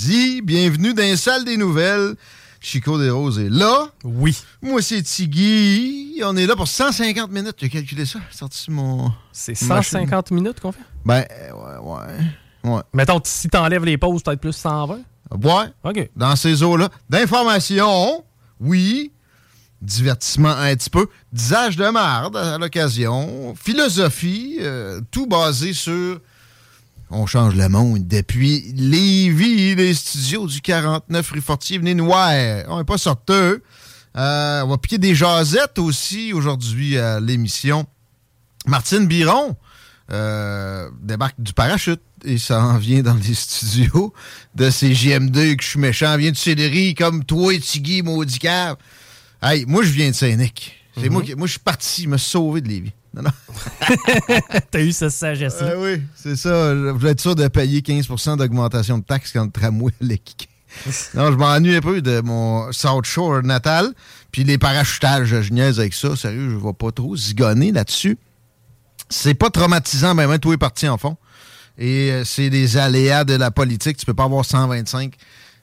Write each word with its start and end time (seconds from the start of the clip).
Dis, 0.00 0.42
bienvenue 0.42 0.92
dans 0.92 1.02
les 1.02 1.16
salles 1.16 1.46
des 1.46 1.56
nouvelles. 1.56 2.16
Chico 2.60 2.98
Desroses 2.98 3.38
est 3.38 3.48
là. 3.48 3.86
Oui. 4.04 4.36
Moi, 4.60 4.82
c'est 4.82 5.00
Tiggy. 5.00 6.20
On 6.22 6.36
est 6.36 6.46
là 6.46 6.54
pour 6.54 6.68
150 6.68 7.30
minutes. 7.30 7.54
J'ai 7.58 7.70
calculé 7.70 8.04
ça. 8.04 8.18
Sorti 8.30 8.70
mon. 8.70 9.10
C'est 9.32 9.54
150 9.54 10.32
minutes 10.32 10.60
qu'on 10.60 10.72
fait? 10.72 10.82
Ben, 11.02 11.24
euh, 11.30 11.80
ouais, 11.80 11.96
ouais. 12.62 12.70
Ouais. 12.74 12.82
Mettons, 12.92 13.22
si 13.24 13.48
t'enlèves 13.48 13.86
les 13.86 13.96
pauses, 13.96 14.22
peut-être 14.22 14.40
plus 14.40 14.52
120? 14.52 14.98
Ouais. 15.42 15.64
OK. 15.82 16.10
Dans 16.14 16.36
ces 16.36 16.62
eaux-là. 16.62 16.90
D'information, 17.08 18.22
oui. 18.60 19.12
Divertissement 19.80 20.50
un 20.50 20.76
petit 20.76 20.90
peu. 20.90 21.06
Disage 21.32 21.78
de 21.78 21.88
marde 21.88 22.36
à 22.36 22.58
l'occasion. 22.58 23.54
Philosophie, 23.58 24.58
euh, 24.60 25.00
tout 25.10 25.26
basé 25.26 25.72
sur. 25.72 26.20
On 27.10 27.26
change 27.26 27.54
le 27.54 27.68
monde 27.68 28.08
depuis 28.08 28.72
Lévis, 28.74 29.76
les 29.76 29.94
studios 29.94 30.46
du 30.48 30.60
49 30.60 31.30
rue 31.30 31.40
Fortier. 31.40 31.78
Venez 31.78 31.94
nous 31.94 32.06
voir. 32.06 32.32
On 32.68 32.78
n'est 32.78 32.84
pas 32.84 32.98
sorteux. 32.98 33.62
Euh, 34.16 34.62
on 34.62 34.68
va 34.68 34.78
piquer 34.78 34.98
des 34.98 35.14
jasettes 35.14 35.78
aussi 35.78 36.32
aujourd'hui 36.32 36.98
à 36.98 37.20
l'émission. 37.20 37.86
Martine 38.66 39.06
Biron 39.06 39.56
euh, 40.10 40.90
débarque 41.00 41.36
du 41.38 41.52
parachute 41.52 42.00
et 42.24 42.38
ça 42.38 42.60
en 42.60 42.78
vient 42.78 43.02
dans 43.02 43.14
les 43.14 43.34
studios 43.34 44.12
de 44.56 44.70
ces 44.70 44.92
JM2 44.92 45.56
que 45.56 45.62
je 45.62 45.68
suis 45.68 45.78
méchant. 45.78 46.16
Vient 46.16 46.32
du 46.32 46.38
Céleri 46.38 46.94
comme 46.94 47.24
toi 47.24 47.54
et 47.54 47.60
Tiggy, 47.60 48.02
maudit 48.02 48.40
cave. 48.40 48.76
Hey, 49.40 49.64
moi, 49.66 49.84
je 49.84 49.90
viens 49.90 50.10
de 50.10 50.14
Saint-Nic. 50.14 50.74
C'est 50.98 51.08
moi 51.10 51.22
qui, 51.22 51.34
moi, 51.34 51.46
je 51.46 51.52
suis 51.52 51.60
parti 51.60 52.08
me 52.08 52.16
sauver 52.16 52.62
de 52.62 52.68
Lévis. 52.68 52.92
Non, 53.16 53.22
non. 53.22 53.30
T'as 54.70 54.80
eu 54.80 54.92
cette 54.92 55.10
sagesse-là. 55.10 55.68
Euh, 55.68 55.96
oui, 55.96 56.02
c'est 56.14 56.36
ça. 56.36 56.74
Je 56.74 56.90
voulais 56.90 57.12
être 57.12 57.20
sûr 57.20 57.34
de 57.34 57.48
payer 57.48 57.80
15% 57.80 58.36
d'augmentation 58.36 58.98
de 58.98 59.04
taxes 59.04 59.32
quand 59.32 59.44
le 59.44 59.50
tramway 59.50 59.92
allait 60.02 60.18
kicker. 60.18 60.48
Non, 61.14 61.32
je 61.32 61.36
m'ennuie 61.36 61.76
un 61.76 61.80
peu 61.80 62.02
de 62.02 62.20
mon 62.20 62.70
South 62.72 63.06
Shore 63.06 63.42
natal. 63.42 63.92
Puis 64.30 64.44
les 64.44 64.58
parachutages, 64.58 65.40
je 65.40 65.52
niaise 65.52 65.80
avec 65.80 65.94
ça. 65.94 66.14
Sérieux, 66.14 66.50
je 66.50 66.56
vais 66.56 66.72
pas 66.74 66.92
trop 66.92 67.16
zigonner 67.16 67.72
là-dessus. 67.72 68.18
C'est 69.08 69.34
pas 69.34 69.48
traumatisant, 69.48 70.14
mais 70.14 70.26
même 70.26 70.38
tout 70.38 70.52
est 70.52 70.58
parti 70.58 70.86
en 70.88 70.98
fond. 70.98 71.16
Et 71.78 72.10
euh, 72.10 72.24
c'est 72.24 72.50
des 72.50 72.76
aléas 72.76 73.24
de 73.24 73.34
la 73.34 73.50
politique. 73.50 73.96
Tu 73.96 74.04
peux 74.04 74.14
pas 74.14 74.24
avoir 74.24 74.44
125 74.44 75.14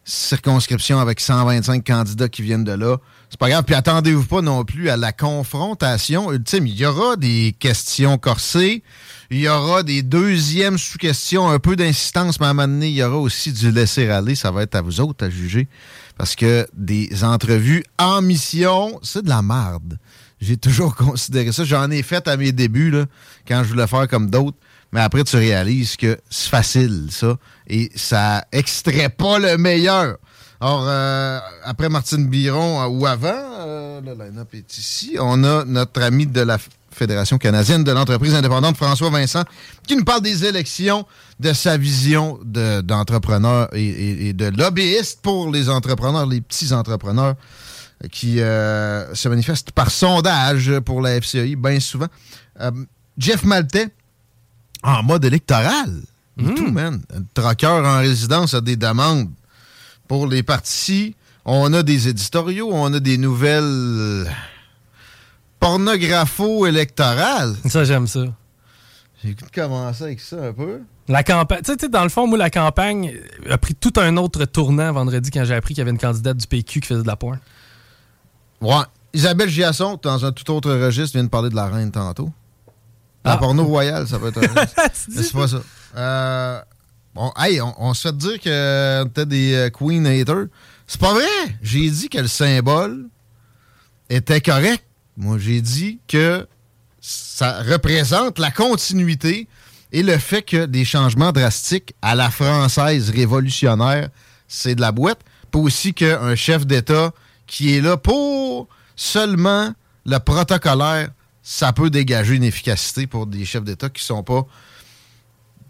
circonscriptions 0.06 1.00
avec 1.00 1.20
125 1.20 1.85
candidats 1.85 2.30
qui 2.30 2.41
viennent 2.41 2.64
de 2.64 2.74
là. 2.74 2.97
C'est 3.34 3.40
pas 3.40 3.50
grave. 3.50 3.64
Puis 3.64 3.74
attendez-vous 3.74 4.26
pas 4.26 4.44
non 4.44 4.64
plus 4.64 4.92
à 4.92 4.96
la 4.96 5.12
confrontation 5.12 6.32
ultime. 6.32 6.68
Il 6.68 6.76
y 6.76 6.86
aura 6.86 7.16
des 7.16 7.56
questions 7.58 8.20
corsées. 8.20 8.84
Il 9.32 9.40
y 9.40 9.50
aura 9.50 9.82
des 9.82 10.04
deuxièmes 10.04 10.78
sous-questions, 10.78 11.50
un 11.50 11.58
peu 11.58 11.76
d'insistance, 11.76 12.40
mais 12.40 12.46
à 12.46 12.50
un 12.50 12.54
moment 12.54 12.68
donné, 12.68 12.90
il 12.90 12.94
y 12.94 13.02
aura 13.02 13.18
aussi 13.18 13.52
du 13.52 13.72
laisser-aller. 13.72 14.36
Ça 14.36 14.52
va 14.52 14.62
être 14.62 14.76
à 14.76 14.82
vous 14.82 15.02
autres 15.02 15.26
à 15.26 15.32
juger. 15.32 15.68
Parce 16.16 16.36
que 16.36 16.68
des 16.76 17.24
entrevues 17.24 17.84
en 17.98 18.22
mission, 18.22 19.00
c'est 19.02 19.24
de 19.24 19.30
la 19.30 19.42
merde. 19.42 19.98
J'ai 20.40 20.58
toujours 20.58 20.94
considéré 20.96 21.52
ça. 21.52 21.64
J'en 21.64 21.90
ai 21.90 22.04
fait 22.04 22.28
à 22.28 22.38
mes 22.38 22.52
débuts, 22.52 22.92
là, 22.92 23.08
quand 23.48 23.64
je 23.64 23.70
voulais 23.70 23.88
faire 23.88 24.08
comme 24.08 24.30
d'autres. 24.30 24.60
Mais 24.92 25.02
après, 25.02 25.24
tu 25.24 25.38
réalises 25.38 25.98
que 25.98 26.20
c'est 26.30 26.52
facile, 26.52 27.08
ça. 27.10 27.38
Et 27.66 27.90
ça 27.96 28.46
extrait 28.52 29.10
pas 29.10 29.40
le 29.40 29.58
meilleur. 29.58 30.18
Or, 30.66 30.85
euh, 30.88 31.40
après 31.66 31.90
Martine 31.90 32.28
Biron, 32.28 32.81
euh, 32.81 32.88
ou 32.88 33.06
avant, 33.06 33.34
euh, 33.34 34.00
le 34.01 34.12
line-up 34.13 34.47
est 34.53 34.78
ici, 34.78 35.18
on 35.19 35.44
a 35.44 35.66
notre 35.66 36.01
ami 36.01 36.25
de 36.25 36.40
la 36.40 36.57
Fédération 36.90 37.38
canadienne 37.38 37.84
de 37.84 37.91
l'entreprise 37.91 38.34
indépendante, 38.34 38.78
François 38.78 39.09
Vincent, 39.09 39.44
qui 39.85 39.97
nous 39.97 40.06
parle 40.06 40.22
des 40.22 40.46
élections, 40.46 41.06
de 41.40 41.52
sa 41.52 41.75
vision 41.75 42.40
de- 42.46 42.79
d'entrepreneur 42.81 43.68
et, 43.73 43.84
et- 43.84 44.28
et 44.29 44.34
de 44.34 44.46
lobbyiste 44.56 45.19
pour 45.22 45.52
les 45.52 45.68
entrepreneurs, 45.69 46.28
les 46.28 46.40
petits 46.40 46.72
entrepreneurs 46.72 47.35
euh, 48.03 48.07
qui 48.09 48.40
euh, 48.40 49.13
se 49.16 49.28
manifestent 49.28 49.72
par 49.72 49.91
sondage 49.91 50.79
pour 50.85 51.02
la 51.02 51.16
FCI 51.19 51.56
bien 51.57 51.79
souvent. 51.81 52.07
Jeff 53.18 53.44
Maltais, 53.44 53.90
en 54.84 55.03
mode 55.03 55.25
électoral. 55.25 55.91
Et 56.40 56.53
tout, 56.56 56.72
man. 56.72 57.02
Un 57.13 57.23
troqueur 57.34 57.84
en 57.85 58.00
résidence 58.00 58.53
a 58.53 58.62
des 58.62 58.75
demandes 58.78 59.29
pour 60.13 60.28
les 60.28 60.44
partis. 60.44 61.16
On 61.44 61.74
a 61.74 61.81
des 61.81 62.07
éditoriaux, 62.07 62.69
on 62.72 62.94
a 62.94 63.00
des 63.00 63.18
nouvelles 63.18 64.28
pornographo-électorales. 65.59 67.56
Ça, 67.68 67.84
j'aime 67.84 68.06
ça. 68.06 68.25
J'ai 69.23 69.35
commencer 69.52 70.03
avec 70.03 70.19
ça 70.19 70.35
un 70.35 70.53
peu. 70.53 70.81
La 71.07 71.23
campagne, 71.23 71.62
tu 71.66 71.73
sais, 71.79 71.90
dans 71.90 72.03
le 72.03 72.09
fond, 72.09 72.28
moi, 72.28 72.38
la 72.38 72.52
campagne 72.52 73.12
a 73.50 73.57
pris 73.57 73.73
tout 73.73 73.94
un 73.97 74.16
autre 74.18 74.46
tournant 74.46 74.94
vendredi 74.94 75.31
quand 75.31 75.46
j'ai 75.46 75.56
appris 75.56 75.73
qu'il 75.73 75.79
y 75.79 75.81
avait 75.81 75.90
une 75.90 75.97
candidate 75.97 76.38
du 76.38 76.46
PQ 76.46 76.81
qui 76.81 76.88
faisait 76.90 77.02
de 77.02 77.07
la 77.07 77.16
porn. 77.16 77.40
Ouais. 78.62 78.84
Isabelle 79.16 79.50
Giasson, 79.50 80.00
dans 80.00 80.25
un 80.25 80.31
tout 80.31 80.52
autre 80.53 80.72
registre, 80.72 81.18
vient 81.18 81.23
de 81.23 81.29
parler 81.29 81.50
de 81.50 81.56
la 81.56 81.66
reine 81.66 81.90
tantôt. 81.91 82.29
La 83.25 83.31
Ah. 83.34 83.38
porno 83.38 83.63
royale, 83.63 84.07
ça 84.07 84.19
peut 84.19 84.28
être 84.28 84.44
un 84.44 84.66
c'est 84.94 85.34
pas 85.34 85.47
ça. 85.47 85.62
Euh, 85.97 86.62
bon, 87.13 87.31
hey, 87.38 87.59
on, 87.62 87.94
se 87.94 88.07
fait 88.07 88.18
dire 88.18 88.40
que 88.40 89.03
t'as 89.06 89.25
des 89.25 89.53
euh, 89.53 89.69
Queen 89.69 90.06
haters. 90.06 90.47
C'est 90.88 91.00
pas 91.00 91.13
vrai. 91.13 91.25
J'ai 91.62 91.90
dit 91.90 92.09
que 92.09 92.19
le 92.19 92.28
symbole 92.28 93.07
était 94.09 94.41
correct. 94.41 94.84
Moi, 95.18 95.38
j'ai 95.38 95.62
dit 95.62 96.00
que 96.07 96.47
ça 97.00 97.62
représente 97.63 98.40
la 98.40 98.52
continuité 98.52 99.47
et 99.91 100.03
le 100.03 100.18
fait 100.18 100.41
que 100.41 100.66
des 100.66 100.85
changements 100.85 101.31
drastiques 101.31 101.94
à 102.02 102.16
la 102.16 102.31
française 102.31 103.09
révolutionnaire, 103.09 104.09
c'est 104.47 104.75
de 104.75 104.81
la 104.81 104.91
boîte. 104.91 105.19
Pas 105.52 105.59
aussi 105.59 105.94
qu'un 105.94 106.35
chef 106.35 106.66
d'État 106.66 107.12
qui 107.46 107.75
est 107.75 107.81
là 107.81 107.97
pour 107.97 108.68
seulement 108.96 109.73
le 110.06 110.18
protocolaire, 110.18 111.09
ça 111.44 111.73
peut 111.73 111.90
dégager 111.90 112.35
une 112.35 112.44
efficacité 112.44 113.06
pour 113.06 113.28
des 113.28 113.46
chefs 113.46 113.63
d'État 113.63 113.90
qui 113.90 114.03
sont 114.03 114.23
pas 114.23 114.47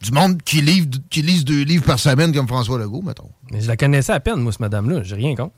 du 0.03 0.11
monde 0.11 0.41
qui, 0.43 0.61
livre, 0.61 0.87
qui 1.09 1.21
lisent 1.21 1.45
deux 1.45 1.63
livres 1.63 1.85
par 1.85 1.97
semaine 1.97 2.33
comme 2.33 2.47
François 2.47 2.77
Legault, 2.77 3.01
mettons. 3.01 3.29
Mais 3.51 3.61
je 3.61 3.67
la 3.67 3.77
connaissais 3.77 4.11
à 4.11 4.19
peine, 4.19 4.39
moi, 4.41 4.51
ce 4.51 4.61
madame-là. 4.61 5.01
J'ai 5.03 5.15
rien 5.15 5.35
contre. 5.35 5.53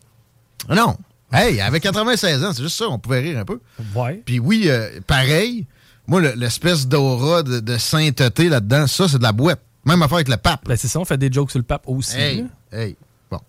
Ah 0.69 0.75
Non. 0.75 0.95
Hey, 1.33 1.59
avec 1.59 1.81
96 1.83 2.43
ans, 2.45 2.51
c'est 2.53 2.61
juste 2.61 2.77
ça, 2.77 2.85
on 2.87 2.99
pouvait 2.99 3.19
rire 3.19 3.39
un 3.39 3.45
peu. 3.45 3.59
Ouais. 3.95 4.21
Puis 4.25 4.39
oui, 4.39 4.65
euh, 4.67 4.99
pareil, 5.07 5.65
moi, 6.07 6.21
le- 6.21 6.33
l'espèce 6.35 6.87
d'aura 6.87 7.41
de, 7.43 7.59
de 7.59 7.77
sainteté 7.77 8.47
là-dedans, 8.47 8.85
ça, 8.87 9.07
c'est 9.07 9.17
de 9.17 9.23
la 9.23 9.31
boîte. 9.31 9.59
Même 9.85 10.01
affaire 10.03 10.15
avec 10.17 10.29
le 10.29 10.37
pape. 10.37 10.61
Ben, 10.67 10.77
c'est 10.77 10.87
ça, 10.87 10.99
on 10.99 11.05
fait 11.05 11.17
des 11.17 11.31
jokes 11.31 11.49
sur 11.49 11.59
le 11.59 11.65
pape 11.65 11.83
aussi. 11.87 12.15
Hey, 12.15 12.45
là. 12.71 12.79
hey, 12.79 12.95
bon. 13.31 13.39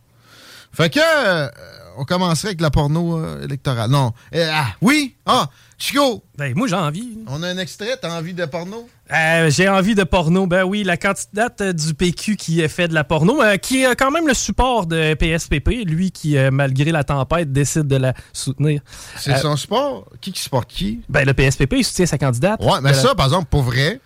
Fait 0.72 0.90
que, 0.90 0.98
euh, 1.00 1.48
on 1.98 2.04
commencerait 2.04 2.48
avec 2.48 2.60
la 2.62 2.70
porno 2.70 3.18
euh, 3.18 3.42
électorale. 3.44 3.90
Non. 3.90 4.12
Euh, 4.34 4.50
ah, 4.52 4.68
oui? 4.80 5.14
Ah, 5.26 5.48
Chico, 5.78 6.24
Ben, 6.38 6.54
moi, 6.56 6.66
j'ai 6.68 6.74
envie. 6.74 7.18
on 7.26 7.42
a 7.42 7.48
un 7.48 7.58
extrait, 7.58 7.98
t'as 8.00 8.16
envie 8.18 8.32
de 8.32 8.46
porno? 8.46 8.88
Euh, 9.12 9.50
j'ai 9.50 9.68
envie 9.68 9.94
de 9.94 10.04
porno. 10.04 10.46
Ben 10.46 10.64
oui, 10.64 10.84
la 10.84 10.96
candidate 10.96 11.60
euh, 11.60 11.72
du 11.74 11.92
PQ 11.92 12.36
qui 12.36 12.62
a 12.62 12.68
fait 12.68 12.88
de 12.88 12.94
la 12.94 13.04
porno, 13.04 13.42
euh, 13.42 13.58
qui 13.58 13.84
a 13.84 13.94
quand 13.94 14.10
même 14.10 14.26
le 14.26 14.32
support 14.32 14.86
de 14.86 15.12
PSPP, 15.14 15.84
lui 15.84 16.10
qui, 16.12 16.38
euh, 16.38 16.50
malgré 16.50 16.92
la 16.92 17.04
tempête, 17.04 17.52
décide 17.52 17.86
de 17.88 17.96
la 17.96 18.14
soutenir. 18.32 18.80
C'est 19.18 19.36
son 19.36 19.54
sport? 19.58 20.08
Qui 20.22 20.32
qui 20.32 20.40
supporte 20.40 20.70
qui? 20.70 21.02
Ben, 21.10 21.26
le 21.26 21.34
PSPP, 21.34 21.74
il 21.76 21.84
soutient 21.84 22.06
sa 22.06 22.16
candidate. 22.16 22.58
Ouais, 22.64 22.80
mais 22.82 22.92
la- 22.92 22.94
ça, 22.98 23.14
par 23.14 23.26
exemple, 23.26 23.48
pour 23.50 23.62
vrai, 23.62 24.00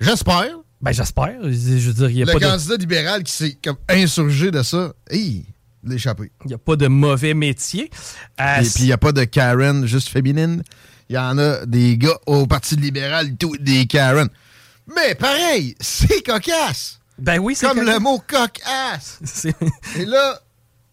j'espère. 0.00 0.58
Ben, 0.82 0.92
j'espère. 0.92 1.36
Je 1.42 1.90
veux 1.90 2.06
dire, 2.08 2.22
a 2.22 2.26
Le 2.26 2.32
pas 2.38 2.38
de... 2.46 2.50
candidat 2.52 2.76
libéral 2.76 3.22
qui 3.22 3.32
s'est 3.32 3.56
comme 3.64 3.76
insurgé 3.88 4.50
de 4.50 4.62
ça, 4.62 4.92
hey, 5.08 5.46
l'échappé. 5.82 6.30
Il 6.44 6.48
n'y 6.48 6.54
a 6.54 6.58
pas 6.58 6.76
de 6.76 6.86
mauvais 6.86 7.32
métier. 7.32 7.90
Euh, 8.42 8.56
Et 8.60 8.64
puis, 8.64 8.72
il 8.80 8.86
n'y 8.86 8.92
a 8.92 8.98
pas 8.98 9.12
de 9.12 9.24
Karen 9.24 9.86
juste 9.86 10.08
féminine. 10.10 10.62
Il 11.14 11.18
y 11.18 11.20
en 11.20 11.38
a 11.38 11.64
des 11.64 11.96
gars 11.96 12.18
au 12.26 12.44
Parti 12.44 12.74
libéral, 12.74 13.36
tout, 13.36 13.56
des 13.60 13.86
Karen. 13.86 14.28
Mais 14.96 15.14
pareil, 15.14 15.76
c'est 15.78 16.26
cocasse. 16.26 16.98
ben 17.16 17.38
oui, 17.38 17.54
c'est 17.54 17.68
Comme 17.68 17.82
le 17.82 18.00
mot 18.00 18.18
cocasse. 18.18 19.46
Et 19.96 20.06
là, 20.06 20.40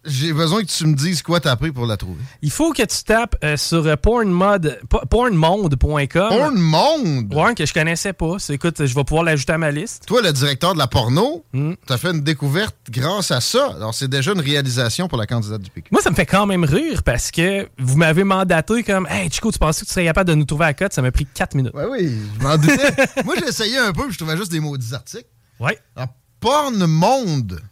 j'ai 0.05 0.33
besoin 0.33 0.61
que 0.61 0.67
tu 0.67 0.85
me 0.87 0.95
dises 0.95 1.21
quoi 1.21 1.39
taper 1.39 1.71
pour 1.71 1.85
la 1.85 1.95
trouver. 1.97 2.21
Il 2.41 2.49
faut 2.51 2.73
que 2.73 2.81
tu 2.81 3.03
tapes 3.03 3.35
euh, 3.43 3.55
sur 3.57 3.85
euh, 3.85 3.95
pornmod, 3.95 4.79
po- 4.89 5.01
pornmonde.com. 5.09 6.07
Porn 6.29 6.55
Monde. 6.57 7.33
Ouais, 7.33 7.53
que 7.55 7.65
je 7.65 7.73
connaissais 7.73 8.13
pas. 8.13 8.35
C'est- 8.39 8.53
Écoute, 8.55 8.85
je 8.85 8.95
vais 8.95 9.03
pouvoir 9.03 9.23
l'ajouter 9.23 9.53
à 9.53 9.57
ma 9.57 9.71
liste. 9.71 10.05
Toi, 10.07 10.21
le 10.21 10.31
directeur 10.33 10.73
de 10.73 10.79
la 10.79 10.87
porno, 10.87 11.43
Hmm. 11.53 11.73
t'as 11.85 11.97
fait 11.97 12.09
une 12.11 12.21
découverte 12.21 12.75
grâce 12.89 13.31
à 13.31 13.41
ça. 13.41 13.73
Alors, 13.75 13.93
c'est 13.93 14.07
déjà 14.07 14.31
une 14.33 14.39
réalisation 14.41 15.07
pour 15.07 15.17
la 15.17 15.25
candidate 15.27 15.61
du 15.61 15.69
PQ. 15.69 15.89
Moi, 15.91 16.01
ça 16.01 16.09
me 16.09 16.15
fait 16.15 16.25
quand 16.25 16.45
même 16.45 16.63
rire 16.63 17.03
parce 17.03 17.31
que 17.31 17.67
vous 17.77 17.97
m'avez 17.97 18.23
mandaté 18.23 18.83
comme 18.83 19.07
Hey, 19.09 19.29
Chico, 19.31 19.51
tu 19.51 19.59
pensais 19.59 19.81
que 19.81 19.87
tu 19.87 19.93
serais 19.93 20.05
capable 20.05 20.29
de 20.29 20.35
nous 20.35 20.45
trouver 20.45 20.65
à 20.65 20.73
cote? 20.73 20.93
Ça 20.93 21.01
m'a 21.01 21.11
pris 21.11 21.25
4 21.25 21.55
minutes. 21.55 21.73
Ouais, 21.73 21.85
oui, 21.89 22.11
je 22.39 22.43
m'en 22.43 22.57
doutais. 22.57 22.93
Moi, 23.25 23.35
j'ai 23.39 23.47
essayé 23.47 23.77
un 23.77 23.91
peu, 23.93 24.03
puis 24.05 24.13
je 24.13 24.17
trouvais 24.17 24.37
juste 24.37 24.51
des 24.51 24.59
maudits 24.59 24.93
articles. 24.93 25.27
Ouais. 25.59 25.77
Alors, 25.95 26.09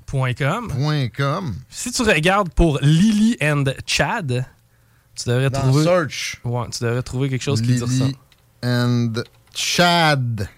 pornmonde.com. 0.09 1.09
.com. 1.15 1.56
Si 1.69 1.91
tu 1.91 2.01
regardes 2.01 2.50
pour 2.50 2.79
Lily 2.81 3.38
and 3.41 3.65
Chad, 3.85 4.45
tu 5.15 5.29
devrais 5.29 5.50
Dans 5.50 5.59
trouver. 5.61 5.83
Search. 5.83 6.41
Ouais, 6.44 6.69
tu 6.69 6.83
devrais 6.83 7.03
trouver 7.03 7.29
quelque 7.29 7.44
chose 7.44 7.61
qui 7.61 7.67
dit 7.67 7.79
ça. 7.79 7.85
Lily 7.85 8.15
and 8.63 9.13
Chad. 9.53 10.50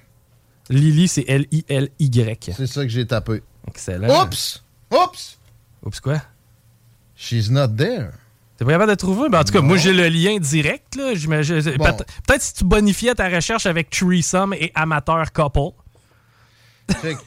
Lily, 0.69 1.07
c'est 1.07 1.25
L-I-L-Y. 1.27 2.53
C'est 2.56 2.68
ça 2.68 2.83
que 2.83 2.89
j'ai 2.89 3.06
tapé. 3.06 3.44
Excellent. 3.68 4.24
Oups! 4.24 4.63
Oups! 4.92 5.38
Oups, 5.83 6.00
quoi? 6.00 6.21
She's 7.15 7.50
not 7.50 7.69
there. 7.69 8.12
T'es 8.57 8.65
pas 8.65 8.71
capable 8.71 8.92
de 8.92 8.95
trouver? 8.95 9.30
Ben, 9.30 9.39
en 9.39 9.44
tout 9.44 9.53
cas, 9.53 9.62
moi, 9.62 9.77
j'ai 9.77 9.94
le 9.94 10.07
lien 10.07 10.38
direct. 10.38 10.95
Là. 10.95 11.13
Bon. 11.77 11.98
Peut-être 12.27 12.42
si 12.42 12.53
tu 12.53 12.63
bonifiais 12.63 13.15
ta 13.15 13.27
recherche 13.27 13.65
avec 13.65 13.89
Threesome 13.89 14.53
et 14.53 14.71
Amateur 14.75 15.31
Couple. 15.33 15.75
Check. 17.01 17.18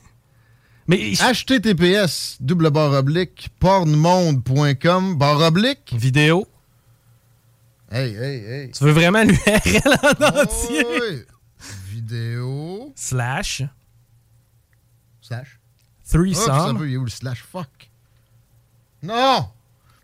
Mais 0.86 1.12
HTTPS, 1.14 2.36
double 2.40 2.70
barre 2.70 2.92
oblique, 2.92 3.48
pornmonde.com, 3.58 5.16
barre 5.16 5.40
oblique. 5.40 5.94
vidéo, 5.96 6.46
Hey, 7.90 8.14
hey, 8.14 8.44
hey. 8.44 8.70
tu 8.72 8.82
veux 8.84 8.90
vraiment 8.92 9.22
l'URL 9.22 9.36
en 10.20 10.40
entier? 10.40 10.84
Oh, 10.84 10.98
oui. 11.00 11.22
Vidéo. 11.90 12.92
Slash 12.96 13.62
Slash. 15.20 15.58
Threesome. 16.10 16.76
peut, 16.76 16.88
il 16.88 16.94
est 16.94 16.96
où 16.96 17.04
le 17.04 17.10
slash? 17.10 17.42
Fuck? 17.42 17.90
Non! 19.02 19.48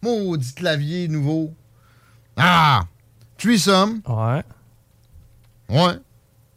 Maudit 0.02 0.54
clavier 0.54 1.08
nouveau. 1.08 1.52
Ah! 2.36 2.84
Threesome. 3.36 4.00
Ouais. 4.06 4.42
Ouais. 5.68 5.98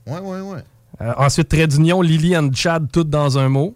Ouais, 0.08 0.20
ouais, 0.20 0.42
ouais. 0.42 0.64
Euh, 1.02 1.14
ensuite, 1.18 1.50
trait 1.50 1.68
d'union, 1.68 2.02
Lily 2.02 2.38
and 2.38 2.52
Chad, 2.54 2.90
toutes 2.92 3.10
dans 3.10 3.38
un 3.38 3.50
mot. 3.50 3.76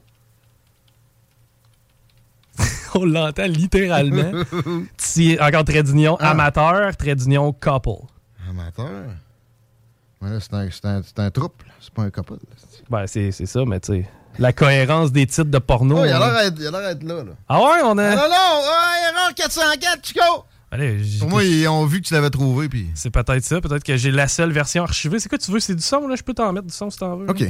On 2.98 3.06
l'entend 3.06 3.46
littéralement. 3.48 4.44
Ti- 4.98 5.38
encore 5.40 5.64
trait 5.66 5.84
d'union, 5.84 6.18
Ah. 6.20 6.32
amateur, 6.32 6.96
trait 6.98 7.16
d'union, 7.16 7.52
couple. 7.54 8.04
Amateur? 8.50 8.90
Ouais, 10.22 10.30
là, 10.32 10.40
c'est 10.40 10.54
un, 10.54 10.68
c'est 10.72 10.86
un, 10.86 11.02
c'est 11.04 11.20
un 11.20 11.30
troupe, 11.30 11.62
c'est 11.80 11.94
pas 11.94 12.02
un 12.04 12.10
couple. 12.10 12.34
là. 12.34 12.40
Ben, 12.90 13.06
c'est 13.08 13.32
c'est 13.32 13.46
ça, 13.46 13.64
mais 13.68 13.80
tu 13.80 13.94
sais, 13.94 14.10
la 14.40 14.52
cohérence 14.54 15.12
des 15.12 15.28
titres 15.28 15.52
de 15.52 15.60
porno. 15.60 15.98
Oh, 16.02 16.06
il 16.06 16.12
a 16.12 16.20
l'air 16.20 16.34
d'être- 16.52 16.60
il 16.60 16.68
a 16.68 16.72
l'air 16.72 16.96
d'être 16.96 17.04
là, 17.04 17.24
là. 17.24 17.32
Ah 17.48 17.60
ouais, 17.62 17.82
on 17.84 17.98
Ah, 17.98 18.04
a. 18.04 18.16
non, 18.16 18.22
non! 18.24 18.62
Ah, 18.72 19.12
erreur 19.12 19.34
404, 19.36 20.06
Chico! 20.08 20.22
Allez, 20.72 20.98
Pour 21.20 21.30
moi, 21.30 21.44
ils 21.46 21.66
ont 21.70 21.86
vu 21.86 22.02
que 22.02 22.08
tu 22.08 22.14
l'avais 22.14 22.30
trouvé, 22.30 22.68
puis... 22.68 22.90
c'est 22.94 23.10
peut-être 23.10 23.44
ça. 23.44 23.62
Peut-être 23.62 23.84
que 23.86 23.96
j'ai 23.96 24.12
la 24.12 24.28
seule 24.28 24.52
version 24.52 24.84
archivée. 24.84 25.18
C'est 25.20 25.30
quoi 25.30 25.38
tu 25.38 25.50
veux? 25.50 25.62
C'est 25.62 25.76
du 25.76 25.82
son, 25.82 26.08
là? 26.10 26.16
Je 26.18 26.24
peux 26.24 26.34
t'en 26.34 26.52
mettre 26.52 26.68
du 26.68 26.74
son 26.74 26.90
si 26.90 26.98
t'en 26.98 27.16
veux. 27.16 27.30
OK. 27.30 27.44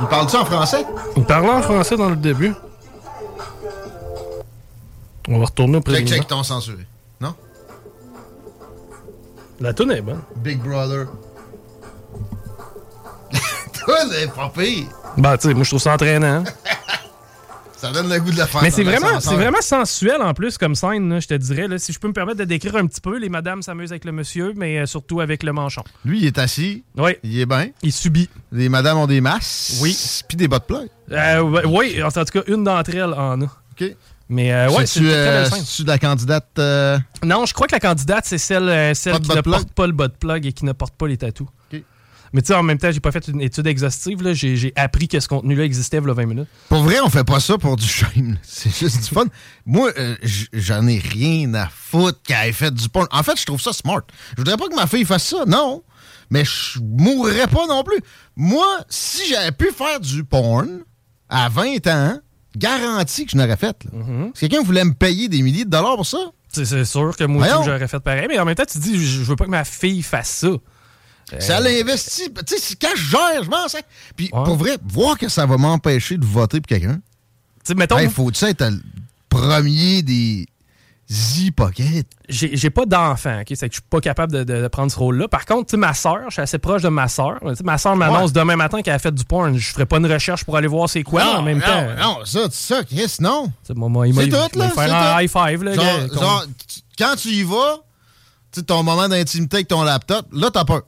Il 0.00 0.06
parle-tu 0.08 0.36
en 0.36 0.44
français? 0.44 0.84
Il 1.16 1.24
parlait 1.24 1.48
en 1.50 1.62
français 1.62 1.96
dans 1.96 2.10
le 2.10 2.16
début. 2.16 2.54
On 5.28 5.38
va 5.38 5.44
retourner 5.46 5.76
au 5.78 5.80
Check, 5.80 5.84
président. 5.84 6.16
check, 6.16 6.26
ton 6.26 6.42
censuré. 6.42 6.86
Non? 7.20 7.34
La 9.60 9.72
tune 9.72 9.90
est 9.92 10.02
bonne. 10.02 10.20
Big 10.36 10.60
Brother. 10.60 11.06
Toi, 13.84 13.96
c'est 14.10 14.32
pas 14.32 14.50
pire. 14.54 14.86
Ben, 15.16 15.36
tu 15.36 15.48
sais, 15.48 15.54
moi, 15.54 15.62
je 15.64 15.70
trouve 15.70 15.80
ça 15.80 15.94
entraînant. 15.94 16.26
hein. 16.26 16.44
Ça 17.84 17.92
donne 17.92 18.08
le 18.10 18.18
goût 18.18 18.30
de 18.30 18.38
la 18.38 18.46
faire. 18.46 18.62
Mais 18.62 18.70
c'est 18.70 18.82
vraiment, 18.82 19.20
c'est 19.20 19.34
vraiment 19.34 19.60
sensuel 19.60 20.22
en 20.22 20.32
plus 20.32 20.56
comme 20.56 20.74
scène, 20.74 21.10
là, 21.12 21.20
je 21.20 21.26
te 21.28 21.34
dirais. 21.34 21.68
Là. 21.68 21.78
Si 21.78 21.92
je 21.92 21.98
peux 21.98 22.08
me 22.08 22.12
permettre 22.14 22.38
de 22.38 22.44
décrire 22.44 22.76
un 22.76 22.86
petit 22.86 23.00
peu, 23.00 23.18
les 23.18 23.28
madames 23.28 23.60
s'amusent 23.62 23.90
avec 23.92 24.04
le 24.06 24.12
monsieur, 24.12 24.54
mais 24.56 24.78
euh, 24.78 24.86
surtout 24.86 25.20
avec 25.20 25.42
le 25.42 25.52
manchon. 25.52 25.82
Lui, 26.04 26.20
il 26.20 26.26
est 26.26 26.38
assis. 26.38 26.82
Oui, 26.96 27.16
Il 27.22 27.38
est 27.38 27.44
bien. 27.46 27.68
il 27.82 27.92
subit. 27.92 28.30
Les 28.52 28.68
madames 28.70 28.96
ont 28.96 29.06
des 29.06 29.20
masses. 29.20 29.78
Oui. 29.82 29.94
Puis 30.26 30.36
des 30.38 30.48
bottes 30.48 30.66
pleutres. 30.66 30.92
Euh, 31.12 31.62
oui, 31.66 32.02
en 32.02 32.10
tout 32.10 32.24
cas, 32.24 32.40
une 32.46 32.64
d'entre 32.64 32.94
elles 32.94 33.04
en 33.12 33.40
a. 33.42 33.44
OK. 33.44 33.84
Mais 34.30 34.54
euh, 34.54 34.70
ouais, 34.70 34.86
c'est 34.86 35.00
tu 35.00 35.04
une 35.04 35.10
très 35.12 35.24
belle 35.26 35.50
scène. 35.52 35.64
tu 35.76 35.82
de 35.82 35.88
la 35.88 35.98
candidate. 35.98 36.48
euh, 36.58 36.98
Non, 37.22 37.44
je 37.44 37.52
crois 37.52 37.66
que 37.66 37.74
la 37.74 37.80
candidate, 37.80 38.24
c'est 38.24 38.38
celle, 38.38 38.68
euh, 38.70 38.94
celle 38.94 39.20
qui 39.20 39.28
ne 39.28 39.42
plug? 39.42 39.54
porte 39.56 39.70
pas 39.72 39.86
le 39.86 39.92
de 39.92 40.06
plug 40.18 40.46
et 40.46 40.52
qui 40.54 40.64
ne 40.64 40.72
porte 40.72 40.94
pas 40.94 41.06
les 41.06 41.18
tatous. 41.18 41.48
OK. 41.70 41.82
Mais 42.34 42.42
tu 42.42 42.48
sais, 42.48 42.54
en 42.54 42.64
même 42.64 42.78
temps, 42.78 42.90
j'ai 42.90 42.98
pas 42.98 43.12
fait 43.12 43.28
une 43.28 43.40
étude 43.40 43.64
exhaustive. 43.68 44.20
là. 44.20 44.34
J'ai 44.34 44.72
appris 44.74 45.06
que 45.06 45.20
ce 45.20 45.28
contenu-là 45.28 45.62
existait 45.64 45.98
il 45.98 46.04
y 46.06 46.10
a 46.10 46.12
20 46.14 46.26
minutes. 46.26 46.48
Pour 46.68 46.82
vrai, 46.82 46.96
on 47.00 47.08
fait 47.08 47.22
pas 47.22 47.38
ça 47.38 47.56
pour 47.58 47.76
du 47.76 47.86
shame. 47.86 48.36
C'est 48.42 48.76
juste 48.76 48.98
du 49.04 49.14
fun. 49.14 49.24
Moi, 49.64 49.92
euh, 49.96 50.16
j'en 50.52 50.84
ai 50.88 50.98
rien 50.98 51.54
à 51.54 51.68
foutre 51.68 52.20
qu'elle 52.22 52.48
ait 52.48 52.52
fait 52.52 52.74
du 52.74 52.88
porn. 52.88 53.06
En 53.12 53.22
fait, 53.22 53.38
je 53.40 53.46
trouve 53.46 53.60
ça 53.60 53.72
smart. 53.72 54.00
Je 54.32 54.38
voudrais 54.42 54.56
pas 54.56 54.66
que 54.68 54.74
ma 54.74 54.88
fille 54.88 55.04
fasse 55.04 55.28
ça, 55.28 55.44
non. 55.46 55.84
Mais 56.28 56.44
je 56.44 56.80
mourrais 56.82 57.46
pas 57.46 57.66
non 57.68 57.84
plus. 57.84 58.00
Moi, 58.34 58.66
si 58.88 59.28
j'avais 59.28 59.52
pu 59.52 59.70
faire 59.70 60.00
du 60.00 60.24
porn 60.24 60.80
à 61.28 61.48
20 61.48 61.86
ans, 61.86 62.18
garanti 62.56 63.26
que 63.26 63.30
je 63.32 63.36
l'aurais 63.36 63.56
fait. 63.56 63.76
là. 63.84 63.90
Mm-hmm. 64.00 64.30
Si 64.34 64.48
quelqu'un 64.48 64.64
voulait 64.64 64.84
me 64.84 64.94
payer 64.94 65.28
des 65.28 65.40
milliers 65.42 65.64
de 65.64 65.70
dollars 65.70 65.94
pour 65.96 66.06
ça, 66.06 66.18
C'est- 66.50 66.84
sûr 66.84 67.16
que 67.16 67.24
moi 67.24 67.46
aussi, 67.46 67.64
j'aurais 67.64 67.86
fait 67.88 68.00
pareil. 68.00 68.26
Mais 68.28 68.38
en 68.40 68.44
même 68.44 68.54
temps, 68.56 68.64
tu 68.68 68.78
dis, 68.78 68.96
je 68.98 69.18
je 69.18 69.22
veux 69.22 69.36
pas 69.36 69.44
que 69.44 69.50
ma 69.50 69.64
fille 69.64 70.02
fasse 70.02 70.30
ça. 70.30 70.48
Ça 71.38 71.60
l'investit. 71.60 72.30
Tu 72.46 72.54
sais, 72.56 72.60
c'est 72.60 72.78
quand 72.80 72.94
je 72.96 73.02
gère, 73.10 73.44
je 73.44 73.50
m'en 73.50 73.68
sais. 73.68 73.82
Puis 74.16 74.30
Ouais. 74.32 74.44
pour 74.44 74.56
vrai, 74.56 74.78
voir 74.86 75.16
que 75.18 75.28
ça 75.28 75.46
va 75.46 75.56
m'empêcher 75.56 76.16
de 76.16 76.24
voter 76.24 76.60
pour 76.60 76.68
quelqu'un, 76.68 76.94
Tu 76.96 77.00
sais, 77.68 77.74
mettons, 77.74 77.98
il 77.98 78.10
faut-tu 78.10 78.44
être 78.44 78.64
le 78.68 78.80
premier 79.30 80.02
des 80.02 80.46
hypocrites? 81.36 82.08
j'ai 82.28 82.70
pas 82.70 82.86
d'enfant, 82.86 83.40
ok? 83.40 83.46
C'est 83.54 83.68
que 83.68 83.74
je 83.74 83.80
suis 83.80 83.88
pas 83.88 84.00
capable 84.00 84.32
de, 84.32 84.44
de- 84.44 84.62
de 84.62 84.68
prendre 84.68 84.90
ce 84.90 84.98
rôle-là. 84.98 85.28
Par 85.28 85.44
contre, 85.44 85.66
tu 85.66 85.72
sais, 85.72 85.76
ma 85.76 85.92
soeur, 85.94 86.20
je 86.28 86.32
suis 86.34 86.42
assez 86.42 86.58
proche 86.58 86.82
de 86.82 86.88
ma 86.88 87.08
soeur. 87.08 87.38
Ma 87.62 87.76
soeur 87.78 87.96
m'annonce 87.96 88.30
Ouais. 88.30 88.40
demain 88.40 88.56
matin 88.56 88.80
qu'elle 88.82 88.94
a 88.94 88.98
fait 88.98 89.12
du 89.14 89.24
porn. 89.24 89.54
Je 89.56 89.72
ferai 89.72 89.86
pas 89.86 89.98
une 89.98 90.10
recherche 90.10 90.44
pour 90.44 90.56
aller 90.56 90.66
voir 90.68 90.88
c'est 90.88 91.02
quoi 91.02 91.38
en 91.38 91.42
même 91.42 91.58
non, 91.58 91.66
temps. 91.66 91.86
Non, 92.18 92.24
ça, 92.24 92.40
ça, 92.50 92.82
Chris, 92.84 93.16
non. 93.20 93.46
tu 93.46 93.52
sais, 93.68 93.74
moi, 93.74 93.88
moi, 93.88 94.06
il 94.08 94.14
m'a 94.14 94.22
C'est 94.22 94.28
il 94.28 94.32
tout, 94.32 94.58
là, 94.58 94.68
fait 94.70 94.74
c'est 94.86 94.90
un 94.90 95.20
high 95.20 95.30
five, 95.30 95.62
là. 95.62 95.74
Genre, 95.74 95.84
gars, 95.84 96.20
genre, 96.20 96.44
quand 96.98 97.14
tu 97.16 97.28
y 97.28 97.42
vas, 97.42 97.76
tu 98.52 98.60
sais, 98.60 98.66
ton 98.66 98.82
moment 98.82 99.08
d'intimité 99.08 99.56
avec 99.58 99.68
ton 99.68 99.82
laptop, 99.82 100.26
là, 100.32 100.50
t'as 100.50 100.64
peur. 100.64 100.82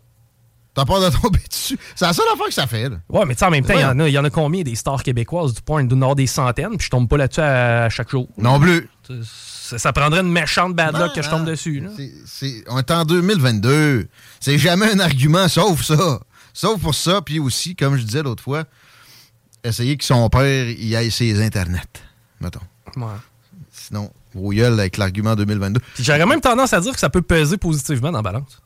T'as 0.77 0.85
peur 0.85 1.01
de 1.01 1.09
tomber 1.17 1.41
dessus? 1.51 1.77
C'est 1.97 2.05
la 2.05 2.13
seule 2.13 2.27
affaire 2.33 2.47
que 2.47 2.55
ça 2.55 2.67
fait, 2.67 2.89
là. 2.91 2.99
Ouais, 3.09 3.25
mais 3.25 3.35
tu 3.35 3.41
sais, 3.41 3.47
en 3.47 3.51
même 3.51 3.65
temps, 3.65 3.73
il 3.75 3.81
y, 3.81 3.85
Ouais. 3.85 4.13
y 4.13 4.19
en 4.19 4.25
a 4.25 4.31
combien 4.31 4.63
des 4.63 4.75
stars 4.77 5.03
québécoises 5.03 5.55
du 5.55 5.61
y 5.95 5.99
en 5.99 6.03
avoir 6.03 6.15
des 6.15 6.27
centaines, 6.29 6.77
puis 6.77 6.85
je 6.85 6.91
tombe 6.91 7.09
pas 7.09 7.17
là-dessus 7.17 7.41
à, 7.41 7.85
à 7.85 7.89
chaque 7.89 8.11
jour. 8.11 8.29
Non 8.39 8.61
plus. 8.61 8.89
Ça, 9.25 9.79
ça 9.79 9.93
prendrait 9.93 10.21
une 10.21 10.31
méchante 10.31 10.75
bad 10.77 10.97
luck 10.97 11.13
que 11.15 11.23
je 11.23 11.31
tombe 11.31 11.45
dessus. 11.47 11.81
Là. 11.81 11.89
c'est- 12.27 12.63
on 12.69 12.79
est 12.79 12.91
en 12.93 13.05
2022. 13.05 14.07
C'est 14.39 14.59
jamais 14.59 14.93
un 14.93 15.01
argument, 15.01 15.49
sauf 15.49 15.83
ça. 15.83 16.21
Sauf 16.53 16.81
pour 16.81 16.95
ça, 16.95 17.21
puis 17.23 17.39
aussi, 17.41 17.75
comme 17.75 17.97
je 17.97 18.03
disais 18.03 18.23
l'autre 18.23 18.43
fois, 18.43 18.65
essayer 19.65 19.97
que 19.97 20.05
son 20.05 20.29
père 20.29 20.69
y 20.71 20.95
aille 20.95 21.11
ses 21.11 21.43
internets, 21.43 21.81
mettons. 22.41 22.61
Ouais. 22.97 23.07
Sinon, 23.73 24.11
gueule 24.53 24.79
avec 24.79 24.97
l'argument 24.99 25.35
2022. 25.35 25.81
Puis 25.95 26.05
J'aurais 26.05 26.27
même 26.27 26.41
tendance 26.41 26.73
à 26.73 26.81
dire 26.81 26.93
que 26.93 27.01
ça 27.01 27.11
peut 27.11 27.23
peser 27.23 27.57
positivement 27.57 28.11
dans 28.13 28.19
la 28.19 28.23
balance. 28.23 28.61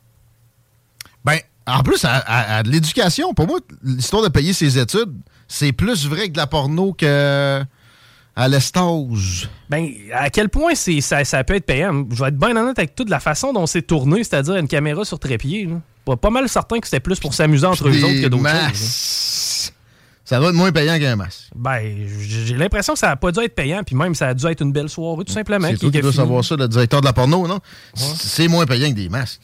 En 1.67 1.83
plus, 1.83 2.03
à, 2.05 2.13
à- 2.15 2.57
à 2.57 2.63
de 2.63 2.69
l'éducation, 2.69 3.33
pour 3.33 3.47
moi, 3.47 3.59
l'histoire 3.83 4.23
de 4.23 4.29
payer 4.29 4.51
ses 4.53 4.77
études, 4.79 5.13
c'est 5.47 5.71
plus 5.71 6.07
vrai 6.07 6.27
que 6.27 6.33
de 6.33 6.37
la 6.37 6.47
porno 6.47 6.93
que 6.93 7.63
à 8.35 8.47
l'estage. 8.47 9.49
Ben, 9.69 9.89
à 10.13 10.29
quel 10.29 10.49
point 10.49 10.73
ça, 10.73 11.23
ça 11.25 11.43
peut 11.43 11.55
être 11.55 11.65
payant? 11.65 12.05
Je 12.11 12.21
vais 12.23 12.29
être 12.29 12.37
bien 12.37 12.55
honnête 12.55 12.79
avec 12.79 12.95
toute 12.95 13.09
la 13.09 13.19
façon 13.19 13.51
dont 13.53 13.67
c'est 13.67 13.81
tourné, 13.81 14.23
c'est-à-dire 14.23 14.55
une 14.55 14.67
caméra 14.69 15.03
sur 15.05 15.19
trépied. 15.19 15.65
Là. 15.65 15.75
Pas, 16.05 16.15
pas 16.15 16.29
mal 16.29 16.47
certain 16.49 16.79
que 16.79 16.87
c'était 16.87 17.01
plus 17.01 17.19
pour 17.19 17.33
s'amuser 17.33 17.65
entre 17.67 17.87
eux 17.89 18.03
autres 18.03 18.21
que 18.21 18.27
d'autres 18.27 18.43
choses. 18.49 18.53
masses. 18.53 19.73
Ça 20.23 20.39
doit 20.39 20.49
être 20.49 20.55
moins 20.55 20.71
payant 20.71 20.97
qu'un 20.97 21.17
masque. 21.17 21.49
Ben, 21.53 22.07
j'ai 22.21 22.55
l'impression 22.55 22.93
que 22.93 22.99
ça 22.99 23.11
a 23.11 23.15
pas 23.17 23.33
dû 23.33 23.41
être 23.41 23.53
payant, 23.53 23.83
puis 23.83 23.95
même 23.97 24.15
ça 24.15 24.29
a 24.29 24.33
dû 24.33 24.45
être 24.47 24.61
une 24.61 24.71
belle 24.71 24.87
soirée, 24.87 25.25
tout 25.25 25.33
simplement. 25.33 25.67
C'est 25.69 25.77
toi 25.77 25.91
qui 25.91 25.99
dois 25.99 26.13
savoir 26.13 26.43
ça, 26.45 26.55
le 26.55 26.69
directeur 26.69 27.01
de 27.01 27.05
la 27.05 27.13
porno, 27.13 27.47
non? 27.47 27.59
C'est 27.93 28.47
moins 28.47 28.65
payant 28.65 28.89
que 28.89 28.95
des 28.95 29.09
masques. 29.09 29.41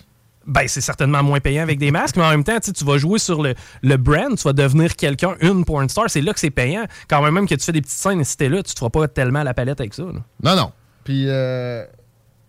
Ben, 0.47 0.67
c'est 0.67 0.81
certainement 0.81 1.21
moins 1.23 1.39
payant 1.39 1.63
avec 1.63 1.77
des 1.77 1.91
masques, 1.91 2.15
mais 2.15 2.23
en 2.23 2.29
même 2.29 2.43
temps, 2.43 2.57
tu 2.59 2.85
vas 2.85 2.97
jouer 2.97 3.19
sur 3.19 3.43
le, 3.43 3.53
brand, 3.97 4.37
tu 4.37 4.43
vas 4.43 4.53
devenir 4.53 4.95
quelqu'un, 4.95 5.35
une 5.41 5.65
porn 5.65 5.87
star, 5.89 6.09
c'est 6.09 6.21
là 6.21 6.33
que 6.33 6.39
c'est 6.39 6.49
payant. 6.49 6.85
Quand 7.09 7.21
même, 7.29 7.47
que 7.47 7.55
tu 7.55 7.65
fais 7.65 7.73
des 7.73 7.81
petites 7.81 7.97
scènes 7.97 8.23
si 8.23 8.37
t'es 8.37 8.49
là, 8.49 8.63
tu 8.63 8.73
te 8.73 8.79
feras 8.79 8.89
pas 8.89 9.07
tellement 9.07 9.39
à 9.39 9.43
la 9.43 9.53
palette 9.53 9.79
avec 9.81 9.93
ça. 9.93 10.03
Non, 10.03 10.55
non. 10.55 10.71
Puis, 11.03 11.25
euh, 11.27 11.85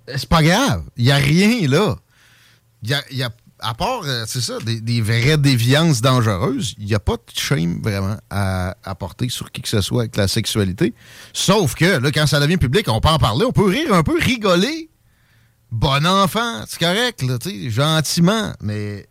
c'est 0.06 0.28
pas 0.28 0.42
grave. 0.42 0.84
Il 0.96 1.04
y 1.04 1.12
a 1.12 1.16
rien 1.16 1.68
là. 1.68 1.96
Y 2.82 2.94
a, 2.94 3.30
à 3.60 3.74
part, 3.74 4.02
euh, 4.04 4.24
c'est 4.26 4.40
ça, 4.40 4.58
des, 4.64 5.00
vraies 5.00 5.36
déviances 5.36 6.00
dangereuses, 6.00 6.74
il 6.78 6.86
n'y 6.86 6.94
a 6.94 7.00
pas 7.00 7.16
de 7.16 7.22
shame 7.34 7.80
vraiment 7.82 8.16
à 8.30 8.76
apporter 8.84 9.28
sur 9.28 9.50
qui 9.50 9.62
que 9.62 9.68
ce 9.68 9.80
soit 9.80 10.02
avec 10.02 10.16
la 10.16 10.28
sexualité. 10.28 10.94
Sauf 11.32 11.74
que, 11.74 11.98
là, 11.98 12.10
quand 12.12 12.26
ça 12.26 12.40
devient 12.40 12.56
public, 12.56 12.86
on 12.88 13.00
peut 13.00 13.08
en 13.08 13.18
parler, 13.18 13.44
on 13.44 13.52
peut 13.52 13.66
rire 13.66 13.92
un 13.92 14.02
peu, 14.02 14.18
rigoler. 14.18 14.90
Bon 15.70 16.06
enfant, 16.06 16.64
c'est 16.66 16.78
correct, 16.78 17.22
là, 17.22 17.38
tu 17.38 17.50
sais, 17.50 17.70
gentiment, 17.70 18.52
mais 18.60 19.06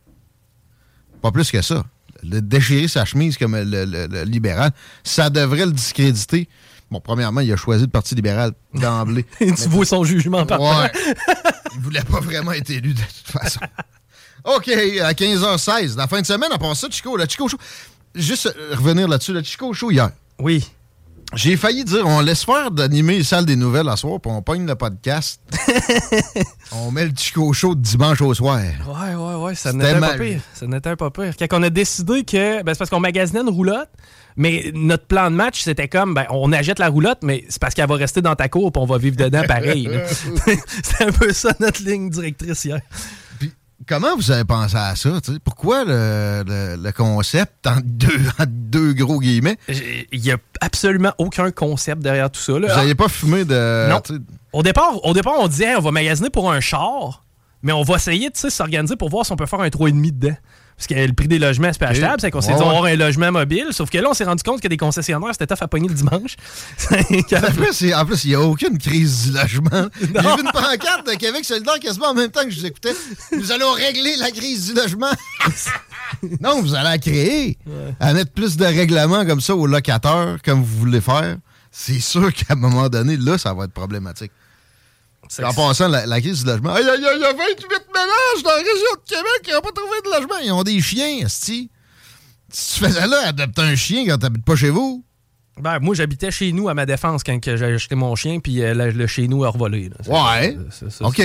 pas 1.22 1.32
plus 1.32 1.52
que 1.52 1.62
ça. 1.62 1.86
Le 2.24 2.42
déchirer 2.42 2.88
sa 2.88 3.06
chemise 3.06 3.38
comme 3.38 3.56
le, 3.56 4.24
libéral, 4.24 4.72
ça 5.04 5.30
devrait 5.30 5.68
le 5.68 5.72
discréditer. 5.72 6.50
Bon, 6.90 7.00
premièrement, 7.00 7.42
il 7.42 7.52
a 7.52 7.58
choisi 7.58 7.84
le 7.84 7.90
Parti 7.90 8.16
libéral 8.16 8.54
d'emblée. 8.74 9.26
tu 9.40 9.70
vois 9.70 9.86
son 9.86 10.04
jugement 10.04 10.46
par 10.46 10.60
Ouais. 10.62 10.92
il 11.76 11.82
voulait 11.82 12.04
pas 12.04 12.22
vraiment 12.22 12.54
être 12.54 12.70
élu 12.72 12.94
de 12.94 13.02
toute 13.02 13.40
façon. 13.40 13.60
OK, 14.46 14.70
à 14.70 15.14
15h16, 15.14 15.96
la 15.96 16.08
fin 16.08 16.22
de 16.22 16.26
semaine, 16.26 16.52
à 16.52 16.58
part 16.58 16.76
ça, 16.76 16.88
Chico, 16.90 17.18
le 17.18 17.26
Chico 17.28 17.48
Show. 17.48 17.58
Juste 18.16 18.52
revenir 18.72 19.08
là-dessus, 19.08 19.34
le 19.34 19.44
Chico 19.44 19.74
Show 19.74 19.92
hier. 19.92 20.10
Oui. 20.40 20.66
J'ai 21.34 21.58
failli 21.58 21.84
dire, 21.84 22.06
on 22.06 22.22
laisse 22.22 22.46
faire 22.46 22.72
d'animer 22.72 23.18
les 23.18 23.24
salles 23.24 23.46
des 23.46 23.58
nouvelles 23.58 23.90
à 23.90 23.98
soir, 23.98 24.20
puis 24.22 24.32
on 24.32 24.42
pogne 24.42 24.66
le 24.66 24.76
podcast. 24.76 25.42
on 26.72 26.90
met 26.90 27.06
le 27.06 27.12
Chico 27.16 27.52
Show 27.52 27.76
dimanche 27.76 28.22
au 28.22 28.34
soir. 28.34 28.60
Ouais, 28.60 29.14
ouais, 29.14 29.36
ouais, 29.36 29.56
ça 29.56 29.74
n'était 29.74 30.00
pas 30.00 30.18
pire. 30.18 30.40
Ça 30.54 30.68
n'était 30.68 30.96
pas 30.96 31.12
pire. 31.12 31.34
Quand 31.38 31.60
on 31.60 31.64
a 31.64 31.70
décidé 31.70 32.24
que, 32.24 32.64
ben, 32.64 32.74
c'est 32.74 32.80
parce 32.80 32.90
qu'on 32.90 33.02
magasinait 33.02 33.42
une 33.42 33.50
roulotte, 33.50 33.90
mais 34.38 34.72
notre 34.74 35.06
plan 35.06 35.30
de 35.30 35.36
match, 35.36 35.64
c'était 35.64 35.90
comme, 35.90 36.14
ben, 36.14 36.26
on 36.30 36.54
achète 36.54 36.80
la 36.80 36.88
roulotte, 36.88 37.20
mais 37.24 37.44
c'est 37.50 37.62
parce 37.62 37.74
qu'elle 37.74 37.90
va 37.90 37.96
rester 37.96 38.22
dans 38.22 38.36
ta 38.36 38.48
cour, 38.48 38.72
puis 38.72 38.82
on 38.82 38.86
va 38.86 38.98
vivre 38.98 39.18
dedans 39.18 39.44
pareil. 39.46 39.90
c'est 40.84 41.04
un 41.04 41.12
peu 41.12 41.34
ça 41.34 41.52
notre 41.60 41.84
ligne 41.84 42.10
directrice 42.10 42.64
hier. 42.64 42.80
Comment 43.86 44.16
vous 44.16 44.32
avez 44.32 44.44
pensé 44.44 44.76
à 44.76 44.96
ça? 44.96 45.10
Pourquoi 45.44 45.86
le, 45.86 46.92
concept 46.92 47.68
en 47.68 47.78
deux, 47.84 48.20
deux 48.48 48.94
gros 48.94 49.20
guillemets? 49.20 49.58
Il 49.68 50.20
n'y 50.22 50.32
a 50.32 50.38
absolument 50.62 51.14
aucun 51.18 51.52
concept 51.52 52.02
derrière 52.02 52.32
tout 52.32 52.40
ça. 52.40 52.54
Vous 52.54 52.60
n'avez 52.60 52.96
pas 52.96 53.08
fumé 53.08 53.46
de. 53.46 53.90
Non. 53.90 54.02
Au 54.52 54.64
départ, 54.64 55.06
au 55.06 55.14
départ, 55.14 55.36
on 55.38 55.48
disait 55.48 55.76
on 55.76 55.82
va 55.82 55.92
magasiner 55.92 56.30
pour 56.30 56.52
un 56.52 56.60
char, 56.60 57.24
mais 57.62 57.72
on 57.72 57.84
va 57.84 57.96
essayer 57.96 58.30
de 58.30 58.36
s'organiser 58.36 58.96
pour 58.96 59.10
voir 59.10 59.26
si 59.26 59.32
on 59.32 59.36
peut 59.36 59.46
faire 59.46 59.62
un 59.62 59.68
3,5 59.68 60.12
dedans. 60.20 60.36
Parce 60.78 60.86
que 60.86 60.94
le 60.94 61.14
prix 61.14 61.28
des 61.28 61.40
logements, 61.40 61.70
c'est 61.74 61.80
pas 61.80 61.88
achetable. 61.88 62.22
C'est 62.22 62.30
qu'on 62.30 62.40
s'est 62.40 62.54
dit, 62.54 62.62
on 62.62 62.66
va 62.66 62.70
avoir 62.70 62.86
un 62.86 62.96
logement 62.96 63.32
mobile. 63.32 63.70
Sauf 63.72 63.90
que 63.90 63.98
là, 63.98 64.10
on 64.12 64.14
s'est 64.14 64.26
rendu 64.26 64.44
compte 64.44 64.62
que 64.62 64.68
des 64.68 64.78
concessionnaires, 64.78 65.32
c'était 65.32 65.48
tough 65.48 65.64
à 65.64 65.68
pogner 65.68 65.88
le 65.88 65.96
dimanche. 65.96 66.36
en 66.92 68.06
plus, 68.06 68.24
il 68.24 68.28
n'y 68.28 68.36
a 68.36 68.42
aucune 68.42 68.78
crise 68.78 69.26
du 69.26 69.32
logement. 69.32 69.88
J'ai 70.00 70.08
vu 70.08 70.12
une 70.14 70.52
pancarte 70.52 71.08
de 71.08 71.18
Québec 71.18 71.46
solidaire 71.46 71.80
quasiment 71.80 72.10
en 72.10 72.14
même 72.14 72.30
temps 72.30 72.44
que 72.44 72.52
je 72.52 72.60
vous 72.60 72.66
écoutais. 72.68 72.94
Nous 73.32 73.52
allons 73.52 73.72
régler 73.72 74.18
la 74.18 74.30
crise 74.30 74.68
du 74.68 74.74
logement. 74.76 75.10
non, 76.42 76.62
vous 76.62 76.76
allez 76.76 76.84
la 76.84 76.98
créer. 77.00 77.58
À 78.00 78.14
mettre 78.14 78.32
plus 78.32 78.56
de 78.56 78.66
règlements 78.66 79.26
comme 79.26 79.42
ça 79.42 79.56
aux 79.56 79.66
locataires, 79.66 80.38
comme 80.46 80.62
vous 80.62 80.78
voulez 80.78 81.02
faire. 81.02 81.38
C'est 81.72 82.00
sûr 82.00 82.32
qu'à 82.32 82.54
un 82.54 82.56
moment 82.56 82.88
donné, 82.88 83.18
là, 83.18 83.40
ça 83.40 83.52
va 83.52 83.64
être 83.64 83.74
problématique. 83.74 84.32
En 85.44 85.54
passant, 85.54 85.88
la, 85.88 86.22
crise 86.22 86.44
du 86.44 86.50
logement. 86.50 86.76
Il 86.78 86.86
y, 86.86 86.90
a 86.90 86.94
28 86.94 87.68
ménages 87.94 88.44
dans 88.44 88.50
la 88.50 88.58
région 88.58 88.94
de 88.96 89.10
Québec 89.10 89.42
qui 89.44 89.52
n'ont 89.52 89.62
pas 89.62 89.72
trouvé 89.72 89.98
de 90.04 90.10
logement. 90.10 90.40
Ils 90.44 90.52
ont 90.52 90.64
des 90.64 90.82
chiens, 90.82 91.28
Si 91.28 91.70
tu 92.52 92.86
faisais 92.86 93.08
là, 93.08 93.28
adopter 93.28 93.62
un 93.62 93.76
chien 93.76 94.06
quand 94.08 94.18
tu 94.18 94.24
n'habites 94.24 94.46
pas 94.46 94.56
chez 94.56 94.70
vous. 94.70 95.04
Ben, 95.60 95.80
moi, 95.80 95.96
j'habitais 95.96 96.32
chez 96.32 96.52
nous 96.52 96.70
à 96.70 96.74
ma 96.74 96.86
défense 96.86 97.24
quand 97.24 97.40
j'ai 97.44 97.66
acheté 97.66 97.96
mon 97.96 98.16
chien, 98.16 98.40
puis 98.40 98.62
euh, 98.62 98.92
le, 98.92 99.08
chez 99.08 99.28
nous 99.28 99.44
a 99.44 99.50
revolé. 99.50 99.90
Ouais. 100.08 100.58
OK. 101.02 101.22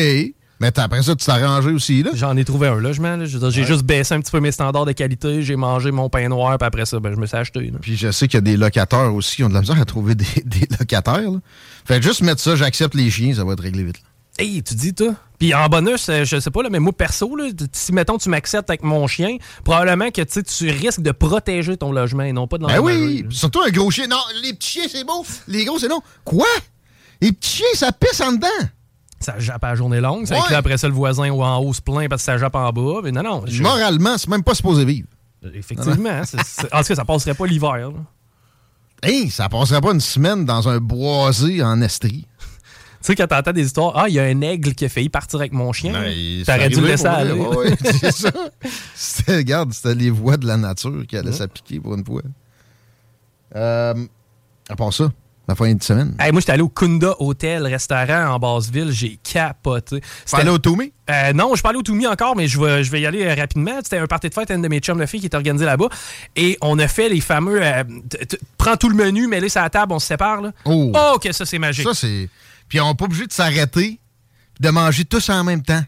Mais 0.62 0.78
après 0.78 1.02
ça, 1.02 1.16
tu 1.16 1.26
t'es 1.26 1.32
arrangé 1.32 1.70
aussi, 1.70 2.04
là? 2.04 2.12
J'en 2.14 2.36
ai 2.36 2.44
trouvé 2.44 2.68
un 2.68 2.76
logement. 2.76 3.18
J'ai 3.24 3.64
juste 3.64 3.82
baissé 3.82 4.14
un 4.14 4.20
petit 4.20 4.30
peu 4.30 4.38
mes 4.38 4.52
standards 4.52 4.84
de 4.84 4.92
qualité. 4.92 5.42
J'ai 5.42 5.56
mangé 5.56 5.90
mon 5.90 6.08
pain 6.08 6.28
noir, 6.28 6.56
puis 6.56 6.64
après 6.64 6.86
ça, 6.86 7.00
ben, 7.00 7.12
je 7.12 7.16
me 7.18 7.26
suis 7.26 7.36
acheté. 7.36 7.72
Puis 7.80 7.96
je 7.96 8.12
sais 8.12 8.28
qu'il 8.28 8.36
y 8.36 8.38
a 8.38 8.42
des 8.42 8.56
locataires 8.56 9.12
aussi 9.12 9.34
qui 9.34 9.44
ont 9.44 9.48
de 9.48 9.54
la 9.54 9.62
misère 9.62 9.80
à 9.80 9.84
trouver 9.84 10.14
des, 10.14 10.24
locataires. 10.78 11.32
Là. 11.32 11.40
Fait 11.84 12.00
juste 12.00 12.22
mettre 12.22 12.40
ça, 12.40 12.54
j'accepte 12.54 12.94
les 12.94 13.10
chiens, 13.10 13.34
ça 13.34 13.42
va 13.42 13.54
être 13.54 13.62
réglé 13.62 13.82
vite. 13.82 13.96
Hey, 14.38 14.62
tu 14.62 14.76
dis, 14.76 14.94
toi? 14.94 15.16
Puis 15.40 15.52
en 15.52 15.66
bonus, 15.66 16.08
euh, 16.08 16.24
je 16.24 16.38
sais 16.38 16.50
pas, 16.52 16.62
là, 16.62 16.70
mais 16.70 16.78
moi, 16.78 16.92
perso, 16.92 17.34
là, 17.34 17.48
si, 17.72 17.92
mettons, 17.92 18.16
tu 18.16 18.28
m'acceptes 18.28 18.70
avec 18.70 18.84
mon 18.84 19.08
chien, 19.08 19.38
probablement 19.64 20.12
que 20.12 20.22
tu 20.22 20.70
risques 20.70 21.02
de 21.02 21.10
protéger 21.10 21.76
ton 21.76 21.90
logement 21.90 22.22
et 22.22 22.32
non 22.32 22.46
pas 22.46 22.58
de 22.58 22.66
Ben 22.66 22.78
oui, 22.78 23.26
surtout 23.30 23.62
un 23.66 23.70
gros 23.70 23.90
chien. 23.90 24.06
Non, 24.06 24.22
les 24.44 24.54
petits 24.54 24.78
chiens, 24.78 24.86
c'est 24.88 25.02
beau. 25.02 25.26
Les 25.48 25.64
gros, 25.64 25.80
c'est 25.80 25.88
non. 25.88 26.02
Quoi? 26.24 26.46
Les 27.20 27.32
petits 27.32 27.56
chiens, 27.56 27.74
ça 27.74 27.90
pisse 27.90 28.20
en 28.20 28.34
dedans. 28.34 28.68
Ça 29.22 29.38
jappe 29.38 29.64
à 29.64 29.70
la 29.70 29.74
journée 29.74 30.00
longue. 30.00 30.26
Ça 30.26 30.34
ouais. 30.34 30.54
après 30.54 30.76
ça, 30.76 30.88
le 30.88 30.94
voisin 30.94 31.30
ou 31.30 31.42
en 31.42 31.58
haut 31.58 31.72
se 31.72 31.80
plaint 31.80 32.08
parce 32.08 32.22
que 32.22 32.26
ça 32.26 32.38
jappe 32.38 32.54
en 32.54 32.70
bas. 32.72 33.00
Mais 33.02 33.12
non, 33.12 33.22
non. 33.22 33.44
Moralement, 33.60 34.18
c'est 34.18 34.28
même 34.28 34.42
pas 34.42 34.54
supposé 34.54 34.84
vivre. 34.84 35.08
Effectivement. 35.54 36.20
en 36.20 36.78
tout 36.82 36.88
cas, 36.88 36.94
ça 36.94 37.04
passerait 37.04 37.34
pas 37.34 37.46
l'hiver. 37.46 37.90
Hey, 39.02 39.30
ça 39.30 39.48
passerait 39.48 39.80
pas 39.80 39.92
une 39.92 40.00
semaine 40.00 40.44
dans 40.44 40.68
un 40.68 40.78
boisé 40.78 41.62
en 41.62 41.80
Estrie. 41.80 42.26
Tu 43.02 43.06
sais, 43.08 43.16
quand 43.16 43.26
t'entends 43.26 43.52
des 43.52 43.66
histoires, 43.66 43.94
ah, 43.96 44.08
il 44.08 44.14
y 44.14 44.20
a 44.20 44.22
un 44.22 44.40
aigle 44.42 44.76
qui 44.76 44.84
a 44.84 44.88
failli 44.88 45.08
partir 45.08 45.40
avec 45.40 45.52
mon 45.52 45.72
chien. 45.72 45.92
Ben, 45.92 46.44
T'aurais 46.44 46.68
dû 46.68 46.80
le 46.80 46.86
laisser 46.86 47.06
aller. 47.06 47.32
Oui, 47.32 47.74
c'est 47.82 48.12
ça. 48.12 48.30
C'était, 48.94 49.38
regarde, 49.38 49.72
c'était 49.72 49.96
les 49.96 50.10
voix 50.10 50.36
de 50.36 50.46
la 50.46 50.56
nature 50.56 51.04
qui 51.08 51.16
allaient 51.16 51.32
s'appliquer 51.32 51.80
pour 51.80 51.94
une 51.94 52.04
fois. 52.04 52.22
Euh, 53.56 53.94
à 54.68 54.76
part 54.76 54.92
ça, 54.92 55.12
la 55.48 55.54
fin 55.54 55.72
de 55.74 55.82
semaine. 55.82 56.14
moi, 56.18 56.40
j'étais 56.40 56.52
allé 56.52 56.62
au 56.62 56.68
Kunda 56.68 57.14
Hotel, 57.18 57.66
restaurant 57.66 58.34
en 58.34 58.38
Basse-Ville. 58.38 58.90
J'ai 58.92 59.18
capoté. 59.22 60.00
Tu 60.26 60.36
allé 60.36 60.50
au 60.50 60.58
Toumi? 60.58 60.92
Euh, 61.10 61.32
non, 61.32 61.50
je 61.50 61.56
suis 61.56 61.62
pas 61.62 61.70
allé 61.70 61.78
au 61.78 61.82
Toumi 61.82 62.06
encore, 62.06 62.36
mais 62.36 62.46
je 62.46 62.60
vais, 62.60 62.84
je 62.84 62.90
vais 62.90 63.00
y 63.00 63.06
aller 63.06 63.24
euh, 63.24 63.34
rapidement. 63.34 63.78
C'était 63.82 63.98
un 63.98 64.06
party 64.06 64.28
de 64.28 64.34
fête, 64.34 64.50
une 64.50 64.62
de 64.62 64.68
mes 64.68 64.78
chums 64.78 64.98
de 64.98 65.06
filles 65.06 65.20
qui 65.20 65.26
est 65.26 65.34
organisée 65.34 65.64
là-bas. 65.64 65.88
Et 66.36 66.56
on 66.60 66.78
a 66.78 66.86
fait 66.86 67.08
les 67.08 67.20
fameux. 67.20 67.60
prends 68.56 68.76
tout 68.76 68.88
le 68.88 68.94
menu, 68.94 69.26
mets-les 69.26 69.48
sur 69.48 69.62
la 69.62 69.70
table, 69.70 69.92
on 69.92 69.98
se 69.98 70.06
sépare. 70.06 70.40
Là. 70.42 70.52
Oh. 70.64 70.92
oh, 70.94 71.18
que 71.18 71.32
ça, 71.32 71.44
c'est 71.44 71.58
magique. 71.58 71.86
Ça, 71.86 71.94
c'est. 71.94 72.28
Puis 72.68 72.80
on 72.80 72.88
n'est 72.88 72.94
pas 72.94 73.04
obligé 73.04 73.26
de 73.26 73.32
s'arrêter 73.32 73.98
de 74.62 74.70
manger 74.70 75.04
tous 75.04 75.28
en 75.28 75.44
même 75.44 75.62
temps. 75.62 75.82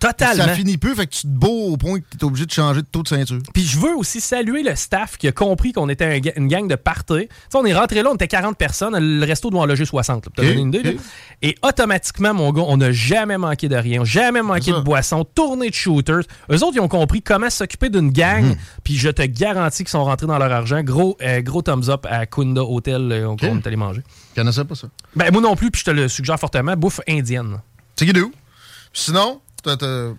Totalement. 0.00 0.44
Ça 0.44 0.54
finit 0.54 0.76
peu, 0.76 0.92
fait 0.94 1.06
que 1.06 1.12
tu 1.12 1.22
te 1.22 1.26
beau 1.28 1.68
au 1.68 1.76
point 1.76 2.00
que 2.00 2.04
tu 2.10 2.18
es 2.18 2.24
obligé 2.24 2.46
de 2.46 2.50
changer 2.50 2.82
de 2.82 2.86
taux 2.86 3.04
de 3.04 3.08
ceinture. 3.08 3.38
Puis 3.54 3.62
je 3.62 3.78
veux 3.78 3.94
aussi 3.94 4.20
saluer 4.20 4.64
le 4.64 4.74
staff 4.74 5.16
qui 5.16 5.28
a 5.28 5.32
compris 5.32 5.72
qu'on 5.72 5.88
était 5.88 6.18
une 6.36 6.48
gang 6.48 6.66
de 6.66 6.74
party. 6.74 7.28
on 7.54 7.64
est 7.64 7.72
rentré 7.74 8.02
là, 8.02 8.10
on 8.10 8.14
était 8.14 8.26
40 8.26 8.56
personnes, 8.56 8.98
le 8.98 9.24
resto 9.24 9.50
doit 9.50 9.60
en 9.60 9.66
loger 9.66 9.84
60. 9.84 10.30
une 10.38 10.74
idée, 10.74 10.98
Et 11.42 11.54
automatiquement, 11.62 12.34
mon 12.34 12.52
gars, 12.52 12.62
on 12.66 12.76
n'a 12.76 12.90
jamais 12.90 13.38
manqué 13.38 13.68
de 13.68 13.76
rien, 13.76 14.04
jamais 14.04 14.42
manqué 14.42 14.72
de 14.72 14.80
boissons, 14.80 15.24
tournée 15.24 15.70
de 15.70 15.74
shooters. 15.74 16.24
Eux 16.50 16.64
autres, 16.64 16.74
ils 16.74 16.80
ont 16.80 16.88
compris 16.88 17.22
comment 17.22 17.50
s'occuper 17.50 17.88
d'une 17.88 18.10
gang. 18.10 18.44
Mhm. 18.44 18.56
Puis 18.82 18.96
je 18.96 19.10
te 19.10 19.22
garantis 19.22 19.84
qu'ils 19.84 19.90
sont 19.90 20.04
rentrés 20.04 20.26
dans 20.26 20.38
leur 20.38 20.52
argent. 20.52 20.82
Gros, 20.82 21.16
euh, 21.22 21.40
gros 21.40 21.62
thumbs 21.62 21.88
up 21.88 22.06
à 22.10 22.26
Kunda 22.26 22.62
Hotel, 22.62 23.12
euh, 23.12 23.28
on 23.28 23.36
est 23.36 23.66
allé 23.66 23.76
manger. 23.76 24.02
Je 24.30 24.40
connaissais 24.40 24.64
pas 24.64 24.74
ça. 24.74 24.88
Ben, 25.14 25.30
moi 25.32 25.40
non 25.40 25.54
plus, 25.54 25.70
puis 25.70 25.80
je 25.80 25.84
te 25.84 25.90
le 25.90 26.08
suggère 26.08 26.38
fortement. 26.38 26.76
Bouffe 26.76 27.00
indienne. 27.08 27.60
C'est 27.94 28.12
d'où? 28.12 28.32
Sinon, 28.92 29.40
T'as 29.62 29.76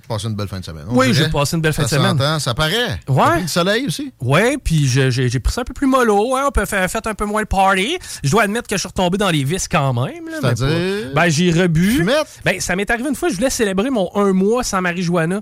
passé 0.08 0.28
une 0.28 0.36
belle 0.36 0.48
fin 0.48 0.60
de 0.60 0.66
semaine. 0.66 0.86
Oui, 0.90 1.14
j'ai 1.14 1.30
passé 1.30 1.56
une 1.56 1.62
belle 1.62 1.74
fin 1.74 1.84
de 1.84 1.88
semaine. 1.88 2.40
ça 2.40 2.54
paraît. 2.54 3.00
Ouais. 3.08 3.32
Pris 3.32 3.42
le 3.42 3.48
soleil 3.48 3.86
aussi? 3.88 4.14
Oui, 4.22 4.58
puis 4.64 4.88
j'ai 4.88 5.40
pris 5.40 5.54
ça 5.54 5.62
un 5.62 5.66
peu 5.66 5.74
plus 5.74 5.88
mollo. 5.88 6.36
Hein, 6.36 6.46
on 6.48 6.52
peut 6.52 6.66
faire, 6.66 6.88
un 7.06 7.14
peu 7.14 7.26
moins 7.26 7.42
le 7.42 7.46
party. 7.48 7.98
Je 8.24 8.32
dois 8.32 8.44
admettre 8.44 8.68
que 8.68 8.76
je 8.76 8.80
suis 8.80 8.88
retombé 8.88 9.18
dans 9.18 9.30
les 9.30 9.44
vis 9.44 9.68
quand 9.68 9.94
même. 9.94 10.24
C'est-à-dire? 10.32 11.12
Ben, 11.14 11.30
j'ai 11.30 11.52
rebu. 11.52 12.06
Ben, 12.46 12.60
ça 12.60 12.76
m'est 12.76 12.90
arrivé 12.90 13.10
une 13.10 13.16
fois, 13.16 13.30
je 13.30 13.36
voulais 13.36 13.50
célébrer 13.50 13.90
mon 13.90 14.10
un 14.16 14.34
mois 14.34 14.64
sans 14.64 14.82
marijuana. 14.82 15.42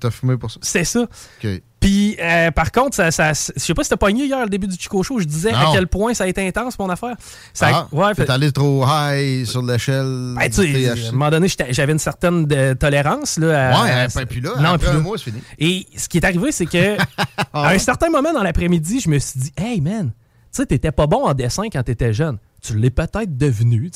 T'as 0.00 0.10
fumé 0.10 0.36
pour 0.36 0.50
ça? 0.50 0.58
C'est 0.62 0.84
ça. 0.84 1.02
OK. 1.02 1.62
Puis, 1.82 2.16
euh, 2.20 2.50
par 2.52 2.70
contre, 2.70 2.94
ça, 2.94 3.10
ça, 3.10 3.32
je 3.32 3.60
sais 3.60 3.74
pas 3.74 3.82
si 3.82 3.90
t'as 3.90 3.96
pogné 3.96 4.24
hier, 4.24 4.40
le 4.42 4.48
début 4.48 4.68
du 4.68 4.76
Chico 4.78 5.02
Show, 5.02 5.18
je 5.18 5.24
disais 5.24 5.52
à 5.52 5.66
quel 5.72 5.88
point 5.88 6.14
ça 6.14 6.24
a 6.24 6.26
été 6.28 6.46
intense, 6.46 6.78
mon 6.78 6.88
affaire. 6.88 7.16
Ça, 7.52 7.68
ah, 7.72 7.88
ouais, 7.90 8.14
t'es 8.14 8.30
allé 8.30 8.52
trop 8.52 8.84
high 8.86 9.44
sur 9.44 9.62
l'échelle. 9.62 10.34
Ben, 10.36 10.42
à 10.42 11.08
un 11.08 11.12
moment 11.12 11.30
donné, 11.30 11.48
j'avais 11.70 11.92
une 11.92 11.98
certaine 11.98 12.46
de 12.46 12.74
tolérance. 12.74 13.36
Là, 13.38 13.74
à, 13.76 13.84
ouais, 13.84 14.22
à, 14.22 14.26
puis 14.26 14.40
là, 14.40 14.52
non, 14.60 14.70
après 14.70 14.90
un 14.90 15.00
mois, 15.00 15.18
c'est 15.18 15.30
fini. 15.30 15.42
Et 15.58 15.86
ce 15.96 16.08
qui 16.08 16.18
est 16.18 16.24
arrivé, 16.24 16.52
c'est 16.52 16.66
que 16.66 16.96
à 17.52 17.70
un 17.70 17.78
certain 17.78 18.10
moment 18.10 18.32
dans 18.32 18.44
l'après-midi, 18.44 19.00
je 19.00 19.10
me 19.10 19.18
suis 19.18 19.40
dit, 19.40 19.52
hey 19.56 19.80
man, 19.80 20.12
tu 20.12 20.12
sais, 20.52 20.66
t'étais 20.66 20.92
pas 20.92 21.08
bon 21.08 21.24
en 21.24 21.34
dessin 21.34 21.64
quand 21.64 21.82
t'étais 21.82 22.12
jeune 22.12 22.38
tu 22.62 22.78
l'es 22.78 22.90
peut-être 22.90 23.36
devenu. 23.36 23.90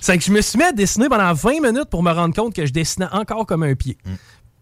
C'est 0.00 0.16
que 0.16 0.24
je 0.24 0.30
me 0.30 0.40
suis 0.40 0.56
mis 0.56 0.64
à 0.64 0.72
dessiner 0.72 1.08
pendant 1.08 1.32
20 1.32 1.60
minutes 1.60 1.90
pour 1.90 2.02
me 2.02 2.12
rendre 2.12 2.34
compte 2.34 2.54
que 2.54 2.64
je 2.64 2.72
dessinais 2.72 3.08
encore 3.10 3.44
comme 3.44 3.64
un 3.64 3.74
pied. 3.74 3.98
Mm. 4.06 4.14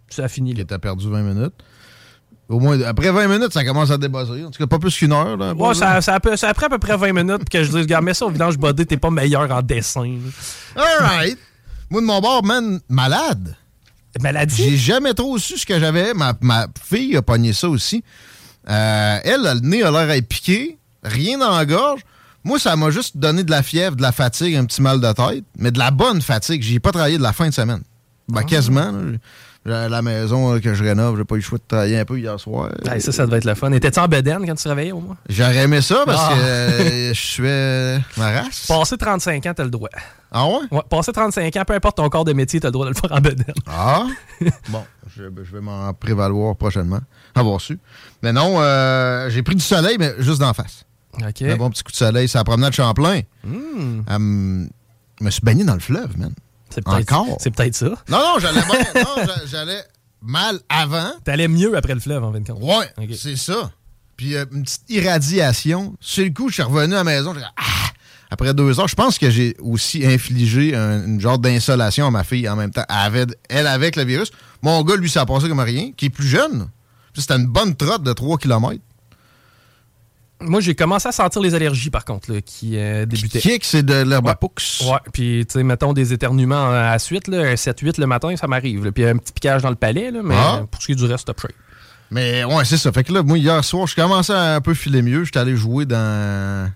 Ça 0.08 0.24
a 0.24 0.28
fini 0.28 0.54
là. 0.54 0.64
Tu 0.64 0.74
as 0.74 0.78
perdu 0.78 1.08
20 1.08 1.22
minutes. 1.22 1.54
Au 2.52 2.60
moins, 2.60 2.78
après 2.82 3.10
20 3.10 3.28
minutes, 3.28 3.52
ça 3.52 3.64
commence 3.64 3.90
à 3.90 3.96
débosser. 3.96 4.44
En 4.44 4.50
tout 4.50 4.58
cas, 4.58 4.66
pas 4.66 4.78
plus 4.78 4.94
qu'une 4.96 5.12
heure. 5.12 5.36
Là, 5.38 5.54
ouais, 5.54 5.74
ça, 5.74 6.00
ça, 6.02 6.18
ça, 6.36 6.48
après 6.50 6.66
à 6.66 6.68
peu 6.68 6.78
près 6.78 6.96
20 6.96 7.12
minutes 7.14 7.48
que 7.48 7.64
je 7.64 7.70
dis, 7.70 7.78
regarde, 7.78 8.04
mets 8.04 8.12
ça 8.14 8.26
au 8.26 8.30
vidange 8.30 8.58
bodé, 8.58 8.84
t'es 8.84 8.98
pas 8.98 9.10
meilleur 9.10 9.50
en 9.50 9.62
dessin. 9.62 10.18
All 10.76 10.84
right. 11.00 11.38
Moi, 11.90 12.00
de 12.02 12.06
mon 12.06 12.20
bord, 12.20 12.44
man, 12.44 12.78
malade. 12.90 13.56
Maladie? 14.20 14.62
J'ai 14.70 14.76
jamais 14.76 15.14
trop 15.14 15.38
su 15.38 15.56
ce 15.56 15.64
que 15.64 15.80
j'avais. 15.80 16.12
Ma, 16.12 16.34
ma 16.42 16.66
fille 16.84 17.16
a 17.16 17.22
pogné 17.22 17.54
ça 17.54 17.68
aussi. 17.70 18.04
Euh, 18.68 19.18
elle, 19.24 19.42
le 19.42 19.60
nez 19.60 19.82
a 19.82 19.90
l'air 19.90 20.22
piqué, 20.28 20.78
rien 21.02 21.38
dans 21.38 21.56
la 21.56 21.64
gorge. 21.64 22.02
Moi, 22.44 22.58
ça 22.58 22.76
m'a 22.76 22.90
juste 22.90 23.16
donné 23.16 23.44
de 23.44 23.50
la 23.50 23.62
fièvre, 23.62 23.96
de 23.96 24.02
la 24.02 24.12
fatigue, 24.12 24.56
un 24.56 24.64
petit 24.66 24.82
mal 24.82 25.00
de 25.00 25.12
tête, 25.12 25.44
mais 25.56 25.70
de 25.70 25.78
la 25.78 25.90
bonne 25.90 26.20
fatigue. 26.20 26.62
J'ai 26.62 26.80
pas 26.80 26.92
travaillé 26.92 27.16
de 27.16 27.22
la 27.22 27.32
fin 27.32 27.48
de 27.48 27.54
semaine. 27.54 27.82
Ben, 28.28 28.40
Ah. 28.42 28.44
quasiment. 28.44 28.92
là. 28.92 29.16
La 29.64 30.02
maison 30.02 30.58
que 30.58 30.74
je 30.74 30.82
rénove, 30.82 31.16
j'ai 31.18 31.24
pas 31.24 31.36
eu 31.36 31.38
le 31.38 31.44
choix 31.44 31.58
de 31.58 31.62
travailler 31.68 31.98
un 32.00 32.04
peu 32.04 32.18
hier 32.18 32.38
soir. 32.40 32.70
Ah, 32.88 32.98
ça, 32.98 33.12
ça 33.12 33.26
devait 33.26 33.38
être 33.38 33.44
le 33.44 33.54
fun. 33.54 33.70
Étais-tu 33.70 34.00
en 34.00 34.08
bedaine 34.08 34.44
quand 34.44 34.56
tu 34.56 34.64
te 34.64 34.68
réveillais 34.68 34.90
au 34.90 34.98
moins? 35.00 35.16
J'aurais 35.28 35.56
aimé 35.58 35.80
ça 35.80 36.02
parce 36.04 36.20
Ah. 36.20 36.34
que 36.34 36.40
euh, 36.40 37.14
je 37.14 37.20
suis 37.20 37.42
euh, 37.46 37.98
ma 38.16 38.30
race. 38.42 38.66
Passé 38.68 38.96
35 38.98 39.46
ans, 39.46 39.52
t'as 39.54 39.62
le 39.62 39.70
droit. 39.70 39.88
Ah 40.32 40.46
ouais? 40.48 40.60
Ouais, 40.72 40.80
passé 40.88 41.12
35 41.12 41.54
ans, 41.58 41.62
peu 41.64 41.74
importe 41.74 41.98
ton 41.98 42.08
corps 42.08 42.24
de 42.24 42.32
métier, 42.32 42.58
t'as 42.58 42.68
le 42.68 42.72
droit 42.72 42.86
de 42.86 42.90
le 42.90 42.96
faire 42.96 43.12
en 43.12 43.20
bedaine. 43.20 43.54
Ah! 43.68 44.06
bon, 44.70 44.82
je, 45.14 45.24
je 45.44 45.52
vais 45.52 45.60
m'en 45.60 45.92
prévaloir 45.94 46.56
prochainement. 46.56 47.00
Avoir 47.36 47.60
su. 47.60 47.78
Mais 48.22 48.32
non, 48.32 48.56
euh, 48.58 49.28
j'ai 49.30 49.42
pris 49.42 49.54
du 49.54 49.62
soleil, 49.62 49.96
mais 49.98 50.12
juste 50.18 50.40
d'en 50.40 50.54
face. 50.54 50.84
OK. 51.18 51.42
Un 51.42 51.56
bon 51.56 51.68
petit 51.70 51.82
coup 51.84 51.92
de 51.92 51.96
soleil, 51.96 52.26
c'est 52.26 52.38
la 52.38 52.44
promenade 52.44 52.72
Champlain. 52.72 53.20
Je 53.44 55.24
me 55.24 55.30
suis 55.30 55.42
baigné 55.42 55.62
dans 55.64 55.74
le 55.74 55.80
fleuve, 55.80 56.18
man. 56.18 56.32
C'est 56.74 56.84
peut-être 56.84 57.12
Encore? 57.12 57.36
C'est 57.40 57.50
peut-être 57.50 57.74
ça. 57.74 57.86
Non, 57.86 58.18
non, 58.18 58.34
j'allais 58.40 58.60
bien- 58.94 59.02
non, 59.02 59.26
j'a- 59.26 59.46
j'allais 59.46 59.82
mal 60.20 60.58
avant. 60.68 61.12
T'allais 61.24 61.48
mieux 61.48 61.76
après 61.76 61.94
le 61.94 62.00
fleuve, 62.00 62.22
en 62.24 62.32
fin 62.32 62.40
de 62.40 62.46
compte. 62.50 62.62
Ouais, 62.62 62.88
Ok. 62.98 63.10
c'est 63.16 63.36
ça. 63.36 63.70
Puis 64.16 64.34
euh, 64.36 64.44
une 64.52 64.62
petite 64.62 64.82
irradiation. 64.88 65.94
Sur 66.00 66.24
le 66.24 66.30
coup, 66.30 66.48
je 66.48 66.54
suis 66.54 66.62
revenu 66.62 66.94
à 66.94 66.98
la 66.98 67.04
maison. 67.04 67.34
j'ai 67.34 67.40
dit, 67.40 67.46
Ah! 67.56 67.62
Après 68.30 68.54
deux 68.54 68.80
heures, 68.80 68.88
je 68.88 68.94
pense 68.94 69.18
que 69.18 69.28
j'ai 69.28 69.54
aussi 69.60 70.06
infligé 70.06 70.74
un, 70.74 71.04
une 71.04 71.20
genre 71.20 71.38
d'insolation 71.38 72.06
à 72.06 72.10
ma 72.10 72.24
fille 72.24 72.48
en 72.48 72.56
même 72.56 72.70
temps. 72.70 72.84
Elle, 72.88 72.96
avait, 72.96 73.26
elle 73.50 73.66
avec 73.66 73.94
le 73.96 74.04
virus. 74.04 74.30
Mon 74.62 74.82
gars, 74.84 74.96
lui, 74.96 75.10
ça 75.10 75.20
a 75.22 75.26
passé 75.26 75.48
comme 75.48 75.60
rien, 75.60 75.92
qui 75.94 76.06
est 76.06 76.10
plus 76.10 76.26
jeune. 76.26 76.68
Puis 77.12 77.20
C'était 77.20 77.34
une 77.36 77.46
bonne 77.46 77.76
trotte 77.76 78.02
de 78.04 78.12
3 78.14 78.38
km. 78.38 78.80
Moi, 80.42 80.60
j'ai 80.60 80.74
commencé 80.74 81.08
à 81.08 81.12
sentir 81.12 81.40
les 81.42 81.54
allergies, 81.54 81.90
par 81.90 82.04
contre, 82.04 82.32
là, 82.32 82.40
qui 82.40 82.76
euh, 82.76 83.06
débutaient. 83.06 83.38
Kick, 83.40 83.64
c'est 83.64 83.82
de 83.84 84.02
l'herbe 84.02 84.28
à 84.28 84.38
Ouais. 84.42 84.98
puis, 85.12 85.44
tu 85.46 85.52
sais, 85.54 85.62
mettons 85.62 85.92
des 85.92 86.12
éternuements 86.12 86.70
à 86.70 86.90
la 86.92 86.98
suite, 86.98 87.28
là, 87.28 87.38
un 87.50 87.54
7-8 87.56 87.98
le 87.98 88.06
matin, 88.06 88.34
ça 88.36 88.46
m'arrive. 88.46 88.90
Puis 88.92 89.04
un 89.04 89.16
petit 89.16 89.32
piquage 89.32 89.62
dans 89.62 89.70
le 89.70 89.76
palais, 89.76 90.10
là, 90.10 90.20
mais 90.22 90.34
Ah. 90.36 90.56
euh, 90.60 90.66
pour 90.70 90.80
ce 90.82 90.86
qui 90.86 90.92
est 90.92 90.96
du 90.96 91.04
reste, 91.04 91.26
top 91.26 91.40
shape. 91.40 91.52
Mais 92.10 92.44
ouais, 92.44 92.64
c'est 92.66 92.76
ça. 92.76 92.92
Fait 92.92 93.04
que 93.04 93.12
là, 93.12 93.22
moi, 93.22 93.38
hier 93.38 93.64
soir, 93.64 93.86
je 93.86 93.94
commençais 93.94 94.34
à 94.34 94.56
un 94.56 94.60
peu 94.60 94.74
filer 94.74 95.00
mieux. 95.00 95.24
J'étais 95.24 95.38
allé 95.38 95.56
jouer 95.56 95.86
dans 95.86 96.70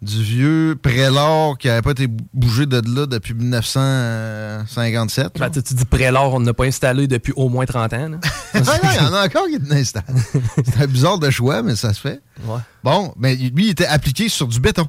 du 0.00 0.22
vieux 0.22 0.78
prélor 0.80 1.58
qui 1.58 1.66
n'avait 1.66 1.82
pas 1.82 1.90
été 1.90 2.06
bougé 2.32 2.66
de 2.66 2.80
là 2.94 3.06
depuis 3.06 3.34
1957. 3.34 5.38
Ben, 5.38 5.50
tu 5.50 5.60
tu 5.62 5.74
dis 5.74 5.84
prélard, 5.84 6.32
on 6.32 6.40
n'a 6.40 6.54
pas 6.54 6.66
installé 6.66 7.08
depuis 7.08 7.32
au 7.34 7.48
moins 7.48 7.66
30 7.66 7.92
ans. 7.94 8.10
Il 8.54 8.60
y 8.60 9.00
en 9.00 9.12
a 9.12 9.26
encore 9.26 9.46
qui 9.46 9.56
est 9.56 9.72
installé. 9.72 10.06
C'était 10.56 10.86
bizarre 10.86 11.18
de 11.18 11.30
choix, 11.30 11.62
mais 11.62 11.74
ça 11.74 11.92
se 11.92 12.00
fait. 12.00 12.20
Ouais. 12.44 12.60
Bon, 12.84 13.12
mais 13.18 13.34
lui, 13.34 13.66
il 13.66 13.70
était 13.70 13.86
appliqué 13.86 14.28
sur 14.28 14.46
du 14.46 14.60
béton. 14.60 14.88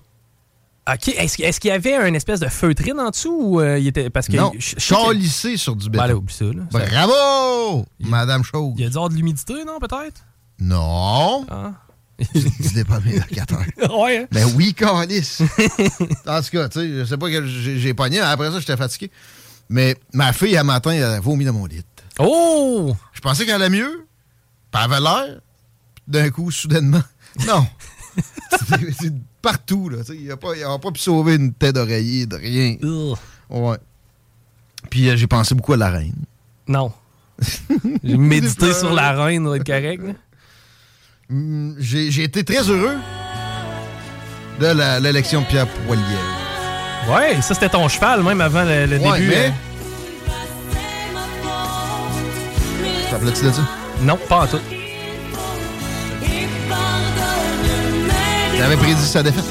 OK. 0.91 1.07
Est-ce 1.09 1.59
qu'il 1.59 1.69
y 1.69 1.73
avait 1.73 1.95
une 2.07 2.15
espèce 2.15 2.39
de 2.39 2.47
feutrine 2.47 2.99
en 2.99 3.09
dessous 3.09 3.37
ou 3.39 3.61
euh, 3.61 3.79
il 3.79 3.87
était. 3.87 4.09
Parce 4.09 4.27
que. 4.27 4.37
non, 4.37 4.51
sur 4.59 5.75
du 5.75 5.89
béton. 5.89 6.03
Ben, 6.03 6.07
là, 6.07 6.15
oublie 6.15 6.33
ça, 6.33 6.45
là. 6.45 6.63
Ça- 6.71 6.79
Bravo! 6.79 7.85
Madame 7.99 8.43
Chose. 8.43 8.73
Il 8.77 8.83
y 8.83 8.85
a 8.85 8.89
dû 8.89 8.95
avoir 8.95 9.09
de 9.09 9.15
l'humidité, 9.15 9.53
non, 9.65 9.79
peut-être? 9.79 10.21
Non. 10.59 11.45
Ah. 11.49 11.71
Dis-les 12.33 12.83
pas 12.83 12.99
mes 12.99 13.17
locataires. 13.19 13.65
ouais. 13.99 14.27
Ben 14.31 14.47
oui, 14.55 14.73
calisse. 14.73 15.41
en 16.27 16.41
tout 16.41 16.49
cas, 16.51 16.69
tu 16.69 16.79
sais, 16.79 16.99
je 16.99 17.05
sais 17.05 17.17
pas 17.17 17.29
que 17.29 17.45
j'ai 17.45 17.93
pogné. 17.93 18.19
Après 18.19 18.51
ça, 18.51 18.59
j'étais 18.59 18.77
fatigué. 18.77 19.09
Mais 19.69 19.95
ma 20.13 20.33
fille, 20.33 20.57
un 20.57 20.63
matin, 20.63 20.91
elle 20.91 21.03
a 21.03 21.19
vomi 21.19 21.45
dans 21.45 21.53
mon 21.53 21.65
lit. 21.65 21.83
Oh! 22.19 22.95
Je 23.13 23.21
pensais 23.21 23.45
qu'elle 23.45 23.61
allait 23.61 23.69
mieux. 23.69 24.07
Puis 24.71 24.81
elle 24.83 24.91
avait 24.91 24.99
l'air. 25.01 25.39
D'un 26.07 26.29
coup, 26.29 26.51
soudainement. 26.51 27.03
Non. 27.47 27.65
C'est- 28.99 29.13
partout, 29.41 29.87
là. 29.87 29.99
tu 29.99 30.05
sais, 30.05 30.17
Il 30.17 30.27
n'a 30.27 30.35
pas, 30.35 30.55
il 30.57 30.63
a 30.63 30.77
pas 30.79 30.91
pu 30.91 30.99
sauver 30.99 31.35
une 31.35 31.53
tête 31.53 31.75
d'oreiller, 31.75 32.25
de 32.25 32.35
rien. 32.35 32.75
Ugh. 32.81 33.15
Ouais. 33.49 33.77
Puis 34.89 35.07
euh, 35.09 35.15
j'ai 35.15 35.27
pensé 35.27 35.53
beaucoup 35.55 35.73
à 35.73 35.77
la 35.77 35.89
reine. 35.89 36.15
Non. 36.67 36.91
J'ai 38.03 38.17
médité 38.17 38.73
sur 38.73 38.93
la 38.93 39.11
reine, 39.13 39.43
doit 39.43 39.57
être 39.57 39.65
correct. 39.65 40.01
là. 40.03 40.13
Hum, 41.31 41.75
J'ai 41.79 42.09
j'ai 42.11 42.23
été 42.23 42.43
très 42.43 42.67
heureux 42.69 42.95
de 44.59 44.65
la- 44.65 44.99
l'élection 44.99 45.41
de 45.41 45.45
Pierre 45.45 45.67
Poilievre. 45.67 46.07
Ouais, 47.09 47.39
ça 47.41 47.53
c'était 47.53 47.69
ton 47.69 47.87
cheval, 47.87 48.23
même 48.23 48.41
avant 48.41 48.63
le, 48.63 48.85
le 48.85 48.97
Ouais, 48.97 49.19
début. 49.19 49.29
mais- 49.29 49.53
euh, 53.11 53.33
ça? 53.51 53.61
Non, 54.01 54.17
pas 54.27 54.43
en 54.43 54.47
tout. 54.47 54.59
J'avais 58.57 58.75
prédit 58.77 59.01
sa 59.01 59.23
défaite. 59.23 59.43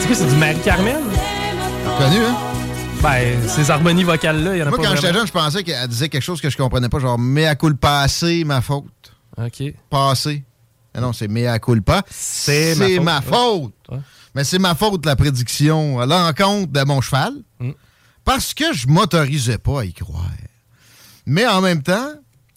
C'est 0.00 0.06
quoi, 0.06 0.16
c'est 0.16 0.26
du 0.28 0.36
Marie-Carmen? 0.36 0.96
Connu, 1.98 2.16
hein? 2.24 2.36
Ben, 3.02 3.48
ces 3.48 3.70
harmonies 3.70 4.04
vocales-là, 4.04 4.56
il 4.56 4.58
y 4.58 4.62
en 4.62 4.66
a 4.66 4.70
Moi, 4.70 4.78
pas 4.78 4.84
quand 4.84 4.96
j'étais 4.96 5.12
jeune, 5.12 5.26
je 5.26 5.32
pensais 5.32 5.62
qu'elle 5.62 5.88
disait 5.88 6.08
quelque 6.08 6.22
chose 6.22 6.40
que 6.40 6.50
je 6.50 6.56
comprenais 6.56 6.88
pas, 6.88 6.98
genre 6.98 7.18
mea 7.18 7.54
culpa, 7.54 8.06
c'est 8.08 8.42
ma 8.44 8.60
faute. 8.60 9.12
OK. 9.38 9.74
Passé. 9.88 10.44
Mais 10.94 11.00
non, 11.00 11.12
c'est 11.12 11.28
mea 11.28 11.58
culpa. 11.58 12.02
C'est 12.10 12.74
ma 12.76 12.88
faute. 12.88 13.04
ma 13.04 13.20
faute. 13.20 13.74
Ouais. 13.90 13.98
Mais 14.34 14.44
c'est 14.44 14.58
ma 14.58 14.74
faute, 14.74 15.06
la 15.06 15.16
prédiction 15.16 16.00
à 16.00 16.06
l'encontre 16.06 16.72
de 16.72 16.84
mon 16.84 17.00
cheval. 17.00 17.34
Mm. 17.60 17.70
Parce 18.24 18.54
que 18.54 18.72
je 18.72 18.88
m'autorisais 18.88 19.58
pas 19.58 19.80
à 19.80 19.84
y 19.84 19.92
croire. 19.92 20.30
Mais 21.26 21.46
en 21.46 21.60
même 21.60 21.82
temps, 21.82 22.12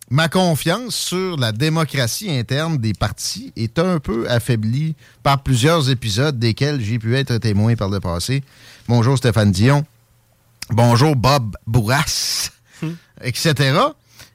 ma 0.10 0.30
confiance 0.30 0.95
sur 0.95 1.38
la 1.38 1.52
démocratie 1.52 2.32
interne 2.32 2.78
des 2.78 2.93
partis 2.93 3.54
est 3.56 3.78
un 3.78 3.99
peu 3.99 4.30
affaiblie 4.30 4.95
par 5.21 5.43
plusieurs 5.43 5.89
épisodes 5.89 6.38
desquels 6.39 6.82
j'ai 6.82 6.97
pu 6.97 7.15
être 7.15 7.38
témoin 7.38 7.75
par 7.75 7.89
le 7.89 7.99
passé. 7.99 8.43
Bonjour 8.88 9.17
Stéphane 9.17 9.52
Dion. 9.52 9.86
Bonjour 10.71 11.15
Bob 11.15 11.58
Bourras, 11.65 12.51
etc. 13.21 13.79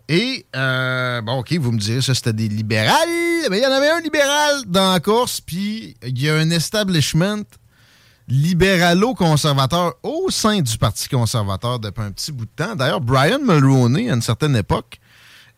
Et, 0.08 0.44
euh, 0.56 1.22
bon, 1.22 1.38
OK, 1.38 1.52
vous 1.54 1.70
me 1.70 1.78
direz, 1.78 2.02
ça, 2.02 2.12
c'était 2.12 2.32
des 2.32 2.48
libérales. 2.48 3.08
Mais 3.50 3.58
il 3.58 3.62
y 3.62 3.66
en 3.66 3.70
avait 3.72 3.90
un 3.90 4.00
libéral 4.00 4.64
dans 4.66 4.92
la 4.92 5.00
course, 5.00 5.40
puis 5.40 5.96
il 6.02 6.20
y 6.20 6.28
a 6.28 6.34
un 6.34 6.50
establishment 6.50 7.44
libéralo-conservateur 8.26 9.94
au 10.02 10.28
sein 10.30 10.60
du 10.60 10.76
Parti 10.76 11.08
conservateur 11.08 11.78
depuis 11.78 12.02
un 12.02 12.10
petit 12.10 12.32
bout 12.32 12.46
de 12.46 12.50
temps. 12.56 12.74
D'ailleurs, 12.74 13.00
Brian 13.00 13.38
Mulroney, 13.38 14.10
à 14.10 14.14
une 14.14 14.22
certaine 14.22 14.56
époque, 14.56 14.98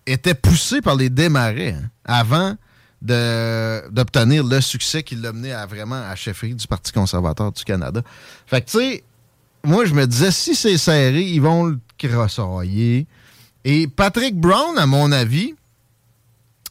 était 0.05 0.35
poussé 0.35 0.83
par 0.83 0.97
les 0.97 1.09
démarrais 1.09 1.73
hein, 1.73 1.91
avant 2.05 2.57
d'obtenir 3.01 4.45
le 4.45 4.61
succès 4.61 5.03
qui 5.03 5.15
l'a 5.15 5.33
mené 5.33 5.53
à 5.53 5.65
vraiment 5.65 5.97
à 5.97 6.09
la 6.09 6.17
chefferie 6.17 6.55
du 6.55 6.67
Parti 6.67 6.93
conservateur 6.93 7.53
du 7.53 7.65
Canada. 7.65 8.03
Fait 8.47 8.61
que, 8.61 8.71
tu 8.71 8.79
sais, 8.79 9.05
moi, 9.67 9.85
je 9.85 9.95
me 9.95 10.07
disais, 10.07 10.31
si 10.31 10.55
c'est 10.55 10.79
serré, 10.79 11.23
ils 11.23 11.41
vont 11.41 11.65
le 11.67 11.79
crossailler. 11.99 13.07
Et 13.65 13.89
Patrick 13.89 14.37
Brown, 14.39 14.79
à 14.79 14.87
mon 14.87 15.11
avis, 15.13 15.55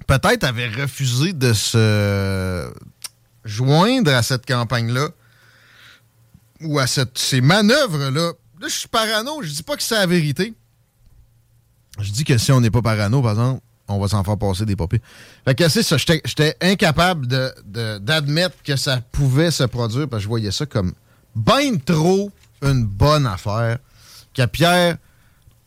peut-être 0.07 0.43
avait 0.43 0.69
refusé 0.69 1.33
de 1.33 1.53
se 1.53 2.71
joindre 3.43 4.13
à 4.13 4.23
cette 4.23 4.45
campagne-là 4.45 5.09
ou 6.61 6.79
à 6.79 6.87
cette- 6.87 7.17
ces 7.17 7.41
manœuvres-là. 7.41 8.31
Là, 8.61 8.67
je 8.67 8.73
suis 8.73 8.87
parano, 8.87 9.41
je 9.43 9.49
dis 9.51 9.63
pas 9.63 9.75
que 9.75 9.83
c'est 9.83 9.95
la 9.95 10.05
vérité. 10.05 10.53
Je 11.99 12.11
dis 12.11 12.23
que 12.23 12.37
si 12.37 12.51
on 12.51 12.61
n'est 12.61 12.71
pas 12.71 12.81
parano, 12.81 13.21
par 13.21 13.31
exemple, 13.31 13.61
on 13.87 13.99
va 13.99 14.07
s'en 14.07 14.23
faire 14.23 14.37
passer 14.37 14.65
des 14.65 14.75
papiers. 14.75 15.01
Fait 15.45 15.53
que 15.55 15.69
c'est 15.69 15.83
ça, 15.83 15.97
j'étais 15.97 16.55
incapable 16.61 17.27
de- 17.27 17.53
de- 17.65 17.97
d'admettre 17.99 18.55
que 18.63 18.75
ça 18.75 18.99
pouvait 19.11 19.51
se 19.51 19.63
produire 19.63 20.07
parce 20.09 20.21
que 20.21 20.23
je 20.23 20.27
voyais 20.29 20.51
ça 20.51 20.65
comme 20.65 20.93
ben 21.35 21.79
trop 21.79 22.31
une 22.61 22.85
bonne 22.85 23.25
affaire 23.27 23.77
que 24.33 24.45
Pierre 24.45 24.97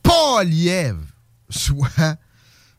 Poilievre 0.02 1.00
soit 1.50 2.16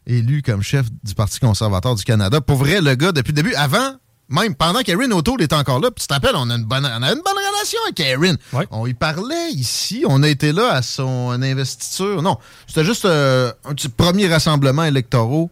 élu 0.06 0.42
comme 0.42 0.62
chef 0.64 0.88
du 1.04 1.14
Parti 1.14 1.40
conservateur 1.40 1.96
du 1.96 2.04
Canada. 2.04 2.42
Pour 2.42 2.58
vrai, 2.58 2.82
le 2.82 2.96
gars, 2.96 3.12
depuis 3.12 3.32
le 3.32 3.36
début, 3.36 3.54
avant, 3.56 3.96
même 4.28 4.56
pendant 4.56 4.82
qu'Erin 4.82 5.12
O'Toole 5.12 5.42
est 5.42 5.54
encore 5.54 5.80
là, 5.80 5.92
puis 5.92 6.02
tu 6.02 6.08
t'appelles, 6.08 6.36
on 6.36 6.50
a 6.50 6.56
une 6.56 6.64
bonne, 6.66 6.86
on 6.86 7.04
a 7.04 7.10
une 7.12 7.22
bonne 7.24 7.38
relation 7.54 7.80
avec 7.88 8.00
Erin. 8.00 8.36
Ouais. 8.54 8.68
On 8.72 8.86
y 8.88 8.94
parlait 8.94 9.52
ici, 9.52 10.04
on 10.08 10.22
a 10.24 10.28
été 10.28 10.52
là 10.52 10.72
à 10.74 10.82
son 10.82 11.30
investiture. 11.42 12.22
Non, 12.22 12.38
c'était 12.68 12.86
juste 12.86 13.06
euh, 13.06 13.52
un 13.66 13.74
petit 13.74 13.90
premier 13.90 14.28
rassemblement 14.28 14.84
électoral 14.84 15.48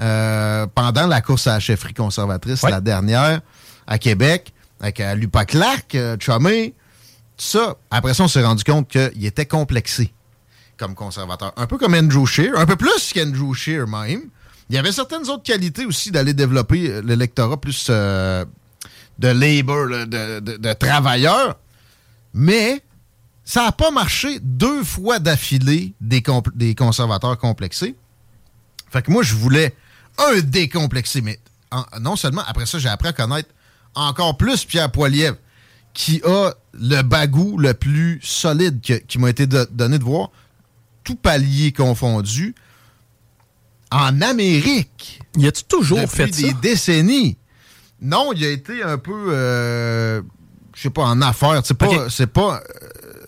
euh, 0.00 0.66
pendant 0.74 1.06
la 1.06 1.20
course 1.20 1.46
à 1.46 1.54
la 1.54 1.60
chefferie 1.60 1.94
conservatrice, 1.94 2.62
Ouais. 2.62 2.70
la 2.70 2.80
dernière, 2.80 3.40
à 3.86 3.98
Québec, 3.98 4.52
avec 4.80 4.98
euh, 5.00 5.14
Lupa 5.14 5.44
Clark, 5.44 5.94
euh, 5.94 6.16
Chumé, 6.18 6.74
ça. 7.36 7.76
Après 7.90 8.14
ça, 8.14 8.24
on 8.24 8.28
s'est 8.28 8.44
rendu 8.44 8.64
compte 8.64 8.88
qu'il 8.88 9.24
était 9.24 9.46
complexé 9.46 10.12
comme 10.76 10.94
conservateur. 10.94 11.52
Un 11.56 11.66
peu 11.66 11.78
comme 11.78 11.94
Andrew 11.94 12.26
Scheer, 12.26 12.58
un 12.58 12.66
peu 12.66 12.76
plus 12.76 13.12
qu'Andrew 13.12 13.54
Scheer 13.54 13.86
même. 13.86 14.22
Il 14.70 14.76
y 14.76 14.78
avait 14.78 14.92
certaines 14.92 15.28
autres 15.28 15.42
qualités 15.42 15.84
aussi 15.84 16.10
d'aller 16.10 16.32
développer 16.32 16.90
euh, 16.90 17.02
l'électorat 17.02 17.60
plus 17.60 17.86
euh, 17.90 18.44
de 19.18 19.28
labor, 19.28 19.88
de, 20.06 20.72
travailleurs. 20.72 21.58
Mais 22.32 22.82
ça 23.44 23.64
n'a 23.66 23.72
pas 23.72 23.90
marché 23.90 24.38
deux 24.40 24.82
fois 24.82 25.18
d'affilée 25.18 25.94
des, 26.00 26.22
des, 26.54 26.74
conservateurs 26.74 27.38
complexés. 27.38 27.94
Fait 28.90 29.02
que 29.02 29.10
moi, 29.10 29.22
je 29.22 29.34
voulais 29.34 29.76
un 30.18 30.40
décomplexé. 30.40 31.20
Mais 31.20 31.38
non 32.00 32.16
seulement, 32.16 32.42
après 32.46 32.66
ça, 32.66 32.78
j'ai 32.78 32.88
appris 32.88 33.08
à 33.08 33.12
connaître 33.12 33.50
encore 33.94 34.36
plus 34.36 34.64
Pierre 34.64 34.90
Poilievre, 34.90 35.36
qui 35.92 36.22
a 36.24 36.52
le 36.80 37.02
bagou 37.02 37.58
le 37.58 37.74
plus 37.74 38.20
solide 38.22 38.80
qui 38.80 39.18
m'a 39.18 39.30
été 39.30 39.46
donné 39.46 39.98
de 39.98 40.04
voir, 40.04 40.30
tout 41.02 41.16
palier 41.16 41.72
confondu, 41.72 42.54
en 43.90 44.20
Amérique. 44.20 45.20
Y 45.36 45.46
a-tu 45.46 45.64
toujours 45.64 46.08
fait 46.08 46.26
des 46.28 46.52
décennies? 46.54 47.36
Non, 48.00 48.32
il 48.32 48.44
a 48.44 48.50
été 48.50 48.82
un 48.82 48.98
peu, 48.98 49.28
euh, 49.30 50.20
je 50.74 50.82
sais 50.82 50.90
pas, 50.90 51.02
en 51.02 51.22
affaires. 51.22 51.62
C'est 51.64 51.74
pas, 51.74 52.10
c'est 52.10 52.26
pas, 52.26 52.56
euh, 52.56 53.20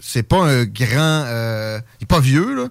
c'est 0.00 0.22
pas 0.22 0.44
un 0.44 0.64
grand, 0.64 1.24
euh, 1.26 1.78
il 2.00 2.04
est 2.04 2.06
pas 2.06 2.20
vieux 2.20 2.54
là. 2.54 2.68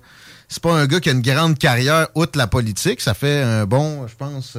C'est 0.50 0.62
pas 0.62 0.74
un 0.74 0.86
gars 0.86 1.00
qui 1.00 1.10
a 1.10 1.14
une 1.14 1.22
grande 1.22 1.58
carrière 1.58 2.08
outre 2.16 2.38
la 2.38 2.48
politique. 2.48 3.02
Ça 3.02 3.14
fait 3.14 3.42
un 3.42 3.66
bon, 3.66 4.08
je 4.08 4.16
pense, 4.16 4.54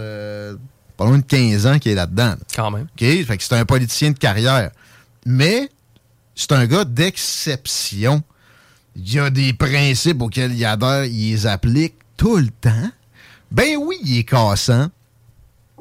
pas 0.97 1.05
loin 1.05 1.19
de 1.19 1.25
15 1.25 1.67
ans 1.67 1.79
qu'il 1.79 1.93
est 1.93 1.97
là-dedans. 1.97 2.35
Quand 2.55 2.71
même. 2.71 2.83
OK? 2.85 2.99
Fait 3.01 3.37
que 3.37 3.43
c'est 3.43 3.55
un 3.55 3.65
politicien 3.65 4.11
de 4.11 4.19
carrière. 4.19 4.71
Mais 5.25 5.69
c'est 6.35 6.53
un 6.53 6.67
gars 6.67 6.85
d'exception. 6.85 8.23
Il 8.97 9.13
y 9.13 9.19
a 9.19 9.31
des 9.31 9.53
principes 9.53 10.23
auxquels 10.23 10.53
il 10.53 10.65
adhère, 10.65 11.05
il 11.05 11.31
les 11.31 11.47
applique 11.47 11.95
tout 12.17 12.37
le 12.37 12.49
temps. 12.49 12.91
Ben 13.51 13.77
oui, 13.77 13.97
il 14.05 14.19
est 14.19 14.25
cassant. 14.25 14.89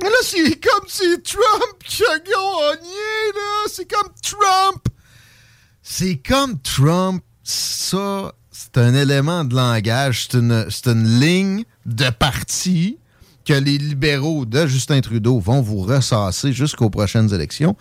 Mais 0.01 0.09
là, 0.09 0.15
c'est 0.23 0.59
comme 0.59 0.87
si 0.87 1.21
Trump 1.23 1.83
qui 1.85 2.03
a 2.03 2.17
gagné, 2.17 3.31
là. 3.35 3.67
C'est 3.67 3.91
comme 3.91 4.09
Trump. 4.21 4.87
C'est 5.81 6.17
comme 6.17 6.59
Trump. 6.61 7.23
Ça, 7.43 8.33
c'est 8.51 8.77
un 8.77 8.93
élément 8.93 9.43
de 9.43 9.55
langage. 9.55 10.27
C'est 10.29 10.87
une 10.87 11.19
ligne 11.19 11.63
de 11.85 12.09
parti 12.09 12.97
que 13.45 13.53
les 13.53 13.77
libéraux 13.77 14.45
de 14.45 14.65
Justin 14.65 15.01
Trudeau 15.01 15.39
vont 15.39 15.61
vous 15.61 15.81
ressasser 15.81 16.53
jusqu'aux 16.53 16.89
prochaines 16.89 17.33
élections 17.33 17.75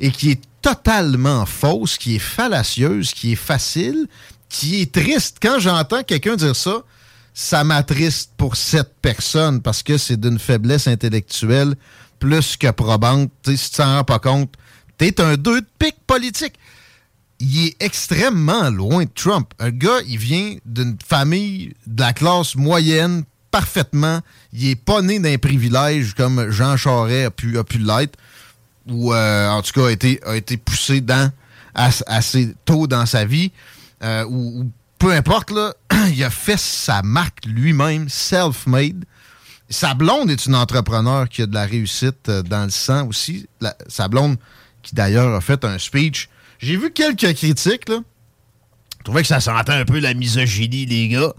et 0.00 0.10
qui 0.10 0.30
est 0.30 0.40
totalement 0.62 1.46
fausse, 1.46 1.96
qui 1.96 2.16
est 2.16 2.20
fallacieuse, 2.20 3.12
qui 3.12 3.32
est 3.32 3.36
facile, 3.36 4.06
qui 4.48 4.82
est 4.82 4.92
triste. 4.92 5.38
Quand 5.40 5.58
j'entends 5.58 6.02
quelqu'un 6.02 6.36
dire 6.36 6.56
ça, 6.56 6.82
ça 7.34 7.62
m'attriste 7.64 8.32
pour 8.36 8.56
cette 8.56 8.94
personne 9.00 9.62
parce 9.62 9.82
que 9.82 9.96
c'est 9.96 10.18
d'une 10.18 10.38
faiblesse 10.38 10.88
intellectuelle 10.88 11.76
plus 12.18 12.56
que 12.56 12.70
probante. 12.70 13.30
si 13.44 13.70
tu 13.70 13.76
t'en 13.76 13.98
rends 13.98 14.04
pas 14.04 14.18
compte, 14.18 14.52
t'es 14.96 15.20
un 15.20 15.36
deux 15.36 15.60
de 15.60 15.66
pique 15.78 16.00
politique. 16.06 16.54
Il 17.40 17.66
est 17.66 17.76
extrêmement 17.80 18.68
loin 18.70 19.04
de 19.04 19.10
Trump. 19.14 19.52
Un 19.60 19.70
gars, 19.70 20.00
il 20.08 20.18
vient 20.18 20.56
d'une 20.66 20.96
famille 21.06 21.74
de 21.86 22.00
la 22.02 22.12
classe 22.12 22.56
moyenne 22.56 23.22
parfaitement. 23.52 24.20
Il 24.52 24.70
est 24.70 24.76
pas 24.76 25.02
né 25.02 25.20
d'un 25.20 25.38
privilège 25.38 26.14
comme 26.14 26.50
Jean 26.50 26.76
Charest 26.76 27.26
a 27.26 27.30
pu 27.64 27.78
l'être, 27.78 28.18
ou 28.90 29.12
euh, 29.12 29.48
en 29.48 29.62
tout 29.62 29.72
cas 29.72 29.86
a 29.86 29.90
été, 29.90 30.20
a 30.24 30.36
été 30.36 30.56
poussé 30.56 31.00
dans, 31.00 31.30
assez 31.74 32.54
tôt 32.64 32.86
dans 32.86 33.06
sa 33.06 33.24
vie, 33.24 33.52
euh, 34.02 34.24
ou, 34.28 34.70
peu 34.98 35.12
importe, 35.12 35.50
là, 35.50 35.74
il 36.12 36.22
a 36.24 36.30
fait 36.30 36.58
sa 36.58 37.02
marque 37.02 37.44
lui-même, 37.46 38.08
self-made. 38.08 39.04
Sa 39.70 39.94
blonde 39.94 40.30
est 40.30 40.46
une 40.46 40.54
entrepreneur 40.54 41.28
qui 41.28 41.42
a 41.42 41.46
de 41.46 41.54
la 41.54 41.66
réussite 41.66 42.28
euh, 42.28 42.42
dans 42.42 42.64
le 42.64 42.70
sang 42.70 43.06
aussi. 43.06 43.46
sa 43.86 44.08
blonde, 44.08 44.36
qui 44.82 44.94
d'ailleurs 44.94 45.34
a 45.34 45.40
fait 45.40 45.64
un 45.64 45.78
speech. 45.78 46.28
J'ai 46.58 46.76
vu 46.76 46.90
quelques 46.90 47.34
critiques, 47.34 47.88
là. 47.88 48.00
Je 48.98 49.04
trouvais 49.04 49.22
que 49.22 49.28
ça 49.28 49.40
sentait 49.40 49.72
un 49.72 49.84
peu 49.84 50.00
la 50.00 50.12
misogynie, 50.12 50.84
les 50.86 51.08
gars. 51.08 51.32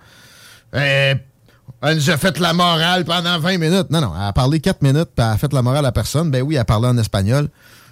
Elle 1.82 1.96
nous 1.96 2.10
a 2.10 2.18
fait 2.18 2.38
la 2.40 2.54
morale 2.54 3.06
pendant 3.06 3.40
20 3.40 3.58
minutes. 3.58 3.90
Non, 3.90 4.02
non, 4.02 4.14
elle 4.16 4.28
a 4.28 4.34
parlé 4.34 4.60
4 4.60 4.82
minutes, 4.82 5.10
puis 5.16 5.26
elle 5.26 5.34
a 5.34 5.38
fait 5.38 5.52
la 5.54 5.62
morale 5.62 5.86
à 5.86 5.92
personne. 5.92 6.30
Ben 6.30 6.42
oui, 6.42 6.56
elle 6.56 6.62
a 6.62 6.66
parlé 6.66 6.88
en 6.88 6.98
espagnol. 6.98 7.50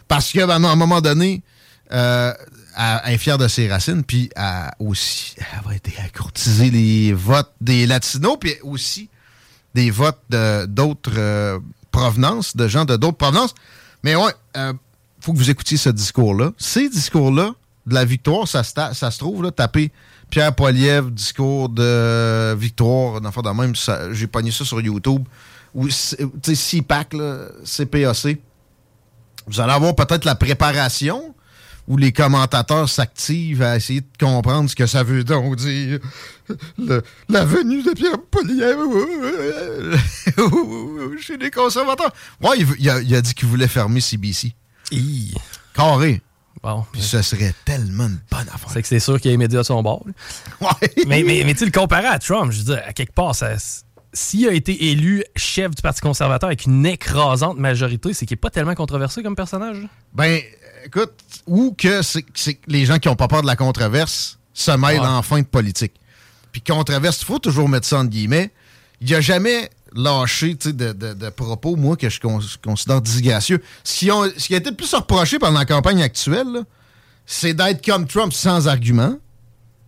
Parce 0.08 0.32
que, 0.32 0.45
ben, 0.45 0.63
à 0.63 0.69
un 0.69 0.76
moment 0.76 1.00
donné, 1.00 1.41
euh, 1.93 2.34
elle, 2.78 3.13
est 3.13 3.17
fière 3.17 3.38
de 3.38 3.47
ses 3.47 3.69
racines, 3.69 4.04
puis 4.04 4.30
elle, 4.36 4.71
aussi, 4.80 5.36
elle 5.38 5.65
va 5.65 5.76
être 5.76 5.89
à 6.04 6.10
courtiser 6.10 6.69
les 6.69 7.13
votes 7.13 7.52
des 7.62 7.86
Latinos, 7.86 8.38
puis 8.39 8.56
aussi 8.63 9.10
des 9.73 9.89
votes 9.89 10.21
d'autres 10.30 11.12
euh, 11.17 11.60
provenances, 11.91 12.58
de 12.58 12.67
gens 12.67 12.84
de 12.84 12.97
d'autres 12.97 13.17
provenances. 13.17 13.54
Mais 14.04 14.15
ouais, 14.15 14.34
euh, 14.58 14.73
faut 15.21 15.32
que 15.34 15.38
vous 15.38 15.50
écoutiez 15.50 15.78
ce 15.78 15.89
discours-là. 15.89 16.52
Ces 16.58 16.89
discours-là, 16.89 17.52
de 17.86 17.93
la 17.93 18.04
victoire, 18.04 18.47
ça, 18.47 18.63
ça 18.63 18.93
se 19.12 19.17
trouve, 19.17 19.43
là, 19.43 19.52
taper 19.52 19.91
Pierre 20.30 20.54
Poilievre, 20.54 21.10
discours 21.10 21.70
de 21.70 22.54
victoire, 22.56 23.22
d'enfant 23.22 23.42
de 23.42 23.50
même, 23.50 23.74
j'ai 24.13 24.28
pogné 24.28 24.52
ça 24.52 24.66
sur 24.66 24.82
YouTube. 24.82 25.24
Ou, 25.74 25.88
tu 25.88 25.94
sais, 25.94 26.78
CPAC, 26.82 27.16
CPAC. 27.63 28.38
Vous 29.48 29.62
allez 29.62 29.74
avoir 29.74 29.96
peut-être 29.96 30.26
la 30.26 30.36
préparation 30.36 31.34
où 31.88 31.96
les 31.96 32.12
commentateurs 32.12 32.90
s'activent 32.90 33.62
à 33.62 33.78
essayer 33.78 34.02
de 34.02 34.08
comprendre 34.20 34.70
ce 34.70 34.76
que 34.76 34.86
ça 34.86 35.04
veut 35.04 35.24
donc 35.24 35.56
dire. 35.56 36.00
la 37.30 37.46
venue 37.46 37.82
de 37.82 37.92
Pierre 37.92 38.22
Poilievre 38.30 38.84
chez 41.22 41.38
les 41.38 41.50
conservateurs. 41.50 42.13
Ouais, 42.42 42.58
il, 42.80 42.90
a, 42.90 43.22
dit 43.22 43.34
qu'il 43.34 43.48
voulait 43.48 43.70
fermer 43.70 44.02
CBC. 44.02 44.54
Carré. 45.74 46.22
Bon, 46.63 46.86
Puis 46.91 47.02
ce 47.02 47.22
serait 47.22 47.54
tellement 47.65 48.06
une 48.06 48.20
bonne 48.32 48.48
affaire. 48.54 48.70
C'est 48.72 48.82
que 48.82 48.88
c'est 48.88 49.00
sûr 49.00 49.20
qu'il 49.20 49.32
y 49.32 49.34
a 49.34 49.34
les 49.34 49.38
médias 49.38 49.60
de 49.60 49.65
son 49.65 49.82
bord. 49.84 50.04
Ouais. 50.60 50.70
Mais, 51.08 51.24
mais, 51.24 51.43
mais 51.46 51.54
tu 51.54 51.65
le 51.65 51.72
comparer 51.72 52.08
à 52.08 52.20
Trump, 52.20 52.52
je 52.52 52.60
veux 52.60 52.76
dire, 52.76 52.82
à 52.86 52.93
quelque 52.93 53.13
part, 53.13 53.36
s'il 54.13 54.48
a 54.48 54.54
été 54.54 54.91
élu 54.91 55.24
chef 55.36 55.76
du 55.76 55.82
Parti 55.82 56.02
conservateur 56.02 56.48
avec 56.48 56.65
une 56.65 56.86
écrasante 56.86 57.58
majorité, 57.58 58.13
c'est 58.13 58.26
qu'il 58.26 58.36
n'est 58.36 58.41
pas 58.41 58.50
tellement 58.50 58.76
controversé 58.76 59.22
comme 59.22 59.36
personnage? 59.36 59.88
Ben, 60.13 60.41
écoute, 60.86 61.13
ou 61.46 61.76
que 61.78 62.02
c'est 62.02 62.26
les 62.67 62.86
gens 62.86 62.98
qui 62.98 63.08
n'ont 63.08 63.15
pas 63.15 63.28
peur 63.28 63.41
de 63.41 63.48
la 63.48 63.56
controverse 63.56 64.39
se 64.54 64.72
mêlent 64.72 65.02
en 65.02 65.22
fin 65.22 65.39
de 65.39 65.46
politique. 65.46 65.93
Puis 66.52 66.62
controverse, 66.62 67.22
il 67.22 67.26
faut 67.26 67.39
toujours 67.39 67.70
mettre 67.70 67.86
ça 67.86 68.00
en 68.00 68.06
guillemets. 68.06 68.52
Il 69.02 69.08
n'y 69.08 69.13
a 69.13 69.22
jamais 69.22 69.70
lâché 69.95 70.56
de, 70.56 70.91
de, 70.91 71.30
propos, 71.30 71.76
moi, 71.76 71.95
que 71.95 72.10
je 72.10 72.19
considère 72.63 73.02
disgracieux. 73.02 73.62
Ce 73.84 73.97
qui, 73.97 74.12
ont, 74.12 74.23
ce 74.38 74.47
qui 74.47 74.54
a 74.54 74.58
été 74.58 74.69
le 74.69 74.76
plus 74.76 74.93
reproché 74.93 75.39
pendant 75.39 75.60
la 75.60 75.65
campagne 75.65 76.02
actuelle, 76.02 76.63
c'est 77.26 77.54
d'être 77.54 77.86
comme 77.86 78.08
Trump 78.08 78.34
sans 78.34 78.67
argument 78.67 79.15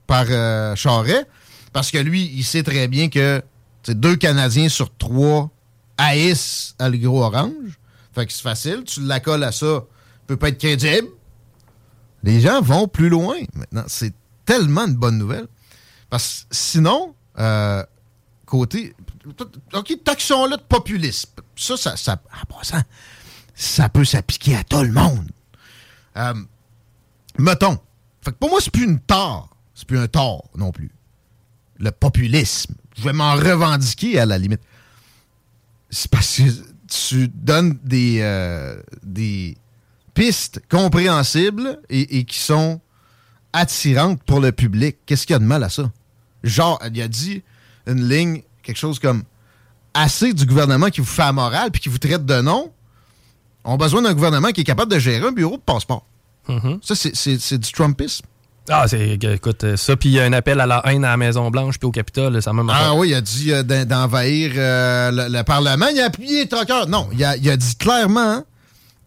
par 0.07 0.25
euh, 0.29 0.75
Charest, 0.75 1.27
parce 1.71 1.91
que 1.91 1.97
lui, 1.97 2.31
il 2.35 2.43
sait 2.43 2.63
très 2.63 2.87
bien 2.87 3.09
que 3.09 3.41
deux 3.87 4.15
Canadiens 4.15 4.69
sur 4.69 4.95
trois 4.95 5.49
haïssent 5.97 6.75
le 6.79 6.97
gros 6.97 7.23
orange. 7.23 7.79
Fait 8.13 8.25
que 8.25 8.33
c'est 8.33 8.41
facile, 8.41 8.83
tu 8.85 9.01
l'accoles 9.01 9.43
à 9.43 9.51
ça, 9.51 9.83
peut 10.27 10.37
pas 10.37 10.49
être 10.49 10.57
crédible. 10.57 11.07
Les 12.23 12.41
gens 12.41 12.61
vont 12.61 12.87
plus 12.87 13.09
loin 13.09 13.37
maintenant. 13.53 13.83
C'est 13.87 14.13
tellement 14.45 14.85
une 14.87 14.95
bonne 14.95 15.17
nouvelle. 15.17 15.47
Parce 16.09 16.45
que 16.49 16.55
sinon, 16.55 17.13
euh, 17.39 17.83
côté. 18.45 18.95
OK, 19.73 20.03
taxons-le 20.03 20.57
de 20.57 20.61
populisme. 20.61 21.29
Ça, 21.55 21.77
ça, 21.77 21.95
ça, 21.97 22.21
ça 23.55 23.89
peut 23.89 24.05
s'appliquer 24.05 24.55
à 24.55 24.63
tout 24.63 24.81
le 24.81 24.91
monde. 24.91 25.29
Euh, 26.17 26.33
mettons. 27.37 27.77
Fait 28.21 28.31
que 28.31 28.37
pour 28.37 28.49
moi, 28.49 28.59
c'est 28.61 28.71
plus 28.71 28.85
une 28.85 28.99
tort. 28.99 29.49
C'est 29.73 29.87
plus 29.87 29.99
un 29.99 30.07
tort 30.07 30.49
non 30.55 30.71
plus. 30.71 30.91
Le 31.77 31.91
populisme. 31.91 32.75
Je 32.97 33.03
vais 33.03 33.13
m'en 33.13 33.35
revendiquer 33.35 34.19
à 34.19 34.25
la 34.25 34.37
limite. 34.37 34.61
C'est 35.89 36.09
parce 36.11 36.37
que 36.37 36.43
tu 36.87 37.27
donnes 37.29 37.79
des, 37.83 38.19
euh, 38.21 38.81
des 39.03 39.57
pistes 40.13 40.61
compréhensibles 40.69 41.79
et, 41.89 42.19
et, 42.19 42.25
qui 42.25 42.39
sont 42.39 42.81
attirantes 43.53 44.21
pour 44.23 44.39
le 44.39 44.51
public. 44.51 44.97
Qu'est-ce 45.05 45.25
qu'il 45.25 45.33
y 45.33 45.37
a 45.37 45.39
de 45.39 45.45
mal 45.45 45.63
à 45.63 45.69
ça? 45.69 45.91
Genre, 46.43 46.79
il 46.93 47.01
a 47.01 47.07
dit 47.07 47.43
une 47.87 48.07
ligne, 48.07 48.41
quelque 48.69 48.77
chose 48.77 48.99
comme 48.99 49.23
assez 49.93 50.33
du 50.33 50.45
gouvernement 50.45 50.89
qui 50.89 51.01
vous 51.01 51.07
fait 51.07 51.23
la 51.23 51.33
morale 51.33 51.71
puis 51.71 51.81
qui 51.81 51.89
vous 51.89 51.97
traite 51.97 52.25
de 52.25 52.41
nom, 52.41 52.71
ont 53.63 53.77
besoin 53.77 54.01
d'un 54.01 54.13
gouvernement 54.13 54.49
qui 54.49 54.61
est 54.61 54.65
capable 54.65 54.91
de 54.91 54.99
gérer 54.99 55.27
un 55.27 55.31
bureau 55.31 55.57
de 55.57 55.61
passeport. 55.61 56.05
Mm-hmm. 56.47 56.79
Ça, 56.81 56.95
c'est 56.95 57.57
du 57.57 57.71
Trumpisme. 57.71 58.25
Ah, 58.69 58.87
c'est, 58.87 59.17
écoute, 59.19 59.75
ça, 59.75 59.95
puis 59.95 60.09
il 60.09 60.11
y 60.13 60.19
a 60.19 60.25
un 60.25 60.33
appel 60.33 60.59
à 60.59 60.67
la 60.67 60.83
haine 60.85 61.03
à 61.03 61.09
la 61.09 61.17
Maison-Blanche 61.17 61.79
puis 61.79 61.87
au 61.87 61.91
Capitole, 61.91 62.39
ça 62.41 62.53
même 62.53 62.69
Ah 62.71 62.93
oui, 62.93 63.09
il 63.09 63.13
a 63.15 63.21
dit 63.21 63.51
euh, 63.51 63.63
d'envahir 63.63 64.51
euh, 64.55 65.29
le, 65.29 65.41
Parlement. 65.41 65.87
Il 65.87 65.99
a 65.99 66.05
appuyé 66.05 66.47
Trucker. 66.47 66.85
Non, 66.87 67.09
il 67.11 67.23
a, 67.23 67.35
il 67.35 67.49
a 67.49 67.57
dit 67.57 67.75
clairement 67.77 68.43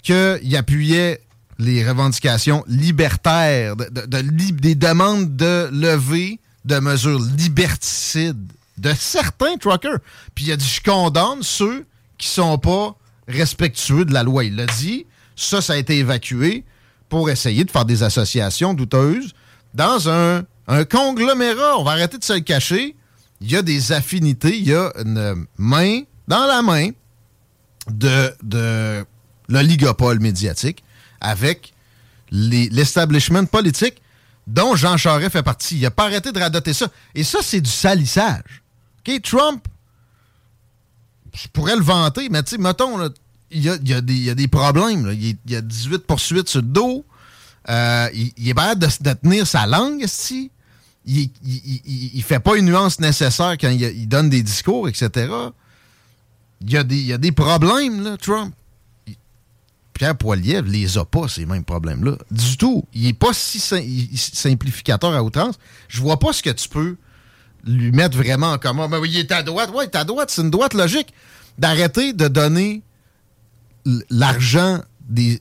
qu'il 0.02 0.56
appuyait 0.56 1.20
les 1.60 1.88
revendications 1.88 2.64
libertaires, 2.66 3.76
de, 3.76 4.50
des 4.50 4.74
demandes 4.74 5.36
de 5.36 5.68
levée 5.72 6.40
de 6.64 6.80
mesures 6.80 7.20
liberticides 7.38 8.50
de 8.78 8.92
certains 8.94 9.56
truckers. 9.56 9.98
Puis 10.34 10.46
il 10.46 10.52
a 10.52 10.56
dit 10.56 10.68
je 10.68 10.82
condamne 10.82 11.42
ceux 11.42 11.86
qui 12.18 12.28
sont 12.28 12.58
pas 12.58 12.96
respectueux 13.28 14.04
de 14.04 14.12
la 14.12 14.22
loi. 14.22 14.44
Il 14.44 14.56
l'a 14.56 14.66
dit. 14.66 15.06
Ça, 15.34 15.60
ça 15.62 15.72
a 15.72 15.76
été 15.76 15.98
évacué 15.98 16.64
pour 17.08 17.30
essayer 17.30 17.64
de 17.64 17.70
faire 17.70 17.84
des 17.84 18.02
associations 18.02 18.74
douteuses 18.74 19.32
dans 19.74 20.08
un, 20.08 20.44
un 20.68 20.84
conglomérat. 20.84 21.78
On 21.78 21.84
va 21.84 21.92
arrêter 21.92 22.18
de 22.18 22.24
se 22.24 22.34
le 22.34 22.40
cacher. 22.40 22.96
Il 23.40 23.50
y 23.50 23.56
a 23.56 23.62
des 23.62 23.92
affinités, 23.92 24.56
il 24.56 24.68
y 24.68 24.74
a 24.74 24.92
une 25.04 25.46
main 25.56 26.02
dans 26.28 26.46
la 26.46 26.62
main 26.62 26.90
de, 27.90 28.32
de 28.42 29.04
l'oligopole 29.48 30.20
médiatique 30.20 30.84
avec 31.20 31.72
l'establishment 32.30 33.46
politique 33.46 34.00
dont 34.46 34.76
Jean 34.76 34.96
Charest 34.96 35.32
fait 35.32 35.42
partie. 35.42 35.76
Il 35.76 35.82
n'a 35.82 35.90
pas 35.90 36.04
arrêté 36.04 36.30
de 36.32 36.38
radoter 36.38 36.72
ça. 36.72 36.86
Et 37.14 37.24
ça, 37.24 37.40
c'est 37.42 37.60
du 37.60 37.70
salissage. 37.70 38.61
OK, 39.06 39.22
Trump, 39.22 39.66
je 41.34 41.48
pourrais 41.48 41.76
le 41.76 41.82
vanter, 41.82 42.28
mais 42.28 42.42
tu 42.42 42.50
sais, 42.50 42.58
mettons, 42.58 43.10
il 43.50 43.62
y 43.62 43.68
a, 43.68 44.00
des 44.00 44.48
problèmes. 44.48 45.10
Il, 45.12 45.36
y 45.46 45.56
a 45.56 45.60
18 45.60 46.06
poursuites 46.06 46.48
sur 46.48 46.60
le 46.60 46.68
dos. 46.68 47.04
Euh, 47.68 48.08
il, 48.14 48.48
est 48.48 48.54
pas 48.54 48.74
de, 48.74 48.86
de, 48.86 49.12
tenir 49.12 49.46
sa 49.46 49.66
langue, 49.66 50.04
si. 50.06 50.50
Il, 51.04 51.30
il, 51.44 52.22
fait 52.22 52.38
pas 52.38 52.56
une 52.56 52.66
nuance 52.66 53.00
nécessaire 53.00 53.56
quand 53.60 53.70
il, 53.70 54.08
donne 54.08 54.30
des 54.30 54.42
discours, 54.42 54.88
etc. 54.88 55.32
Il 56.60 56.70
y 56.70 56.76
a 56.76 56.84
des, 56.84 56.96
il 56.96 57.06
y 57.06 57.12
a 57.12 57.18
des 57.18 57.32
problèmes, 57.32 58.02
là, 58.02 58.16
Trump. 58.16 58.54
Pierre 59.94 60.16
Poilievre 60.16 60.68
les 60.68 60.96
a 60.96 61.04
pas, 61.04 61.28
ces 61.28 61.44
mêmes 61.44 61.64
problèmes-là. 61.64 62.16
Du 62.30 62.56
tout. 62.56 62.84
Il 62.94 63.06
est 63.06 63.12
pas 63.12 63.32
si 63.32 63.60
simplificateur 63.60 65.12
à 65.12 65.22
outrance. 65.22 65.58
Je 65.88 66.00
vois 66.00 66.18
pas 66.18 66.32
ce 66.32 66.42
que 66.42 66.50
tu 66.50 66.68
peux 66.68 66.96
lui 67.64 67.92
mettre 67.92 68.16
vraiment 68.16 68.52
en 68.52 68.58
commun. 68.58 68.88
Mais 68.88 68.98
oui, 68.98 69.10
il 69.12 69.18
est 69.18 69.32
à 69.32 69.42
droite. 69.42 69.70
Oui, 69.74 69.84
il 69.84 69.86
est 69.86 69.96
à 69.96 70.04
droite. 70.04 70.30
C'est 70.30 70.42
une 70.42 70.50
droite 70.50 70.74
logique 70.74 71.12
d'arrêter 71.58 72.12
de 72.12 72.28
donner 72.28 72.82
l'argent 74.10 74.80
des 75.08 75.40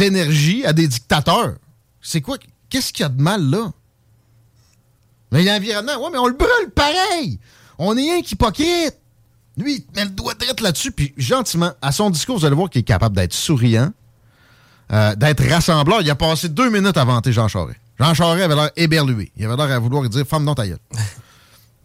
énergies 0.00 0.64
à 0.64 0.72
des 0.72 0.88
dictateurs. 0.88 1.54
C'est 2.00 2.20
quoi? 2.20 2.38
Qu'est-ce 2.68 2.92
qu'il 2.92 3.02
y 3.02 3.06
a 3.06 3.08
de 3.08 3.20
mal 3.20 3.48
là? 3.48 3.72
Mais 5.32 5.42
l'environnement, 5.42 5.96
ouais, 6.02 6.10
mais 6.12 6.18
on 6.18 6.26
le 6.26 6.34
brûle 6.34 6.70
pareil! 6.74 7.38
On 7.78 7.96
est 7.96 8.12
un 8.12 8.18
hypocrite! 8.18 8.96
Lui, 9.56 9.76
il 9.76 9.96
met 9.96 10.04
le 10.04 10.10
doigt 10.10 10.34
direct 10.34 10.60
là-dessus, 10.60 10.92
puis 10.92 11.14
gentiment, 11.16 11.72
à 11.80 11.90
son 11.90 12.10
discours, 12.10 12.38
vous 12.38 12.44
allez 12.44 12.54
voir 12.54 12.70
qu'il 12.70 12.80
est 12.80 12.84
capable 12.84 13.16
d'être 13.16 13.32
souriant, 13.32 13.90
euh, 14.92 15.14
d'être 15.16 15.44
rassembleur. 15.48 16.02
Il 16.02 16.10
a 16.10 16.14
passé 16.14 16.48
deux 16.48 16.70
minutes 16.70 16.96
à 16.96 17.04
vanter 17.04 17.32
Jean 17.32 17.48
Charest. 17.48 17.80
Jean 17.98 18.14
Charest 18.14 18.44
avait 18.44 18.54
l'air 18.54 18.70
éberlué. 18.76 19.32
Il 19.36 19.46
avait 19.46 19.56
l'air 19.56 19.76
à 19.76 19.78
vouloir 19.78 20.08
dire 20.08 20.26
Femme 20.26 20.44
non 20.44 20.54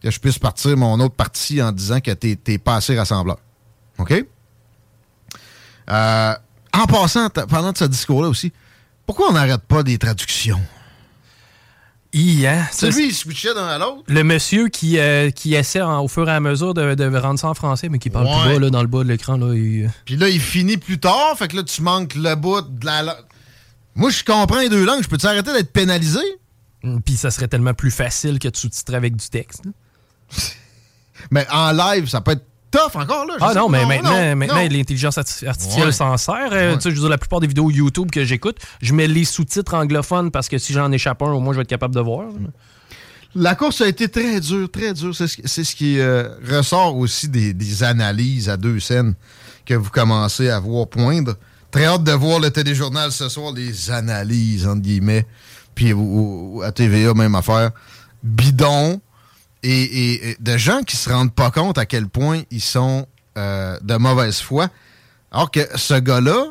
Que 0.01 0.09
je 0.09 0.19
puisse 0.19 0.39
partir 0.39 0.75
mon 0.77 0.99
autre 0.99 1.15
parti 1.15 1.61
en 1.61 1.71
disant 1.71 1.99
que 1.99 2.11
t'es 2.11 2.57
pas 2.57 2.75
assez 2.75 2.97
rassembleur. 2.97 3.37
OK? 3.99 4.25
Euh, 5.89 6.33
en 6.73 6.85
passant, 6.85 7.29
pendant 7.29 7.73
ce 7.75 7.85
discours-là 7.85 8.29
aussi, 8.29 8.51
pourquoi 9.05 9.29
on 9.29 9.33
n'arrête 9.33 9.61
pas 9.61 9.83
des 9.83 9.97
traductions? 9.97 10.61
Hein? 12.13 12.65
C'est 12.71 12.89
lui, 12.91 13.07
il 13.07 13.13
switchait 13.13 13.53
d'un 13.53 13.67
à 13.67 13.77
l'autre. 13.77 14.03
Le 14.07 14.23
monsieur 14.23 14.67
qui, 14.67 14.99
euh, 14.99 15.29
qui 15.31 15.53
essaie 15.53 15.81
au 15.81 16.07
fur 16.07 16.27
et 16.27 16.31
à 16.31 16.39
mesure 16.39 16.73
de, 16.73 17.17
rendre 17.17 17.39
ça 17.39 17.47
en 17.47 17.53
français, 17.53 17.89
mais 17.89 17.99
qui 17.99 18.09
parle 18.09 18.25
plus 18.25 18.53
bas 18.53 18.59
là, 18.59 18.69
dans 18.69 18.81
le 18.81 18.87
bas 18.87 19.03
de 19.03 19.09
l'écran. 19.09 19.37
Là, 19.37 19.47
euh. 19.47 19.87
Puis 20.05 20.17
là, 20.17 20.27
il 20.27 20.39
finit 20.39 20.77
plus 20.77 20.99
tard, 20.99 21.37
fait 21.37 21.47
que 21.47 21.55
là, 21.55 21.63
tu 21.63 21.81
manques 21.81 22.15
le 22.15 22.35
bout 22.35 22.61
de 22.61 22.85
la. 22.85 23.17
Moi, 23.95 24.09
je 24.09 24.23
comprends 24.23 24.59
les 24.59 24.69
deux 24.69 24.85
langues. 24.85 25.03
Je 25.03 25.07
peux-tu 25.07 25.25
arrêter 25.25 25.53
d'être 25.53 25.71
pénalisé? 25.71 26.19
Hum, 26.83 27.01
puis 27.01 27.15
ça 27.15 27.31
serait 27.31 27.47
tellement 27.47 27.73
plus 27.73 27.91
facile 27.91 28.39
que 28.39 28.47
de 28.47 28.55
sous-titrer 28.55 28.97
avec 28.97 29.15
du 29.15 29.29
texte. 29.29 29.63
Mais 31.31 31.45
en 31.51 31.71
live, 31.71 32.07
ça 32.07 32.21
peut 32.21 32.31
être 32.31 32.45
tough 32.71 32.95
encore, 32.95 33.25
là. 33.25 33.35
ah 33.41 33.53
non, 33.53 33.69
mais 33.69 33.85
maintenant, 33.85 34.35
maintenant 34.35 34.55
l'intelligence 34.55 35.17
artificielle 35.17 35.93
s'en 35.93 36.17
sert. 36.17 36.49
Euh, 36.51 36.75
tu 36.75 36.81
sais, 36.81 36.89
je 36.89 36.95
veux 36.95 37.01
dire, 37.01 37.09
la 37.09 37.17
plupart 37.17 37.39
des 37.39 37.47
vidéos 37.47 37.69
YouTube 37.69 38.09
que 38.09 38.23
j'écoute, 38.23 38.57
je 38.81 38.93
mets 38.93 39.07
les 39.07 39.25
sous-titres 39.25 39.73
anglophones 39.73 40.31
parce 40.31 40.47
que 40.47 40.57
si 40.57 40.73
j'en 40.73 40.91
échappe 40.91 41.21
un, 41.21 41.31
au 41.31 41.39
moins, 41.39 41.53
je 41.53 41.57
vais 41.57 41.63
être 41.63 41.69
capable 41.69 41.93
de 41.93 41.99
voir. 41.99 42.27
La 43.35 43.55
course 43.55 43.81
a 43.81 43.87
été 43.87 44.09
très 44.09 44.39
dure, 44.39 44.69
très 44.69 44.93
dure. 44.93 45.15
C'est 45.15 45.27
ce, 45.27 45.75
qui 45.75 45.99
euh, 45.99 46.29
ressort 46.49 46.97
aussi 46.97 47.29
des, 47.29 47.83
analyses 47.83 48.49
à 48.49 48.57
deux 48.57 48.79
scènes 48.79 49.15
que 49.65 49.73
vous 49.73 49.89
commencez 49.89 50.49
à 50.49 50.59
voir 50.59 50.87
poindre. 50.87 51.35
Très 51.71 51.85
hâte 51.85 52.03
de 52.03 52.11
voir 52.11 52.39
le 52.39 52.51
téléjournal 52.51 53.13
ce 53.13 53.29
soir, 53.29 53.53
les 53.53 53.89
analyses, 53.89 54.67
entre 54.67 54.81
guillemets. 54.81 55.25
Puis 55.75 55.93
à 56.63 56.71
TVA, 56.73 57.13
même 57.13 57.35
affaire. 57.35 57.71
Bidon 58.21 58.99
et, 59.63 60.37
de 60.39 60.57
gens 60.57 60.81
qui 60.83 60.97
se 60.97 61.09
rendent 61.09 61.33
pas 61.33 61.51
compte 61.51 61.77
à 61.77 61.85
quel 61.85 62.07
point 62.07 62.43
ils 62.51 62.61
sont 62.61 63.07
euh, 63.37 63.77
de 63.81 63.95
mauvaise 63.95 64.39
foi. 64.39 64.69
Alors 65.31 65.51
que 65.51 65.61
ce 65.75 65.93
gars-là, 65.93 66.47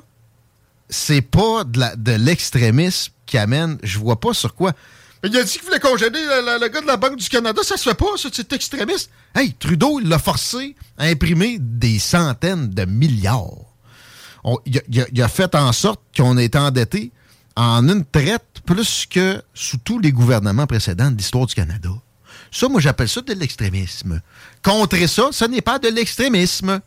c'est 0.88 1.22
pas 1.22 1.64
de 1.64 2.12
l'extrémisme 2.12 3.12
qui 3.26 3.38
amène, 3.38 3.78
je 3.82 3.98
vois 3.98 4.18
pas 4.18 4.34
sur 4.34 4.54
quoi. 4.54 4.72
Il 5.22 5.36
a 5.36 5.44
dit 5.44 5.52
qu'il 5.52 5.62
voulait 5.62 5.80
congéder 5.80 6.18
le, 6.18 6.68
gars 6.68 6.80
de 6.80 6.86
la 6.86 6.96
Banque 6.96 7.16
du 7.16 7.28
Canada, 7.28 7.60
ça 7.62 7.76
se 7.76 7.88
fait 7.88 7.94
pas, 7.94 8.16
ça, 8.16 8.30
c'est 8.32 8.52
extrémiste. 8.54 9.10
Hey, 9.34 9.52
Trudeau, 9.52 10.00
il 10.00 10.08
l'a 10.08 10.18
forcé 10.18 10.74
à 10.96 11.04
imprimer 11.04 11.58
des 11.60 11.98
centaines 11.98 12.70
de 12.70 12.84
milliards. 12.86 13.74
il, 14.64 15.22
a, 15.22 15.28
fait 15.28 15.54
en 15.54 15.72
sorte 15.72 16.00
qu'on 16.16 16.38
ait 16.38 16.56
endetté 16.56 17.12
en 17.54 17.86
une 17.86 18.04
traite 18.06 18.62
plus 18.64 19.04
que 19.06 19.42
sous 19.52 19.76
tous 19.76 19.98
les 19.98 20.10
gouvernements 20.10 20.66
précédents 20.66 21.10
de 21.10 21.16
l'histoire 21.18 21.46
du 21.46 21.54
Canada. 21.54 21.90
Ça, 22.50 22.68
moi, 22.68 22.80
j'appelle 22.80 23.08
ça 23.08 23.20
de 23.20 23.32
l'extrémisme. 23.32 24.20
Contrer 24.62 25.06
ça, 25.06 25.28
ce 25.30 25.44
n'est 25.44 25.60
pas 25.60 25.78
de 25.78 25.88
l'extrémisme. 25.88 26.80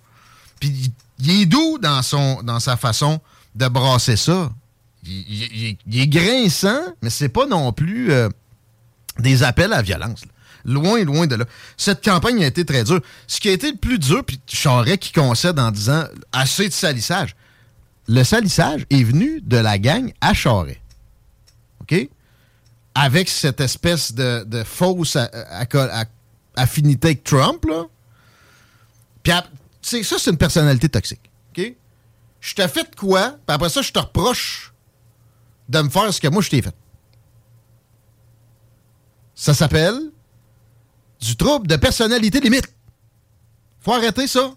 Puis 0.59 0.91
il 1.19 1.41
est 1.41 1.45
doux 1.45 1.77
dans, 1.81 2.01
son, 2.01 2.41
dans 2.43 2.59
sa 2.59 2.77
façon 2.77 3.19
de 3.55 3.67
brasser 3.67 4.17
ça. 4.17 4.51
Il, 5.05 5.77
est 5.93 6.07
grinçant, 6.07 6.81
mais 7.01 7.09
c'est 7.09 7.29
pas 7.29 7.45
non 7.45 7.73
plus 7.73 8.11
euh, 8.11 8.29
des 9.19 9.43
appels 9.43 9.73
à 9.73 9.77
la 9.77 9.81
violence. 9.81 10.21
Loin, 10.65 11.03
loin 11.03 11.27
de 11.27 11.35
là. 11.35 11.45
Cette 11.75 12.03
campagne 12.03 12.41
a 12.43 12.47
été 12.47 12.63
très 12.63 12.85
dure. 12.85 13.01
Ce 13.27 13.41
qui 13.41 13.49
a 13.49 13.51
été 13.51 13.71
le 13.71 13.77
plus 13.77 13.99
dur, 13.99 14.23
puis 14.23 14.39
Charret 14.47 14.97
qui 14.97 15.11
concède 15.11 15.59
en 15.59 15.71
disant 15.71 16.05
assez 16.31 16.69
de 16.69 16.73
salissage. 16.73 17.35
Le 18.07 18.23
salissage 18.23 18.85
est 18.89 19.03
venu 19.03 19.41
de 19.41 19.57
la 19.57 19.77
gang 19.77 20.11
à 20.21 20.33
Charret. 20.33 20.81
OK? 21.81 22.09
Avec 22.95 23.29
cette 23.29 23.59
espèce 23.59 24.13
de, 24.13 24.63
fausse 24.65 25.17
affinité 26.55 27.07
avec 27.09 27.23
Trump, 27.23 27.65
là. 27.65 27.85
Puis, 29.23 30.03
ça, 30.03 30.15
c'est 30.19 30.31
une 30.31 30.37
personnalité 30.37 30.89
toxique. 30.89 31.29
OK? 31.49 31.73
Je 32.39 32.53
t'ai 32.55 32.67
fait 32.67 32.93
quoi, 32.95 33.31
puis 33.31 33.55
après 33.55 33.69
ça, 33.69 33.81
je 33.81 33.91
te 33.91 33.99
reproche 33.99 34.73
de 35.69 35.81
me 35.81 35.89
faire 35.89 36.13
ce 36.13 36.19
que 36.19 36.27
moi, 36.27 36.41
je 36.41 36.49
t'ai 36.49 36.61
fait. 36.61 36.75
Ça 39.33 39.53
s'appelle 39.53 40.11
du 41.19 41.35
trouble 41.37 41.67
de 41.67 41.75
personnalité 41.77 42.39
limite. 42.41 42.73
Faut 43.79 43.93
arrêter 43.93 44.27
ça. 44.27 44.53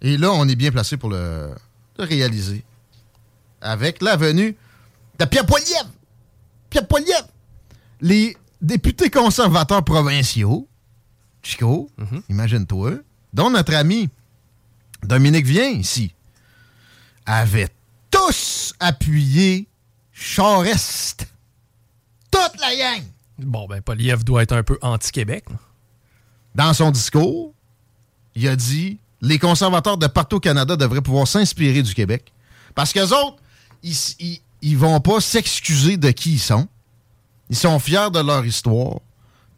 Et 0.00 0.16
là, 0.16 0.32
on 0.32 0.48
est 0.48 0.54
bien 0.54 0.70
placé 0.70 0.96
pour 0.96 1.10
le, 1.10 1.54
le 1.98 2.04
réaliser. 2.04 2.64
Avec 3.60 4.00
la 4.00 4.16
venue 4.16 4.56
de 5.20 5.26
Pierre 5.26 5.46
Poilievre. 5.46 5.90
Pierre 6.70 6.86
Poilievre. 6.86 7.28
Les 8.00 8.36
députés 8.62 9.10
conservateurs 9.10 9.84
provinciaux, 9.84 10.66
Chico, 11.42 11.90
mhm. 11.98 12.22
imagine-toi, 12.30 12.92
dont 13.32 13.50
notre 13.50 13.74
ami 13.74 14.08
Dominique 15.02 15.46
Vient 15.46 15.68
ici, 15.68 16.14
avaient 17.26 17.68
tous 18.10 18.72
appuyé 18.80 19.68
Charest. 20.12 21.26
Toute 22.30 22.60
la 22.60 22.76
gang. 22.76 23.02
Bon, 23.38 23.66
ben, 23.66 23.80
Poliev 23.82 24.24
doit 24.24 24.42
être 24.42 24.52
un 24.52 24.62
peu 24.62 24.78
anti-Québec. 24.82 25.44
Dans 26.54 26.72
son 26.72 26.90
discours, 26.90 27.54
il 28.34 28.48
a 28.48 28.56
dit 28.56 28.98
les 29.20 29.38
conservateurs 29.38 29.98
de 29.98 30.06
partout 30.06 30.36
au 30.36 30.40
Canada 30.40 30.76
devraient 30.76 31.00
pouvoir 31.02 31.28
s'inspirer 31.28 31.82
du 31.82 31.94
Québec. 31.94 32.32
Parce 32.74 32.92
qu'eux 32.92 33.12
autres, 33.12 33.36
ils, 33.82 33.96
ils 34.18 34.40
vont 34.76 35.00
pas 35.00 35.20
s'excuser 35.20 35.96
de 35.96 36.10
qui 36.10 36.34
ils 36.34 36.38
sont. 36.38 36.68
Ils 37.48 37.56
sont 37.56 37.78
fiers 37.78 38.10
de 38.12 38.20
leur 38.20 38.44
histoire, 38.44 39.00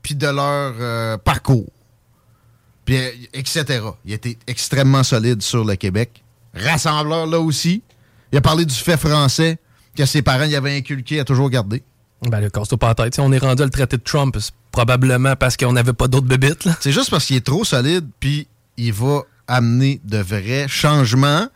puis 0.02 0.14
de 0.14 0.26
leur 0.26 0.74
euh, 0.80 1.18
parcours, 1.18 1.70
puis 2.84 2.96
euh, 2.96 3.10
etc. 3.34 3.84
Il 4.04 4.12
était 4.12 4.38
extrêmement 4.46 5.02
solide 5.02 5.42
sur 5.42 5.64
le 5.64 5.76
Québec. 5.76 6.22
Rassembleur 6.54 7.26
là 7.26 7.38
aussi. 7.38 7.82
Il 8.32 8.38
a 8.38 8.40
parlé 8.40 8.64
du 8.64 8.74
fait 8.74 8.96
français 8.96 9.58
que 9.94 10.06
ses 10.06 10.22
parents 10.22 10.44
y 10.44 10.56
avaient 10.56 10.76
inculqué 10.76 11.20
à 11.20 11.24
toujours 11.24 11.50
garder. 11.50 11.82
Ben, 12.22 12.40
le 12.40 12.50
casse 12.50 12.68
pas 12.68 12.94
tête. 12.94 13.18
on 13.18 13.32
est 13.32 13.38
rendu 13.38 13.62
à 13.62 13.64
le 13.64 13.70
traité 13.70 13.96
de 13.96 14.02
Trump, 14.02 14.36
probablement 14.70 15.36
parce 15.36 15.56
qu'on 15.56 15.72
n'avait 15.72 15.92
pas 15.92 16.08
d'autres 16.08 16.26
bébites. 16.26 16.68
C'est 16.80 16.92
juste 16.92 17.10
parce 17.10 17.26
qu'il 17.26 17.36
est 17.36 17.44
trop 17.44 17.64
solide, 17.64 18.08
puis 18.20 18.46
il 18.76 18.92
va 18.92 19.22
amener 19.48 20.00
de 20.04 20.18
vrais 20.18 20.66
changements 20.68 21.48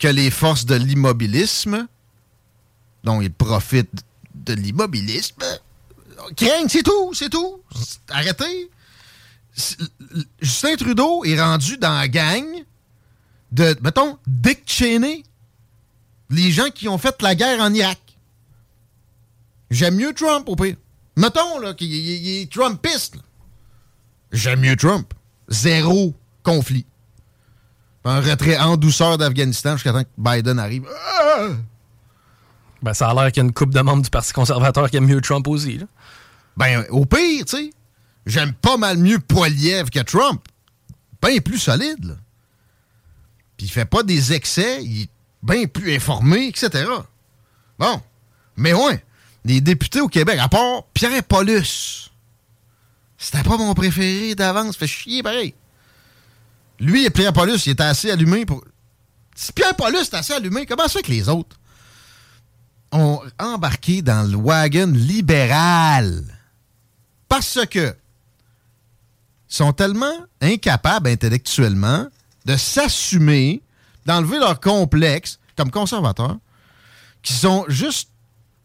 que 0.00 0.08
les 0.08 0.30
forces 0.30 0.66
de 0.66 0.76
l'immobilisme 0.76 1.86
dont 3.04 3.20
il 3.20 3.32
profite 3.32 4.04
de 4.34 4.54
l'immobilisme. 4.54 5.44
Craigne, 6.36 6.66
c'est 6.68 6.82
tout, 6.82 7.12
c'est 7.14 7.28
tout. 7.28 7.62
Arrêtez. 8.08 8.70
Justin 10.40 10.74
Trudeau 10.76 11.24
est 11.24 11.40
rendu 11.40 11.76
dans 11.76 11.94
la 11.94 12.08
gang 12.08 12.44
de, 13.52 13.76
mettons, 13.82 14.18
Dick 14.26 14.62
Cheney. 14.66 15.22
Les 16.30 16.50
gens 16.50 16.70
qui 16.70 16.88
ont 16.88 16.98
fait 16.98 17.20
la 17.22 17.34
guerre 17.34 17.60
en 17.60 17.72
Irak. 17.72 18.00
J'aime 19.70 19.96
mieux 19.96 20.12
Trump, 20.14 20.48
au 20.48 20.56
pire. 20.56 20.76
Mettons 21.16 21.60
là, 21.60 21.74
qu'il 21.74 21.92
est 21.92 22.50
Trumpiste. 22.50 23.16
J'aime 24.32 24.60
mieux 24.60 24.76
Trump. 24.76 25.12
Zéro 25.48 26.14
conflit. 26.42 26.86
Un 28.04 28.20
retrait 28.20 28.58
en 28.58 28.76
douceur 28.76 29.18
d'Afghanistan 29.18 29.74
jusqu'à 29.74 29.92
temps 29.92 30.02
que 30.02 30.08
Biden 30.18 30.58
arrive. 30.58 30.86
Ah! 30.90 31.48
Ben, 32.84 32.92
ça 32.92 33.08
a 33.08 33.14
l'air 33.14 33.32
qu'il 33.32 33.42
y 33.42 33.46
a 33.46 33.46
une 33.46 33.54
coupe 33.54 33.72
de 33.72 33.80
membres 33.80 34.02
du 34.02 34.10
Parti 34.10 34.34
conservateur 34.34 34.90
qui 34.90 34.98
aime 34.98 35.06
mieux 35.06 35.22
Trump 35.22 35.48
aussi. 35.48 35.80
Ben, 36.54 36.84
au 36.90 37.06
pire, 37.06 37.46
tu 37.46 37.56
sais, 37.56 37.70
j'aime 38.26 38.52
pas 38.52 38.76
mal 38.76 38.98
mieux 38.98 39.18
Poiliev 39.18 39.88
que 39.88 40.00
Trump. 40.00 40.46
Bien 41.22 41.38
plus 41.38 41.58
solide, 41.58 42.04
là. 42.04 42.14
Puis 43.56 43.66
il 43.66 43.70
fait 43.70 43.86
pas 43.86 44.02
des 44.02 44.34
excès, 44.34 44.84
il 44.84 45.02
est 45.04 45.10
bien 45.42 45.64
plus 45.64 45.94
informé, 45.94 46.48
etc. 46.48 46.84
Bon. 47.78 48.02
Mais 48.58 48.74
ouais, 48.74 49.02
les 49.46 49.62
députés 49.62 50.02
au 50.02 50.08
Québec, 50.08 50.38
à 50.38 50.50
part 50.50 50.82
Pierre 50.92 51.24
Paulus, 51.24 52.10
c'était 53.16 53.42
pas 53.42 53.56
mon 53.56 53.72
préféré 53.72 54.34
d'avance, 54.34 54.76
fait 54.76 54.86
chier 54.86 55.22
pareil. 55.22 55.54
Lui 56.78 57.06
et 57.06 57.10
Pierre 57.10 57.32
Paulus, 57.32 57.64
il 57.64 57.70
était 57.70 57.82
assez 57.82 58.10
allumé 58.10 58.44
pour. 58.44 58.62
Si 59.34 59.54
Pierre 59.54 59.74
Paulus 59.74 60.02
est 60.02 60.14
assez 60.14 60.34
allumé, 60.34 60.66
comment 60.66 60.86
ça 60.86 60.98
fait 60.98 61.02
que 61.02 61.10
les 61.10 61.30
autres? 61.30 61.56
Ont 62.94 63.20
embarqué 63.38 64.00
dans 64.00 64.22
le 64.30 64.36
wagon 64.36 64.92
libéral? 64.94 66.24
Parce 67.28 67.58
que 67.66 67.94
sont 69.48 69.72
tellement 69.72 70.14
incapables 70.40 71.08
intellectuellement 71.08 72.06
de 72.44 72.56
s'assumer, 72.56 73.62
d'enlever 74.06 74.38
leur 74.38 74.60
complexe 74.60 75.38
comme 75.56 75.70
conservateurs, 75.70 76.38
qu'ils 77.22 77.36
sont 77.36 77.64
juste 77.68 78.10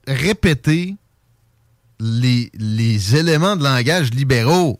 répétés 0.07 0.95
les, 1.99 2.49
les 2.53 3.15
éléments 3.15 3.55
de 3.55 3.63
langage 3.63 4.11
libéraux. 4.11 4.79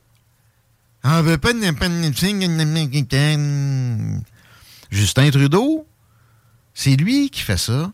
De 1.04 1.38
Justin 4.92 5.30
Trudeau, 5.30 5.88
c'est 6.74 6.96
lui 6.96 7.30
qui 7.30 7.42
fait 7.42 7.58
ça 7.58 7.92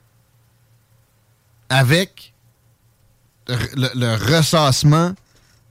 avec 1.69 2.34
le, 3.47 4.15
ressassement 4.15 5.13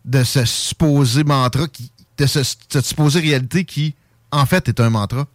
de 0.05 0.23
ce 0.25 0.45
supposé 0.45 1.25
mantra, 1.25 1.67
de 2.19 2.27
ce, 2.27 2.43
cette 2.43 2.85
supposée 2.85 3.21
réalité 3.21 3.65
qui, 3.65 3.95
en 4.31 4.47
fait, 4.47 4.69
est 4.69 4.81
un 4.81 4.91
mantra, 4.91 5.27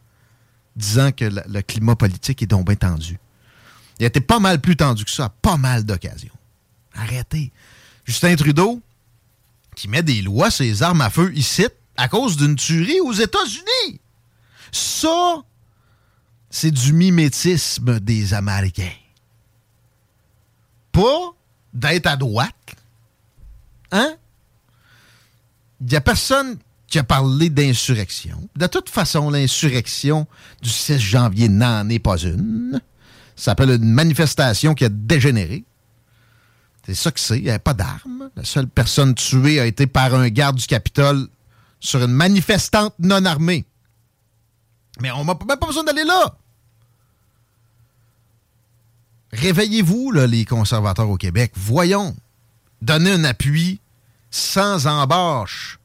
disant 0.75 1.11
que 1.11 1.25
le, 1.25 1.61
climat 1.61 1.95
politique 1.95 2.41
est 2.41 2.47
donc 2.47 2.67
bien 2.67 2.75
tendu. 2.75 3.19
Il 3.99 4.05
a 4.05 4.07
été 4.07 4.21
pas 4.21 4.39
mal 4.39 4.61
plus 4.61 4.77
tendu 4.77 5.03
que 5.03 5.11
ça 5.11 5.25
à 5.25 5.29
pas 5.29 5.57
mal 5.57 5.83
d'occasions. 5.83 6.33
Arrêtez. 6.93 7.51
Justin 8.05 8.35
Trudeau, 8.35 8.81
qui 9.75 9.87
met 9.87 10.03
des 10.03 10.21
lois 10.21 10.51
sur 10.51 10.63
les 10.63 10.81
armes 10.83 11.01
à 11.01 11.09
feu 11.09 11.31
ici, 11.35 11.65
à 11.97 12.07
cause 12.07 12.37
d'une 12.37 12.55
tuerie 12.55 13.01
aux 13.01 13.13
États-Unis. 13.13 13.99
Ça, 14.71 15.43
c'est 16.49 16.71
du 16.71 16.93
mimétisme 16.93 17.99
des 17.99 18.33
Américains. 18.33 18.91
Pas 20.91 21.33
d'être 21.73 22.07
à 22.07 22.15
droite. 22.15 22.75
Hein? 23.91 24.15
Il 25.81 25.87
n'y 25.87 25.95
a 25.95 26.01
personne 26.01 26.57
qui 26.87 26.99
a 26.99 27.03
parlé 27.03 27.49
d'insurrection. 27.49 28.49
De 28.55 28.67
toute 28.67 28.89
façon, 28.89 29.29
l'insurrection 29.29 30.27
du 30.61 30.69
6 30.69 30.99
janvier 30.99 31.47
n'en 31.47 31.87
est 31.89 31.99
pas 31.99 32.17
une. 32.17 32.81
Ça 33.35 33.51
s'appelle 33.51 33.69
une 33.69 33.93
manifestation 33.93 34.73
qui 34.73 34.85
a 34.85 34.89
dégénéré. 34.89 35.63
C'est 36.85 36.95
ça 36.95 37.11
que 37.11 37.19
c'est. 37.19 37.37
Il 37.37 37.43
n'y 37.43 37.49
avait 37.49 37.59
pas 37.59 37.75
d'armes. 37.75 38.29
La 38.35 38.43
seule 38.43 38.67
personne 38.67 39.13
tuée 39.13 39.59
a 39.59 39.65
été 39.65 39.85
par 39.85 40.15
un 40.15 40.27
garde 40.29 40.57
du 40.57 40.65
Capitole 40.65 41.27
sur 41.79 42.03
une 42.03 42.11
manifestante 42.11 42.95
non 42.99 43.23
armée. 43.25 43.65
Mais 44.99 45.11
on 45.11 45.23
n'a 45.23 45.37
même 45.47 45.57
pas 45.57 45.67
besoin 45.67 45.83
d'aller 45.83 46.03
là. 46.03 46.35
Réveillez-vous, 49.31 50.11
les 50.11 50.45
conservateurs 50.45 51.09
au 51.09 51.17
Québec. 51.17 51.51
Voyons. 51.55 52.15
Donnez 52.81 53.11
un 53.11 53.23
appui 53.25 53.79
sans 54.31 54.87
embâche, 54.87 55.79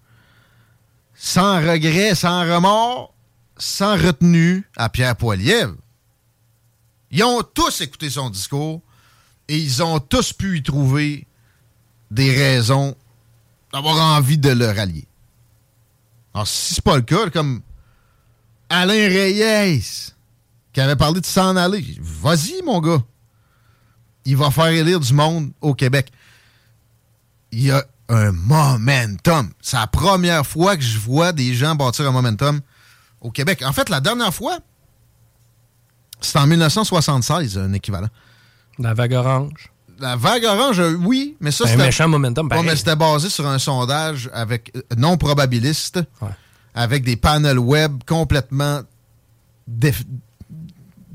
sans 1.14 1.56
regret, 1.56 2.14
sans 2.14 2.40
remords, 2.40 3.14
sans 3.56 3.96
retenue 3.96 4.68
à 4.76 4.88
Pierre 4.88 5.16
Poilievre. 5.16 5.76
Ils 7.10 7.24
ont 7.24 7.42
tous 7.42 7.80
écouté 7.80 8.10
son 8.10 8.30
discours 8.30 8.82
et 9.48 9.58
ils 9.58 9.82
ont 9.82 10.00
tous 10.00 10.32
pu 10.32 10.58
y 10.58 10.62
trouver 10.62 11.26
des 12.10 12.32
raisons 12.34 12.96
d'avoir 13.72 14.16
envie 14.16 14.38
de 14.38 14.50
le 14.50 14.66
rallier. 14.66 15.06
Alors, 16.32 16.46
si 16.46 16.74
c'est 16.74 16.84
pas 16.84 16.96
le 16.96 17.02
cas, 17.02 17.30
comme 17.30 17.62
Alain 18.68 19.08
Reyes, 19.08 20.12
qui 20.72 20.80
avait 20.80 20.96
parlé 20.96 21.20
de 21.20 21.26
s'en 21.26 21.56
aller, 21.56 21.84
vas-y, 22.00 22.62
mon 22.62 22.80
gars. 22.80 23.02
Il 24.24 24.36
va 24.36 24.50
faire 24.50 24.66
élire 24.66 25.00
du 25.00 25.12
monde 25.12 25.50
au 25.60 25.74
Québec. 25.74 26.10
Il 27.52 27.62
y 27.62 27.70
a 27.70 27.84
un 28.08 28.32
momentum. 28.32 29.50
C'est 29.60 29.76
la 29.76 29.86
première 29.86 30.46
fois 30.46 30.76
que 30.76 30.82
je 30.82 30.98
vois 30.98 31.32
des 31.32 31.54
gens 31.54 31.74
bâtir 31.74 32.06
un 32.06 32.10
momentum 32.10 32.60
au 33.20 33.30
Québec. 33.30 33.62
En 33.64 33.72
fait, 33.72 33.88
la 33.88 34.00
dernière 34.00 34.32
fois, 34.32 34.58
c'est 36.20 36.38
en 36.38 36.46
1976, 36.46 37.58
un 37.58 37.72
équivalent. 37.72 38.08
La 38.78 38.94
vague 38.94 39.12
orange. 39.12 39.70
La 40.00 40.16
vague 40.16 40.44
orange, 40.44 40.80
euh, 40.80 40.94
oui, 40.94 41.36
mais 41.40 41.52
ça, 41.52 41.66
c'était... 41.66 41.80
Un 41.80 41.86
méchant 41.86 42.08
momentum, 42.08 42.48
mais 42.64 42.76
c'était 42.76 42.96
basé 42.96 43.28
sur 43.30 43.46
un 43.46 43.58
sondage 43.58 44.28
avec 44.32 44.72
euh, 44.76 44.82
non 44.96 45.16
probabiliste, 45.16 46.00
avec 46.74 47.04
des 47.04 47.16
panels 47.16 47.58
web 47.58 48.02
complètement 48.04 48.80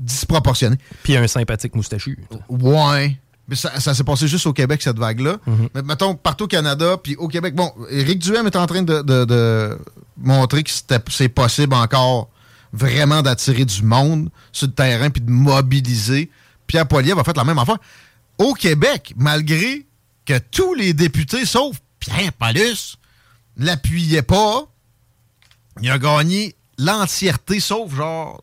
disproportionnés. 0.00 0.78
Puis 1.02 1.16
un 1.16 1.26
sympathique 1.28 1.74
moustachu. 1.74 2.18
Ouais. 2.48 3.20
Mais 3.48 3.56
ça, 3.56 3.94
s'est 3.94 4.04
passé 4.04 4.28
juste 4.28 4.46
au 4.46 4.52
Québec, 4.52 4.80
cette 4.80 4.98
vague-là. 4.98 5.38
Mm-hmm. 5.46 5.68
Mais 5.74 5.82
mettons, 5.82 6.14
partout 6.14 6.44
au 6.44 6.48
Canada, 6.48 6.96
puis 7.02 7.16
au 7.16 7.26
Québec. 7.26 7.54
Bon, 7.54 7.72
Éric 7.90 8.20
Duhem 8.20 8.46
est 8.46 8.56
en 8.56 8.66
train 8.66 8.82
de, 8.82 9.78
montrer 10.16 10.62
que 10.62 10.70
c'est 11.08 11.28
possible 11.28 11.74
encore 11.74 12.30
vraiment 12.72 13.22
d'attirer 13.22 13.64
du 13.64 13.82
monde 13.82 14.30
sur 14.52 14.68
le 14.68 14.72
terrain 14.72 15.10
puis 15.10 15.20
de 15.20 15.30
mobiliser. 15.30 16.30
Pierre 16.68 16.86
Poilievre 16.86 17.20
a 17.20 17.24
fait 17.24 17.36
la 17.36 17.44
même 17.44 17.58
affaire 17.58 17.78
au 18.38 18.54
Québec, 18.54 19.12
malgré 19.16 19.86
que 20.24 20.38
tous 20.38 20.74
les 20.74 20.94
députés, 20.94 21.44
sauf 21.44 21.76
Pierre 21.98 22.32
Paulus, 22.32 22.96
l'appuyaient 23.56 24.22
pas, 24.22 24.66
il 25.82 25.90
a 25.90 25.98
gagné 25.98 26.54
l'entièreté, 26.78 27.60
sauf 27.60 27.94
genre 27.94 28.42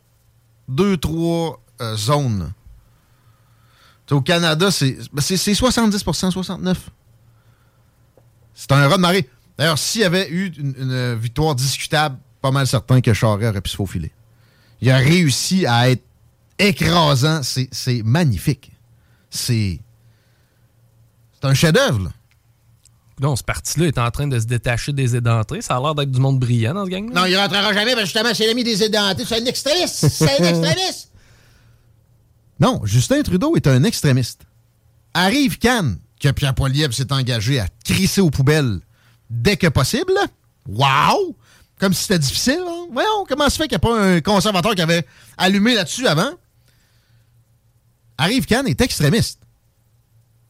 deux, 0.67 0.97
trois 0.97 1.61
euh, 1.81 1.95
zones. 1.95 2.51
au 4.11 4.21
Canada, 4.21 4.71
c'est 4.71 4.97
70 5.19 6.03
ben, 6.03 6.11
69% 6.11 6.75
C'est 8.53 8.71
un 8.71 8.87
rat 8.87 8.97
de 8.97 9.01
marée. 9.01 9.29
D'ailleurs, 9.57 9.79
s'il 9.79 10.01
y 10.01 10.05
avait 10.05 10.29
eu 10.29 10.51
une, 10.57 11.15
victoire 11.15 11.55
discutable, 11.55 12.17
pas 12.41 12.51
mal 12.51 12.67
certain 12.67 13.01
que 13.01 13.13
Charest 13.13 13.49
aurait 13.49 13.61
pu 13.61 13.69
se 13.69 13.75
faufiler. 13.75 14.11
Il 14.81 14.91
a 14.91 14.97
réussi 14.97 15.65
à 15.65 15.89
être 15.89 16.03
écrasant. 16.59 17.41
C'est 17.43 18.03
magnifique. 18.03 18.71
C'est 19.29 19.79
c'est 21.39 21.47
un 21.47 21.53
chef-d'œuvre. 21.53 22.11
Non, 23.19 23.35
ce 23.35 23.43
parti-là 23.43 23.87
est 23.87 23.97
en 23.97 24.11
train 24.11 24.27
de 24.27 24.39
se 24.39 24.45
détacher 24.45 24.93
des 24.93 25.15
édentés. 25.15 25.61
Ça 25.61 25.77
a 25.77 25.81
l'air 25.81 25.95
d'être 25.95 26.11
du 26.11 26.19
monde 26.19 26.39
brillant 26.39 26.75
dans 26.75 26.85
ce 26.85 26.89
gang-là. 26.89 27.21
Non, 27.21 27.25
il 27.25 27.35
rentrera 27.35 27.73
jamais, 27.73 27.93
parce 27.93 28.01
que 28.01 28.05
justement, 28.05 28.33
c'est 28.33 28.45
l'ami 28.45 28.63
des 28.63 28.83
édentés. 28.83 29.25
C'est 29.25 29.41
un 29.41 29.45
extrémiste. 29.45 30.07
C'est 30.07 30.41
un 30.41 30.43
extrémiste. 30.49 31.11
Non, 32.59 32.81
Justin 32.85 33.21
Trudeau 33.23 33.55
est 33.55 33.67
un 33.67 33.83
extrémiste. 33.83 34.41
Arrive 35.13 35.57
Cannes, 35.57 35.97
que 36.19 36.29
Pierre 36.29 36.53
Poilievre 36.53 36.93
s'est 36.93 37.11
engagé 37.11 37.59
à 37.59 37.67
crisser 37.83 38.21
aux 38.21 38.29
poubelles 38.29 38.79
dès 39.29 39.57
que 39.57 39.67
possible. 39.67 40.13
Wow! 40.67 41.35
Comme 41.79 41.93
si 41.93 42.03
c'était 42.03 42.19
difficile. 42.19 42.61
Hein? 42.67 42.87
Voyons, 42.91 43.25
comment 43.27 43.49
se 43.49 43.57
fait 43.57 43.67
qu'il 43.67 43.77
n'y 43.79 43.87
a 43.87 43.87
pas 43.87 43.99
un 43.99 44.21
conservateur 44.21 44.75
qui 44.75 44.81
avait 44.81 45.05
allumé 45.37 45.75
là-dessus 45.75 46.07
avant? 46.07 46.31
Arrive 48.17 48.45
Cannes 48.45 48.67
est 48.67 48.81
extrémiste. 48.81 49.39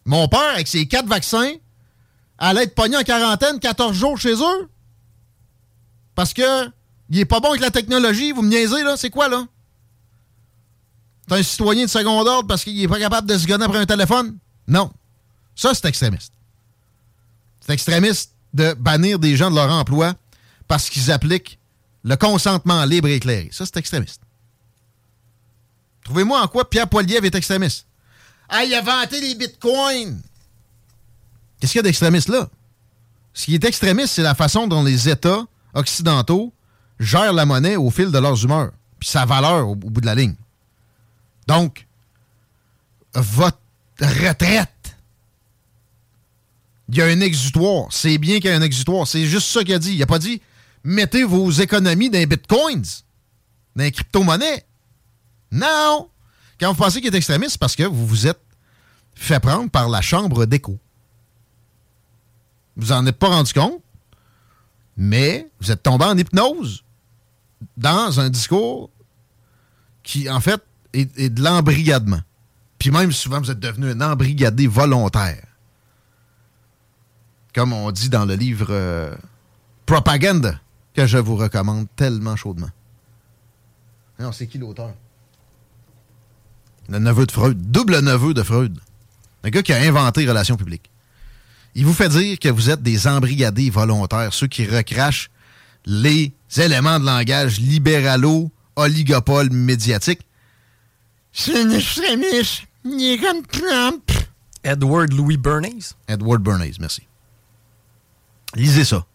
Mon 0.06 0.28
père, 0.30 0.54
avec 0.54 0.68
ses 0.68 0.88
quatre 0.88 1.08
vaccins, 1.08 1.52
allait 2.38 2.64
être 2.64 2.76
pogné 2.76 2.98
en 2.98 3.04
quarantaine 3.04 3.60
14 3.60 3.96
jours 3.96 4.18
chez 4.18 4.34
eux? 4.34 4.70
Parce 6.16 6.34
que 6.34 6.68
il 7.10 7.20
est 7.20 7.26
pas 7.26 7.40
bon 7.40 7.50
avec 7.50 7.62
la 7.62 7.72
technologie, 7.72 8.32
vous 8.32 8.42
me 8.42 8.50
niaisez, 8.50 8.84
là? 8.84 8.98
C'est 8.98 9.10
quoi, 9.10 9.30
là? 9.30 9.46
C'est 11.28 11.36
un 11.36 11.44
citoyen 11.44 11.86
de 11.86 11.90
second 11.90 12.20
ordre 12.26 12.48
parce 12.48 12.64
qu'il 12.64 12.82
est 12.82 12.88
pas 12.88 13.00
capable 13.00 13.28
de 13.28 13.38
se 13.38 13.46
gonner 13.48 13.66
après 13.66 13.80
un 13.80 13.86
téléphone? 13.86 14.38
Non. 14.68 14.92
Ça, 15.56 15.74
c'est 15.74 15.86
extrémiste. 15.86 16.34
C'est 17.62 17.74
extrémiste 17.74 18.34
de 18.54 18.74
bannir 18.74 19.20
des 19.20 19.36
gens 19.36 19.50
de 19.52 19.56
leur 19.56 19.72
emploi 19.72 20.16
parce 20.68 20.90
qu'ils 20.90 21.12
appliquent 21.12 21.60
le 22.04 22.16
consentement 22.16 22.84
libre 22.86 23.08
et 23.08 23.16
éclairé. 23.16 23.50
Ça, 23.52 23.66
c'est 23.66 23.78
extrémiste. 23.78 24.22
Trouvez-moi 26.04 26.42
en 26.42 26.48
quoi 26.48 26.70
Pierre 26.70 26.88
Poilievre 26.88 27.26
est 27.26 27.36
extrémiste. 27.36 27.86
Ah, 28.48 28.64
il 28.64 28.74
a 28.74 28.82
vanté 28.82 29.20
les 29.20 29.36
bitcoins. 29.36 30.22
Qu'est-ce 31.60 31.72
qu'il 31.72 31.80
y 31.80 31.82
a 31.82 31.84
d'extrémiste 31.84 32.30
là? 32.30 32.50
Ce 33.34 33.46
qui 33.46 33.56
est 33.56 33.64
extrémiste, 33.66 34.14
c'est 34.14 34.24
la 34.24 34.36
façon 34.36 34.68
dont 34.68 34.84
les 34.84 35.10
États 35.10 35.46
occidentaux 35.74 36.54
gèrent 37.00 37.34
la 37.34 37.46
monnaie 37.46 37.76
au 37.76 37.92
fil 37.92 38.12
de 38.12 38.18
leurs 38.18 38.44
humeurs, 38.44 38.72
puis 39.00 39.10
sa 39.10 39.26
valeur 39.26 39.70
au, 39.70 39.76
bout 39.76 40.02
de 40.02 40.06
la 40.06 40.16
ligne. 40.16 40.36
Donc, 41.48 41.88
votre 43.14 43.60
retraite, 44.00 44.70
il 46.90 46.98
y 46.98 47.02
a 47.02 47.06
un 47.06 47.20
exutoire. 47.20 47.88
C'est 47.92 48.18
bien 48.18 48.40
qu'il 48.40 48.46
y 48.46 48.54
ait 48.54 48.56
un 48.56 48.62
exutoire. 48.62 49.08
C'est 49.08 49.26
juste 49.26 49.48
ça 49.48 49.64
qu'il 49.64 49.74
a 49.74 49.80
dit. 49.80 49.94
Il 49.94 50.00
n'a 50.00 50.06
pas 50.06 50.20
dit 50.20 50.42
mettez 50.84 51.24
vos 51.24 51.52
économies 51.52 52.10
dans 52.10 52.18
les 52.18 52.26
bitcoins, 52.26 52.86
dans 53.76 53.84
les 53.84 53.92
crypto-monnaies. 53.92 54.66
Non! 55.52 56.10
Quand 56.60 56.70
vous 56.74 56.82
pensez 56.82 57.02
qu'il 57.02 57.14
est 57.14 57.18
extrémiste, 57.18 57.52
c'est 57.52 57.60
parce 57.60 57.76
que 57.76 57.84
vous 57.84 58.08
vous 58.08 58.28
êtes 58.28 58.42
fait 59.14 59.40
prendre 59.40 59.70
par 59.70 59.90
la 59.90 60.02
chambre 60.02 60.46
d'écho. 60.46 60.80
Vous 62.78 62.92
en 62.92 63.06
êtes 63.08 63.18
pas 63.18 63.28
rendu 63.28 63.52
compte, 63.54 63.82
mais 64.96 65.50
vous 65.60 65.72
êtes 65.72 65.84
tombé 65.84 66.06
en 66.06 66.18
hypnose 66.18 66.84
dans 67.76 68.20
un 68.20 68.30
discours 68.30 68.90
qui, 70.04 70.30
en 70.30 70.40
fait, 70.40 70.62
est, 70.94 71.30
de 71.30 71.44
l'embrigadement. 71.44 72.22
Puis 72.80 72.92
même 72.92 73.12
souvent, 73.12 73.42
vous 73.42 73.52
êtes 73.52 73.60
devenu 73.60 73.90
un 73.90 74.02
embrigadé 74.02 74.68
volontaire. 74.68 75.44
Comme 77.54 77.74
on 77.74 77.92
dit 77.92 78.10
dans 78.10 78.26
le 78.26 78.36
livre 78.36 78.68
euh, 78.70 79.16
Propaganda, 79.88 80.60
que 80.94 81.08
je 81.08 81.18
vous 81.18 81.36
recommande 81.36 81.88
tellement 81.96 82.36
chaudement. 82.36 82.70
Non, 84.20 84.32
c'est 84.32 84.48
qui 84.48 84.60
l'auteur? 84.60 84.94
Le 86.90 87.00
neveu 87.00 87.26
de 87.26 87.32
Freud. 87.32 87.72
Double 87.72 88.00
neveu 88.00 88.34
de 88.34 88.44
Freud. 88.44 88.80
Un 89.44 89.50
gars 89.50 89.64
qui 89.64 89.74
a 89.74 89.82
inventé 89.82 90.28
relations 90.28 90.58
publiques. 90.58 90.90
Il 91.78 91.86
vous 91.86 91.94
fait 91.94 92.10
dire 92.10 92.40
que 92.40 92.50
vous 92.50 92.72
êtes 92.72 92.82
des 92.82 93.08
embrigadés 93.08 93.70
volontaires, 93.70 94.34
ceux 94.34 94.48
qui 94.48 94.66
recrachent 94.66 95.30
les 95.86 96.34
éléments 96.58 97.00
de 97.00 97.06
langage 97.06 97.60
libéralo 97.60 98.52
oligopole 98.76 99.52
médiatique. 99.52 100.22
C'est 101.32 101.56
un 101.56 101.70
extrémiste. 101.70 102.64
Il 102.84 103.22
comme 103.22 103.46
Trump. 103.46 104.12
Edward 104.64 105.14
Louis 105.14 105.38
Bernays? 105.38 105.94
Edward 106.08 106.42
Bernays, 106.42 106.74
merci. 106.80 107.04
Lisez 108.56 108.86
ça. 108.86 109.06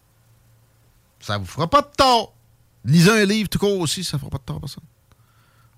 Ça 1.19 1.37
vous 1.37 1.45
fera 1.45 1.69
pas 1.69 1.81
de 1.81 1.91
tort. 1.97 2.33
Lisez 2.85 3.11
un 3.11 3.25
livre 3.25 3.49
tout 3.49 3.59
court 3.59 3.77
aussi, 3.81 4.05
ça 4.05 4.17
fera 4.17 4.29
pas 4.29 4.37
de 4.37 4.43
tort, 4.43 4.61
ça. 4.69 4.81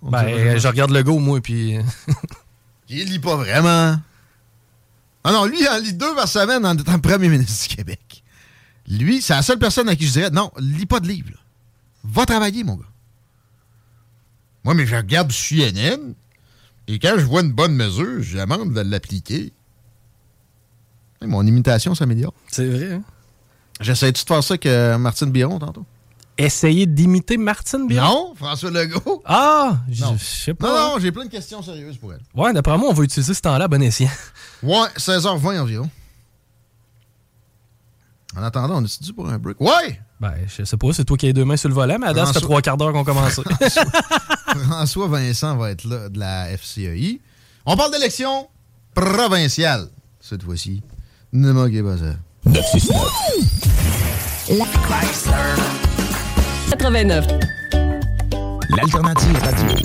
Ben, 0.04 0.60
je 0.60 0.68
regarde 0.68 0.92
le 0.92 1.02
go, 1.02 1.18
moi, 1.18 1.42
puis. 1.42 1.80
il 2.90 3.10
lit 3.10 3.18
pas 3.18 3.38
vraiment. 3.38 3.98
Ah 5.28 5.32
non, 5.32 5.46
lui, 5.46 5.60
il 5.60 5.68
en 5.68 5.80
lit 5.80 5.94
deux 5.94 6.14
par 6.14 6.28
semaine 6.28 6.64
en 6.68 6.78
étant 6.78 7.00
premier 7.00 7.30
ministre 7.30 7.68
du 7.68 7.76
Québec. 7.76 8.24
Lui, 8.88 9.24
c'est 9.24 9.34
la 9.34 9.42
seule 9.42 9.58
personne 9.58 9.90
à 9.90 9.96
qui 9.96 10.06
je 10.06 10.12
dirais 10.12 10.30
non, 10.30 10.52
lis 10.60 10.86
pas 10.86 11.00
de 11.00 11.08
livre. 11.08 11.32
Va 12.04 12.28
travailler, 12.28 12.64
mon 12.64 12.76
gars. 12.76 12.86
Moi, 14.64 14.76
mais 14.76 14.86
je 14.86 14.96
regarde 14.96 15.32
CNN 15.32 16.14
et 16.88 17.00
quand 17.00 17.16
je 17.18 17.26
vois 17.26 17.42
une 17.42 17.54
bonne 17.54 17.74
mesure, 17.74 18.22
j'amende 18.22 18.72
de 18.72 18.82
l'appliquer. 18.82 19.52
Mon 21.24 21.44
imitation 21.48 21.96
s'améliore. 21.96 22.36
C'est 22.48 22.68
vrai, 22.68 22.94
hein? 22.94 23.04
J'essaie-tu 23.82 24.24
de 24.24 24.28
faire 24.28 24.44
ça 24.44 24.60
que 24.60 24.96
Martine 24.98 25.32
Biron 25.32 25.58
tantôt? 25.58 25.88
Essayer 26.38 26.86
d'imiter 26.86 27.38
Martine 27.38 27.88
Biron? 27.88 28.06
Non, 28.06 28.36
François 28.36 28.70
Legault. 28.70 29.22
Ah, 29.26 29.78
je 29.90 30.04
sais 30.18 30.54
pas. 30.54 30.68
Non, 30.68 30.96
non, 30.96 31.00
j'ai 31.00 31.12
plein 31.12 31.24
de 31.26 31.30
questions 31.30 31.62
sérieuses 31.62 31.98
pour 31.98 32.14
elle. 32.14 32.20
Ouais, 32.36 32.52
d'après 32.52 32.78
moi, 32.78 32.90
on 32.90 32.94
va 32.94 33.04
utiliser 33.04 33.34
ce 33.34 33.42
temps-là 33.42 33.68
bon 33.68 33.82
escient. 33.82 34.10
Ouais, 34.64 34.88
16h20 34.98 35.60
environ. 35.60 35.90
En 38.36 38.44
attendant, 38.44 38.82
on 38.82 38.84
est 38.84 39.02
dû 39.04 39.14
pour 39.14 39.30
un 39.30 39.38
break? 39.38 39.62
Ouais! 39.62 40.02
Ben, 40.20 40.34
je 40.48 40.64
sais 40.64 40.78
pas, 40.78 40.88
c'est 40.92 41.06
toi 41.06 41.16
qui 41.18 41.26
as 41.26 41.30
les 41.30 41.34
deux 41.34 41.46
mains 41.46 41.56
sur 41.58 41.70
le 41.70 41.76
volet, 41.76 41.98
mais 41.98 42.08
à 42.08 42.14
date, 42.14 42.28
ça 42.28 42.34
fait 42.34 42.40
trois 42.42 42.62
quarts 42.62 42.78
d'heure 42.78 42.92
qu'on 42.92 43.04
commence. 43.04 43.40
François 44.68 45.08
Vincent 45.08 45.56
va 45.58 45.72
être 45.72 45.86
là 45.86 46.10
de 46.10 46.20
la 46.20 46.48
FCEI. 46.58 47.22
On 47.66 47.78
parle 47.78 47.92
d'élection 47.92 48.48
provinciale 48.94 49.88
cette 50.20 50.44
fois-ci. 50.44 50.82
Ne 51.32 51.52
manquez 51.52 51.84
pas 51.84 51.98
ça. 51.98 52.16
969. 52.46 53.00
La 54.50 55.85
89. 56.78 57.26
L'alternative 58.70 59.40
radio. 59.42 59.78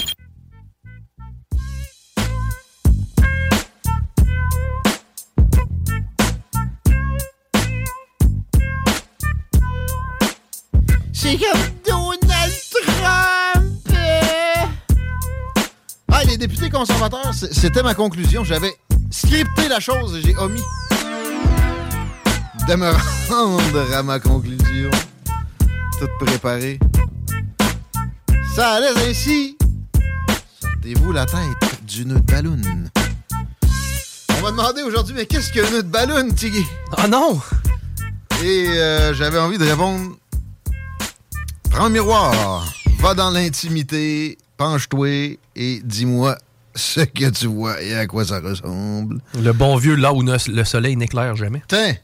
C'est 11.12 11.36
comme 11.36 11.60
Donald 11.86 12.52
Trump. 12.72 13.96
Ah, 16.10 16.24
les 16.24 16.36
députés 16.36 16.70
conservateurs, 16.70 17.32
c'était 17.32 17.84
ma 17.84 17.94
conclusion. 17.94 18.42
J'avais 18.42 18.74
scripté 19.10 19.68
la 19.68 19.78
chose 19.78 20.16
et 20.16 20.22
j'ai 20.22 20.36
omis 20.36 20.64
de 22.68 22.74
me 22.74 22.90
rendre 23.30 23.94
à 23.94 24.02
ma 24.02 24.18
conclusion. 24.18 24.90
Tout 26.00 26.08
préparé. 26.24 26.78
Ça 28.54 28.70
allait 28.70 29.10
ainsi. 29.10 29.58
Sortez-vous 30.62 31.12
la 31.12 31.26
tête 31.26 31.84
du 31.86 32.06
nœud 32.06 32.14
de 32.14 32.20
ballon. 32.20 32.56
On 34.38 34.42
m'a 34.42 34.50
demandé 34.50 34.80
aujourd'hui, 34.80 35.14
mais 35.14 35.26
qu'est-ce 35.26 35.52
qu'un 35.52 35.70
nœud 35.70 35.82
de 35.82 35.88
ballon, 35.88 36.30
Tiggy? 36.30 36.64
Ah 36.96 37.06
non! 37.06 37.38
Et 38.42 38.68
euh, 38.68 39.12
j'avais 39.12 39.38
envie 39.38 39.58
de 39.58 39.64
répondre 39.66 40.16
Prends 41.70 41.84
un 41.84 41.90
miroir, 41.90 42.64
va 43.00 43.12
dans 43.12 43.28
l'intimité, 43.30 44.38
penche-toi 44.56 45.36
et 45.54 45.82
dis-moi 45.84 46.38
ce 46.74 47.00
que 47.00 47.28
tu 47.28 47.46
vois 47.46 47.82
et 47.82 47.94
à 47.94 48.06
quoi 48.06 48.24
ça 48.24 48.40
ressemble. 48.40 49.20
Le 49.38 49.52
bon 49.52 49.76
vieux 49.76 49.96
là 49.96 50.14
où 50.14 50.22
le 50.22 50.64
soleil 50.64 50.96
n'éclaire 50.96 51.36
jamais. 51.36 51.62
Tiens, 51.68 51.94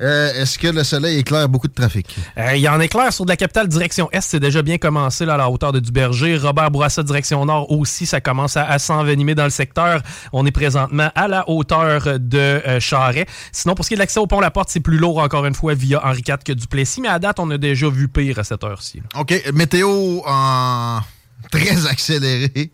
euh, 0.00 0.32
est-ce 0.34 0.58
que 0.58 0.68
le 0.68 0.84
soleil 0.84 1.18
éclaire 1.18 1.48
beaucoup 1.48 1.66
de 1.66 1.72
trafic? 1.72 2.16
Euh, 2.36 2.54
il 2.54 2.60
y 2.60 2.68
en 2.68 2.78
éclaire 2.80 3.12
sur 3.12 3.24
de 3.24 3.30
la 3.30 3.36
capitale 3.36 3.66
direction 3.66 4.08
Est. 4.12 4.20
C'est 4.20 4.38
déjà 4.38 4.62
bien 4.62 4.78
commencé 4.78 5.24
là, 5.24 5.34
à 5.34 5.36
la 5.36 5.50
hauteur 5.50 5.72
de 5.72 5.80
Duberger. 5.80 6.36
Robert 6.36 6.70
Bourassa 6.70 7.02
direction 7.02 7.44
Nord 7.44 7.72
aussi, 7.72 8.06
ça 8.06 8.20
commence 8.20 8.56
à, 8.56 8.78
s'envenimer 8.78 9.34
dans 9.34 9.44
le 9.44 9.50
secteur. 9.50 10.02
On 10.32 10.46
est 10.46 10.52
présentement 10.52 11.10
à 11.16 11.26
la 11.26 11.48
hauteur 11.48 12.20
de 12.20 12.38
euh, 12.38 12.80
Charret. 12.80 13.26
Sinon, 13.50 13.74
pour 13.74 13.84
ce 13.84 13.88
qui 13.88 13.94
est 13.94 13.96
de 13.96 14.02
l'accès 14.02 14.20
au 14.20 14.28
pont 14.28 14.40
La 14.40 14.52
Porte, 14.52 14.68
c'est 14.70 14.80
plus 14.80 14.98
lourd 14.98 15.18
encore 15.18 15.46
une 15.46 15.54
fois 15.54 15.74
via 15.74 16.04
Henri 16.06 16.22
IV 16.26 16.38
que 16.44 16.52
Duplessis. 16.52 17.00
Mais 17.00 17.08
à 17.08 17.18
date, 17.18 17.40
on 17.40 17.50
a 17.50 17.58
déjà 17.58 17.88
vu 17.88 18.06
pire 18.06 18.38
à 18.38 18.44
cette 18.44 18.62
heure-ci. 18.62 19.02
OK. 19.18 19.34
Météo 19.52 20.22
en 20.26 21.00
très 21.50 21.86
accéléré. 21.86 22.70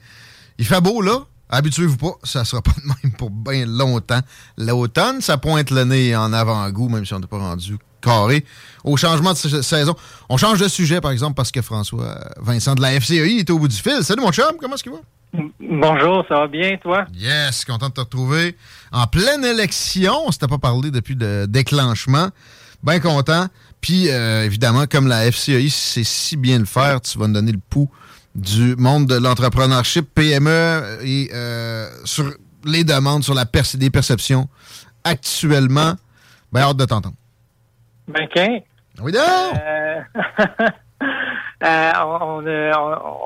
Il 0.58 0.66
fait 0.66 0.80
beau 0.80 1.00
là? 1.00 1.20
Habituez-vous 1.54 1.96
pas, 1.96 2.14
ça 2.24 2.44
sera 2.44 2.62
pas 2.62 2.72
de 2.72 2.86
même 2.86 3.12
pour 3.16 3.30
bien 3.30 3.64
longtemps. 3.66 4.20
L'automne, 4.58 5.20
ça 5.20 5.38
pointe 5.38 5.70
le 5.70 5.84
nez 5.84 6.16
en 6.16 6.32
avant-goût, 6.32 6.88
même 6.88 7.06
si 7.06 7.14
on 7.14 7.20
n'est 7.20 7.26
pas 7.26 7.38
rendu 7.38 7.78
carré. 8.00 8.44
Au 8.82 8.96
changement 8.96 9.32
de 9.32 9.36
saison, 9.36 9.94
on 10.28 10.36
change 10.36 10.58
de 10.58 10.68
sujet, 10.68 11.00
par 11.00 11.10
exemple, 11.10 11.34
parce 11.34 11.50
que 11.50 11.62
François 11.62 12.18
Vincent 12.40 12.74
de 12.74 12.82
la 12.82 13.00
FCEI 13.00 13.38
est 13.38 13.50
au 13.50 13.58
bout 13.58 13.68
du 13.68 13.76
fil. 13.76 14.02
Salut, 14.02 14.22
mon 14.22 14.32
chum, 14.32 14.56
comment 14.60 14.74
est-ce 14.74 14.82
qu'il 14.82 14.92
va? 14.92 14.98
Bonjour, 15.60 16.24
ça 16.28 16.40
va 16.40 16.46
bien, 16.46 16.76
toi? 16.76 17.06
Yes, 17.14 17.64
content 17.64 17.88
de 17.88 17.94
te 17.94 18.00
retrouver. 18.00 18.56
En 18.92 19.06
pleine 19.06 19.44
élection, 19.44 20.14
on 20.26 20.32
s'était 20.32 20.46
pas 20.46 20.58
parlé 20.58 20.90
depuis 20.90 21.14
le 21.14 21.46
déclenchement. 21.46 22.28
Bien 22.82 23.00
content. 23.00 23.46
Puis, 23.80 24.10
euh, 24.10 24.44
évidemment, 24.44 24.86
comme 24.86 25.08
la 25.08 25.30
FCEI 25.30 25.70
sait 25.70 26.04
si 26.04 26.36
bien 26.36 26.58
le 26.58 26.64
faire, 26.66 27.00
tu 27.00 27.18
vas 27.18 27.28
me 27.28 27.34
donner 27.34 27.52
le 27.52 27.60
pouls 27.70 27.90
du 28.34 28.74
monde 28.76 29.06
de 29.06 29.16
l'entrepreneurship 29.16 30.12
PME 30.14 30.98
et 31.02 31.30
euh, 31.32 31.86
sur 32.04 32.24
les 32.64 32.84
demandes, 32.84 33.22
sur 33.22 33.34
la 33.34 33.44
les 33.78 33.90
perceptions 33.90 34.48
actuellement. 35.04 35.94
Ben, 36.52 36.62
hâte 36.62 36.76
de 36.76 36.84
t'entendre. 36.84 37.16
Ben, 38.08 38.24
OK. 38.24 38.62
Oui, 39.02 39.12
donc! 39.12 39.22
Euh, 39.22 40.00
euh, 41.64 41.92
on, 42.04 42.44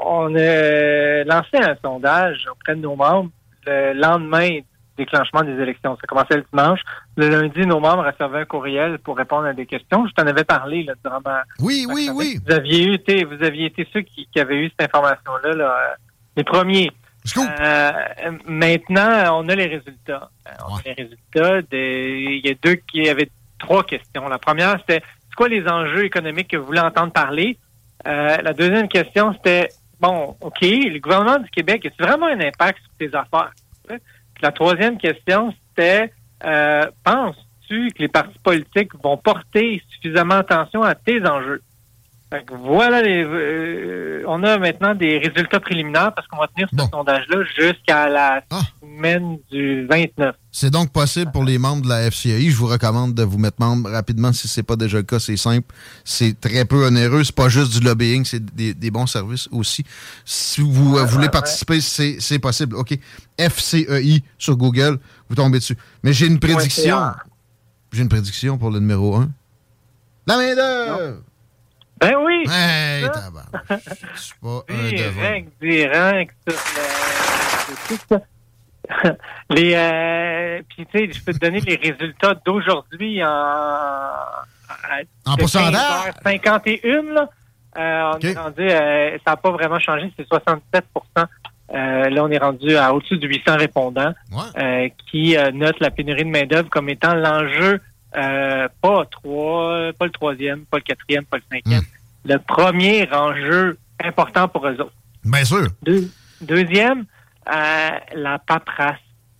on, 0.07 0.35
a 0.35 1.25
lancé 1.25 1.57
un 1.57 1.77
sondage 1.83 2.47
auprès 2.51 2.75
de 2.75 2.81
nos 2.81 2.97
membres 2.97 3.31
le 3.67 3.93
lendemain 3.93 4.61
déclenchement 4.99 5.43
des 5.43 5.53
élections. 5.53 5.97
Ça 5.97 6.07
commençait 6.07 6.37
le 6.37 6.45
dimanche. 6.53 6.81
Le 7.17 7.29
lundi, 7.29 7.61
nos 7.61 7.81
membres 7.81 8.05
recevaient 8.05 8.41
un 8.41 8.45
courriel 8.45 8.99
pour 8.99 9.17
répondre 9.17 9.47
à 9.47 9.55
des 9.55 9.67
questions. 9.67 10.07
Je 10.07 10.13
t'en 10.13 10.27
avais 10.27 10.45
parlé 10.45 10.83
là, 10.83 10.95
durant 11.03 11.21
ma. 11.25 11.43
Oui, 11.61 11.87
oui, 11.89 12.11
oui. 12.13 12.39
Vous 12.45 12.53
aviez, 12.53 12.93
été, 12.93 13.25
vous 13.25 13.43
aviez 13.43 13.67
été 13.67 13.89
ceux 13.93 14.03
qui, 14.03 14.29
avaient 14.39 14.59
eu 14.59 14.71
cette 14.71 14.95
information-là, 14.95 15.55
là, 15.55 15.97
les 16.37 16.45
premiers. 16.45 16.91
Euh, 17.37 17.93
maintenant, 18.47 19.41
on 19.41 19.49
a 19.49 19.55
les 19.55 19.67
résultats. 19.67 20.31
Euh, 20.47 20.51
on 20.69 20.77
a 20.77 20.81
les 20.85 20.93
résultats. 20.93 21.61
il 21.73 22.47
y 22.47 22.51
a 22.51 22.55
deux 22.63 22.77
qui 22.77 23.09
avaient 23.09 23.31
trois 23.59 23.85
questions. 23.85 24.29
La 24.29 24.39
première, 24.39 24.79
c'était 24.81 25.03
c'est 25.29 25.35
quoi 25.37 25.49
les 25.49 25.67
enjeux 25.69 26.05
économiques 26.05 26.49
que 26.49 26.57
vous 26.57 26.67
voulez 26.67 26.81
entendre 26.81 27.13
parler? 27.13 27.59
Euh, 28.07 28.37
la 28.43 28.53
deuxième 28.53 28.89
question, 28.89 29.33
c'était 29.35 29.69
bon, 30.01 30.37
OK, 30.41 30.61
le 30.63 30.99
gouvernement 31.01 31.39
du 31.39 31.51
Québec, 31.51 31.85
a-t-il 31.87 32.07
vraiment 32.07 32.27
un 32.27 32.41
impact 32.41 32.79
sur 32.83 32.93
tes 32.99 33.17
affaires? 33.17 33.53
La 34.41 34.53
troisième 34.53 34.99
question, 34.99 35.53
c'était 35.77 36.13
euh, 36.45 36.87
penses 37.05 37.37
convaincu 37.69 37.93
que 37.93 38.03
les 38.03 38.09
partis 38.09 38.39
politiques 38.43 38.93
vont 39.03 39.17
porter 39.17 39.83
suffisamment 39.91 40.37
attention 40.37 40.83
à 40.83 40.95
tes 40.95 41.25
enjeux? 41.27 41.63
Voilà, 42.61 43.03
les, 43.03 43.25
euh, 43.25 44.23
on 44.27 44.43
a 44.43 44.59
maintenant 44.59 44.95
des 44.95 45.19
résultats 45.19 45.61
préliminaires 45.61 46.13
parce 46.15 46.29
qu'on 46.29 46.37
va 46.37 46.49
tenir 46.49 46.69
ce 46.71 46.85
sondage-là 46.91 47.43
jusqu'à 47.57 48.09
la 48.09 48.43
ah. 48.51 48.61
semaine 48.83 49.39
du 49.51 49.87
29. 49.87 50.35
C'est 50.53 50.71
donc 50.71 50.93
possible 50.93 51.33
pour 51.33 51.45
les 51.45 51.57
membres 51.57 51.83
de 51.83 51.89
la 51.89 52.11
FCI. 52.11 52.51
Je 52.51 52.57
vous 52.57 52.67
recommande 52.67 53.15
de 53.15 53.23
vous 53.23 53.39
mettre 53.39 53.57
membre 53.61 53.91
rapidement 53.91 54.33
si 54.33 54.47
ce 54.47 54.61
n'est 54.61 54.65
pas 54.65 54.77
déjà 54.77 54.99
le 54.99 55.05
cas. 55.05 55.19
C'est 55.19 55.39
simple. 55.39 55.73
C'est 56.05 56.39
très 56.39 56.67
peu 56.67 56.87
onéreux. 56.87 57.25
C'est 57.25 57.35
pas 57.35 57.49
juste 57.49 57.73
du 57.73 57.81
lobbying, 57.81 58.25
c'est 58.27 58.45
des, 58.45 58.91
bons 58.91 59.07
services 59.07 59.49
aussi. 59.51 59.85
Si 60.25 60.61
vous 60.61 60.99
euh, 60.99 61.05
voulez 61.05 61.31
participer, 61.31 61.81
c'est 61.81 62.39
possible. 62.39 62.77
OK. 62.77 62.99
FCEI 63.39 64.23
sur 64.37 64.57
Google, 64.57 64.99
vous 65.29 65.35
tombez 65.35 65.61
dessus. 65.61 65.77
Mais 66.03 66.13
j'ai 66.13 66.27
une 66.27 66.41
prédiction. 66.41 66.99
J'ai 67.93 68.03
une 68.03 68.09
prédiction 68.09 68.59
pour 68.59 68.71
le 68.71 68.81
numéro 68.81 69.17
1. 69.17 69.31
La 70.27 70.37
main 70.37 70.55
d'œuvre! 70.55 71.23
Ben 72.01 72.15
oui! 72.17 72.45
Hey, 72.49 73.05
C'est 74.15 74.39
pas 74.41 74.65
un 74.69 74.89
direct, 74.91 75.53
direct 75.61 76.35
sur 78.09 78.21
les, 79.51 79.75
euh, 79.75 80.63
puis 80.69 80.87
tu 80.87 80.99
sais, 80.99 81.13
je 81.13 81.25
peux 81.25 81.33
te 81.33 81.39
donner 81.39 81.61
les 81.61 81.77
résultats 81.77 82.35
d'aujourd'hui 82.45 83.23
en, 83.25 83.29
en 85.27 85.37
pourcentage? 85.37 86.13
51 86.25 87.03
là. 87.13 87.29
Euh, 87.79 88.13
on 88.15 88.19
est 88.21 88.39
rendu, 88.39 88.63
euh, 88.63 89.19
ça 89.25 89.33
n'a 89.33 89.37
pas 89.37 89.51
vraiment 89.51 89.79
changé, 89.79 90.11
c'est 90.17 90.27
67% 90.27 90.83
euh, 91.75 92.09
Là, 92.09 92.25
on 92.25 92.31
est 92.31 92.39
rendu 92.39 92.77
à 92.77 92.95
au-dessus 92.95 93.19
de 93.19 93.29
800 93.29 93.57
répondants 93.57 94.15
qui 95.11 95.37
notent 95.53 95.81
la 95.81 95.91
pénurie 95.91 96.25
de 96.25 96.31
main-d'œuvre 96.31 96.71
comme 96.71 96.89
étant 96.89 97.15
l'enjeu, 97.15 97.81
pas 98.13 99.05
trois, 99.11 99.93
pas 99.99 100.07
le 100.07 100.13
troisième, 100.13 100.65
pas 100.67 100.79
le 100.79 100.83
quatrième, 100.83 101.25
pas 101.25 101.39
le 101.39 101.43
cinquième. 101.51 101.83
Hmm. 101.83 102.31
Le 102.31 102.39
premier 102.39 103.09
enjeu 103.13 103.79
important 104.03 104.49
pour 104.49 104.67
eux 104.67 104.81
autres. 104.81 104.93
Bien 105.25 105.45
sûr. 105.45 105.69
deuxième, 106.41 107.05
la 107.47 108.39
paperasse. 108.47 108.97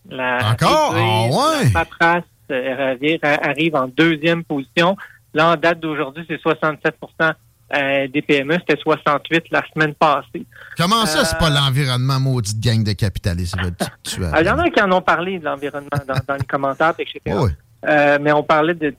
La 0.09 0.51
Encore? 0.51 0.95
Ah, 0.95 1.63
La 1.63 1.69
paperasse 1.71 2.23
euh, 2.51 3.17
arrive 3.23 3.75
en 3.75 3.87
deuxième 3.87 4.43
position. 4.43 4.97
Là, 5.33 5.51
en 5.51 5.55
date 5.55 5.79
d'aujourd'hui, 5.79 6.25
c'est 6.27 6.41
67% 6.41 7.33
euh, 7.71 8.07
des 8.07 8.21
PME. 8.21 8.55
C'était 8.59 8.81
68 8.81 9.45
la 9.51 9.63
semaine 9.71 9.93
passée. 9.93 10.45
Comment 10.75 11.05
ça, 11.05 11.25
c'est 11.25 11.37
pas 11.37 11.51
euh, 11.51 11.53
l'environnement 11.53 12.19
maudit 12.19 12.59
gang 12.59 12.83
de 12.83 12.93
capitalistes? 12.93 13.55
Il 14.17 14.45
y 14.45 14.49
en 14.49 14.57
a 14.57 14.69
qui 14.69 14.81
en 14.81 14.91
ont 14.91 15.01
parlé 15.01 15.37
de 15.37 15.45
l'environnement 15.45 15.89
dans, 16.27 16.35
les 16.35 16.45
commentaires, 16.45 16.93
etc. 16.97 17.19
Oui. 17.27 17.51
Mais 17.83 18.31
on 18.31 18.43
parlait 18.43 18.73
de, 18.73 18.93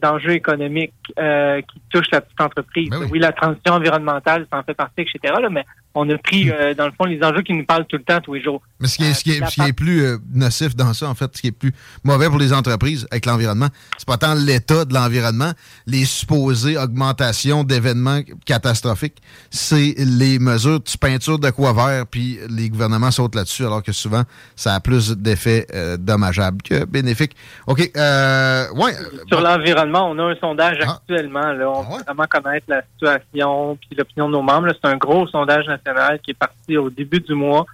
d'enjeux 0.00 0.32
économiques 0.32 0.94
qui 1.06 1.80
touchent 1.90 2.10
la 2.12 2.20
petite 2.20 2.40
entreprise. 2.40 2.90
Ben 2.90 3.08
oui. 3.10 3.18
la 3.18 3.32
transition 3.32 3.74
environnementale, 3.74 4.46
ça 4.50 4.58
en 4.58 4.62
fait 4.62 4.74
partie, 4.74 5.02
etc. 5.02 5.34
mais 5.50 5.64
on 5.94 6.08
a 6.10 6.18
pris, 6.18 6.50
euh, 6.50 6.74
dans 6.74 6.86
le 6.86 6.92
fond, 6.92 7.04
les 7.04 7.22
enjeux 7.22 7.42
qui 7.42 7.52
nous 7.52 7.64
parlent 7.64 7.86
tout 7.86 7.96
le 7.96 8.02
temps, 8.02 8.20
tous 8.20 8.34
les 8.34 8.42
jours. 8.42 8.60
Mais 8.80 8.88
ce 8.88 8.96
qui 8.96 9.04
est, 9.04 9.14
ce 9.14 9.22
qui 9.22 9.30
est, 9.30 9.72
plus 9.72 10.04
euh, 10.04 10.18
nocif 10.34 10.74
dans 10.74 10.92
ça, 10.92 11.08
en 11.08 11.14
fait, 11.14 11.36
ce 11.36 11.40
qui 11.40 11.48
est 11.48 11.52
plus 11.52 11.72
mauvais 12.02 12.28
pour 12.28 12.38
les 12.38 12.52
entreprises 12.52 13.06
avec 13.12 13.26
l'environnement, 13.26 13.68
c'est 13.96 14.06
pas 14.06 14.16
tant 14.16 14.34
l'état 14.34 14.84
de 14.84 14.92
l'environnement, 14.92 15.52
les 15.86 16.04
supposées 16.04 16.76
augmentations 16.76 17.62
d'événements 17.62 18.20
catastrophiques, 18.44 19.22
c'est 19.50 19.94
les 19.98 20.40
mesures 20.40 20.80
de 20.80 20.98
peinture 21.00 21.38
de 21.38 21.50
quoi 21.50 21.72
vert, 21.72 22.06
puis 22.10 22.38
les 22.50 22.68
gouvernements 22.68 23.12
sautent 23.12 23.36
là-dessus, 23.36 23.64
alors 23.64 23.82
que 23.82 23.92
souvent, 23.92 24.22
ça 24.56 24.74
a 24.74 24.80
plus 24.80 25.12
d'effets 25.12 25.66
euh, 25.74 25.96
dommageables 25.96 26.60
que 26.62 26.84
bénéfiques. 26.84 27.36
OK. 27.68 27.78
ouais. 27.78 28.92
Sur 29.28 29.40
l'environnement, 29.40 30.10
on 30.10 30.18
a 30.18 30.24
un 30.24 30.36
sondage 30.36 30.78
ah. 30.82 30.98
actuellement. 30.98 31.52
Là, 31.52 31.70
on 31.70 31.80
ah 31.82 31.96
veut 31.96 32.04
vraiment 32.04 32.26
connaître 32.28 32.66
la 32.68 32.82
situation 32.94 33.76
puis 33.76 33.96
l'opinion 33.96 34.26
de 34.26 34.32
nos 34.32 34.42
membres. 34.42 34.68
C'est 34.72 34.88
un 34.88 34.96
gros 34.96 35.26
sondage 35.28 35.66
national 35.66 35.83
qui 36.22 36.30
est 36.32 36.38
parti 36.38 36.76
au 36.76 36.90
début 36.90 37.20
du 37.20 37.34
mois. 37.34 37.66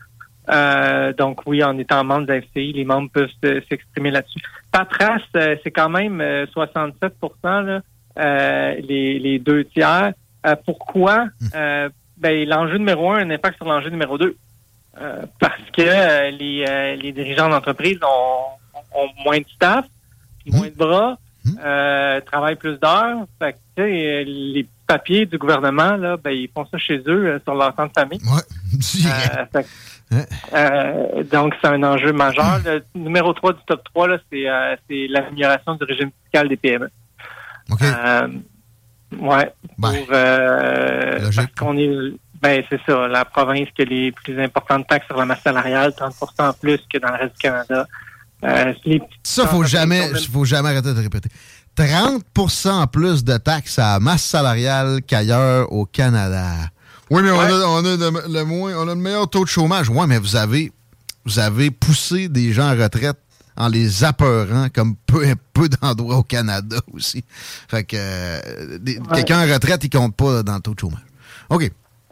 Euh, 0.50 1.12
donc 1.12 1.42
oui, 1.46 1.62
en 1.62 1.78
étant 1.78 2.02
membre 2.02 2.26
de 2.26 2.32
la 2.32 2.40
FCI, 2.40 2.72
les 2.72 2.84
membres 2.84 3.10
peuvent 3.12 3.30
s'exprimer 3.68 4.10
là-dessus. 4.10 4.40
Patras, 4.72 5.20
euh, 5.36 5.56
c'est 5.62 5.70
quand 5.70 5.88
même 5.88 6.46
67 6.52 7.12
euh, 7.22 7.80
là, 8.16 8.74
les, 8.80 9.38
deux 9.38 9.64
tiers. 9.64 10.12
pourquoi? 10.64 11.26
Hmm. 11.40 11.88
ben, 12.16 12.48
l'enjeu 12.48 12.78
numéro 12.78 13.10
un 13.12 13.18
a 13.18 13.24
un 13.24 13.30
impact 13.30 13.56
sur 13.56 13.66
l'enjeu 13.66 13.90
numéro 13.90 14.18
deux. 14.18 14.36
parce 14.94 15.70
que 15.76 16.30
les, 16.36 16.96
les 16.96 17.12
dirigeants 17.12 17.48
d'entreprise 17.48 17.98
ont, 18.02 19.08
moins 19.24 19.38
de 19.38 19.46
staff, 19.54 19.86
hmm. 20.46 20.56
moins 20.56 20.68
de 20.68 20.74
bras, 20.74 21.18
hmm. 21.44 22.20
travaillent 22.26 22.56
plus 22.56 22.78
d'heures. 22.78 23.26
Fait 23.38 23.56
que, 23.76 23.82
les 23.82 24.66
papier 24.90 25.24
du 25.24 25.38
gouvernement, 25.38 25.96
là, 25.96 26.16
ben, 26.16 26.32
ils 26.32 26.50
font 26.52 26.66
ça 26.68 26.76
chez 26.76 26.98
eux 27.06 27.26
euh, 27.26 27.38
sur 27.44 27.54
leur 27.54 27.72
temps 27.76 27.86
de 27.86 27.92
famille. 27.92 28.20
Ouais. 28.24 29.62
Euh, 30.12 30.24
euh, 30.54 31.22
donc, 31.22 31.54
c'est 31.62 31.68
un 31.68 31.84
enjeu 31.84 32.12
majeur. 32.12 32.60
Le 32.64 32.82
numéro 32.96 33.32
3 33.32 33.52
du 33.52 33.60
top 33.64 33.84
3, 33.94 34.08
c'est 34.28 35.06
l'amélioration 35.06 35.76
du 35.76 35.84
régime 35.84 36.10
fiscal 36.24 36.48
des 36.48 36.56
PME. 36.56 36.90
OK. 37.70 37.80
ouais. 37.80 39.52
Ben, 39.78 39.92
pour, 39.92 40.06
parce 40.08 41.46
qu'on 41.56 41.78
est, 41.78 42.12
ben, 42.42 42.60
c'est 42.68 42.80
ça, 42.88 43.06
la 43.06 43.24
province 43.24 43.68
qui 43.76 43.82
a 43.82 43.84
les 43.84 44.10
plus 44.10 44.42
importantes 44.42 44.88
taxes 44.88 45.06
sur 45.06 45.16
la 45.16 45.26
masse 45.26 45.42
salariale, 45.42 45.94
30 45.94 46.12
en 46.40 46.52
plus 46.54 46.80
que 46.92 46.98
dans 46.98 47.10
le 47.10 47.14
reste 47.14 47.34
du 47.34 47.42
Canada. 47.42 47.86
ça, 49.22 49.46
faut 49.46 49.62
jamais, 49.62 50.10
faut 50.32 50.44
jamais 50.44 50.70
arrêter 50.70 50.92
de 50.92 51.00
répéter. 51.00 51.28
30% 51.80 52.88
plus 52.88 53.24
de 53.24 53.38
taxes 53.38 53.78
à 53.78 53.98
masse 54.00 54.22
salariale 54.22 55.00
qu'ailleurs 55.06 55.72
au 55.72 55.86
Canada. 55.86 56.52
Oui, 57.08 57.22
mais 57.22 57.30
on, 57.30 57.40
a, 57.40 57.48
le, 57.48 58.44
moins, 58.44 58.74
on 58.76 58.82
a 58.86 58.94
le 58.94 59.00
meilleur 59.00 59.30
taux 59.30 59.44
de 59.44 59.48
chômage. 59.48 59.88
Oui, 59.88 60.04
mais 60.06 60.18
vous 60.18 60.36
avez, 60.36 60.72
vous 61.24 61.38
avez 61.38 61.70
poussé 61.70 62.28
des 62.28 62.52
gens 62.52 62.70
en 62.70 62.76
retraite 62.76 63.16
en 63.56 63.68
les 63.68 64.04
apeurant 64.04 64.68
comme 64.68 64.94
peu, 65.06 65.24
peu 65.54 65.70
d'endroits 65.70 66.18
au 66.18 66.22
Canada 66.22 66.76
aussi. 66.92 67.24
Fait 67.68 67.84
que 67.84 67.96
euh, 67.98 68.78
quelqu'un 69.14 69.48
en 69.48 69.50
retraite, 69.50 69.82
il 69.82 69.88
compte 69.90 70.14
pas 70.14 70.42
dans 70.42 70.56
le 70.56 70.60
taux 70.60 70.74
de 70.74 70.80
chômage. 70.80 71.00
OK. 71.48 71.70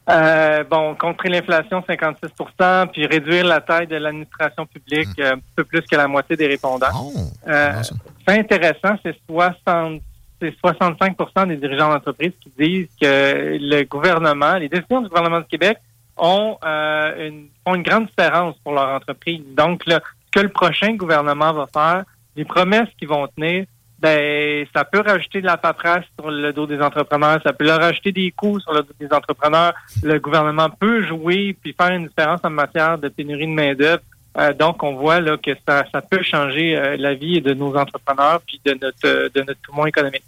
Euh, 0.08 0.64
bon, 0.64 0.94
contrer 0.94 1.28
l'inflation, 1.28 1.84
56% 1.86 2.88
puis 2.88 3.06
réduire 3.06 3.44
la 3.44 3.60
taille 3.60 3.86
de 3.86 3.96
l'administration 3.96 4.64
publique 4.64 5.08
hum. 5.18 5.24
euh, 5.24 5.34
un 5.34 5.40
peu 5.54 5.64
plus 5.64 5.82
que 5.82 5.96
la 5.96 6.08
moitié 6.08 6.36
des 6.36 6.46
répondants. 6.46 6.86
Oh, 6.94 7.12
euh, 7.46 7.82
c'est 8.26 8.38
intéressant, 8.38 8.96
c'est 9.04 9.14
65% 9.30 11.48
des 11.48 11.56
dirigeants 11.56 11.90
d'entreprise 11.90 12.32
qui 12.40 12.52
disent 12.58 12.88
que 13.00 13.58
le 13.60 13.82
gouvernement, 13.84 14.54
les 14.54 14.68
décisions 14.68 15.02
du 15.02 15.08
gouvernement 15.08 15.40
du 15.40 15.46
Québec 15.46 15.78
ont, 16.16 16.56
une, 16.62 17.48
ont 17.66 17.74
une 17.74 17.82
grande 17.82 18.06
différence 18.06 18.56
pour 18.64 18.72
leur 18.72 18.88
entreprise. 18.88 19.42
Donc, 19.56 19.84
là, 19.86 20.00
ce 20.26 20.40
que 20.40 20.44
le 20.44 20.50
prochain 20.50 20.94
gouvernement 20.94 21.52
va 21.52 21.66
faire, 21.66 22.04
les 22.34 22.44
promesses 22.44 22.88
qu'ils 22.98 23.08
vont 23.08 23.26
tenir, 23.36 23.66
ben 23.98 24.64
ça 24.74 24.84
peut 24.84 25.00
rajouter 25.00 25.40
de 25.40 25.46
la 25.46 25.56
paperasse 25.56 26.04
sur 26.18 26.30
le 26.30 26.52
dos 26.52 26.66
des 26.66 26.80
entrepreneurs, 26.80 27.40
ça 27.42 27.52
peut 27.52 27.64
leur 27.64 27.80
rajouter 27.80 28.12
des 28.12 28.30
coûts 28.30 28.60
sur 28.60 28.72
le 28.72 28.82
dos 28.82 28.94
des 29.00 29.12
entrepreneurs. 29.12 29.74
Le 30.02 30.18
gouvernement 30.18 30.70
peut 30.70 31.04
jouer 31.04 31.56
puis 31.60 31.74
faire 31.78 31.90
une 31.90 32.06
différence 32.06 32.40
en 32.44 32.50
matière 32.50 32.98
de 32.98 33.08
pénurie 33.08 33.46
de 33.46 33.52
main-d'œuvre. 33.52 34.02
Euh, 34.38 34.52
donc, 34.52 34.82
on 34.84 34.94
voit 34.94 35.20
là 35.20 35.36
que 35.36 35.50
ça, 35.66 35.84
ça 35.92 36.00
peut 36.00 36.22
changer 36.22 36.76
euh, 36.76 36.96
la 36.96 37.14
vie 37.14 37.40
de 37.40 37.54
nos 37.54 37.76
entrepreneurs 37.76 38.40
puis 38.46 38.60
de 38.64 38.78
notre 38.80 39.32
de 39.34 39.40
notre 39.42 39.60
poumon 39.62 39.86
économique. 39.86 40.24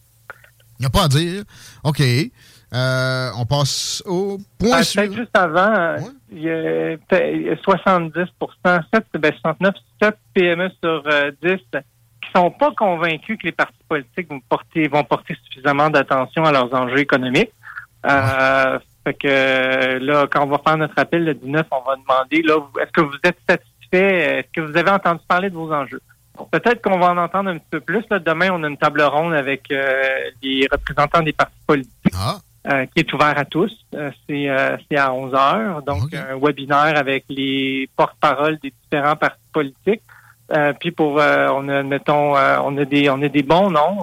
Il 0.79 0.83
n'y 0.83 0.87
a 0.87 0.91
pas 0.91 1.05
à 1.05 1.09
dire. 1.09 1.45
OK. 1.85 2.03
Euh, 2.73 3.31
on 3.37 3.47
passe 3.47 4.03
au 4.07 4.39
point 4.59 4.83
suivant. 4.83 5.15
Juste 5.15 5.37
avant, 5.37 5.97
il 6.33 6.43
y 6.43 6.51
a 7.51 7.57
70 7.57 8.21
7, 8.93 9.05
ben 9.15 9.33
69, 9.43 9.75
7 10.01 10.17
PME 10.35 10.71
sur 10.83 11.05
10 11.43 11.59
sont 12.35 12.51
pas 12.51 12.71
convaincus 12.73 13.39
que 13.39 13.47
les 13.47 13.53
partis 13.53 13.83
politiques 13.89 14.29
vont 14.29 14.41
porter, 14.49 14.89
vont 14.89 15.05
porter 15.05 15.37
suffisamment 15.45 15.91
d'attention 15.91 16.45
à 16.45 16.53
leurs 16.53 16.73
enjeux 16.75 16.99
économiques. 16.99 17.53
Euh, 18.07 18.79
fait 19.05 19.15
que 19.15 19.99
là, 19.99 20.27
quand 20.31 20.45
on 20.45 20.51
va 20.51 20.59
faire 20.59 20.77
notre 20.77 20.99
appel 20.99 21.25
le 21.25 21.35
19, 21.35 21.67
on 21.71 21.83
va 21.83 21.97
demander 21.97 22.43
là, 22.43 22.57
est-ce 22.83 22.93
que 22.93 23.01
vous 23.01 23.17
êtes 23.25 23.39
satisfait? 23.49 24.39
Est-ce 24.39 24.53
que 24.53 24.61
vous 24.61 24.77
avez 24.77 24.91
entendu 24.91 25.21
parler 25.27 25.51
de 25.51 25.55
vos 25.55 25.73
enjeux? 25.73 26.01
Peut-être 26.51 26.81
qu'on 26.81 26.99
va 26.99 27.11
en 27.11 27.19
entendre 27.19 27.51
un 27.51 27.59
petit 27.59 27.71
peu 27.71 27.81
plus. 27.81 28.05
Là, 28.11 28.19
demain, 28.19 28.51
on 28.53 28.63
a 28.63 28.69
une 28.69 28.79
table 28.79 29.03
ronde 29.03 29.35
avec 29.35 29.71
euh, 29.71 30.03
les 30.43 30.67
représentants 30.71 31.23
des 31.23 31.33
partis 31.33 31.61
politiques. 31.67 32.15
Ah. 32.15 32.39
Euh, 32.69 32.85
qui 32.85 33.01
est 33.01 33.13
ouvert 33.15 33.39
à 33.39 33.47
tous. 33.47 33.75
Euh, 33.95 34.11
c'est, 34.29 34.97
à 34.97 35.15
11 35.15 35.35
heures. 35.35 35.83
Donc, 35.83 36.13
un 36.13 36.39
webinaire 36.39 36.95
avec 36.95 37.25
les 37.31 37.89
porte-paroles 37.97 38.59
des 38.63 38.71
différents 38.83 39.17
partis 39.17 39.41
politiques. 39.51 40.03
Euh, 40.53 40.73
puis 40.79 40.91
pour, 40.91 41.21
euh, 41.21 41.49
on 41.55 41.69
a, 41.69 41.83
mettons, 41.83 42.37
euh, 42.37 42.59
on 42.65 42.77
a 42.77 42.85
des, 42.85 43.09
on 43.09 43.23
a 43.23 43.29
des 43.29 43.43
bons 43.43 43.71
noms, 43.71 44.03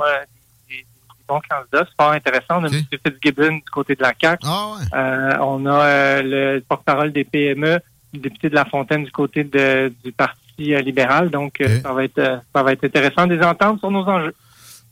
des, 0.69 0.85
bons 1.27 1.41
candidats, 1.49 1.85
c'est 1.89 2.01
fort 2.01 2.11
intéressant. 2.11 2.61
On 2.61 2.63
a 2.63 2.67
M. 2.67 2.83
Fitzgibbon 3.05 3.55
du 3.55 3.69
côté 3.71 3.95
de 3.95 4.01
la 4.01 4.13
CAQ. 4.19 4.45
Ah, 4.45 5.39
on 5.41 5.65
a 5.65 6.21
le 6.21 6.63
porte-parole 6.67 7.11
des 7.11 7.23
PME, 7.23 7.79
le 8.13 8.19
député 8.19 8.49
de 8.49 8.55
La 8.55 8.65
Fontaine 8.65 9.03
du 9.03 9.11
côté 9.11 9.43
de, 9.43 9.91
du 10.03 10.11
Parti 10.11 10.37
libéral. 10.57 11.29
Donc, 11.29 11.61
ça 11.83 11.91
va 11.91 12.03
être, 12.03 12.41
ça 12.55 12.63
va 12.63 12.71
être 12.71 12.83
intéressant 12.83 13.27
de 13.27 13.35
les 13.35 13.43
entendre 13.43 13.79
sur 13.79 13.91
nos 13.91 14.07
enjeux. 14.07 14.33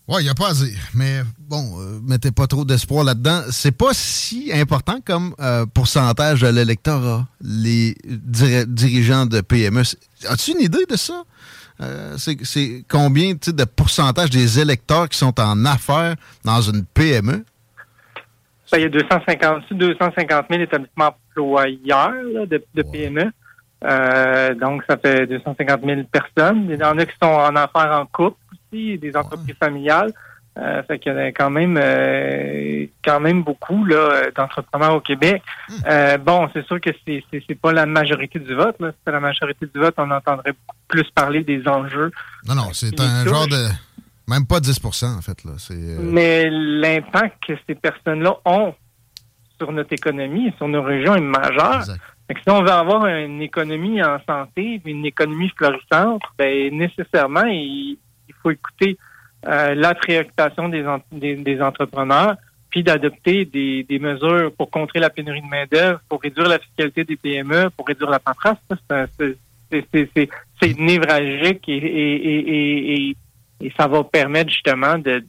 Oui, 0.07 0.17
il 0.21 0.25
n'y 0.25 0.29
a 0.29 0.35
pas 0.35 0.49
à 0.49 0.53
dire. 0.53 0.79
Mais 0.93 1.21
bon, 1.39 1.79
euh, 1.79 1.99
mettez 2.07 2.31
pas 2.31 2.45
trop 2.45 2.63
d'espoir 2.63 3.03
là-dedans. 3.03 3.41
C'est 3.49 3.75
pas 3.75 3.91
si 3.93 4.51
important 4.53 4.99
comme 5.03 5.33
euh, 5.39 5.65
pourcentage 5.65 6.41
de 6.41 6.47
l'électorat, 6.47 7.25
les 7.41 7.95
dirigeants 8.05 9.25
de 9.25 9.41
PME. 9.41 9.81
As-tu 10.29 10.51
une 10.51 10.61
idée 10.61 10.85
de 10.87 10.95
ça? 10.95 11.23
Euh, 11.81 12.15
c'est 12.17 12.85
combien 12.87 13.33
de 13.33 13.63
pourcentage 13.65 14.29
des 14.29 14.59
électeurs 14.59 15.09
qui 15.09 15.17
sont 15.17 15.37
en 15.39 15.65
affaires 15.65 16.15
dans 16.43 16.61
une 16.61 16.85
PME? 16.85 17.43
il 18.73 18.81
y 18.81 18.85
a 18.85 18.89
250, 18.89 19.71
250 19.71 20.45
000 20.49 20.63
établissements 20.63 21.15
employeurs 21.31 22.47
de, 22.47 22.81
PME. 22.91 23.31
donc, 24.59 24.83
ça 24.87 24.97
fait 24.97 25.25
250 25.27 25.81
000 25.83 26.01
personnes. 26.11 26.67
Il 26.69 26.77
y 26.77 26.83
en 26.83 26.97
a 26.97 27.05
qui 27.05 27.13
sont 27.21 27.29
en 27.29 27.55
affaires 27.55 27.91
en 27.91 28.05
couple 28.05 28.37
des 28.97 29.15
entreprises 29.15 29.55
familiales. 29.59 30.11
Euh, 30.57 30.82
fait 30.84 30.99
qu'il 30.99 31.11
y 31.11 31.15
en 31.15 31.17
a 31.17 31.28
quand 31.34 31.49
même 31.49 31.78
euh, 31.78 32.86
quand 33.03 33.19
même 33.19 33.43
beaucoup 33.43 33.84
là 33.84 34.32
d'entrepreneurs 34.34 34.95
au 34.95 35.01
Québec. 35.01 35.41
Hmm. 35.67 35.73
Euh, 35.89 36.17
bon, 36.17 36.49
c'est 36.53 36.65
sûr 36.65 36.80
que 36.80 36.91
c'est 37.05 37.21
c'est 37.30 37.59
pas 37.59 37.73
la 37.73 37.86
majorité 37.86 38.39
du 38.39 38.55
vote. 38.55 38.78
Là. 38.80 38.91
Si 38.91 39.11
la 39.11 39.19
majorité 39.19 39.65
du 39.65 39.78
vote, 39.78 39.95
on 39.97 40.09
entendrait 40.11 40.53
plus 40.88 41.09
parler 41.13 41.43
des 41.43 41.67
enjeux. 41.67 42.09
Non, 42.47 42.55
non, 42.55 42.69
c'est 42.71 42.97
un 43.01 43.26
genre 43.26 43.47
de 43.47 43.67
même 44.30 44.47
pas 44.47 44.59
10% 44.59 45.17
en 45.17 45.21
fait 45.21 45.43
là. 45.43 45.51
Mais 45.99 46.49
l'impact 46.49 47.47
que 47.47 47.53
ces 47.67 47.76
personnes-là 47.76 48.38
ont 48.45 48.73
sur 49.57 49.73
notre 49.73 49.91
économie, 49.91 50.53
sur 50.57 50.69
nos 50.69 50.84
régions 50.84 51.15
est 51.15 51.21
majeur. 51.21 51.84
si 51.84 52.49
on 52.49 52.63
veut 52.63 52.71
avoir 52.71 53.05
une 53.07 53.41
économie 53.41 54.01
en 54.01 54.19
santé, 54.26 54.82
une 54.86 55.05
économie 55.05 55.51
florissante, 55.57 56.21
ben 56.38 56.73
nécessairement, 56.73 57.45
il, 57.45 57.97
faut 58.45 58.51
écouter 58.51 58.97
euh, 59.47 59.73
la 59.75 59.95
préoccupation 59.95 60.69
des, 60.69 60.83
des, 61.35 61.61
entrepreneurs, 61.61 62.35
puis 62.69 62.83
d'adopter 62.83 63.45
des, 63.45 63.99
mesures 63.99 64.51
pour 64.55 64.69
contrer 64.69 64.99
la 64.99 65.09
pénurie 65.09 65.41
de 65.41 65.47
main-d'œuvre, 65.47 65.99
pour 66.09 66.21
réduire 66.21 66.47
la 66.47 66.59
fiscalité 66.59 67.03
des 67.03 67.15
PME, 67.15 67.69
pour 67.75 67.87
réduire 67.87 68.09
la 68.09 68.19
paperasse. 68.19 68.57
C'est 69.71 70.79
névralgique 70.79 71.63
et, 71.67 73.15
ça 73.77 73.87
va 73.87 74.03
permettre 74.03 74.51
justement 74.51 74.97
de, 74.97 75.23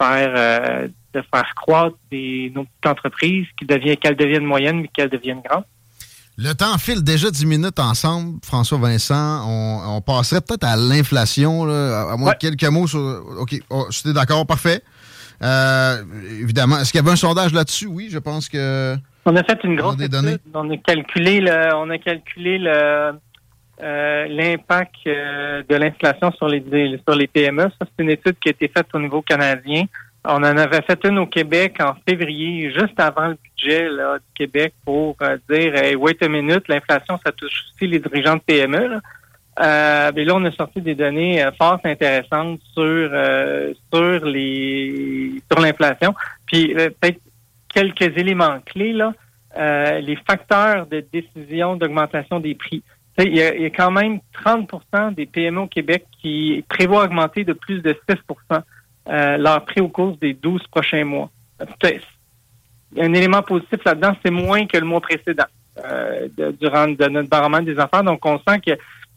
faire 0.00 0.32
euh, 0.36 0.88
faire 1.12 1.54
croître 1.54 1.96
nos 2.12 2.64
petites 2.64 2.86
entreprises 2.86 3.46
deviennent 3.62 3.96
qu'elles 3.96 4.16
deviennent 4.16 4.44
moyennes 4.44 4.80
mais 4.82 4.88
qu'elles 4.88 5.08
deviennent 5.08 5.40
grandes. 5.40 5.64
Le 6.36 6.52
temps 6.52 6.76
file 6.78 7.04
déjà 7.04 7.30
10 7.30 7.46
minutes 7.46 7.78
ensemble, 7.78 8.38
François 8.44 8.78
Vincent. 8.78 9.44
On, 9.46 10.00
passerait 10.00 10.40
peut-être 10.40 10.64
à 10.64 10.76
l'inflation, 10.76 11.64
à 11.64 12.16
moins 12.16 12.32
quelques 12.32 12.64
mots 12.64 12.88
sur. 12.88 12.98
OK, 13.38 13.54
oh, 13.70 13.86
j'étais 13.90 14.12
d'accord, 14.12 14.44
parfait. 14.46 14.82
Euh, 15.42 16.02
évidemment, 16.40 16.78
est-ce 16.78 16.90
qu'il 16.90 17.00
y 17.00 17.04
avait 17.04 17.12
un 17.12 17.16
sondage 17.16 17.52
là-dessus? 17.52 17.86
Oui, 17.86 18.08
je 18.10 18.18
pense 18.18 18.48
que. 18.48 18.96
On 19.26 19.36
a 19.36 19.44
fait 19.44 19.58
une 19.64 19.76
grosse 19.76 20.00
étude. 20.00 20.40
On 20.54 20.70
a 20.70 20.76
calculé 20.76 21.40
le, 21.40 21.74
on 21.74 21.88
a 21.90 21.98
calculé 21.98 22.58
le, 22.58 23.12
euh, 23.82 24.26
l'impact 24.28 24.94
euh, 25.06 25.62
de 25.68 25.74
l'inflation 25.76 26.30
sur 26.32 26.48
les, 26.48 26.62
sur 27.06 27.16
les 27.16 27.26
PME. 27.26 27.62
Ça, 27.62 27.86
c'est 27.86 28.04
une 28.04 28.10
étude 28.10 28.36
qui 28.38 28.48
a 28.48 28.52
été 28.52 28.68
faite 28.68 28.86
au 28.92 29.00
niveau 29.00 29.22
canadien. 29.22 29.84
On 30.26 30.36
en 30.36 30.56
avait 30.56 30.82
fait 30.82 30.98
une 31.04 31.18
au 31.18 31.26
Québec 31.26 31.76
en 31.80 31.94
février, 32.08 32.72
juste 32.72 32.98
avant 32.98 33.28
le 33.28 33.38
budget 33.42 33.88
là, 33.88 34.18
du 34.18 34.24
Québec, 34.34 34.72
pour 34.84 35.16
euh, 35.22 35.36
dire 35.50 35.74
hey, 35.76 35.96
wait 35.96 36.22
a 36.22 36.28
minute, 36.28 36.66
l'inflation, 36.68 37.18
ça 37.24 37.30
touche 37.32 37.64
aussi 37.74 37.86
les 37.86 37.98
dirigeants 37.98 38.36
de 38.36 38.40
PME. 38.40 38.86
Là. 38.86 39.00
Euh, 39.60 40.10
là, 40.10 40.34
on 40.34 40.44
a 40.44 40.50
sorti 40.52 40.80
des 40.80 40.94
données 40.94 41.44
euh, 41.44 41.52
fort 41.52 41.78
intéressantes 41.84 42.60
sur 42.72 42.82
euh, 42.82 43.72
sur 43.92 44.24
les 44.24 45.40
sur 45.50 45.60
l'inflation. 45.60 46.14
Puis 46.46 46.74
peut-être 46.74 47.20
quelques 47.72 48.16
éléments 48.16 48.58
clés 48.66 48.92
là. 48.92 49.12
les 50.00 50.16
facteurs 50.26 50.86
de 50.86 51.04
décision 51.12 51.76
d'augmentation 51.76 52.40
des 52.40 52.54
prix. 52.54 52.82
Il 53.18 53.36
y, 53.36 53.42
a, 53.42 53.54
il 53.54 53.62
y, 53.62 53.66
a, 53.66 53.70
quand 53.70 53.92
même 53.92 54.18
30% 54.44 55.14
des 55.14 55.26
PME 55.26 55.60
au 55.60 55.66
Québec 55.68 56.04
qui 56.20 56.64
prévoient 56.68 57.04
augmenter 57.04 57.44
de 57.44 57.52
plus 57.52 57.80
de 57.80 57.96
6 58.10 58.16
euh, 59.08 59.36
leur 59.36 59.64
prix 59.66 59.80
au 59.80 59.88
cours 59.88 60.16
des 60.16 60.32
12 60.32 60.62
prochains 60.68 61.04
mois. 61.04 61.30
Un 62.98 63.12
élément 63.12 63.42
positif 63.42 63.84
là-dedans, 63.84 64.16
c'est 64.24 64.30
moins 64.30 64.66
que 64.66 64.78
le 64.78 64.86
mois 64.86 65.00
précédent 65.00 65.44
euh, 65.84 66.28
durant 66.58 66.88
de 66.88 67.08
notre 67.08 67.28
baromètre 67.28 67.66
des 67.66 67.78
affaires. 67.78 68.02
Donc, 68.02 68.24
on 68.24 68.38
sent 68.38 68.60
que, 68.64 68.70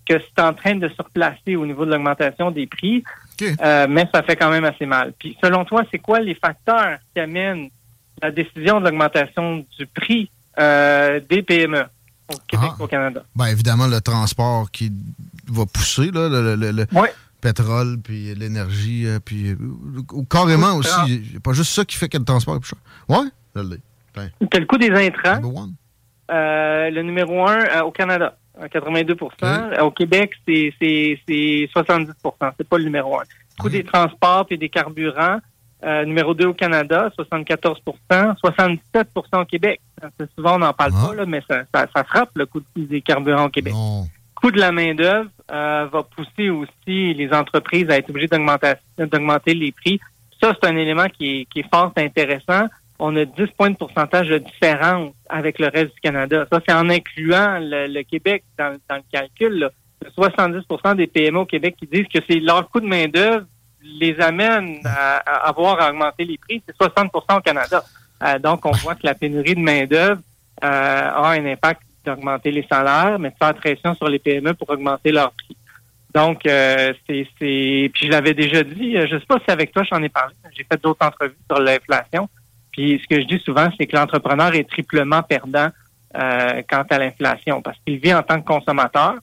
que 0.10 0.22
c'est 0.22 0.42
en 0.42 0.54
train 0.54 0.76
de 0.76 0.90
se 0.90 1.02
replacer 1.02 1.56
au 1.56 1.66
niveau 1.66 1.86
de 1.86 1.92
l'augmentation 1.92 2.52
des 2.52 2.68
prix, 2.68 3.04
euh, 3.42 3.88
mais 3.90 4.10
ça 4.14 4.24
fait 4.24 4.36
quand 4.36 4.50
même 4.50 4.66
assez 4.66 4.86
mal. 4.86 5.14
Puis, 5.18 5.38
selon 5.42 5.64
toi, 5.64 5.84
c'est 5.90 6.00
quoi 6.00 6.20
les 6.20 6.36
facteurs 6.36 6.98
qui 7.14 7.22
amènent 7.22 7.70
la 8.22 8.32
décision 8.32 8.80
de 8.80 8.86
l'augmentation 8.86 9.66
du 9.78 9.86
prix 9.88 10.30
des 10.58 11.44
PME 11.44 11.86
au 12.34 12.38
Québec 12.46 12.72
ah. 12.74 12.84
au 12.84 12.88
Canada? 12.88 13.24
Ben, 13.36 13.46
évidemment, 13.46 13.88
le 13.88 14.02
transport 14.02 14.70
qui 14.72 14.92
va 15.48 15.66
pousser, 15.66 16.12
là, 16.12 16.28
le, 16.28 16.56
le, 16.56 16.86
pétrole, 17.48 17.98
puis 18.04 18.36
l'énergie, 18.36 19.08
euh, 19.08 19.20
puis 19.24 19.52
euh, 19.52 19.56
carrément 20.30 20.76
aussi. 20.76 21.40
pas 21.44 21.54
juste 21.54 21.72
ça 21.72 21.86
qui 21.86 21.96
fait 21.96 22.10
que 22.10 22.18
le 22.18 22.26
transport 22.26 22.56
est 22.56 22.60
plus 22.60 22.70
cher. 22.70 22.80
Ouais, 23.08 23.28
je 23.56 23.62
l'ai. 23.62 24.32
le 24.42 24.66
coût 24.66 24.78
des 24.78 24.92
intrants? 24.92 25.70
Euh, 26.30 26.90
le 26.90 27.02
numéro 27.04 27.48
un 27.48 27.82
au 27.82 27.92
Canada, 27.92 28.36
82% 28.62 29.80
Au 29.80 29.92
Québec, 29.92 30.34
c'est 30.46 30.74
70% 30.80 32.14
C'est 32.58 32.68
pas 32.68 32.78
le 32.78 32.84
numéro 32.84 33.18
un. 33.18 33.24
Le 33.24 33.62
coût 33.62 33.70
des 33.70 33.84
transports 33.84 34.46
et 34.50 34.58
des 34.58 34.70
carburants, 34.70 35.40
numéro 36.06 36.34
2 36.34 36.48
au 36.48 36.54
Canada, 36.54 37.10
74% 37.18 37.78
77% 38.10 39.42
au 39.42 39.46
Québec. 39.46 39.80
Souvent, 40.38 40.56
on 40.56 40.60
n'en 40.60 40.74
parle 40.74 40.92
ah. 40.96 41.08
pas, 41.08 41.16
là, 41.16 41.26
mais 41.26 41.42
ça, 41.50 41.62
ça, 41.74 42.04
frappe 42.04 42.32
le 42.36 42.46
coût 42.46 42.62
des 42.76 43.02
carburants 43.02 43.46
au 43.46 43.50
Québec. 43.50 43.74
Le 43.74 44.17
de 44.52 44.60
la 44.60 44.72
main-d'œuvre, 44.72 45.30
euh, 45.52 45.88
va 45.92 46.04
pousser 46.04 46.50
aussi 46.50 47.14
les 47.14 47.30
entreprises 47.32 47.90
à 47.90 47.98
être 47.98 48.10
obligées 48.10 48.28
d'augmenter 48.28 49.54
les 49.54 49.72
prix. 49.72 50.00
Ça, 50.42 50.54
c'est 50.54 50.70
un 50.70 50.76
élément 50.76 51.08
qui 51.08 51.42
est, 51.42 51.46
qui 51.46 51.64
fort 51.64 51.92
intéressant. 51.98 52.68
On 53.00 53.16
a 53.16 53.26
10 53.26 53.48
points 53.58 53.70
de 53.70 53.76
pourcentage 53.76 54.28
de 54.28 54.40
différence 54.40 55.14
avec 55.30 55.60
le 55.60 55.68
reste 55.68 55.94
du 55.94 56.02
Canada. 56.02 56.48
Ça, 56.52 56.60
c'est 56.68 56.74
en 56.74 56.90
incluant 56.90 57.60
le, 57.60 58.02
Québec 58.04 58.44
dans, 58.58 58.78
le 58.90 59.02
calcul. 59.12 59.60
Là. 59.60 59.70
70% 60.18 60.96
des 60.96 61.08
PME 61.08 61.40
au 61.40 61.46
Québec 61.46 61.76
qui 61.80 61.88
disent 61.88 62.08
que 62.08 62.20
c'est 62.28 62.40
leur 62.40 62.70
coût 62.70 62.80
de 62.80 62.88
main-d'œuvre 62.88 63.46
les 63.82 64.20
amène 64.20 64.80
à, 64.86 65.18
avoir 65.48 65.80
à 65.82 65.90
augmenter 65.90 66.26
les 66.26 66.38
prix. 66.38 66.62
C'est 66.68 66.76
60% 66.76 67.38
au 67.38 67.42
Canada. 67.42 67.84
Euh, 68.24 68.40
donc, 68.40 68.66
on 68.66 68.72
voit 68.72 68.96
que 68.96 69.06
la 69.06 69.14
pénurie 69.14 69.56
de 69.56 69.62
main-d'œuvre 69.62 70.22
euh, 70.64 70.68
a 70.68 71.30
un 71.30 71.46
impact 71.46 71.82
d'augmenter 72.08 72.52
les 72.52 72.66
salaires, 72.70 73.20
mais 73.20 73.30
de 73.30 73.36
faire 73.36 73.54
pression 73.54 73.94
sur 73.96 74.08
les 74.08 74.20
PME 74.20 74.54
pour 74.54 74.70
augmenter 74.70 75.12
leurs 75.12 75.32
prix. 75.34 75.58
Donc, 76.14 76.46
euh, 76.46 76.94
c'est, 77.06 77.28
c'est, 77.38 77.92
puis 77.94 78.08
je 78.08 78.10
l'avais 78.10 78.34
déjà 78.34 78.64
dit, 78.64 78.98
euh, 78.98 79.06
je 79.12 79.20
sais 79.20 79.26
pas 79.28 79.40
si 79.46 79.52
avec 79.52 79.72
toi 79.72 79.84
j'en 79.84 80.02
ai 80.02 80.10
parlé, 80.10 80.34
j'ai 80.56 80.64
fait 80.64 80.82
d'autres 80.82 81.06
entrevues 81.06 81.36
sur 81.50 81.60
l'inflation. 81.60 82.30
Puis 82.72 83.02
ce 83.04 83.08
que 83.08 83.22
je 83.22 83.28
dis 83.28 83.40
souvent, 83.44 83.68
c'est 83.78 83.86
que 83.86 83.96
l'entrepreneur 83.96 84.56
est 84.56 84.70
triplement 84.70 85.22
perdant 85.22 85.70
euh, 86.16 86.62
quant 86.70 86.86
à 86.90 86.98
l'inflation, 86.98 87.62
parce 87.62 87.78
qu'il 87.86 88.00
vit 88.00 88.14
en 88.14 88.24
tant 88.24 88.42
que 88.42 88.48
consommateur. 88.48 89.16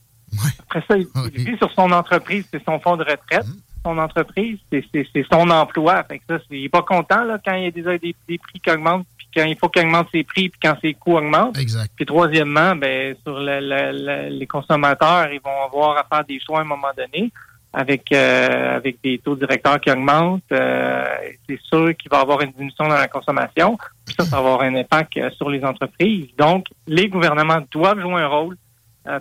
Après 0.59 0.83
ça, 0.87 0.97
il, 0.97 1.07
vit 1.33 1.57
sur 1.57 1.71
son 1.71 1.91
entreprise, 1.91 2.45
c'est 2.51 2.63
son 2.63 2.79
fonds 2.79 2.97
de 2.97 3.03
retraite. 3.03 3.45
Mmh. 3.45 3.61
Son 3.83 3.97
entreprise, 3.97 4.57
c'est, 4.71 4.83
c'est, 4.93 5.07
c'est 5.13 5.25
son 5.31 5.49
emploi. 5.49 6.03
Fait 6.03 6.19
que 6.19 6.23
ça, 6.27 6.37
il 6.49 6.65
est 6.65 6.69
pas 6.69 6.81
content 6.81 7.23
là, 7.23 7.39
quand 7.43 7.53
il 7.53 7.63
y 7.63 7.67
a 7.67 7.71
des, 7.71 7.99
des, 7.99 8.15
des 8.27 8.37
prix 8.37 8.59
qui 8.59 8.71
augmentent 8.71 9.05
quand 9.35 9.45
il 9.45 9.57
faut 9.57 9.69
qu'il 9.69 9.83
augmente 9.83 10.07
ses 10.11 10.23
prix 10.23 10.49
puis 10.49 10.59
quand 10.61 10.75
ses 10.81 10.93
coûts 10.93 11.17
augmentent. 11.17 11.57
Exact. 11.57 11.91
Puis 11.95 12.05
troisièmement, 12.05 12.75
ben 12.75 13.15
sur 13.23 13.39
les 13.39 14.47
consommateurs, 14.47 15.29
ils 15.31 15.41
vont 15.41 15.63
avoir 15.65 15.97
à 15.97 16.03
faire 16.03 16.25
des 16.25 16.39
choix 16.39 16.59
à 16.59 16.61
un 16.61 16.65
moment 16.65 16.91
donné 16.95 17.31
avec 17.75 18.09
euh, 18.13 18.77
avec 18.77 19.01
des 19.03 19.17
taux 19.19 19.35
directeurs 19.35 19.81
qui 19.81 19.91
augmentent. 19.91 20.41
Euh, 20.53 21.05
c'est 21.47 21.59
sûr 21.61 21.95
qu'il 21.97 22.09
va 22.09 22.19
y 22.19 22.21
avoir 22.21 22.41
une 22.41 22.51
diminution 22.51 22.87
dans 22.87 22.95
la 22.95 23.09
consommation. 23.09 23.77
Puis 24.05 24.15
ça, 24.17 24.23
ça 24.23 24.37
va 24.37 24.37
avoir 24.37 24.61
un 24.61 24.75
impact 24.75 25.17
euh, 25.17 25.29
sur 25.31 25.49
les 25.49 25.63
entreprises. 25.63 26.27
Donc, 26.37 26.67
les 26.87 27.09
gouvernements 27.09 27.61
doivent 27.71 27.99
jouer 27.99 28.21
un 28.21 28.27
rôle. 28.27 28.55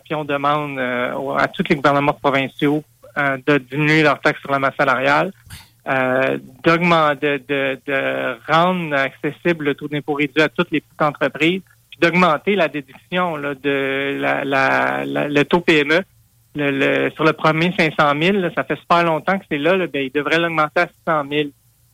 puis 0.04 0.14
on 0.14 0.24
demande 0.24 0.78
à 0.78 1.48
tous 1.48 1.64
les 1.68 1.76
gouvernements 1.76 2.14
provinciaux 2.14 2.82
de 3.16 3.58
diminuer 3.58 4.02
leurs 4.02 4.20
taxes 4.20 4.40
sur 4.40 4.50
la 4.50 4.58
masse 4.58 4.76
salariale 4.76 5.30
euh, 5.86 6.38
de, 6.64 7.36
de, 7.46 7.78
de, 7.86 8.50
rendre 8.50 8.96
accessible 8.96 9.66
le 9.66 9.74
taux 9.74 9.88
d'impôt 9.88 10.14
réduit 10.14 10.42
à 10.42 10.48
toutes 10.48 10.70
les 10.70 10.80
petites 10.80 11.02
entreprises, 11.02 11.60
puis 11.90 11.98
d'augmenter 12.00 12.56
la 12.56 12.68
déduction 12.68 13.36
là, 13.36 13.54
de 13.54 14.16
la, 14.18 14.44
la, 14.44 15.04
le 15.04 15.44
taux 15.44 15.60
PME. 15.60 16.00
Le, 16.56 17.10
sur 17.10 17.24
le 17.24 17.32
premier 17.32 17.72
500 17.76 18.12
000, 18.22 18.38
ça 18.54 18.62
fait 18.62 18.76
super 18.76 19.02
longtemps 19.02 19.38
que 19.38 19.44
c'est 19.50 19.58
là, 19.58 19.76
là 19.76 19.88
ben, 19.88 20.04
il 20.04 20.12
devrait 20.12 20.38
l'augmenter 20.38 20.82
à 20.82 20.86
600 20.86 21.24
000. 21.28 21.48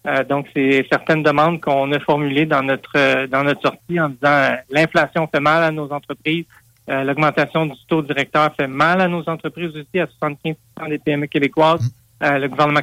Euh, 0.06 0.24
donc, 0.24 0.46
c'est 0.54 0.86
certaines 0.90 1.22
demandes 1.22 1.60
qu'on 1.60 1.90
a 1.92 1.98
formulées 2.00 2.44
dans 2.44 2.62
notre 2.62 3.26
dans 3.26 3.42
notre 3.42 3.62
sortie 3.62 3.98
en 3.98 4.10
disant 4.10 4.28
euh, 4.28 4.56
l'inflation 4.70 5.26
fait 5.26 5.40
mal 5.40 5.62
à 5.64 5.70
nos 5.70 5.90
entreprises, 5.90 6.44
l'augmentation 6.86 7.66
du 7.66 7.76
taux 7.88 8.02
directeur 8.02 8.54
fait 8.54 8.66
mal 8.66 9.00
à 9.00 9.08
nos 9.08 9.26
entreprises 9.28 9.70
aussi, 9.70 9.98
à 9.98 10.06
75% 10.22 10.54
des 10.88 10.98
PME 10.98 11.26
québécoises. 11.26 11.90
Le 12.20 12.46
gouvernement 12.48 12.82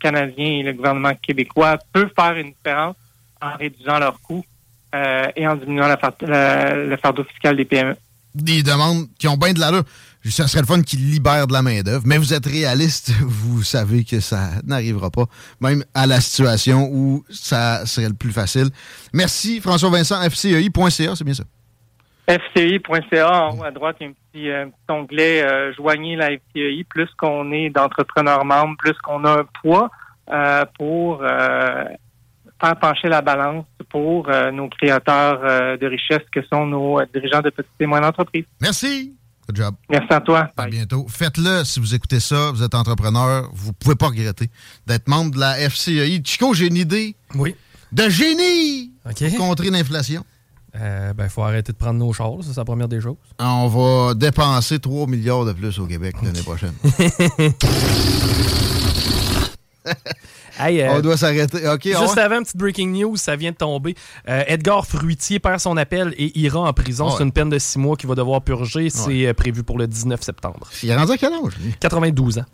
canadien 0.00 0.46
et 0.46 0.62
le 0.62 0.72
gouvernement 0.72 1.14
québécois 1.14 1.78
peuvent 1.92 2.10
faire 2.18 2.36
une 2.36 2.52
différence 2.52 2.96
en 3.40 3.56
réduisant 3.56 3.98
leurs 3.98 4.20
coûts 4.20 4.44
et 5.36 5.46
en 5.46 5.56
diminuant 5.56 5.88
le 5.88 6.96
fardeau 6.96 7.24
fiscal 7.24 7.56
des 7.56 7.64
PME. 7.64 7.96
Des 8.34 8.62
demandes 8.62 9.08
qui 9.18 9.28
ont 9.28 9.36
bien 9.36 9.52
de 9.52 9.60
l'allure. 9.60 9.84
Ça 10.30 10.46
serait 10.46 10.60
le 10.60 10.66
fun 10.66 10.82
qu'ils 10.82 11.10
libèrent 11.10 11.46
de 11.46 11.52
la 11.52 11.62
main-d'œuvre, 11.62 12.02
mais 12.04 12.18
vous 12.18 12.34
êtes 12.34 12.46
réaliste, 12.46 13.12
vous 13.20 13.62
savez 13.62 14.04
que 14.04 14.20
ça 14.20 14.50
n'arrivera 14.64 15.10
pas, 15.10 15.24
même 15.60 15.84
à 15.94 16.06
la 16.06 16.20
situation 16.20 16.88
où 16.92 17.24
ça 17.30 17.86
serait 17.86 18.08
le 18.08 18.14
plus 18.14 18.32
facile. 18.32 18.68
Merci, 19.12 19.60
François 19.60 19.90
Vincent, 19.90 20.20
FCEI.ca, 20.28 21.16
c'est 21.16 21.24
bien 21.24 21.34
ça. 21.34 21.44
FCI.ca, 22.28 23.44
en 23.44 23.58
haut 23.58 23.64
à 23.64 23.70
droite, 23.70 23.96
il 24.00 24.04
y 24.42 24.52
a 24.52 24.60
un 24.60 24.68
petit, 24.68 24.90
euh, 24.90 24.94
onglet 24.94 25.42
euh, 25.42 25.72
Joignez 25.74 26.14
la 26.14 26.30
FCI. 26.32 26.84
Plus 26.84 27.08
qu'on 27.18 27.50
est 27.52 27.70
d'entrepreneurs 27.70 28.44
membres, 28.44 28.76
plus 28.78 28.92
qu'on 29.02 29.24
a 29.24 29.40
un 29.40 29.44
poids 29.62 29.90
euh, 30.30 30.64
pour 30.78 31.22
faire 32.60 32.76
pencher 32.80 33.08
la 33.08 33.22
balance 33.22 33.64
pour 33.88 34.28
nos 34.52 34.68
créateurs 34.68 35.78
de 35.78 35.86
richesse 35.86 36.24
que 36.30 36.40
sont 36.52 36.66
nos 36.66 37.00
dirigeants 37.14 37.40
de 37.40 37.50
petites 37.50 37.70
et 37.80 37.86
moyennes 37.86 38.08
entreprises. 38.08 38.44
Merci. 38.60 39.16
Good 39.46 39.56
job. 39.56 39.74
Merci 39.88 40.12
à 40.12 40.20
toi. 40.20 40.50
À 40.56 40.66
bientôt. 40.66 41.06
Faites-le 41.08 41.64
si 41.64 41.80
vous 41.80 41.94
écoutez 41.94 42.20
ça, 42.20 42.50
vous 42.52 42.62
êtes 42.62 42.74
entrepreneur, 42.74 43.48
vous 43.54 43.72
pouvez 43.72 43.94
pas 43.94 44.08
regretter 44.08 44.50
d'être 44.86 45.08
membre 45.08 45.36
de 45.36 45.40
la 45.40 45.54
FCI. 45.70 46.20
Chico, 46.24 46.52
j'ai 46.52 46.66
une 46.66 46.76
idée. 46.76 47.14
Oui. 47.36 47.54
De 47.92 48.08
génie 48.10 48.92
pour 49.04 49.38
contrer 49.38 49.70
l'inflation. 49.70 50.24
Euh, 50.76 51.12
ben, 51.14 51.24
il 51.24 51.30
faut 51.30 51.42
arrêter 51.42 51.72
de 51.72 51.78
prendre 51.78 51.98
nos 51.98 52.12
choses, 52.12 52.46
c'est 52.46 52.56
la 52.56 52.64
première 52.64 52.88
des 52.88 53.00
choses. 53.00 53.16
On 53.38 53.68
va 53.68 54.14
dépenser 54.14 54.78
3 54.78 55.06
milliards 55.06 55.44
de 55.44 55.52
plus 55.52 55.78
au 55.78 55.86
Québec 55.86 56.16
l'année 56.22 56.42
prochaine. 56.42 56.74
Euh, 60.60 60.88
on 60.90 61.00
doit 61.00 61.16
s'arrêter. 61.16 61.58
juste 61.84 62.18
avant, 62.18 62.42
petite 62.42 62.56
breaking 62.56 62.88
news, 62.88 63.16
ça 63.16 63.36
vient 63.36 63.52
de 63.52 63.56
tomber. 63.56 63.94
Euh, 64.28 64.42
Edgar 64.48 64.84
Fruitier 64.84 65.38
perd 65.38 65.60
son 65.60 65.76
appel 65.76 66.12
et 66.16 66.36
ira 66.38 66.58
en 66.60 66.72
prison. 66.72 67.10
C'est 67.16 67.22
une 67.22 67.30
peine 67.30 67.48
de 67.48 67.58
6 67.58 67.78
mois 67.78 67.96
qu'il 67.96 68.08
va 68.08 68.16
devoir 68.16 68.42
purger. 68.42 68.90
C'est 68.90 69.32
prévu 69.34 69.62
pour 69.62 69.78
le 69.78 69.86
19 69.86 70.20
septembre. 70.20 70.68
Il 70.82 70.90
est 70.90 70.96
rendu 70.96 71.12
à 71.12 71.16
quel 71.16 71.32
âge? 71.32 71.52
92 71.80 72.38
ans. 72.38 72.44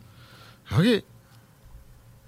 OK. 0.78 1.02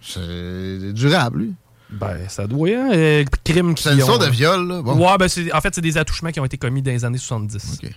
C'est 0.00 0.92
durable, 0.92 1.40
lui. 1.40 1.54
Ben, 1.90 2.28
ça 2.28 2.46
doit, 2.46 2.68
hein? 2.68 2.90
Euh, 2.92 3.24
crime 3.44 3.74
qui. 3.74 3.84
C'est 3.84 3.94
une 3.94 4.00
sorte 4.00 4.24
de 4.24 4.30
viol, 4.30 4.66
là. 4.66 4.80
Ouais, 4.80 5.18
ben, 5.18 5.28
en 5.54 5.60
fait, 5.60 5.74
c'est 5.74 5.80
des 5.80 5.98
attouchements 5.98 6.30
qui 6.30 6.40
ont 6.40 6.44
été 6.44 6.58
commis 6.58 6.82
dans 6.82 6.90
les 6.90 7.04
années 7.04 7.18
70. 7.18 7.80
OK. 7.82 7.90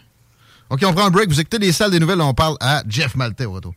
OK, 0.70 0.84
on 0.86 0.94
prend 0.94 1.06
un 1.06 1.10
break. 1.10 1.30
Vous 1.30 1.40
écoutez 1.40 1.58
les 1.58 1.72
salles 1.72 1.92
des 1.92 2.00
nouvelles. 2.00 2.22
On 2.22 2.34
parle 2.34 2.56
à 2.60 2.84
Jeff 2.88 3.16
Maltais 3.16 3.46
au 3.46 3.54
retour. 3.54 3.74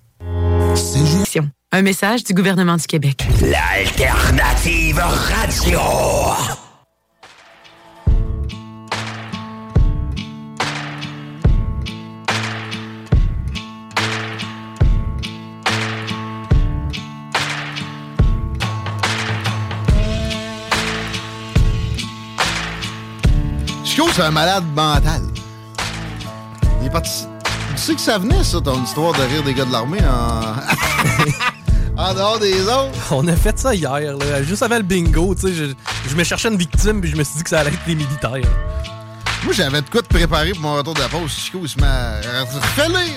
C'est 0.75 1.41
Un 1.73 1.83
message 1.83 2.25
du 2.25 2.35
gouvernement 2.35 2.77
du 2.77 2.87
Québec. 2.87 3.27
L'alternative 3.41 4.99
radio. 4.99 5.81
C'est 24.15 24.23
un 24.23 24.31
malade 24.31 24.65
mental. 24.75 25.23
Il 26.81 26.87
est 26.87 26.91
parti. 26.91 27.27
Tu 27.73 27.79
sais 27.79 27.95
que 27.95 28.01
ça 28.01 28.19
venait, 28.19 28.43
ça, 28.43 28.61
ton 28.61 28.83
histoire 28.83 29.13
de 29.13 29.23
rire 29.23 29.43
des 29.43 29.55
gars 29.55 29.65
de 29.65 29.73
l'armée 29.73 30.01
en. 30.01 30.55
en 32.03 32.15
dehors 32.15 32.39
des 32.39 32.63
autres? 32.63 33.13
On 33.13 33.27
a 33.29 33.37
fait 33.37 33.59
ça 33.59 33.75
hier, 33.75 34.17
là. 34.17 34.43
juste 34.43 34.63
avant 34.63 34.77
le 34.77 34.83
bingo, 34.83 35.35
tu 35.35 35.49
sais. 35.49 35.55
Je, 35.55 35.65
je, 36.09 36.17
me 36.17 36.25
cherchais 36.25 36.49
une 36.49 36.59
victime, 36.59 37.01
puis 37.01 37.11
je 37.11 37.17
me 37.17 37.25
suis 37.25 37.37
dit 37.37 37.43
que 37.45 37.51
ça 37.51 37.61
allait 37.61 37.71
être 37.71 37.87
des 37.87 37.95
militaires. 37.95 38.51
Moi, 39.45 39.53
j'avais 39.53 39.83
de 39.83 39.89
quoi 39.89 40.03
te 40.03 40.09
préparer 40.09 40.53
pour 40.53 40.61
mon 40.61 40.75
retour 40.75 40.95
de 40.95 41.01
la 41.01 41.09
pause. 41.09 41.33
Chico, 41.33 41.59
il 41.63 41.69
se 41.69 41.79
met 41.79 41.87
à 41.87 42.21
là. 42.89 43.09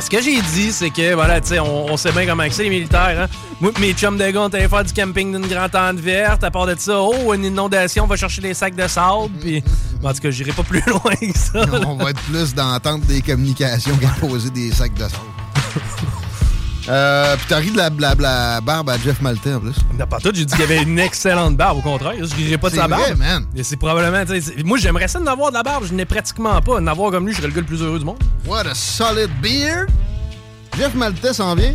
Ce 0.00 0.08
que 0.08 0.22
j'ai 0.22 0.40
dit, 0.40 0.72
c'est 0.72 0.90
que, 0.90 1.14
voilà, 1.14 1.40
tu 1.40 1.48
sais, 1.48 1.60
on, 1.60 1.96
sait 1.96 2.12
bien 2.12 2.26
comment 2.26 2.44
c'est 2.50 2.64
les 2.64 2.70
militaires, 2.70 3.22
hein. 3.22 3.36
Moi, 3.60 3.72
mes 3.80 3.92
chums 3.92 4.16
de 4.16 4.30
gars, 4.30 4.42
on 4.42 4.46
allait 4.46 4.68
faire 4.68 4.84
du 4.84 4.92
camping 4.92 5.32
d'une 5.32 5.46
grande 5.46 5.70
tente 5.70 5.98
verte. 5.98 6.44
À 6.44 6.50
part 6.50 6.66
de 6.66 6.76
ça, 6.78 7.00
oh, 7.00 7.34
une 7.34 7.44
inondation, 7.44 8.04
on 8.04 8.06
va 8.06 8.16
chercher 8.16 8.40
des 8.40 8.54
sacs 8.54 8.76
de 8.76 8.86
sable. 8.86 9.30
Puis, 9.40 9.62
en 10.04 10.12
tout 10.12 10.20
cas, 10.20 10.30
j'irai 10.30 10.52
pas 10.52 10.62
plus 10.62 10.82
loin 10.86 11.14
que 11.14 11.36
ça. 11.36 11.64
On 11.86 11.96
va 11.96 12.10
être 12.10 12.20
plus 12.22 12.54
dans 12.54 12.70
l'entente 12.70 13.02
des 13.06 13.20
communications 13.20 13.96
qu'à 13.96 14.08
poser 14.20 14.50
des 14.50 14.70
sacs 14.70 14.94
de 14.94 15.00
sable. 15.00 15.14
Euh, 16.88 17.36
puis 17.36 17.46
t'as 17.48 17.58
ri 17.58 17.70
de 17.70 17.76
la, 17.76 17.90
la, 18.18 18.60
barbe 18.60 18.88
à 18.88 18.98
Jeff 18.98 19.20
Maltais 19.20 19.54
en 19.54 19.60
plus. 19.60 19.74
Non, 19.98 20.06
pas 20.06 20.18
tout. 20.18 20.30
J'ai 20.34 20.44
dit 20.44 20.52
qu'il 20.54 20.60
y 20.60 20.64
avait 20.64 20.82
une 20.82 20.98
excellente 20.98 21.56
barbe. 21.56 21.78
Au 21.78 21.82
contraire, 21.82 22.14
je 22.18 22.34
rirais 22.34 22.58
pas 22.58 22.70
de 22.70 22.76
sa 22.76 22.88
barbe. 22.88 23.16
man. 23.18 23.46
C'est 23.62 23.76
probablement. 23.76 24.24
Moi, 24.64 24.78
j'aimerais 24.78 25.08
ça 25.08 25.18
d'en 25.18 25.32
avoir 25.32 25.50
de 25.50 25.56
la 25.56 25.62
barbe. 25.62 25.84
Je 25.86 25.94
n'ai 25.94 26.04
pratiquement 26.06 26.60
pas. 26.62 26.80
D'en 26.80 26.86
avoir 26.86 27.10
comme 27.10 27.26
lui, 27.26 27.32
je 27.32 27.38
serais 27.38 27.48
le 27.48 27.54
gars 27.54 27.60
le 27.60 27.66
plus 27.66 27.82
heureux 27.82 27.98
du 27.98 28.04
monde. 28.04 28.18
What 28.46 28.66
a 28.66 28.74
solid 28.74 29.30
beard. 29.42 29.88
Jeff 30.78 30.94
Maltais 30.94 31.34
s'en 31.34 31.54
vient. 31.54 31.74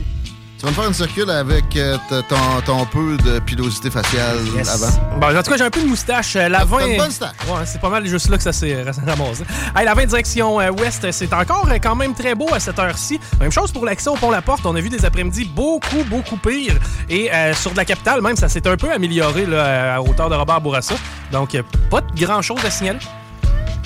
Tu 0.64 0.68
vas 0.68 0.72
me 0.72 0.76
faire 0.78 0.88
une 0.88 0.94
circule 0.94 1.30
avec 1.30 1.76
euh, 1.76 1.98
ton, 2.30 2.62
ton, 2.66 2.86
peu 2.86 3.18
de 3.18 3.40
pilosité 3.40 3.92
faciale 3.92 4.38
avant. 4.62 5.20
Bon, 5.20 5.38
en 5.38 5.44
tout 5.44 5.52
cas, 5.52 5.58
j'ai 5.58 5.66
un 5.66 5.70
peu 5.70 5.82
de 5.82 5.88
moustache. 5.88 6.38
Euh, 6.38 6.48
la 6.48 6.64
20. 6.64 6.88
Une 6.88 6.96
bonne. 6.96 7.10
Ouais, 7.10 7.66
c'est 7.66 7.82
pas 7.82 7.90
mal 7.90 8.08
juste 8.08 8.30
là 8.30 8.38
que 8.38 8.44
ça 8.44 8.54
s'est 8.54 8.82
ramassé. 9.06 9.44
Hey, 9.76 9.84
la 9.84 9.94
20 9.94 10.06
direction 10.06 10.62
euh, 10.62 10.72
ouest, 10.72 11.12
c'est 11.12 11.34
encore 11.34 11.68
quand 11.82 11.96
même 11.96 12.14
très 12.14 12.34
beau 12.34 12.48
à 12.54 12.62
cette 12.62 12.80
heure-ci. 12.80 13.20
Même 13.42 13.52
chose 13.52 13.74
pour 13.74 13.84
l'accès 13.84 14.10
au 14.10 14.16
pont-la-porte. 14.16 14.66
On 14.66 14.74
a 14.74 14.80
vu 14.80 14.88
des 14.88 15.04
après-midi 15.04 15.44
beaucoup, 15.44 16.02
beaucoup 16.06 16.38
pire. 16.38 16.76
Et 17.10 17.30
sur 17.56 17.72
de 17.72 17.76
la 17.76 17.84
capitale, 17.84 18.22
même, 18.22 18.38
ça 18.38 18.48
s'est 18.48 18.66
un 18.66 18.78
peu 18.78 18.90
amélioré 18.90 19.46
là, 19.46 19.96
à 19.96 20.02
hauteur 20.02 20.30
de 20.30 20.36
Robert 20.36 20.62
Bourassa. 20.62 20.96
Donc, 21.34 21.62
pas 21.90 22.00
de 22.00 22.26
grand-chose 22.26 22.64
à 22.64 22.72
signaler. 22.72 23.00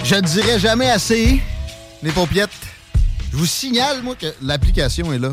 Je 0.03 0.13
ne 0.13 0.21
dirais 0.21 0.59
jamais 0.59 0.91
assez, 0.91 1.41
les 2.03 2.11
paupiettes. 2.11 2.51
Je 3.31 3.37
vous 3.37 3.47
signale, 3.47 4.03
moi, 4.03 4.13
que 4.13 4.27
l'application 4.43 5.11
est 5.11 5.17
là 5.17 5.29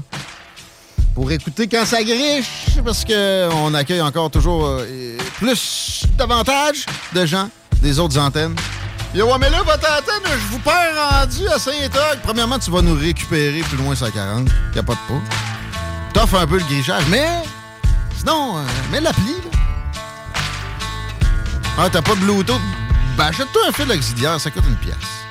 pour 1.15 1.31
écouter 1.31 1.69
quand 1.69 1.85
ça 1.87 2.03
griche, 2.03 2.79
parce 2.85 3.05
qu'on 3.05 3.73
accueille 3.75 4.03
encore 4.03 4.31
toujours 4.31 4.67
euh, 4.67 5.17
plus 5.39 6.05
davantage 6.19 6.87
de 7.15 7.25
gens 7.25 7.49
des 7.81 7.99
autres 7.99 8.19
antennes. 8.19 8.55
Yo, 9.15 9.29
mais 9.39 9.49
là, 9.49 9.63
votre 9.63 9.89
antenne, 9.91 10.33
je 10.33 10.53
vous 10.53 10.59
perds 10.59 11.11
rendu 11.11 11.47
à 11.49 11.59
Saint-Ogue. 11.59 12.19
Premièrement, 12.25 12.59
tu 12.59 12.71
vas 12.71 12.83
nous 12.83 12.99
récupérer 12.99 13.61
plus 13.61 13.77
loin 13.77 13.95
140. 13.95 14.49
Y 14.75 14.79
a 14.79 14.83
pas 14.83 14.95
de 14.95 14.99
pas. 14.99 15.23
T'offres 16.13 16.41
un 16.41 16.47
peu 16.47 16.59
le 16.59 16.65
grichage, 16.65 17.05
mais 17.09 17.29
sinon, 18.19 18.59
euh, 18.59 18.63
mets 18.91 19.01
l'appli. 19.01 19.37
Ah, 21.79 21.89
t'as 21.91 22.03
pas 22.03 22.15
de 22.17 22.21
Bluetooth? 22.21 22.61
Ben, 23.17 23.27
achète-toi 23.27 23.63
un 23.69 23.73
fil 23.73 23.91
auxiliaire, 23.91 24.41
ça 24.41 24.51
coûte 24.51 24.65
une 24.69 24.77
pièce 24.77 25.24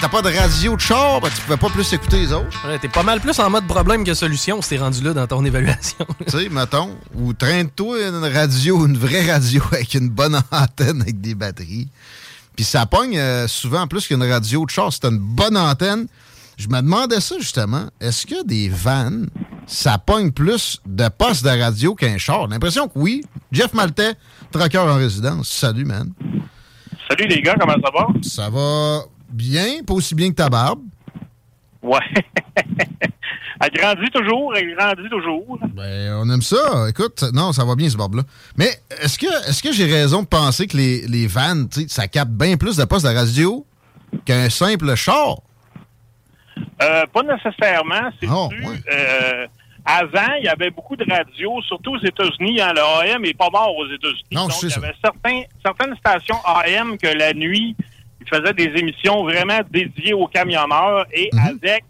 t'as 0.00 0.08
pas 0.08 0.22
de 0.22 0.28
radio 0.28 0.76
de 0.76 0.80
char, 0.80 1.20
ben, 1.20 1.28
tu 1.34 1.40
pouvais 1.42 1.56
pas 1.56 1.70
plus 1.70 1.92
écouter 1.92 2.18
les 2.18 2.32
autres. 2.32 2.66
Ouais, 2.66 2.78
t'es 2.78 2.88
pas 2.88 3.02
mal 3.02 3.20
plus 3.20 3.38
en 3.40 3.50
mode 3.50 3.66
problème 3.66 4.04
que 4.04 4.14
solution 4.14 4.62
si 4.62 4.70
t'es 4.70 4.78
rendu 4.78 5.02
là 5.02 5.12
dans 5.12 5.26
ton 5.26 5.44
évaluation. 5.44 6.06
tu 6.26 6.38
sais, 6.38 6.48
mettons, 6.48 6.96
ou 7.14 7.32
traîne-toi 7.32 8.08
une 8.08 8.24
radio, 8.24 8.86
une 8.86 8.96
vraie 8.96 9.30
radio 9.30 9.62
avec 9.72 9.94
une 9.94 10.08
bonne 10.08 10.40
antenne 10.52 11.02
avec 11.02 11.20
des 11.20 11.34
batteries. 11.34 11.88
Puis 12.56 12.64
ça 12.64 12.86
pogne 12.86 13.18
euh, 13.18 13.46
souvent 13.48 13.86
plus 13.86 14.06
qu'une 14.06 14.22
radio 14.22 14.64
de 14.64 14.70
char. 14.70 14.92
C'est 14.92 15.04
une 15.04 15.18
bonne 15.18 15.56
antenne. 15.56 16.06
Je 16.56 16.68
me 16.68 16.80
demandais 16.80 17.20
ça 17.20 17.36
justement. 17.38 17.86
Est-ce 18.00 18.26
que 18.26 18.44
des 18.44 18.68
vannes, 18.68 19.28
ça 19.66 19.96
pogne 19.98 20.32
plus 20.32 20.80
de 20.86 21.08
postes 21.08 21.44
de 21.44 21.50
radio 21.50 21.94
qu'un 21.94 22.18
char? 22.18 22.48
L'impression 22.48 22.88
que 22.88 22.98
oui. 22.98 23.22
Jeff 23.52 23.72
Maltais, 23.74 24.14
traqueur 24.50 24.86
en 24.92 24.96
résidence. 24.96 25.48
Salut, 25.48 25.84
man. 25.84 26.10
Salut 27.08 27.28
les 27.28 27.40
gars, 27.42 27.54
comment 27.58 27.74
ça 27.74 27.90
va? 27.92 28.06
Ça 28.22 28.50
va 28.50 29.04
bien, 29.28 29.82
pas 29.86 29.94
aussi 29.94 30.14
bien 30.14 30.30
que 30.30 30.36
ta 30.36 30.48
barbe. 30.48 30.80
Ouais. 31.82 31.98
elle 33.60 33.70
grandit 33.70 34.10
toujours, 34.10 34.56
elle 34.56 34.74
grandit 34.74 35.08
toujours. 35.08 35.58
Ben, 35.74 36.14
on 36.14 36.30
aime 36.30 36.42
ça. 36.42 36.88
Écoute, 36.88 37.24
non, 37.32 37.52
ça 37.52 37.64
va 37.64 37.74
bien, 37.74 37.88
ce 37.88 37.96
barbe-là. 37.96 38.22
Mais 38.56 38.70
est-ce 39.02 39.18
que, 39.18 39.26
est 39.26 39.62
que 39.62 39.72
j'ai 39.72 39.86
raison 39.86 40.22
de 40.22 40.28
penser 40.28 40.66
que 40.66 40.76
les, 40.76 41.06
les 41.06 41.26
vannes, 41.26 41.68
ça 41.88 42.08
capte 42.08 42.32
bien 42.32 42.56
plus 42.56 42.76
de 42.76 42.84
postes 42.84 43.06
de 43.06 43.14
radio 43.14 43.64
qu'un 44.24 44.50
simple 44.50 44.94
char? 44.94 45.36
Euh, 46.82 47.06
pas 47.12 47.22
nécessairement. 47.22 48.10
C'est 48.20 48.28
oh, 48.30 48.48
euh, 48.92 49.46
avant, 49.84 50.34
il 50.38 50.44
y 50.44 50.48
avait 50.48 50.70
beaucoup 50.70 50.96
de 50.96 51.04
radios, 51.08 51.62
surtout 51.62 51.94
aux 51.94 52.04
États-Unis. 52.04 52.60
Hein, 52.60 52.72
le 52.74 53.12
AM 53.12 53.22
n'est 53.22 53.34
pas 53.34 53.50
mort 53.50 53.74
aux 53.76 53.86
États-Unis. 53.86 54.22
Donc, 54.32 54.50
il 54.62 54.68
y 54.68 54.74
avait 54.74 54.94
certains, 55.02 55.42
certaines 55.64 55.96
stations 55.96 56.36
AM 56.44 56.98
que 56.98 57.06
la 57.06 57.32
nuit, 57.32 57.74
faisait 58.28 58.52
des 58.52 58.78
émissions 58.78 59.24
vraiment 59.24 59.60
dédiées 59.70 60.14
aux 60.14 60.26
camionneurs 60.26 61.06
et 61.12 61.28
mhm. 61.32 61.58
avec 61.62 61.84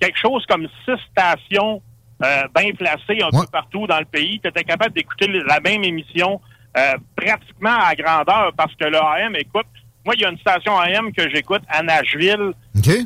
quelque 0.00 0.18
chose 0.18 0.44
comme 0.46 0.66
six 0.84 1.00
stations 1.10 1.82
euh, 2.22 2.42
bien 2.54 2.72
placées 2.72 3.22
un 3.22 3.30
peu 3.30 3.46
partout 3.50 3.86
dans 3.86 3.98
le 3.98 4.04
pays, 4.04 4.40
tu 4.40 4.48
étais 4.48 4.64
capable 4.64 4.94
d'écouter 4.94 5.26
la 5.26 5.60
même 5.60 5.84
émission 5.84 6.40
euh, 6.76 6.92
pratiquement 7.16 7.78
à 7.82 7.94
grandeur 7.94 8.52
parce 8.56 8.74
que 8.74 8.84
le 8.84 8.98
AM, 8.98 9.34
écoute, 9.36 9.66
moi, 10.04 10.14
il 10.14 10.22
y 10.22 10.24
a 10.24 10.30
une 10.30 10.38
station 10.38 10.78
AM 10.78 11.12
que 11.12 11.28
j'écoute 11.30 11.62
à 11.68 11.82
Nashville. 11.82 12.52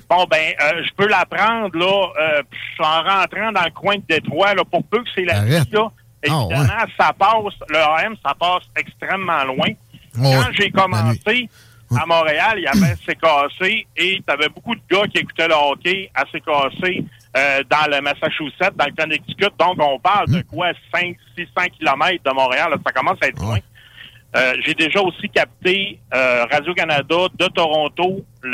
Bon, 0.09 0.27
ben, 0.31 0.55
euh, 0.63 0.83
je 0.85 0.91
peux 0.97 1.09
la 1.09 1.27
prendre, 1.27 1.77
là, 1.77 2.43
en 2.79 3.03
rentrant 3.03 3.51
dans 3.53 3.65
le 3.65 3.71
coin 3.71 3.97
de 3.97 4.03
Détroit, 4.09 4.55
là, 4.55 4.63
pour 4.65 4.85
peu 4.85 4.99
que 4.99 5.11
c'est 5.15 5.25
la 5.25 5.45
vie, 5.45 5.71
là. 5.73 5.91
Ah, 6.29 6.45
Évidemment, 6.51 6.85
ça 6.99 7.13
passe, 7.13 7.55
le 7.69 7.79
AM, 7.79 8.17
ça 8.25 8.35
passe 8.35 8.63
extrêmement 8.77 9.45
loin. 9.45 9.69
Oh, 10.19 10.23
Quand 10.23 10.53
j'ai 10.53 10.71
commencé 10.71 11.49
à 12.01 12.07
Montréal, 12.07 12.55
il 12.59 12.63
y 12.65 12.67
avait 12.67 12.95
CKC 13.07 13.87
et 13.97 14.17
tu 14.27 14.33
avais 14.33 14.49
beaucoup 14.49 14.75
de 14.75 14.81
gars 14.91 15.07
qui 15.07 15.19
écoutaient 15.19 15.49
le 15.49 15.55
hockey 15.55 16.11
à 16.15 16.25
CKC 16.25 17.05
euh, 17.37 17.63
dans 17.71 17.91
le 17.91 18.01
Massachusetts, 18.01 18.77
dans 18.77 18.87
le 18.87 18.93
Connecticut. 18.97 19.51
Donc, 19.59 19.77
on 19.79 19.99
parle 19.99 20.29
Hmm. 20.29 20.37
de 20.37 20.43
quoi? 20.43 20.69
5 20.95 21.17
600 21.37 21.53
kilomètres 21.79 22.23
de 22.25 22.31
Montréal. 22.35 22.71
là, 22.71 22.77
ça 22.85 22.93
commence 22.93 23.19
à 23.23 23.27
être 23.29 23.41
loin. 23.41 23.59
Euh, 24.37 24.55
j'ai 24.67 24.75
déjà 24.75 25.01
aussi 25.01 25.29
capté 25.29 26.01
euh, 26.13 26.45
Radio-Canada 26.51 27.17
de 27.39 27.47
Toronto. 27.55 28.25
Le, 28.43 28.51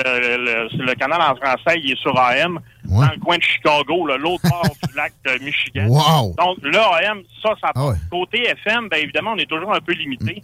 le- 0.77 0.85
le 0.85 0.95
canal 0.95 1.21
en 1.23 1.35
français, 1.37 1.81
il 1.83 1.93
est 1.93 1.99
sur 2.01 2.19
AM, 2.19 2.61
Ouais. 2.87 3.07
dans 3.07 3.13
le 3.15 3.19
coin 3.21 3.39
de 3.39 3.43
Chicago, 3.43 4.07
l'autre 4.07 4.43
bord 4.49 4.63
du 4.63 4.95
lac 4.97 5.13
de 5.25 5.43
Michigan. 5.43 5.87
Wow! 5.89 6.35
Donc, 6.37 6.59
le 6.63 6.77
AM, 6.79 7.23
ça, 7.43 7.55
ça 7.63 7.71
Ah 7.75 7.87
ouais. 7.87 7.95
Côté 8.11 8.43
FM, 8.47 8.89
bien 8.91 8.99
évidemment, 8.99 9.33
on 9.33 9.39
est 9.39 9.49
toujours 9.49 9.75
un 9.75 9.81
peu 9.81 9.93
limité. 9.93 10.43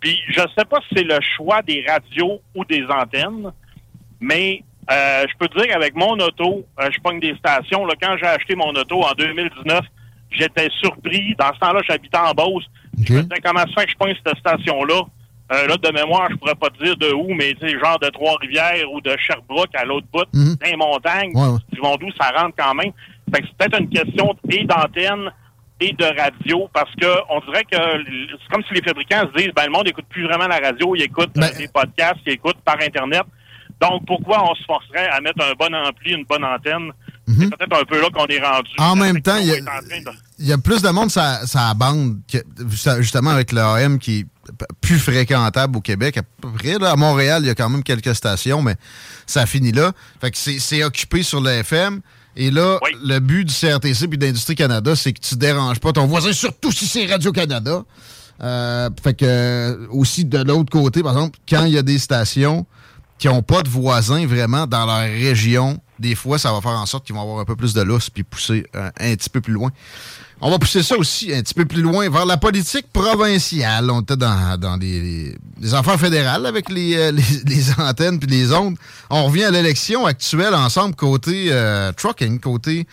Puis, 0.00 0.18
je 0.28 0.40
sais 0.56 0.64
pas 0.64 0.78
si 0.88 0.94
c'est 0.96 1.04
le 1.04 1.18
choix 1.36 1.62
des 1.62 1.84
radios 1.86 2.40
ou 2.54 2.64
des 2.64 2.84
antennes, 2.86 3.52
mais 4.20 4.62
euh, 4.90 5.24
je 5.30 5.36
peux 5.38 5.48
te 5.48 5.58
dire 5.58 5.68
qu'avec 5.68 5.94
mon 5.94 6.12
auto, 6.18 6.64
euh, 6.80 6.88
je 6.92 6.98
pogne 7.00 7.20
des 7.20 7.34
stations. 7.36 7.84
Là, 7.86 7.94
quand 8.00 8.16
j'ai 8.18 8.26
acheté 8.26 8.54
mon 8.56 8.70
auto 8.70 9.02
en 9.02 9.12
2019, 9.12 9.80
j'étais 10.30 10.68
surpris. 10.80 11.34
Dans 11.38 11.52
ce 11.54 11.58
temps-là, 11.60 11.80
j'habitais 11.88 12.18
en 12.18 12.32
Beauce. 12.32 12.64
Je 12.98 13.12
me 13.14 13.22
disais, 13.22 13.40
comment 13.44 13.60
ça 13.60 13.66
fait 13.80 13.86
que 13.86 13.92
je 13.92 13.96
pogne 13.96 14.14
cette 14.24 14.38
station-là? 14.38 15.02
Euh, 15.52 15.66
là, 15.66 15.76
de 15.76 15.90
mémoire, 15.92 16.28
je 16.30 16.36
pourrais 16.36 16.54
pas 16.54 16.70
te 16.70 16.82
dire 16.84 16.96
de 16.96 17.12
où, 17.12 17.34
mais 17.34 17.54
genre 17.80 17.98
de 17.98 18.08
Trois-Rivières 18.08 18.90
ou 18.92 19.00
de 19.00 19.16
Sherbrooke 19.18 19.74
à 19.74 19.84
l'autre 19.84 20.06
bout, 20.12 20.24
Mhm. 20.32 20.56
dans 20.60 20.66
les 20.66 20.76
montagnes, 20.76 21.32
Ouais, 21.34 21.48
ouais. 21.48 21.58
du 21.72 21.80
vont 21.80 21.96
d'où 21.96 22.08
ça 22.20 22.30
rentre 22.30 22.54
quand 22.56 22.74
même? 22.74 22.92
Fait 23.34 23.42
que 23.42 23.48
c'est 23.48 23.56
peut-être 23.58 23.80
une 23.80 23.88
question 23.90 24.36
et 24.48 24.64
d'antenne 24.64 25.30
et 25.80 25.92
de 25.92 26.04
radio, 26.04 26.68
parce 26.72 26.90
que 27.00 27.06
on 27.30 27.40
dirait 27.50 27.64
que 27.64 27.76
c'est 27.76 28.52
comme 28.52 28.62
si 28.68 28.74
les 28.74 28.82
fabricants 28.82 29.22
se 29.32 29.38
disent, 29.38 29.52
ben 29.56 29.64
le 29.66 29.70
monde 29.72 29.88
écoute 29.88 30.04
plus 30.10 30.24
vraiment 30.26 30.46
la 30.48 30.58
radio, 30.58 30.94
il 30.94 31.02
écoute 31.02 31.30
euh, 31.36 31.40
Ben- 31.40 31.56
des 31.56 31.68
podcasts, 31.68 32.20
il 32.26 32.32
écoute 32.34 32.56
par 32.64 32.76
Internet. 32.80 33.22
Donc, 33.80 34.04
pourquoi 34.06 34.42
on 34.50 34.54
se 34.54 34.62
forcerait 34.64 35.08
à 35.08 35.22
mettre 35.22 35.42
un 35.42 35.52
bon 35.58 35.74
ampli, 35.74 36.12
une 36.12 36.24
bonne 36.24 36.44
antenne? 36.44 36.92
C'est 37.26 37.48
peut-être 37.48 37.80
un 37.80 37.84
peu 37.84 38.00
là 38.02 38.08
qu'on 38.12 38.26
est 38.26 38.40
rendu. 38.44 38.70
Mhm. 38.78 38.84
En 38.84 38.96
même 38.96 39.22
temps, 39.22 39.36
il 39.36 39.46
y 39.46 39.52
a- 39.52 39.60
de- 39.60 40.54
y 40.54 40.56
plus 40.62 40.82
de 40.82 40.88
monde 40.90 41.10
ça 41.10 41.46
ça 41.46 41.72
bande 41.74 42.18
que 42.30 42.38
justement 43.00 43.30
avec 43.30 43.52
le 43.52 43.60
AM 43.60 43.98
qui 44.00 44.20
est 44.20 44.26
plus 44.80 44.98
fréquentable 44.98 45.76
au 45.76 45.80
Québec 45.80 46.16
à 46.18 46.22
peu 46.42 46.50
près 46.52 46.76
là, 46.78 46.90
à 46.90 46.96
Montréal 46.96 47.42
il 47.44 47.46
y 47.46 47.50
a 47.50 47.54
quand 47.54 47.68
même 47.68 47.84
quelques 47.84 48.14
stations 48.16 48.62
mais 48.62 48.74
ça 49.26 49.46
finit 49.46 49.70
là 49.70 49.92
fait 50.20 50.30
que 50.32 50.36
c'est 50.38 50.58
c'est 50.58 50.82
occupé 50.82 51.22
sur 51.22 51.40
le 51.40 51.50
FM 51.50 52.00
et 52.36 52.50
là 52.50 52.78
Oui. 52.82 52.90
le 53.04 53.18
but 53.18 53.44
du 53.44 53.54
CRTC 53.54 54.08
puis 54.08 54.18
d'Industrie 54.18 54.54
Canada 54.54 54.94
c'est 54.96 55.12
que 55.12 55.20
tu 55.20 55.34
déranges 55.36 55.80
pas 55.80 55.92
ton 55.92 56.06
voisin 56.06 56.32
surtout 56.32 56.70
si 56.72 56.86
c'est 56.86 57.06
Radio 57.06 57.32
Canada 57.32 57.82
Euh, 58.42 58.88
fait 59.02 59.12
que 59.14 59.24
euh, 59.26 59.86
aussi 59.90 60.24
de 60.24 60.38
l'autre 60.38 60.70
côté 60.70 61.02
par 61.02 61.12
exemple 61.12 61.38
quand 61.48 61.64
il 61.66 61.72
y 61.74 61.78
a 61.78 61.82
des 61.82 61.98
stations 61.98 62.64
qui 63.18 63.28
n'ont 63.28 63.42
pas 63.42 63.62
de 63.62 63.68
voisins 63.68 64.26
vraiment 64.26 64.66
dans 64.66 64.86
leur 64.86 65.00
région, 65.00 65.78
des 65.98 66.14
fois, 66.14 66.38
ça 66.38 66.50
va 66.54 66.62
faire 66.62 66.70
en 66.70 66.86
sorte 66.86 67.04
qu'ils 67.04 67.14
vont 67.14 67.20
avoir 67.20 67.38
un 67.40 67.44
peu 67.44 67.54
plus 67.54 67.74
de 67.74 67.82
lousse 67.82 68.08
puis 68.08 68.22
pousser 68.22 68.64
euh, 68.74 68.90
un 68.98 69.14
petit 69.14 69.28
peu 69.28 69.42
plus 69.42 69.52
loin. 69.52 69.68
On 70.42 70.50
va 70.50 70.58
pousser 70.58 70.82
ça 70.82 70.96
aussi 70.96 71.32
un 71.34 71.42
petit 71.42 71.52
peu 71.52 71.66
plus 71.66 71.82
loin 71.82 72.08
vers 72.08 72.24
la 72.24 72.38
politique 72.38 72.86
provinciale. 72.92 73.90
On 73.90 74.00
était 74.00 74.16
dans, 74.16 74.58
dans 74.58 74.76
les, 74.76 75.34
affaires 75.72 76.00
fédérales 76.00 76.46
avec 76.46 76.70
les, 76.70 76.96
euh, 76.96 77.12
les, 77.12 77.22
les 77.46 77.72
antennes 77.78 78.18
puis 78.18 78.30
les 78.30 78.52
ondes. 78.52 78.76
On 79.10 79.26
revient 79.26 79.44
à 79.44 79.50
l'élection 79.50 80.06
actuelle 80.06 80.54
ensemble 80.54 80.94
côté 80.94 81.48
euh, 81.50 81.92
trucking, 81.92 82.40
côté 82.40 82.86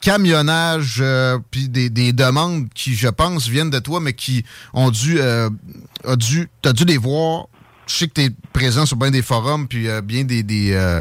camionnage, 0.00 0.98
euh, 1.00 1.38
puis 1.50 1.68
des, 1.68 1.90
des 1.90 2.12
demandes 2.12 2.68
qui, 2.74 2.94
je 2.94 3.08
pense, 3.08 3.48
viennent 3.48 3.70
de 3.70 3.78
toi, 3.78 4.00
mais 4.00 4.12
qui 4.12 4.44
ont 4.72 4.90
dû, 4.90 5.18
euh, 5.20 5.50
a 6.04 6.16
dû, 6.16 6.48
t'as 6.62 6.72
dû 6.72 6.84
les 6.84 6.96
voir. 6.96 7.46
Je 7.88 7.94
sais 7.94 8.08
que 8.08 8.12
tu 8.12 8.20
es 8.24 8.30
présent 8.52 8.84
sur 8.84 8.96
bien 8.98 9.10
des 9.10 9.22
forums, 9.22 9.66
puis 9.66 9.88
euh, 9.88 10.02
bien 10.02 10.26
euh, 10.30 11.00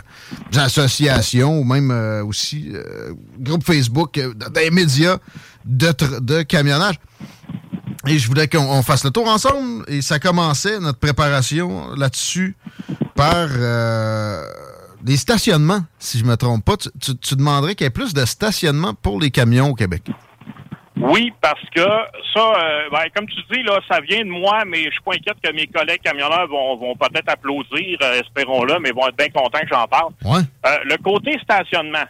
des 0.52 0.58
associations, 0.58 1.60
ou 1.60 1.66
même 1.66 1.92
euh, 1.92 2.24
aussi 2.24 2.72
euh, 2.74 3.14
groupes 3.40 3.66
Facebook, 3.66 4.20
des 4.54 4.72
médias 4.72 5.18
de, 5.66 6.44
camionnage. 6.44 6.96
Et 8.08 8.18
je 8.18 8.28
voulais 8.28 8.48
qu'on 8.48 8.60
on 8.60 8.82
fasse 8.84 9.04
le 9.04 9.12
tour 9.12 9.28
ensemble. 9.28 9.84
Et 9.90 10.02
ça 10.02 10.18
commençait, 10.18 10.80
notre 10.80 11.00
préparation 11.00 11.94
là-dessus, 11.96 12.56
par 13.16 13.50
les 15.06 15.18
stationnements, 15.18 15.84
si 16.00 16.20
je 16.20 16.24
me 16.24 16.38
trompe 16.38 16.64
pas. 16.64 16.78
Tu, 16.78 17.18
tu- 17.18 17.36
demanderais 17.36 17.76
qu'il 17.76 17.86
y 17.86 17.88
ait 17.88 17.92
plus 17.92 18.14
de 18.14 18.24
stationnement 18.24 18.94
pour 18.94 19.20
les 19.20 19.32
camions 19.32 19.70
au 19.70 19.76
Québec. 19.76 20.10
Oui, 21.00 21.32
parce 21.42 21.62
que 21.76 21.86
ça, 22.34 22.40
euh, 22.40 22.90
ben, 22.92 23.04
comme 23.16 23.28
tu 23.28 23.40
dis, 23.52 23.64
là, 23.64 23.80
ça 23.90 24.00
vient 24.02 24.24
de 24.24 24.30
moi, 24.30 24.64
mais 24.66 24.84
je 24.86 24.92
suis 24.92 25.02
pas 25.06 25.14
inquiète 25.14 25.38
que 25.44 25.52
mes 25.54 25.68
collègues 25.68 26.02
camionneurs 26.02 26.48
vont, 26.48 26.76
vont 26.76 26.96
peut-être 26.96 27.30
applaudir, 27.30 27.98
euh, 28.02 28.22
espérons-le, 28.22 28.80
mais 28.80 28.92
vont 28.92 29.08
être 29.08 29.18
bien 29.18 29.30
contents 29.30 29.60
que 29.60 29.68
j'en 29.72 29.88
parle. 29.88 30.12
Ouais. 30.26 30.42
Euh, 30.66 30.78
le 30.86 30.98
côté 30.98 31.38
stationnement. 31.42 32.06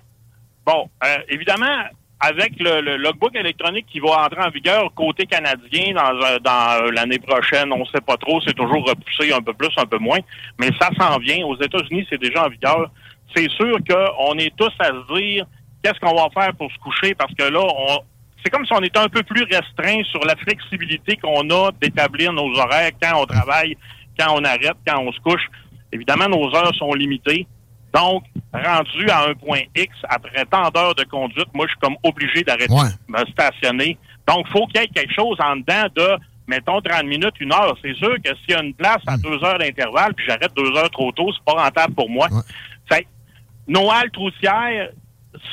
Bon, 0.65 0.89
euh, 1.03 1.17
évidemment, 1.29 1.83
avec 2.19 2.53
le, 2.59 2.81
le 2.81 2.97
logbook 2.97 3.35
électronique 3.35 3.85
qui 3.91 3.99
va 3.99 4.25
entrer 4.25 4.41
en 4.41 4.49
vigueur 4.49 4.91
côté 4.95 5.25
canadien 5.25 5.93
dans, 5.93 6.25
euh, 6.25 6.39
dans 6.39 6.91
l'année 6.91 7.19
prochaine, 7.19 7.71
on 7.71 7.85
sait 7.85 8.01
pas 8.01 8.17
trop, 8.17 8.41
c'est 8.41 8.55
toujours 8.55 8.87
repoussé 8.87 9.31
un 9.31 9.41
peu 9.41 9.53
plus, 9.53 9.69
un 9.77 9.85
peu 9.85 9.97
moins, 9.97 10.19
mais 10.59 10.69
ça 10.79 10.89
s'en 10.99 11.19
vient. 11.19 11.45
Aux 11.45 11.55
États-Unis, 11.61 12.07
c'est 12.09 12.19
déjà 12.19 12.45
en 12.45 12.49
vigueur. 12.49 12.89
C'est 13.35 13.49
sûr 13.51 13.77
qu'on 13.87 14.37
est 14.39 14.55
tous 14.55 14.71
à 14.79 14.85
se 14.87 15.13
dire 15.15 15.45
qu'est-ce 15.83 15.99
qu'on 15.99 16.15
va 16.15 16.27
faire 16.33 16.53
pour 16.55 16.71
se 16.71 16.77
coucher? 16.79 17.13
Parce 17.13 17.33
que 17.33 17.43
là, 17.43 17.61
on, 17.61 17.99
c'est 18.47 18.51
comme 18.51 18.65
si 18.65 18.71
on 18.73 18.81
était 18.81 18.97
un 18.99 19.09
peu 19.09 19.23
plus 19.23 19.43
restreint 19.43 20.01
sur 20.05 20.23
la 20.23 20.33
flexibilité 20.37 21.17
qu'on 21.17 21.49
a 21.49 21.69
d'établir 21.81 22.31
nos 22.31 22.47
horaires 22.57 22.91
quand 23.01 23.21
on 23.21 23.25
travaille, 23.25 23.75
quand 24.17 24.33
on 24.39 24.43
arrête, 24.45 24.77
quand 24.87 24.99
on 25.01 25.11
se 25.11 25.19
couche. 25.19 25.45
Évidemment, 25.91 26.29
nos 26.29 26.55
heures 26.55 26.73
sont 26.75 26.93
limitées. 26.93 27.45
Donc, 27.93 28.23
rendu 28.53 29.09
à 29.09 29.25
un 29.25 29.33
point 29.33 29.59
X, 29.75 29.93
après 30.07 30.45
tant 30.45 30.69
d'heures 30.69 30.95
de 30.95 31.03
conduite, 31.03 31.47
moi, 31.53 31.65
je 31.65 31.71
suis 31.71 31.79
comme 31.81 31.97
obligé 32.03 32.41
d'arrêter 32.43 32.71
Ouais. 32.73 32.87
de 33.09 33.11
me 33.19 33.25
stationner. 33.31 33.97
Donc, 34.25 34.45
il 34.47 34.51
faut 34.53 34.65
qu'il 34.67 34.79
y 34.79 34.83
ait 34.85 34.87
quelque 34.87 35.13
chose 35.13 35.37
en 35.41 35.57
dedans 35.57 35.87
de, 35.93 36.17
mettons, 36.47 36.79
30 36.79 37.03
minutes, 37.03 37.35
une 37.41 37.51
heure. 37.51 37.75
C'est 37.81 37.95
sûr 37.95 38.15
que 38.23 38.29
s'il 38.37 38.51
y 38.51 38.53
a 38.53 38.63
une 38.63 38.73
place 38.73 39.01
à 39.07 39.17
deux 39.17 39.43
heures 39.43 39.57
d'intervalle, 39.59 40.13
puis 40.13 40.25
j'arrête 40.25 40.53
deux 40.55 40.71
heures 40.77 40.89
trop 40.89 41.11
tôt, 41.11 41.31
c'est 41.33 41.43
pas 41.43 41.61
rentable 41.63 41.95
pour 41.95 42.09
moi. 42.09 42.27
Ouais. 42.31 42.41
Fait 42.89 43.07
nos 43.67 43.91
haltes 43.91 44.15
routières, 44.15 44.89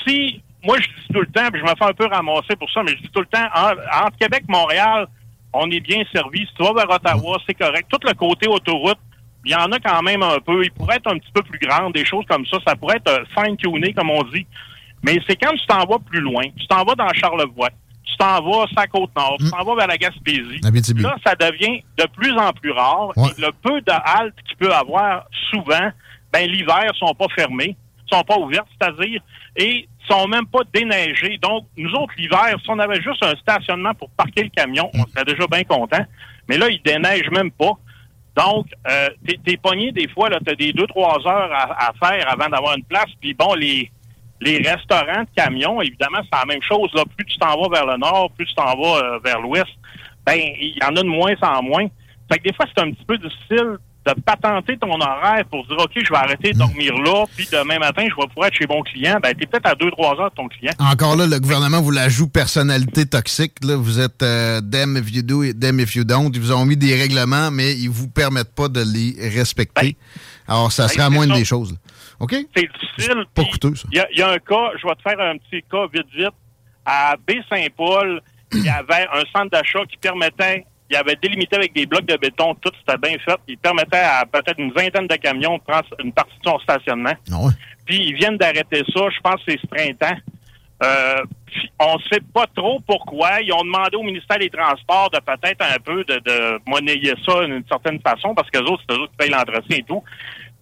si, 0.07 0.41
moi, 0.65 0.77
je 0.81 0.87
dis 0.89 1.09
tout 1.13 1.21
le 1.21 1.27
temps, 1.27 1.49
puis 1.53 1.61
je 1.61 1.65
me 1.65 1.75
fais 1.77 1.85
un 1.85 1.93
peu 1.93 2.07
ramasser 2.07 2.57
pour 2.57 2.71
ça, 2.71 2.83
mais 2.83 2.93
je 2.93 3.03
dis 3.03 3.09
tout 3.11 3.21
le 3.21 3.27
temps, 3.27 3.47
en- 3.55 4.07
entre 4.07 4.17
Québec 4.19 4.45
et 4.49 4.53
Montréal, 4.53 5.07
on 5.53 5.71
est 5.71 5.81
bien 5.81 6.03
servi. 6.13 6.41
Si 6.47 6.55
tu 6.57 6.63
vas 6.65 6.73
vers 6.73 6.91
Ottawa, 6.91 7.39
c'est 7.47 7.55
correct. 7.55 7.87
Tout 7.89 8.01
le 8.07 8.15
côté 8.15 8.49
autoroute, 8.49 8.99
il 9.45 9.53
y 9.53 9.55
en 9.55 9.71
a 9.71 9.79
quand 9.79 10.03
même 10.03 10.23
un 10.23 10.39
peu. 10.41 10.65
Il 10.65 10.71
pourrait 10.73 10.97
être 10.97 11.11
un 11.13 11.19
petit 11.19 11.31
peu 11.33 11.43
plus 11.43 11.59
grand, 11.59 11.91
des 11.91 12.05
choses 12.05 12.25
comme 12.29 12.45
ça. 12.47 12.57
Ça 12.67 12.75
pourrait 12.75 12.97
être 12.97 13.09
euh, 13.11 13.25
fine-tuné, 13.39 13.93
comme 13.93 14.11
on 14.11 14.23
dit. 14.25 14.47
Mais 15.03 15.19
c'est 15.29 15.37
quand 15.37 15.53
tu 15.55 15.67
t'en 15.67 15.85
vas 15.85 15.99
plus 15.99 16.21
loin. 16.21 16.45
Tu 16.59 16.67
t'en 16.67 16.83
vas 16.83 16.95
dans 16.95 17.13
Charlevoix. 17.13 17.69
Tu 18.05 18.17
t'en 18.17 18.41
vas 18.43 18.65
la 18.77 18.87
Côte-Nord. 18.87 19.37
Tu 19.39 19.51
t'en 19.51 19.63
vas 19.65 19.75
vers 19.77 19.87
la 19.87 19.99
Gaspésie. 19.99 20.61
Abitibi. 20.65 21.03
Là, 21.03 21.17
ça 21.27 21.35
devient 21.35 21.83
de 21.99 22.07
plus 22.17 22.33
en 22.39 22.53
plus 22.53 22.71
rare. 22.73 23.13
Ouais. 23.17 23.29
Et 23.37 23.41
le 23.43 23.51
peu 23.63 23.81
de 23.83 23.93
haltes 23.93 24.35
qu'il 24.49 24.57
peut 24.57 24.73
avoir 24.73 25.25
souvent, 25.51 25.91
ben 26.33 26.51
l'hiver, 26.51 26.91
sont 26.99 27.15
pas 27.15 27.27
fermés, 27.37 27.77
sont 28.11 28.23
pas 28.23 28.39
ouvertes, 28.39 28.67
c'est-à-dire, 28.81 29.21
et 29.57 29.87
sont 30.09 30.29
même 30.29 30.47
pas 30.47 30.61
déneigés. 30.73 31.39
Donc, 31.39 31.67
nous 31.77 31.91
autres, 31.93 32.13
l'hiver, 32.17 32.57
si 32.63 32.71
on 32.71 32.79
avait 32.79 33.01
juste 33.01 33.23
un 33.23 33.35
stationnement 33.37 33.95
pour 33.95 34.11
parquer 34.11 34.43
le 34.43 34.51
camion, 34.51 34.91
on 34.95 35.07
serait 35.07 35.25
déjà 35.25 35.47
bien 35.47 35.65
content. 35.65 36.05
Mais 36.49 36.59
là, 36.59 36.69
ils 36.69 36.83
déneigent 36.83 37.31
même 37.31 37.51
pas. 37.51 37.73
Donc, 38.37 38.67
euh, 38.91 39.09
t'es, 39.27 39.39
t'es 39.45 39.57
pogné 39.57 39.93
des 39.93 40.09
fois, 40.09 40.29
là, 40.29 40.39
t'as 40.45 40.55
des 40.55 40.73
deux, 40.73 40.87
trois 40.87 41.19
heures 41.27 41.51
à, 41.53 41.93
faire 42.03 42.31
avant 42.31 42.49
d'avoir 42.49 42.77
une 42.77 42.85
place. 42.85 43.11
Puis 43.21 43.33
bon, 43.33 43.55
les, 43.55 43.91
les 44.41 44.59
restaurants 44.59 45.23
de 45.23 45.29
camions, 45.37 45.81
évidemment, 45.81 46.19
c'est 46.23 46.39
la 46.39 46.45
même 46.45 46.63
chose. 46.63 46.91
Là. 46.95 47.05
Plus 47.17 47.25
tu 47.27 47.39
t'en 47.39 47.61
vas 47.61 47.69
vers 47.69 47.87
le 47.87 47.97
nord, 47.97 48.31
plus 48.33 48.47
tu 48.47 48.55
t'en 48.55 48.77
vas 48.77 48.99
euh, 48.99 49.19
vers 49.25 49.41
l'ouest, 49.41 49.71
ben 50.27 50.37
il 50.37 50.77
y 50.81 50.85
en 50.85 50.97
a 50.97 51.03
de 51.03 51.09
moins 51.09 51.35
en 51.43 51.63
moins. 51.63 51.87
Fait 52.31 52.39
que 52.39 52.49
des 52.49 52.55
fois, 52.55 52.67
c'est 52.75 52.83
un 52.83 52.91
petit 52.91 53.05
peu 53.05 53.19
difficile 53.19 53.79
de 54.07 54.13
patenter 54.21 54.77
ton 54.77 55.01
horaire 55.01 55.45
pour 55.51 55.67
dire 55.67 55.77
OK, 55.79 55.93
je 55.95 56.11
vais 56.11 56.17
arrêter 56.17 56.53
de 56.53 56.59
dormir 56.59 56.95
là, 56.99 57.25
puis 57.35 57.49
demain 57.51 57.79
matin, 57.79 58.03
je 58.03 58.15
vais 58.15 58.29
pouvoir 58.29 58.49
être 58.49 58.55
chez 58.55 58.67
mon 58.67 58.83
client. 58.83 59.19
Ben, 59.23 59.35
t'es 59.35 59.47
peut-être 59.47 59.67
à 59.67 59.75
deux, 59.75 59.91
trois 59.91 60.21
heures 60.21 60.31
de 60.31 60.35
ton 60.35 60.49
client. 60.49 60.73
Encore 60.79 61.17
là, 61.17 61.27
le 61.27 61.41
gouvernement 61.41 61.81
vous 61.81 61.91
l'ajoute 61.91 62.33
personnalité 62.33 63.07
toxique. 63.07 63.55
Là. 63.63 63.77
Vous 63.77 64.01
êtes 64.01 64.23
euh, 64.23 64.61
them 64.61 64.97
if 64.97 65.15
you 65.15 65.23
do 65.23 65.43
et 65.43 65.55
them 65.55 65.81
if 65.81 65.95
you 65.95 66.05
don't. 66.05 66.31
Ils 66.35 66.41
vous 66.41 66.53
ont 66.53 66.67
mis 66.67 66.77
des 66.77 66.95
règlements, 66.95 67.51
mais 67.51 67.73
ils 67.73 67.89
vous 67.89 68.09
permettent 68.09 68.55
pas 68.55 68.69
de 68.69 68.81
les 68.81 69.17
respecter. 69.31 69.97
Alors, 70.47 70.71
ça 70.71 70.87
ben, 70.87 70.89
c'est 70.89 71.11
moindre 71.11 71.33
ça. 71.33 71.39
des 71.39 71.45
choses. 71.45 71.73
là. 71.73 71.79
OK? 72.21 72.35
C'est 72.55 72.69
difficile. 72.69 73.25
pas 73.35 73.45
coûteux, 73.45 73.75
ça. 73.75 73.89
Il 73.93 74.05
y 74.13 74.19
y 74.19 74.23
a 74.23 74.31
un 74.31 74.39
cas, 74.39 74.71
je 74.81 74.87
vais 74.87 74.95
te 74.95 75.03
faire 75.03 75.21
un 75.21 75.37
petit 75.39 75.65
cas 75.71 75.87
vite, 75.93 76.07
vite. 76.15 76.35
À 76.85 77.17
Baie-Saint-Paul, 77.27 78.21
il 78.53 78.65
y 78.65 78.69
avait 78.69 79.07
un 79.13 79.23
centre 79.33 79.51
d'achat 79.51 79.81
qui 79.89 79.97
permettait, 79.97 80.67
il 80.95 80.97
avait 80.97 81.17
délimité 81.21 81.57
avec 81.57 81.75
des 81.75 81.87
blocs 81.87 82.07
de 82.07 82.17
béton, 82.17 82.55
tout 82.61 82.71
c'était 82.79 82.99
bien 82.99 83.19
fait. 83.19 83.37
Il 83.49 83.59
permettait 83.59 83.99
à 83.99 84.25
peut-être 84.25 84.59
une 84.59 84.73
vingtaine 84.73 85.09
de 85.09 85.17
camions 85.17 85.59
de 85.59 85.63
prendre 85.63 85.89
une 86.03 86.13
partie 86.13 86.39
de 86.39 86.49
son 86.49 86.59
stationnement. 86.61 87.15
Ah 87.33 87.49
Puis 87.85 87.97
ils 87.97 88.15
viennent 88.15 88.37
d'arrêter 88.37 88.83
ça, 88.95 89.01
je 89.11 89.21
pense 89.21 89.37
que 89.45 89.53
c'est 89.53 89.61
ce 89.61 89.67
printemps. 89.67 90.17
Euh, 90.83 91.23
on 91.81 91.99
sait 92.11 92.21
pas 92.33 92.47
trop 92.55 92.81
pourquoi. 92.87 93.41
Ils 93.41 93.53
ont 93.53 93.65
demandé 93.65 93.97
au 93.97 94.03
ministère 94.03 94.39
des 94.39 94.51
Transports 94.51 95.11
de 95.11 95.19
peut-être 95.19 95.63
un 95.63 95.79
peu 95.85 96.05
de, 96.05 96.19
de 96.19 96.61
monnayer 96.67 97.15
ça 97.27 97.45
d'une 97.45 97.65
certaine 97.69 98.01
façon, 98.01 98.35
parce 98.35 98.51
que 98.51 98.59
autres, 98.59 98.83
c'est 98.89 98.95
eux 98.95 99.01
autres 99.01 99.13
qui 99.13 99.19
payent 99.19 99.31
l'entretien 99.31 99.79
et 99.79 99.83
tout. 99.83 100.03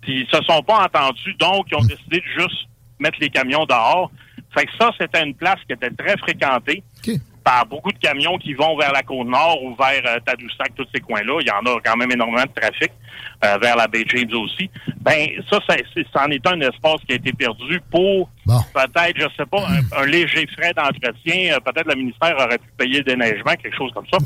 Puis 0.00 0.20
ils 0.22 0.26
se 0.36 0.42
sont 0.44 0.62
pas 0.62 0.84
entendus, 0.84 1.34
donc 1.38 1.66
ils 1.70 1.76
ont 1.76 1.84
décidé 1.84 2.20
de 2.20 2.40
juste 2.42 2.68
mettre 2.98 3.18
les 3.20 3.30
camions 3.30 3.66
dehors. 3.66 4.10
Fait 4.54 4.66
que 4.66 4.72
ça, 4.78 4.92
c'était 4.98 5.22
une 5.22 5.34
place 5.34 5.58
qui 5.66 5.72
était 5.72 5.90
très 5.90 6.16
fréquentée 6.18 6.82
par 7.44 7.66
beaucoup 7.66 7.90
de 7.92 7.98
camions 7.98 8.38
qui 8.38 8.54
vont 8.54 8.76
vers 8.76 8.92
la 8.92 9.02
Côte-Nord 9.02 9.62
ou 9.62 9.74
vers 9.74 10.02
euh, 10.06 10.18
Tadoussac, 10.24 10.74
tous 10.76 10.86
ces 10.94 11.00
coins-là. 11.00 11.38
Il 11.40 11.46
y 11.48 11.50
en 11.50 11.64
a 11.74 11.80
quand 11.84 11.96
même 11.96 12.10
énormément 12.10 12.44
de 12.44 12.60
trafic 12.60 12.90
euh, 13.44 13.58
vers 13.58 13.76
la 13.76 13.88
baie 13.88 14.04
James 14.06 14.32
aussi. 14.34 14.70
Ben 15.00 15.28
ça, 15.50 15.58
ça, 15.68 15.74
c'est- 15.94 16.06
ça 16.12 16.24
en 16.26 16.30
est 16.30 16.46
un 16.46 16.60
espace 16.60 17.00
qui 17.06 17.12
a 17.12 17.16
été 17.16 17.32
perdu 17.32 17.80
pour 17.90 18.30
peut-être, 18.72 19.16
je 19.16 19.26
sais 19.36 19.46
pas, 19.46 19.58
un, 19.68 20.02
un 20.02 20.06
léger 20.06 20.46
frais 20.56 20.72
d'entretien. 20.74 21.54
Euh, 21.54 21.60
peut-être 21.60 21.88
le 21.88 21.96
ministère 21.96 22.34
aurait 22.36 22.58
pu 22.58 22.68
payer 22.78 22.98
le 22.98 23.04
déneigement, 23.04 23.54
quelque 23.54 23.76
chose 23.76 23.90
comme 23.92 24.06
ça. 24.12 24.18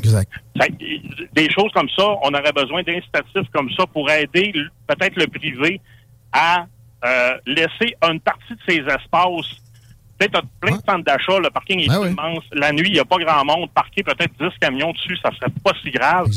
Fait 0.61 0.69
que, 0.69 1.33
des 1.33 1.49
choses 1.51 1.71
comme 1.73 1.89
ça, 1.89 2.03
on 2.23 2.29
aurait 2.33 2.51
besoin 2.53 2.83
d'incitatifs 2.83 3.49
comme 3.53 3.69
ça 3.77 3.85
pour 3.87 4.09
aider 4.11 4.53
peut-être 4.87 5.15
le 5.15 5.27
privé 5.27 5.81
à 6.31 6.65
euh, 7.05 7.37
laisser 7.45 7.95
une 8.09 8.19
partie 8.19 8.53
de 8.53 8.59
ces 8.67 8.77
espaces. 8.79 9.55
Peut-être 10.17 10.33
t'as 10.33 10.41
plein 10.59 10.77
de 10.77 10.81
centres 10.87 11.03
d'achat, 11.03 11.39
le 11.39 11.49
parking 11.49 11.79
est 11.79 11.87
Ben 11.87 11.99
oui. 11.99 12.09
immense. 12.09 12.43
La 12.53 12.71
nuit, 12.71 12.87
il 12.87 12.93
n'y 12.93 12.99
a 12.99 13.05
pas 13.05 13.17
grand 13.17 13.45
monde. 13.45 13.69
Parquer 13.73 14.03
peut-être 14.03 14.33
10 14.39 14.47
camions 14.59 14.91
dessus, 14.91 15.17
ça 15.21 15.29
serait 15.35 15.51
pas 15.63 15.71
si 15.83 15.91
grave. 15.91 16.27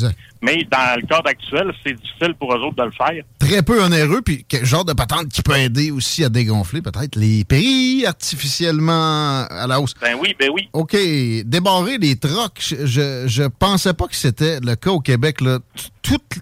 Mais 0.42 0.66
dans 0.70 1.00
le 1.00 1.06
cadre 1.06 1.28
actuel, 1.28 1.72
c'est 1.84 1.94
difficile 1.94 2.34
pour 2.34 2.54
eux 2.54 2.60
autres 2.60 2.76
de 2.76 2.84
le 2.84 2.90
faire. 2.90 3.22
Très 3.38 3.62
peu 3.62 3.82
onéreux, 3.82 4.22
puis 4.22 4.44
quel 4.48 4.64
genre 4.64 4.84
de 4.84 4.92
patente 4.92 5.28
qui 5.28 5.42
peut 5.42 5.56
aider 5.56 5.90
aussi 5.90 6.24
à 6.24 6.28
dégonfler 6.28 6.80
peut-être 6.82 7.16
les 7.16 7.44
prix 7.44 8.04
artificiellement 8.06 9.44
à 9.50 9.66
la 9.66 9.80
hausse? 9.80 9.94
Ben 10.00 10.16
oui, 10.20 10.34
ben 10.38 10.50
oui. 10.52 10.68
OK, 10.72 10.96
débarrer 11.44 11.98
les 11.98 12.16
trocs, 12.16 12.58
je, 12.60 13.24
je, 13.26 13.42
pensais 13.44 13.94
pas 13.94 14.06
que 14.06 14.16
c'était 14.16 14.60
le 14.60 14.76
cas 14.76 14.90
au 14.90 15.00
Québec. 15.00 15.40
Là. 15.40 15.58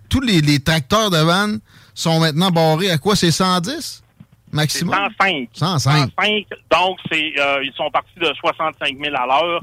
Tous 0.08 0.20
les, 0.20 0.40
les 0.40 0.60
tracteurs 0.60 1.10
de 1.10 1.18
vannes 1.18 1.60
sont 1.94 2.20
maintenant 2.20 2.50
barrés 2.50 2.90
à 2.90 2.98
quoi? 2.98 3.16
C'est 3.16 3.30
110 3.30 4.02
maximum? 4.52 4.94
105. 5.18 5.48
105. 5.52 6.10
105. 6.18 6.46
Donc, 6.70 6.98
c'est, 7.10 7.32
euh, 7.38 7.62
ils 7.64 7.72
sont 7.76 7.90
partis 7.90 8.18
de 8.20 8.32
65 8.40 8.96
000 9.02 9.14
à 9.16 9.26
l'heure. 9.26 9.60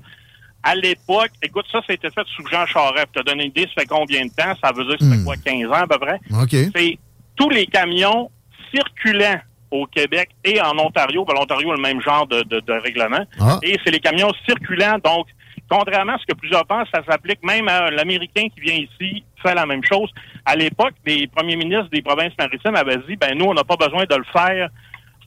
À 0.64 0.74
l'époque, 0.76 1.30
écoute, 1.44 1.66
ça, 1.72 1.80
c'était 1.88 2.10
fait 2.10 2.26
sous 2.36 2.46
Jean 2.48 2.66
Charest. 2.66 3.08
Pour 3.14 3.24
te 3.24 3.30
donner 3.30 3.44
une 3.44 3.50
idée, 3.52 3.68
ça 3.76 3.82
fait 3.82 3.88
combien 3.88 4.26
de 4.26 4.32
temps? 4.32 4.54
Ça 4.64 4.72
veut 4.72 4.84
dire 4.86 4.98
que 4.98 5.06
ça 5.06 5.12
fait 5.16 5.24
quoi, 5.24 5.36
15 5.38 5.68
ans 5.68 5.84
à 5.84 5.88
peu 5.88 6.00
près? 6.00 6.20
OK. 6.42 6.72
C'est 6.76 6.98
tous 7.36 7.50
les 7.50 7.68
camions 7.68 8.32
circulant 8.74 9.40
au 9.72 9.86
Québec 9.88 10.30
et 10.44 10.60
en 10.62 10.78
Ontario. 10.80 11.26
Ben, 11.26 11.34
L'Ontario 11.36 11.72
a 11.72 11.76
le 11.76 11.82
même 11.82 12.02
genre 12.02 12.26
de, 12.28 12.42
de- 12.44 12.60
de 12.62 12.74
règlement. 12.74 13.26
Ah. 13.40 13.60
Et 13.62 13.78
c'est 13.84 13.92
les 13.92 14.00
camions 14.00 14.32
circulants. 14.46 14.98
Donc, 15.04 15.28
contrairement 15.70 16.14
à 16.14 16.18
ce 16.20 16.26
que 16.26 16.38
plusieurs 16.38 16.66
pensent, 16.66 16.88
ça 16.94 17.02
s'applique 17.10 17.44
même 17.44 17.68
à 17.68 17.90
l'Américain 17.92 18.48
qui 18.54 18.62
vient 18.62 18.76
ici, 18.76 19.24
fait 19.42 19.56
la 19.56 19.66
même 19.66 19.84
chose. 19.84 20.10
À 20.46 20.56
l'époque, 20.56 20.94
les 21.06 21.28
premiers 21.28 21.56
ministres 21.56 21.90
des 21.92 22.02
provinces 22.02 22.34
maritimes 22.38 22.76
avaient 22.76 22.98
dit, 23.08 23.16
ben 23.16 23.38
nous, 23.38 23.46
on 23.46 23.54
n'a 23.54 23.64
pas 23.64 23.76
besoin 23.78 24.04
de 24.06 24.16
le 24.16 24.24
faire 24.32 24.70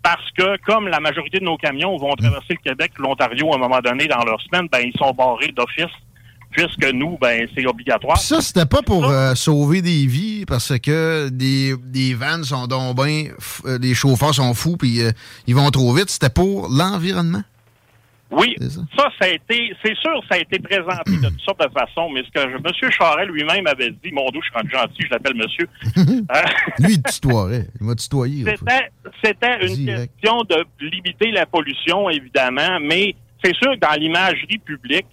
parce 0.03 0.31
que, 0.37 0.57
comme 0.65 0.87
la 0.89 1.01
majorité 1.01 1.39
de 1.41 1.45
nos 1.45 1.57
camions 1.57 1.97
vont 1.97 2.15
traverser 2.15 2.55
le 2.55 2.71
Québec, 2.71 2.93
l'Ontario, 2.99 3.53
à 3.53 3.57
un 3.57 3.59
moment 3.59 3.81
donné, 3.81 4.07
dans 4.07 4.25
leur 4.25 4.41
semaine, 4.41 4.69
ben 4.71 4.81
ils 4.85 4.97
sont 4.97 5.13
barrés 5.13 5.53
d'office, 5.57 5.93
puisque 6.53 6.87
nous, 6.95 7.19
ben 7.21 7.49
c'est 7.55 7.67
obligatoire. 7.67 8.15
Puis 8.17 8.23
ça, 8.27 8.41
c'était 8.41 8.65
pas 8.65 8.81
pour 8.81 9.07
euh, 9.07 9.35
sauver 9.35 9.83
des 9.83 10.07
vies 10.07 10.45
parce 10.47 10.79
que 10.79 11.29
des, 11.31 12.15
vannes 12.15 12.45
sont 12.45 12.67
donc 12.69 12.95
bien, 12.97 13.25
f- 13.41 13.67
euh, 13.67 13.79
les 13.83 13.93
chauffeurs 13.95 14.35
sont 14.35 14.55
fous 14.55 14.77
puis 14.77 15.03
euh, 15.03 15.11
ils 15.49 15.55
vont 15.57 15.69
trop 15.71 15.93
vite. 15.93 16.09
C'était 16.11 16.31
pour 16.31 16.69
l'environnement? 16.71 17.43
Oui, 18.31 18.55
ça, 18.61 19.09
ça 19.19 19.25
a 19.25 19.29
été, 19.29 19.73
c'est 19.83 19.97
sûr, 19.97 20.23
ça 20.29 20.35
a 20.37 20.39
été 20.39 20.59
présenté 20.59 21.13
de 21.17 21.29
toutes 21.29 21.41
sortes 21.41 21.61
de 21.67 21.73
façons, 21.73 22.11
mais 22.11 22.23
ce 22.25 22.31
que 22.31 22.41
je- 22.51 22.57
M. 22.57 22.91
Charest 22.93 23.31
lui-même 23.31 23.67
avait 23.67 23.91
dit, 23.91 24.13
mon 24.13 24.27
dos, 24.31 24.41
je 24.43 24.49
suis 24.49 24.55
rendu 24.55 24.71
gentil, 24.71 25.03
je 25.07 25.11
l'appelle 25.11 25.35
monsieur. 25.35 25.67
Euh, 26.37 26.43
Lui, 26.81 26.95
il 26.95 27.03
tutoierait. 27.03 27.67
Il 27.81 27.87
m'a 27.87 27.95
tutoyé. 27.95 28.45
C'était, 28.45 28.91
c'était 29.25 29.67
une 29.67 29.75
Direct. 29.77 30.13
question 30.21 30.43
de 30.43 30.65
limiter 30.81 31.31
la 31.31 31.47
pollution, 31.47 32.11
évidemment, 32.11 32.79
mais 32.83 33.15
c'est 33.43 33.55
sûr 33.55 33.73
que 33.73 33.79
dans 33.79 33.99
l'imagerie 33.99 34.59
publique, 34.59 35.07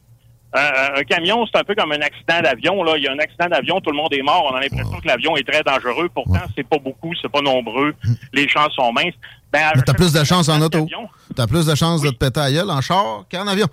euh, 0.56 1.00
un 1.00 1.04
camion, 1.04 1.46
c'est 1.46 1.60
un 1.60 1.64
peu 1.64 1.76
comme 1.76 1.92
un 1.92 2.02
accident 2.02 2.42
d'avion. 2.42 2.84
Là. 2.84 2.98
Il 2.98 3.04
y 3.04 3.08
a 3.08 3.12
un 3.12 3.20
accident 3.20 3.48
d'avion, 3.48 3.82
tout 3.82 3.92
le 3.92 3.98
monde 3.98 4.14
est 4.14 4.22
mort. 4.22 4.50
On 4.52 4.56
a 4.56 4.62
l'impression 4.62 5.00
que 5.00 5.08
l'avion 5.08 5.36
est 5.36 5.48
très 5.48 5.64
dangereux. 5.64 6.10
Pourtant, 6.14 6.42
c'est 6.56 6.68
pas 6.68 6.78
beaucoup, 6.78 7.14
c'est 7.22 7.30
pas 7.32 7.42
nombreux. 7.42 7.94
Les 8.34 8.48
chances 8.48 8.74
sont 8.74 8.92
minces. 8.94 9.14
Ben, 9.52 9.72
t'as 9.86 9.94
plus 9.94 10.12
de 10.14 10.24
chance 10.24 10.50
en 10.50 10.62
auto. 10.62 10.88
T'as 11.36 11.48
plus 11.48 11.66
de 11.66 11.76
chance 11.76 12.02
de 12.02 12.10
te 12.10 12.16
péter 12.16 12.40
à 12.42 12.52
gueule 12.52 12.70
en 12.70 12.82
char 12.82 13.24
qu'en 13.32 13.48
avion. 13.48 13.68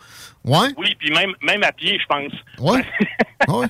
Ouais? 0.44 0.68
Oui, 0.76 0.94
puis 0.98 1.10
même, 1.12 1.32
même 1.42 1.62
à 1.64 1.72
pied, 1.72 1.98
je 2.00 2.06
pense. 2.06 2.32
Ouais. 2.60 2.84
ouais. 3.48 3.66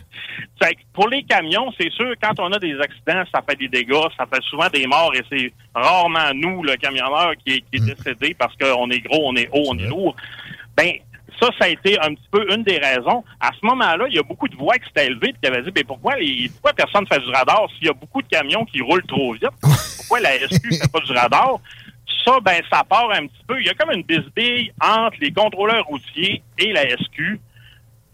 Pour 0.93 1.09
les 1.09 1.23
camions, 1.25 1.73
c'est 1.79 1.91
sûr, 1.91 2.13
quand 2.23 2.39
on 2.39 2.53
a 2.53 2.59
des 2.59 2.79
accidents, 2.81 3.25
ça 3.35 3.43
fait 3.49 3.57
des 3.57 3.69
dégâts, 3.69 3.95
ça 4.17 4.27
fait 4.33 4.43
souvent 4.43 4.69
des 4.69 4.87
morts 4.87 5.13
et 5.15 5.23
c'est 5.31 5.53
rarement 5.75 6.33
nous, 6.35 6.63
le 6.63 6.77
camionneur, 6.77 7.33
qui 7.45 7.55
est, 7.55 7.61
qui 7.61 7.77
est 7.77 7.81
Mm. 7.81 7.95
décédé 7.95 8.37
parce 8.39 8.55
qu'on 8.57 8.91
est 8.91 9.01
gros, 9.01 9.29
on 9.31 9.37
est 9.37 9.49
haut, 9.53 9.65
on 9.71 9.79
est 9.79 9.87
lourd. 9.87 10.15
Ben, 10.77 10.93
ça, 11.43 11.51
ça 11.59 11.65
a 11.65 11.69
été 11.69 11.99
un 12.01 12.15
petit 12.15 12.29
peu 12.31 12.47
une 12.55 12.63
des 12.63 12.79
raisons. 12.79 13.25
À 13.41 13.51
ce 13.59 13.67
moment-là, 13.67 14.07
il 14.09 14.15
y 14.15 14.19
a 14.19 14.23
beaucoup 14.23 14.49
de 14.49 14.57
voix 14.57 14.75
qui 14.79 14.87
s'étaient 14.87 15.07
élevées 15.07 15.31
et 15.31 15.35
qui 15.41 15.47
avaient 15.47 15.63
dit, 15.63 15.71
ben, 15.73 15.85
pourquoi, 15.85 16.17
les, 16.17 16.49
pourquoi 16.53 16.73
personne 16.73 17.07
fait 17.07 17.19
du 17.19 17.31
radar 17.31 17.67
s'il 17.75 17.89
y 17.89 17.91
a 17.91 17.95
beaucoup 17.95 18.23
de 18.23 18.29
camions 18.29 18.65
qui 18.65 18.81
roulent 18.81 19.07
trop 19.07 19.33
vite? 19.33 19.49
Pourquoi 19.97 20.21
la 20.21 20.39
SQ 20.39 20.75
fait 20.75 20.93
pas 20.93 21.01
du 21.01 21.13
radar? 21.13 21.57
Ça, 22.25 22.39
ben, 22.41 22.63
ça 22.71 22.85
part 22.85 23.11
un 23.11 23.27
petit 23.27 23.45
peu. 23.49 23.61
Il 23.61 23.67
y 23.67 23.71
a 23.71 23.75
comme 23.75 23.91
une 23.91 24.05
bisbille 24.05 24.73
entre 24.81 25.17
les 25.21 25.33
contrôleurs 25.33 25.85
routiers 25.87 26.43
et 26.59 26.73
la 26.73 26.89
SQ 26.91 27.41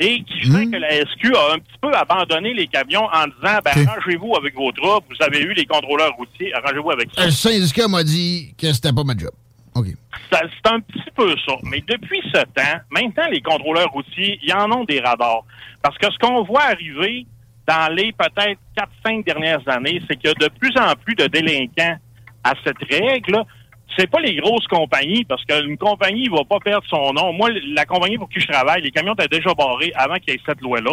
et 0.00 0.22
qui 0.22 0.50
fait 0.50 0.66
que 0.66 0.76
la 0.76 0.90
SQ 0.90 1.34
a 1.34 1.54
un 1.54 1.58
petit 1.58 1.78
peu 1.82 1.92
abandonné 1.92 2.54
les 2.54 2.68
camions 2.68 3.06
en 3.12 3.26
disant 3.26 3.58
ben, 3.64 3.88
arrangez-vous 3.88 4.36
avec 4.36 4.54
vos 4.54 4.70
troupes, 4.72 5.04
vous 5.10 5.24
avez 5.24 5.40
eu 5.40 5.52
les 5.52 5.66
contrôleurs 5.66 6.14
routiers, 6.16 6.54
arrangez-vous 6.54 6.90
avec 6.92 7.10
ça. 7.14 7.24
Le 7.24 7.32
syndicat 7.32 7.88
m'a 7.88 8.04
dit 8.04 8.54
que 8.56 8.72
c'était 8.72 8.92
pas 8.92 9.02
ma 9.02 9.16
job. 9.16 9.32
C'est 10.32 10.70
un 10.70 10.80
petit 10.80 11.10
peu 11.14 11.34
ça. 11.46 11.54
Mais 11.64 11.82
depuis 11.86 12.20
ce 12.34 12.40
temps, 12.42 12.78
maintenant, 12.90 13.24
les 13.30 13.40
contrôleurs 13.40 13.90
routiers, 13.90 14.38
ils 14.42 14.52
en 14.52 14.70
ont 14.72 14.84
des 14.84 15.00
radars. 15.00 15.42
Parce 15.82 15.96
que 15.98 16.10
ce 16.10 16.18
qu'on 16.18 16.42
voit 16.44 16.64
arriver 16.64 17.26
dans 17.66 17.92
les 17.94 18.12
peut-être 18.12 18.58
4-5 19.04 19.24
dernières 19.24 19.66
années, 19.68 20.00
c'est 20.08 20.16
qu'il 20.16 20.30
y 20.30 20.32
a 20.44 20.48
de 20.48 20.52
plus 20.58 20.72
en 20.78 20.92
plus 21.04 21.14
de 21.14 21.26
délinquants 21.26 21.96
à 22.44 22.52
cette 22.64 22.78
règle. 22.90 23.42
C'est 23.98 24.06
pas 24.10 24.20
les 24.20 24.36
grosses 24.36 24.66
compagnies, 24.66 25.24
parce 25.24 25.42
qu'une 25.44 25.76
compagnie 25.78 26.28
ne 26.28 26.36
va 26.36 26.44
pas 26.44 26.60
perdre 26.60 26.86
son 26.88 27.12
nom. 27.12 27.32
Moi, 27.32 27.48
la 27.74 27.84
compagnie 27.84 28.16
pour 28.18 28.28
qui 28.28 28.38
je 28.40 28.46
travaille, 28.46 28.82
les 28.82 28.90
camions 28.90 29.14
étaient 29.14 29.38
déjà 29.38 29.52
barrés 29.54 29.92
avant 29.96 30.14
qu'il 30.16 30.34
y 30.34 30.36
ait 30.36 30.40
cette 30.46 30.60
loi-là. 30.60 30.90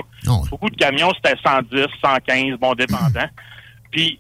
Beaucoup 0.50 0.70
de 0.70 0.76
camions, 0.78 1.12
c'était 1.16 1.38
110, 1.46 1.86
115, 2.02 2.58
bon, 2.60 2.74
dépendant. 2.74 3.28
Puis, 3.92 4.20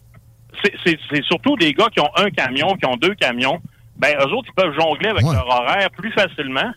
c'est- 0.64 0.74
c'est 0.86 1.00
c'est 1.10 1.24
surtout 1.24 1.56
des 1.56 1.74
gars 1.74 1.88
qui 1.92 2.00
ont 2.00 2.12
un 2.18 2.30
camion, 2.30 2.76
qui 2.76 2.86
ont 2.86 2.96
deux 2.98 3.16
camions. 3.16 3.60
Ben, 3.98 4.16
eux 4.20 4.34
autres, 4.34 4.50
ils 4.50 4.62
peuvent 4.62 4.74
jongler 4.80 5.10
avec 5.10 5.24
leur 5.34 5.48
horaire 5.48 5.90
plus 5.92 6.12
facilement. 6.12 6.72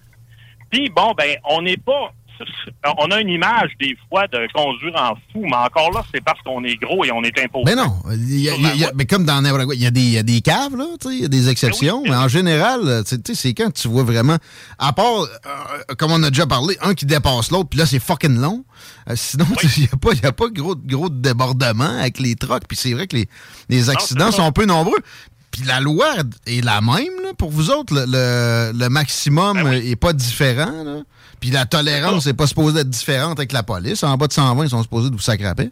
Puis, 0.71 0.91
bon, 0.95 1.13
ben, 1.17 1.37
on 1.51 1.63
n'est 1.63 1.77
pas... 1.79 2.13
On 3.01 3.11
a 3.11 3.21
une 3.21 3.31
image, 3.31 3.71
des 3.81 3.97
fois, 4.09 4.29
de 4.29 4.39
conduire 4.55 4.95
en 4.95 5.17
fou, 5.33 5.43
mais 5.43 5.57
encore 5.57 5.91
là, 5.91 6.05
c'est 6.15 6.23
parce 6.23 6.41
qu'on 6.43 6.63
est 6.63 6.77
gros 6.77 7.05
et 7.05 7.11
on 7.11 7.25
est 7.25 7.37
imposé. 7.43 7.65
Mais 7.65 7.75
non, 7.75 7.97
y 8.17 8.49
a- 8.49 8.53
y 8.55 8.65
a- 8.65 8.75
il 8.75 8.81
y 8.81 8.85
a- 8.85 8.93
mais 8.95 9.07
comme 9.07 9.25
dans 9.25 9.43
il 9.73 9.81
y 9.83 9.87
a 9.87 9.91
des, 9.91 10.01
il 10.01 10.11
y 10.13 10.19
a 10.19 10.23
des 10.23 10.41
caves, 10.41 10.77
là, 10.77 10.85
tu 11.01 11.09
sais, 11.09 11.15
il 11.17 11.23
y 11.23 11.25
a 11.25 11.29
des 11.29 11.49
exceptions, 11.49 12.05
mais 12.05 12.15
en 12.15 12.29
général, 12.29 12.83
euh, 12.85 13.03
tu 13.03 13.09
sais, 13.09 13.19
tu 13.23 13.35
sais, 13.35 13.43
c'est 13.49 13.55
quand 13.55 13.73
tu 13.73 13.89
vois 13.89 14.05
vraiment, 14.05 14.37
à 14.79 14.93
part, 14.93 15.23
euh, 15.23 15.95
comme 15.99 16.13
on 16.13 16.23
a 16.23 16.31
déjà 16.31 16.47
parlé, 16.47 16.77
un 16.81 16.95
qui 16.95 17.07
dépasse 17.07 17.51
l'autre, 17.51 17.71
puis 17.71 17.79
là, 17.81 17.87
c'est 17.87 17.99
fucking 17.99 18.39
long. 18.39 18.65
Euh, 19.11 19.15
sinon, 19.17 19.47
il 19.77 19.83
n'y 19.83 19.89
a 19.93 19.97
pas, 19.97 20.11
il 20.13 20.23
y 20.23 20.27
a 20.27 20.31
pas 20.33 20.49
gros, 20.51 20.77
gros 20.77 21.09
débordement 21.09 21.99
avec 21.99 22.21
les 22.21 22.37
trucks, 22.37 22.69
puis 22.69 22.77
c'est 22.77 22.93
vrai 22.95 23.09
que 23.09 23.17
les, 23.17 23.29
les 23.69 23.91
accidents 23.91 24.31
sont 24.31 24.53
peu 24.53 24.65
nombreux. 24.65 24.99
Puis 25.59 25.67
la 25.67 25.81
loi 25.81 26.07
est 26.47 26.65
la 26.65 26.81
même, 26.81 27.21
là, 27.23 27.31
pour 27.37 27.51
vous 27.51 27.71
autres, 27.71 27.93
le, 27.95 28.05
le- 28.07 28.79
le 28.79 28.89
maximum 28.89 29.63
Ben 29.63 29.73
est 29.73 29.97
pas 29.97 30.13
différent, 30.13 30.85
là. 30.85 31.01
Puis 31.41 31.51
la 31.51 31.67
tolérance 31.67 32.27
n'est 32.27 32.35
pas 32.35 32.47
supposée 32.47 32.81
être 32.81 32.91
différente 32.91 33.39
avec 33.39 33.53
la 33.53 33.63
police. 33.63 34.03
En 34.05 34.17
bas 34.17 34.27
de 34.27 34.33
120, 34.33 34.65
ils 34.65 34.71
sont 34.71 34.83
supposés 34.83 35.09
de 35.11 35.15
vous 35.15 35.21
sacraper. 35.21 35.71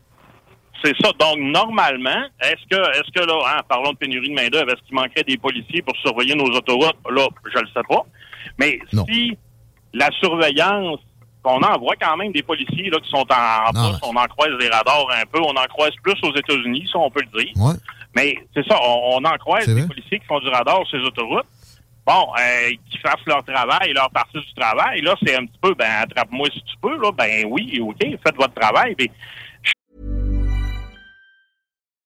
C'est 0.84 0.94
ça. 1.02 1.10
Donc, 1.18 1.38
normalement, 1.40 2.22
est-ce 2.40 2.62
que, 2.70 2.80
est-ce 2.98 3.10
que 3.12 3.26
là, 3.26 3.34
hein, 3.48 3.62
parlons 3.68 3.92
de 3.92 3.96
pénurie 3.96 4.28
de 4.28 4.34
main-d'œuvre, 4.34 4.70
est-ce 4.70 4.82
qu'il 4.86 4.94
manquerait 4.94 5.24
des 5.24 5.36
policiers 5.38 5.82
pour 5.82 5.96
surveiller 5.98 6.34
nos 6.34 6.44
autoroutes? 6.46 6.96
Là, 7.10 7.26
je 7.52 7.58
le 7.60 7.66
sais 7.74 7.82
pas. 7.88 8.02
Mais 8.58 8.78
si 9.08 9.36
la 9.94 10.08
surveillance, 10.20 11.00
qu'on 11.42 11.60
envoie 11.62 11.94
quand 12.00 12.16
même 12.16 12.32
des 12.32 12.42
policiers 12.42 12.90
là, 12.90 12.98
qui 13.00 13.08
sont 13.10 13.24
en, 13.30 13.68
en 13.68 13.72
poste, 13.90 14.02
on 14.04 14.16
en 14.16 14.26
croise 14.26 14.50
des 14.60 14.68
radars 14.68 15.06
un 15.10 15.24
peu, 15.32 15.40
on 15.40 15.50
en 15.56 15.66
croise 15.68 15.92
plus 16.02 16.14
aux 16.22 16.34
États-Unis, 16.36 16.88
ça, 16.92 16.98
on 16.98 17.10
peut 17.10 17.22
le 17.32 17.42
dire. 17.42 17.52
Mais 18.16 18.34
c'est 18.54 18.66
ça, 18.66 18.78
on, 18.82 19.18
on 19.18 19.24
en 19.24 19.36
croise 19.36 19.66
des 19.66 19.86
policiers 19.86 20.18
qui 20.18 20.26
font 20.26 20.40
du 20.40 20.48
radar 20.48 20.86
sur 20.86 20.98
les 20.98 21.04
autoroutes. 21.04 21.46
Bon, 22.06 22.28
euh, 22.38 22.70
qui 22.88 22.98
fassent 22.98 23.26
leur 23.26 23.44
travail, 23.44 23.92
leur 23.92 24.10
partie 24.10 24.38
du 24.38 24.54
travail. 24.54 25.02
Là, 25.02 25.14
c'est 25.22 25.34
un 25.34 25.44
petit 25.44 25.58
peu, 25.60 25.74
ben, 25.74 25.90
attrape-moi 26.02 26.48
si 26.50 26.62
tu 26.62 26.76
peux, 26.80 26.96
là. 26.96 27.10
Ben 27.12 27.44
oui, 27.50 27.78
OK, 27.80 27.98
faites 27.98 28.36
votre 28.36 28.54
travail. 28.54 28.94
Mais 28.98 29.10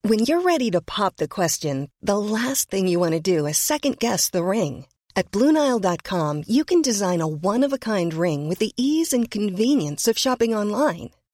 When 0.03 0.21
you're 0.21 0.41
ready 0.41 0.71
to 0.71 0.81
pop 0.81 1.17
the 1.17 1.29
question, 1.29 1.91
the 2.03 2.17
last 2.17 2.71
thing 2.71 2.89
you 2.89 2.99
want 2.99 3.13
to 3.13 3.21
do 3.21 3.47
is 3.47 3.59
second 3.59 3.99
guess 3.99 4.31
the 4.31 4.43
ring. 4.43 4.87
At 5.15 5.31
Bluenile.com, 5.31 6.45
you 6.49 6.65
can 6.65 6.81
design 6.81 7.21
a 7.21 7.29
one 7.29 7.63
of 7.63 7.73
a 7.73 7.79
kind 7.79 8.15
ring 8.15 8.49
with 8.49 8.59
the 8.59 8.73
ease 8.77 9.13
and 9.13 9.31
convenience 9.31 10.09
of 10.09 10.17
shopping 10.17 10.55
online. 10.55 11.11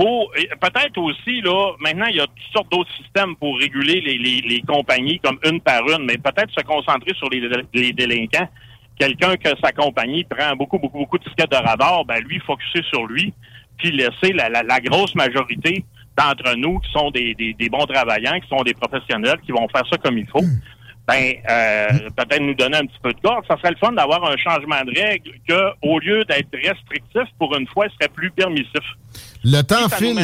Pour 0.00 0.32
peut-être 0.32 0.96
aussi 0.96 1.42
là, 1.42 1.72
maintenant 1.78 2.06
il 2.06 2.16
y 2.16 2.20
a 2.20 2.26
toutes 2.26 2.52
sortes 2.54 2.72
d'autres 2.72 2.90
systèmes 2.96 3.36
pour 3.36 3.58
réguler 3.58 4.00
les, 4.00 4.62
compagnies 4.66 5.20
comme 5.20 5.38
une 5.44 5.60
par 5.60 5.82
une, 5.90 6.06
mais 6.06 6.16
peut-être 6.16 6.50
se 6.58 6.64
concentrer 6.64 7.12
sur 7.18 7.28
les, 7.28 7.92
délinquants. 7.92 8.48
Quelqu'un 8.98 9.36
que 9.36 9.50
sa 9.62 9.72
compagnie 9.72 10.24
prend 10.24 10.56
beaucoup, 10.56 10.78
beaucoup, 10.78 11.00
beaucoup 11.00 11.18
de 11.18 11.24
tickets 11.24 11.50
de 11.50 11.56
radar, 11.56 12.06
ben 12.06 12.18
lui, 12.24 12.38
focuser 12.38 12.82
sur 12.88 13.04
lui, 13.08 13.34
puis 13.76 13.90
laisser 13.90 14.32
la, 14.32 14.80
grosse 14.80 15.14
majorité 15.14 15.84
d'entre 16.16 16.56
nous 16.56 16.78
qui 16.78 16.90
sont 16.92 17.10
des, 17.10 17.68
bons 17.70 17.84
travailleurs, 17.84 18.40
qui 18.40 18.48
sont 18.48 18.62
des 18.62 18.74
professionnels, 18.74 19.38
qui 19.44 19.52
vont 19.52 19.68
faire 19.68 19.84
ça 19.90 19.98
comme 19.98 20.16
il 20.16 20.26
faut, 20.28 20.44
ben 21.10 21.34
euh, 21.50 22.10
peut-être 22.16 22.40
nous 22.40 22.54
donner 22.54 22.78
un 22.78 22.86
petit 22.86 22.98
peu 23.02 23.12
de 23.12 23.20
corde. 23.20 23.44
Ça 23.48 23.56
serait 23.56 23.70
le 23.70 23.76
fun 23.76 23.92
d'avoir 23.92 24.24
un 24.24 24.36
changement 24.36 24.82
de 24.84 24.98
règle 24.98 25.32
que, 25.48 25.72
au 25.82 25.98
lieu 25.98 26.24
d'être 26.24 26.50
restrictif, 26.52 27.22
pour 27.38 27.56
une 27.56 27.66
fois, 27.68 27.86
il 27.86 27.92
serait 27.92 28.12
plus 28.12 28.30
permissif. 28.30 28.84
Le 29.44 29.62
temps 29.62 29.88
file 29.88 30.18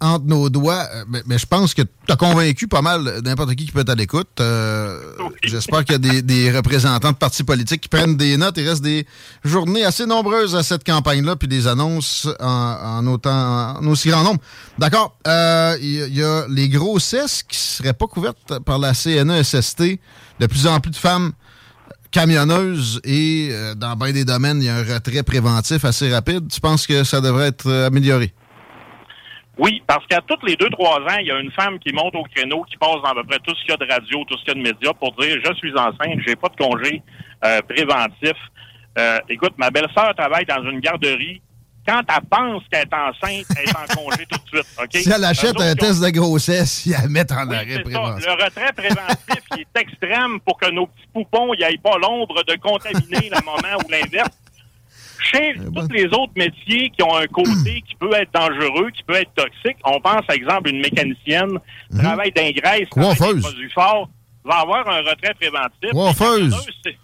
entre 0.00 0.24
nos 0.26 0.48
doigts, 0.48 0.86
euh, 0.94 1.04
mais, 1.08 1.22
mais 1.26 1.38
je 1.38 1.46
pense 1.46 1.74
que 1.74 1.82
tu 1.82 2.12
as 2.12 2.16
convaincu 2.16 2.68
pas 2.68 2.82
mal 2.82 3.20
n'importe 3.24 3.54
qui 3.54 3.66
qui 3.66 3.72
peut 3.72 3.80
être 3.80 3.90
à 3.90 3.94
l'écoute. 3.94 4.28
Euh, 4.40 4.98
J'espère 5.42 5.84
qu'il 5.84 5.92
y 5.92 5.94
a 5.96 5.98
des, 5.98 6.22
des, 6.22 6.50
représentants 6.50 7.12
de 7.12 7.16
partis 7.16 7.44
politiques 7.44 7.82
qui 7.82 7.88
prennent 7.88 8.16
des 8.16 8.36
notes. 8.36 8.56
Il 8.56 8.68
reste 8.68 8.82
des 8.82 9.06
journées 9.44 9.84
assez 9.84 10.06
nombreuses 10.06 10.56
à 10.56 10.62
cette 10.62 10.84
campagne-là, 10.84 11.36
puis 11.36 11.48
des 11.48 11.66
annonces 11.66 12.28
en, 12.40 12.46
en, 12.82 13.06
autant, 13.06 13.76
en 13.78 13.86
aussi 13.86 14.08
grand 14.08 14.24
nombre. 14.24 14.40
D'accord. 14.78 15.16
Euh, 15.26 15.76
il 15.80 15.88
y, 15.88 16.18
y, 16.18 16.22
a 16.22 16.46
les 16.48 16.68
grossesses 16.68 17.42
qui 17.42 17.56
ne 17.56 17.84
seraient 17.84 17.94
pas 17.94 18.06
couvertes 18.06 18.58
par 18.64 18.78
la 18.78 18.94
CNESST. 18.94 19.82
De 20.40 20.46
plus 20.46 20.66
en 20.66 20.80
plus 20.80 20.90
de 20.90 20.96
femmes 20.96 21.32
camionneuses 22.10 23.00
et 23.04 23.48
euh, 23.52 23.74
dans 23.74 23.96
bien 23.96 24.12
des 24.12 24.24
domaines, 24.24 24.58
il 24.60 24.66
y 24.66 24.68
a 24.68 24.76
un 24.76 24.94
retrait 24.94 25.22
préventif 25.22 25.84
assez 25.84 26.12
rapide. 26.12 26.48
Tu 26.48 26.60
penses 26.60 26.86
que 26.86 27.04
ça 27.04 27.20
devrait 27.20 27.48
être 27.48 27.68
euh, 27.68 27.86
amélioré? 27.86 28.32
Oui, 29.60 29.82
parce 29.86 30.06
qu'à 30.06 30.20
tous 30.26 30.38
les 30.46 30.56
deux, 30.56 30.70
trois 30.70 31.00
ans, 31.00 31.18
il 31.20 31.26
y 31.26 31.30
a 31.30 31.38
une 31.38 31.52
femme 31.52 31.78
qui 31.78 31.92
monte 31.92 32.14
au 32.14 32.22
créneau, 32.34 32.64
qui 32.64 32.78
passe 32.78 32.96
dans 33.04 33.10
à 33.10 33.14
peu 33.14 33.24
près 33.24 33.38
tout 33.40 33.54
ce 33.54 33.60
qu'il 33.60 33.70
y 33.70 33.74
a 33.74 33.76
de 33.76 33.92
radio, 33.92 34.24
tout 34.24 34.38
ce 34.38 34.44
qu'il 34.44 34.48
y 34.48 34.50
a 34.52 34.54
de 34.54 34.62
médias 34.62 34.94
pour 34.94 35.12
dire 35.12 35.36
je 35.44 35.54
suis 35.54 35.72
enceinte, 35.72 36.18
j'ai 36.26 36.34
pas 36.34 36.48
de 36.48 36.56
congé 36.56 37.02
euh, 37.44 37.60
préventif. 37.68 38.36
Euh, 38.98 39.18
écoute, 39.28 39.52
ma 39.58 39.70
belle-sœur 39.70 40.14
travaille 40.16 40.46
dans 40.46 40.62
une 40.64 40.80
garderie. 40.80 41.42
Quand 41.86 42.00
elle 42.08 42.24
pense 42.30 42.62
qu'elle 42.72 42.88
est 42.88 42.94
enceinte, 42.94 43.46
elle 43.58 43.68
est 43.68 43.76
en 43.76 43.94
congé 44.02 44.24
tout 44.30 44.38
de 44.38 44.48
suite. 44.48 44.76
OK? 44.82 44.96
Si 44.96 45.10
elle 45.10 45.24
achète 45.24 45.60
un 45.60 45.74
test 45.74 46.02
de 46.02 46.08
grossesse, 46.08 46.86
il 46.86 46.92
la 46.92 47.06
met 47.08 47.30
en 47.30 47.46
oui, 47.46 47.56
arrêt 47.56 47.82
préventif. 47.82 48.24
Ça. 48.24 48.34
Le 48.34 48.44
retrait 48.44 48.72
préventif 48.72 49.44
il 49.56 49.60
est 49.60 49.80
extrême 49.80 50.40
pour 50.40 50.58
que 50.58 50.70
nos 50.70 50.86
petits 50.86 51.08
poupons 51.12 51.52
n'aient 51.54 51.76
pas 51.82 51.98
l'ombre 51.98 52.42
de 52.44 52.56
contaminer 52.56 53.28
le 53.28 53.44
moment 53.44 53.76
ou 53.84 53.90
l'inverse 53.90 54.39
chez 55.22 55.54
tous 55.74 55.88
les 55.92 56.06
autres 56.06 56.32
métiers 56.36 56.90
qui 56.90 57.02
ont 57.02 57.16
un 57.16 57.26
côté 57.26 57.82
qui 57.86 57.94
peut 57.98 58.12
être 58.14 58.32
dangereux, 58.32 58.90
qui 58.94 59.02
peut 59.04 59.14
être 59.14 59.32
toxique, 59.34 59.76
on 59.84 60.00
pense, 60.00 60.24
par 60.26 60.36
exemple, 60.36 60.68
une 60.70 60.80
mécanicienne, 60.80 61.58
Mhm. 61.90 62.02
travaille 62.02 62.32
d'ingraisse, 62.32 62.88
Coiffeuse. 62.90 63.34
des 63.36 63.40
produits 63.40 63.70
forts, 63.70 64.08
va 64.44 64.56
avoir 64.60 64.88
un 64.88 64.98
retrait 65.00 65.34
préventif. 65.34 65.90
Coiffeuse. 65.92 66.56
c'est- 66.84 66.96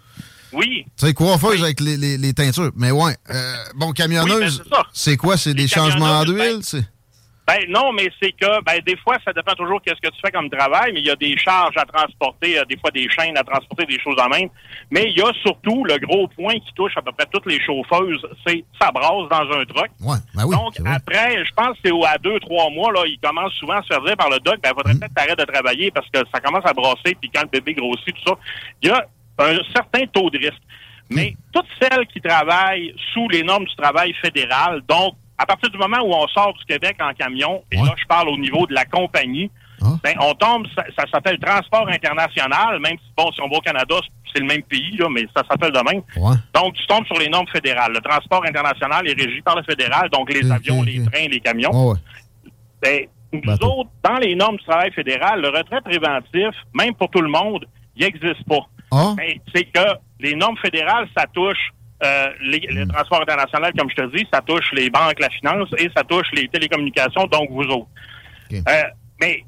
Oui. 0.53 0.85
Sais, 0.95 1.13
coiffeuse 1.13 1.61
avec 1.61 1.81
les, 1.81 1.97
les, 1.97 2.17
les 2.17 2.33
teintures. 2.33 2.71
Mais 2.77 2.89
ouais. 2.91 3.13
Euh, 3.29 3.53
bon, 3.75 3.91
camionneuse, 3.91 4.33
Oui, 4.33 4.39
ben, 4.39 4.49
c'est 4.49 4.75
ça. 4.75 4.83
c'est 4.93 5.17
quoi? 5.17 5.35
C'est 5.37 5.53
des 5.53 5.67
changements 5.67 6.23
d'huile? 6.23 6.61
Ben, 7.47 7.59
non, 7.69 7.93
mais 7.93 8.09
c'est 8.21 8.33
que 8.33 8.61
ben 8.63 8.81
des 8.85 8.97
fois, 8.97 9.17
ça 9.23 9.31
dépend 9.31 9.53
toujours 9.53 9.81
qu'est-ce 9.81 10.01
que 10.01 10.13
tu 10.13 10.19
fais 10.23 10.31
comme 10.31 10.49
travail, 10.49 10.91
mais 10.93 10.99
il 10.99 11.05
y 11.05 11.09
a 11.09 11.15
des 11.15 11.37
charges 11.37 11.77
à 11.77 11.85
transporter, 11.85 12.59
euh, 12.59 12.65
des 12.65 12.77
fois 12.77 12.91
des 12.91 13.07
chaînes 13.09 13.37
à 13.37 13.43
transporter, 13.43 13.85
des 13.85 13.99
choses 13.99 14.17
en 14.19 14.27
même. 14.27 14.49
Mais 14.91 15.05
il 15.09 15.17
y 15.17 15.21
a 15.21 15.31
surtout 15.41 15.85
le 15.85 15.97
gros 15.99 16.27
point 16.27 16.55
qui 16.55 16.73
touche 16.75 16.91
à 16.97 17.01
peu 17.01 17.11
près 17.13 17.25
toutes 17.31 17.45
les 17.45 17.59
chauffeuses, 17.61 18.25
c'est 18.45 18.65
ça 18.81 18.91
brasse 18.91 19.29
dans 19.29 19.57
un 19.57 19.63
truck. 19.65 19.89
Ouais, 20.01 20.17
ben 20.35 20.43
oui. 20.45 20.55
Donc, 20.55 20.75
après, 20.85 21.45
je 21.45 21.51
pense 21.53 21.77
que 21.77 21.89
c'est 21.89 22.05
à 22.05 22.17
deux, 22.17 22.39
trois 22.41 22.69
mois, 22.69 22.91
là, 22.91 23.03
ils 23.05 23.19
commencent 23.19 23.53
souvent 23.53 23.77
à 23.77 23.81
se 23.83 23.87
faire 23.87 24.01
dire 24.01 24.17
par 24.17 24.29
le 24.29 24.39
doc, 24.39 24.57
ben, 24.61 24.73
faudrait 24.75 24.93
Mm. 24.93 24.99
peut-être 24.99 25.13
t'arrêter 25.13 25.45
de 25.45 25.51
travailler 25.51 25.91
parce 25.91 26.07
que 26.09 26.19
ça 26.33 26.39
commence 26.41 26.65
à 26.65 26.73
brasser, 26.73 27.15
puis 27.19 27.29
quand 27.33 27.43
le 27.43 27.49
bébé 27.49 27.73
grossit, 27.75 28.13
tout 28.15 28.27
ça, 28.27 28.33
il 28.81 28.89
y 28.89 28.91
a 28.91 29.05
un 29.39 29.57
certain 29.73 30.05
taux 30.07 30.29
de 30.29 30.37
risque. 30.37 30.61
Mais 31.09 31.35
toutes 31.53 31.67
celles 31.81 32.05
qui 32.07 32.19
travaillent 32.19 32.93
sous 33.13 33.29
les 33.29 33.41
normes 33.43 33.63
du 33.65 33.75
travail 33.77 34.13
fédéral, 34.21 34.81
donc, 34.87 35.13
à 35.37 35.45
partir 35.45 35.69
du 35.69 35.77
moment 35.77 35.99
où 36.03 36.13
on 36.13 36.27
sort 36.27 36.53
du 36.53 36.65
Québec 36.65 36.97
en 36.99 37.13
camion, 37.13 37.63
et 37.71 37.77
là, 37.77 37.93
je 37.95 38.05
parle 38.05 38.29
au 38.29 38.37
niveau 38.37 38.65
de 38.67 38.73
la 38.73 38.85
compagnie, 38.85 39.51
ben, 40.03 40.15
on 40.19 40.33
tombe, 40.33 40.65
ça, 40.75 40.83
ça 40.97 41.03
s'appelle 41.11 41.37
transport 41.39 41.87
international, 41.87 42.79
même 42.79 42.97
si, 42.97 43.11
bon, 43.15 43.31
si 43.31 43.41
on 43.41 43.47
va 43.47 43.57
au 43.57 43.61
Canada, 43.61 43.95
c'est 44.33 44.39
le 44.39 44.47
même 44.47 44.63
pays, 44.63 44.97
là, 44.97 45.07
mais 45.09 45.25
ça 45.35 45.43
s'appelle 45.49 45.71
de 45.71 45.79
même. 45.79 46.01
Donc, 46.53 46.73
tu 46.73 46.85
tombes 46.87 47.05
sur 47.05 47.17
les 47.17 47.29
normes 47.29 47.47
fédérales. 47.47 47.93
Le 47.93 48.01
transport 48.01 48.43
international 48.45 49.07
est 49.07 49.13
régi 49.13 49.41
par 49.41 49.55
le 49.55 49.63
fédéral, 49.63 50.09
donc 50.09 50.33
les 50.33 50.51
avions, 50.51 50.81
les 50.81 51.03
trains, 51.05 51.27
les 51.29 51.39
camions. 51.39 51.91
Ouais. 51.91 51.97
Ben, 52.81 53.05
nous 53.31 53.53
autres, 53.53 53.89
dans 54.03 54.17
les 54.17 54.35
normes 54.35 54.57
du 54.57 54.63
travail 54.63 54.91
fédéral, 54.91 55.41
le 55.41 55.49
retrait 55.49 55.81
préventif, 55.81 56.55
même 56.73 56.95
pour 56.95 57.09
tout 57.09 57.21
le 57.21 57.29
monde, 57.29 57.65
il 57.95 58.03
n'existe 58.03 58.43
pas. 58.47 58.67
Ah. 58.91 59.13
Ben, 59.15 59.37
c'est 59.53 59.65
que 59.65 59.95
les 60.19 60.35
normes 60.35 60.57
fédérales, 60.57 61.07
ça 61.15 61.25
touche 61.31 61.71
euh, 62.03 62.27
les, 62.41 62.59
le 62.69 62.85
Hmm. 62.85 62.91
transport 62.91 63.21
international, 63.21 63.73
comme 63.77 63.89
je 63.89 63.95
te 63.95 64.15
dis, 64.15 64.27
ça 64.31 64.41
touche 64.41 64.71
les 64.73 64.89
banques, 64.89 65.19
la 65.19 65.29
finance 65.29 65.69
et 65.79 65.89
ça 65.95 66.03
touche 66.03 66.27
les 66.33 66.47
télécommunications, 66.47 67.25
donc 67.25 67.49
vous 67.51 67.63
autres. 67.63 67.87
Euh, 68.53 68.83
mais 69.19 69.43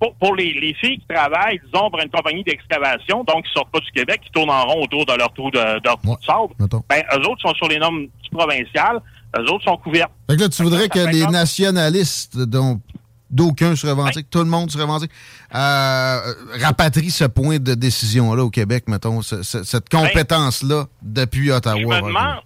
pour, 0.00 0.14
pour 0.16 0.34
les, 0.34 0.52
les 0.54 0.74
filles 0.74 0.98
qui 0.98 1.06
travaillent, 1.08 1.60
disons, 1.64 1.88
pour 1.90 2.00
une 2.00 2.10
compagnie 2.10 2.44
d'excavation, 2.44 3.24
donc 3.24 3.44
qui 3.46 3.52
sortent 3.52 3.70
pas 3.72 3.80
du 3.80 3.90
Québec, 3.92 4.20
qui 4.24 4.30
tournent 4.32 4.50
en 4.50 4.64
rond 4.66 4.82
autour 4.82 5.06
de 5.06 5.14
leur 5.14 5.32
trou 5.32 5.50
de, 5.50 5.58
de, 5.58 5.80
leur 5.84 5.96
de 5.98 6.24
sable, 6.26 6.52
ben, 6.88 7.02
eux 7.14 7.28
autres 7.28 7.40
sont 7.40 7.54
sur 7.54 7.68
les 7.68 7.78
normes 7.78 8.02
du 8.22 8.30
provincial, 8.30 9.00
eux 9.38 9.50
autres 9.52 9.64
sont 9.64 9.76
couverts. 9.78 10.08
Fait 10.28 10.36
que 10.36 10.42
là, 10.42 10.48
tu 10.48 10.62
voudrais 10.62 10.88
que 10.88 10.98
les 11.10 11.26
nationalistes, 11.26 12.36
dont 12.38 12.80
d'aucuns 13.30 13.76
se 13.76 13.86
revendiquent, 13.86 14.30
tout 14.30 14.38
le 14.38 14.44
monde 14.46 14.70
se 14.70 14.78
revendique, 14.78 15.10
euh, 15.54 16.18
rapatrient 16.62 17.10
ce 17.10 17.24
point 17.24 17.58
de 17.58 17.74
décision-là 17.74 18.42
au 18.44 18.50
Québec, 18.50 18.84
mettons, 18.88 19.22
ce- 19.22 19.42
ce- 19.42 19.62
cette 19.64 19.88
compétence-là 19.88 20.84
depuis 21.02 21.50
Ottawa. 21.50 21.78
Je 21.80 21.86
me 21.86 22.08
demande. 22.08 22.42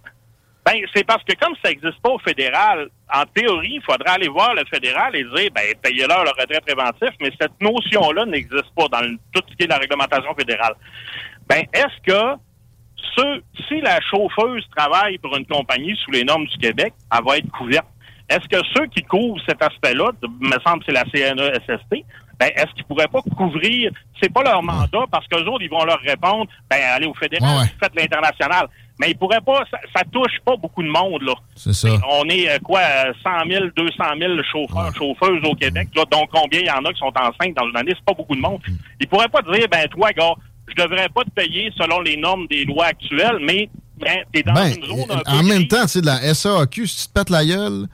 Ben, 0.65 0.75
c'est 0.95 1.03
parce 1.05 1.21
que 1.25 1.33
comme 1.43 1.53
ça 1.61 1.69
n'existe 1.69 1.99
pas 2.01 2.09
au 2.11 2.19
fédéral, 2.19 2.87
en 3.13 3.23
théorie, 3.35 3.73
il 3.75 3.81
faudrait 3.85 4.11
aller 4.11 4.29
voir 4.29 4.53
le 4.55 4.63
fédéral 4.73 5.13
et 5.13 5.23
dire, 5.23 5.49
ben, 5.53 5.63
payez-leur 5.81 6.23
le 6.23 6.29
retrait 6.29 6.61
préventif, 6.61 7.09
mais 7.19 7.31
cette 7.39 7.59
notion-là 7.59 8.25
n'existe 8.25 8.71
pas 8.75 8.87
dans 8.87 9.01
le- 9.01 9.17
tout 9.33 9.41
ce 9.49 9.55
qui 9.57 9.63
est 9.63 9.67
la 9.67 9.77
réglementation 9.77 10.33
fédérale. 10.35 10.73
Ben, 11.49 11.63
est-ce 11.73 12.01
que 12.05 12.39
ceux, 13.17 13.43
si 13.67 13.81
la 13.81 13.99
chauffeuse 14.09 14.63
travaille 14.75 15.17
pour 15.17 15.35
une 15.35 15.45
compagnie 15.45 15.97
sous 16.03 16.11
les 16.11 16.23
normes 16.23 16.45
du 16.45 16.57
Québec, 16.57 16.93
elle 17.13 17.25
va 17.25 17.37
être 17.39 17.51
couverte? 17.51 17.85
Est-ce 18.33 18.47
que 18.47 18.65
ceux 18.75 18.87
qui 18.87 19.03
couvrent 19.03 19.41
cet 19.47 19.61
aspect-là, 19.61 20.11
me 20.41 20.57
semble 20.65 20.79
que 20.83 20.85
c'est 20.87 20.91
la 20.93 21.03
CNESST, 21.05 22.05
ben, 22.39 22.49
est-ce 22.55 22.73
qu'ils 22.75 22.83
pourraient 22.85 23.07
pas 23.07 23.21
couvrir, 23.37 23.91
c'est 24.21 24.33
pas 24.33 24.43
leur 24.43 24.63
mandat, 24.63 25.05
parce 25.11 25.27
qu'eux 25.27 25.45
autres, 25.45 25.61
ils 25.63 25.69
vont 25.69 25.85
leur 25.85 25.99
répondre, 25.99 26.47
ben, 26.69 26.79
allez 26.95 27.05
au 27.05 27.13
fédéral, 27.13 27.67
faites 27.79 27.95
l'international. 27.95 28.67
Mais 28.99 29.11
ils 29.11 29.17
pourraient 29.17 29.41
pas, 29.41 29.63
ça, 29.71 29.77
ça 29.95 30.03
touche 30.11 30.39
pas 30.45 30.55
beaucoup 30.55 30.83
de 30.83 30.87
monde, 30.89 31.21
là. 31.23 31.33
C'est 31.55 31.73
ça. 31.73 31.89
On 32.11 32.27
est, 32.29 32.49
euh, 32.49 32.59
quoi, 32.63 32.79
euh, 32.81 33.13
100 33.23 33.29
000, 33.49 33.65
200 33.75 34.03
000 34.19 34.33
chauffeurs, 34.51 34.93
chauffeuses 34.95 35.43
au 35.43 35.55
Québec, 35.55 35.89
là, 35.95 36.03
donc 36.11 36.29
combien 36.31 36.59
il 36.59 36.65
y 36.67 36.71
en 36.71 36.83
a 36.85 36.91
qui 36.93 36.99
sont 36.99 37.13
enceintes 37.15 37.55
dans 37.55 37.67
une 37.69 37.77
année, 37.77 37.93
c'est 37.95 38.05
pas 38.05 38.13
beaucoup 38.13 38.35
de 38.35 38.41
monde. 38.41 38.59
Ils 38.99 39.07
pourraient 39.07 39.29
pas 39.29 39.41
dire, 39.43 39.67
ben, 39.71 39.87
toi, 39.89 40.11
gars, 40.11 40.33
je 40.67 40.81
devrais 40.83 41.09
pas 41.09 41.23
te 41.23 41.29
payer 41.31 41.71
selon 41.77 42.01
les 42.01 42.17
normes 42.17 42.47
des 42.47 42.65
lois 42.65 42.85
actuelles, 42.85 43.39
mais 43.41 43.69
ben, 43.97 44.17
t'es 44.31 44.43
dans 44.43 44.53
Ben, 44.53 44.73
une 44.75 44.85
zone 44.85 45.11
un 45.11 45.17
peu 45.19 45.31
en 45.31 45.43
même 45.43 45.57
grise. 45.59 45.67
temps, 45.67 45.81
tu 45.83 45.87
sais, 45.89 46.01
de 46.01 46.05
la 46.07 46.33
SAQ, 46.33 46.87
si 46.87 47.03
tu 47.07 47.13
te 47.13 47.19
pètes 47.19 47.29
la 47.29 47.45
gueule, 47.45 47.87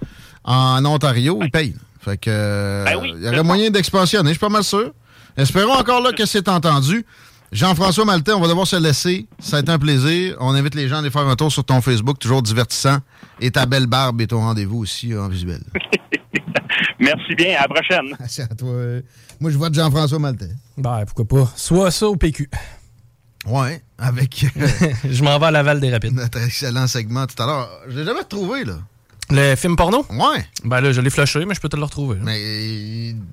en 0.49 0.83
Ontario, 0.85 1.39
ils 1.43 1.51
payent. 1.51 1.75
Fait 2.01 2.17
que, 2.17 2.29
euh, 2.29 2.83
Ben 2.85 2.97
oui, 3.01 3.13
il 3.15 3.23
y 3.23 3.27
aurait 3.27 3.43
moyen 3.43 3.69
d'expansionner, 3.69 4.29
je 4.29 4.33
suis 4.33 4.39
pas 4.39 4.49
mal 4.49 4.63
sûr. 4.63 4.91
Espérons 5.37 5.73
encore 5.75 6.01
là 6.01 6.11
que 6.11 6.25
c'est 6.25 6.47
entendu. 6.49 7.05
Jean-François 7.51 8.05
Maltais, 8.05 8.33
on 8.33 8.39
va 8.41 8.47
devoir 8.47 8.67
se 8.67 8.75
laisser. 8.75 9.27
Ça 9.39 9.57
a 9.57 9.59
été 9.61 9.71
un 9.71 9.79
plaisir. 9.79 10.35
On 10.39 10.53
invite 10.53 10.75
les 10.75 10.87
gens 10.87 10.97
à 10.97 10.99
aller 10.99 11.09
faire 11.09 11.27
un 11.27 11.35
tour 11.35 11.51
sur 11.51 11.63
ton 11.63 11.81
Facebook, 11.81 12.19
toujours 12.19 12.41
divertissant. 12.41 12.97
Et 13.39 13.51
ta 13.51 13.65
belle 13.65 13.87
barbe 13.87 14.21
et 14.21 14.27
ton 14.27 14.39
rendez-vous 14.39 14.79
aussi 14.79 15.15
en 15.15 15.27
visuel. 15.27 15.61
Merci 16.99 17.35
bien, 17.35 17.57
à 17.57 17.61
la 17.61 17.67
prochaine. 17.67 18.05
Merci 18.19 18.41
à 18.41 18.47
toi. 18.47 18.71
Moi, 19.39 19.51
je 19.51 19.57
vois 19.57 19.69
de 19.69 19.75
Jean-François 19.75 20.19
Maltais. 20.19 20.49
Ben, 20.77 21.03
pourquoi 21.05 21.25
pas? 21.45 21.51
Soit 21.55 21.91
ça 21.91 22.07
au 22.07 22.15
PQ. 22.15 22.49
Ouais, 23.45 23.81
avec 23.97 24.45
euh, 24.57 24.67
Je 25.09 25.23
m'en 25.23 25.39
vais 25.39 25.45
à 25.47 25.51
Laval 25.51 25.79
des 25.79 25.91
Rapides. 25.91 26.13
notre 26.13 26.39
excellent 26.43 26.87
segment 26.87 27.25
tout 27.25 27.41
à 27.41 27.45
l'heure. 27.45 27.69
Je 27.87 27.99
l'ai 27.99 28.05
jamais 28.05 28.19
retrouvé, 28.19 28.65
là. 28.65 28.77
Le 29.31 29.55
film 29.55 29.75
porno? 29.75 30.05
Ouais. 30.09 30.45
Ben 30.63 30.81
là, 30.81 30.91
je 30.91 31.01
l'ai 31.01 31.09
flushé, 31.09 31.45
mais 31.45 31.53
je 31.53 31.59
peux 31.61 31.69
te 31.69 31.75
le 31.77 31.83
retrouver. 31.83 32.15
là. 32.17 32.21
Mais 32.23 32.39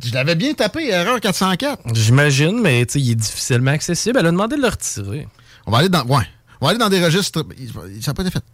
je 0.05 0.13
l'avais 0.13 0.35
bien 0.35 0.53
tapé, 0.53 0.89
erreur 0.91 1.21
404. 1.21 1.83
J'imagine, 1.95 2.61
mais 2.61 2.85
tu 2.85 2.95
sais, 2.95 3.01
il 3.01 3.13
est 3.13 3.15
difficilement 3.15 3.71
accessible. 3.71 4.19
Elle 4.19 4.27
a 4.27 4.31
demandé 4.31 4.57
de 4.57 4.63
le 4.63 4.69
retirer. 4.69 5.27
On 5.67 5.71
va 5.71 5.79
aller 5.79 5.89
dans. 5.89 6.05
Ouais. 6.05 6.25
On 6.61 6.67
va 6.67 6.71
aller 6.71 6.79
dans 6.79 6.91
des 6.91 7.03
registres. 7.05 7.43
Ça 8.03 8.11
n'a 8.11 8.15
pas 8.15 8.23
été 8.23 8.31
fait. 8.31 8.45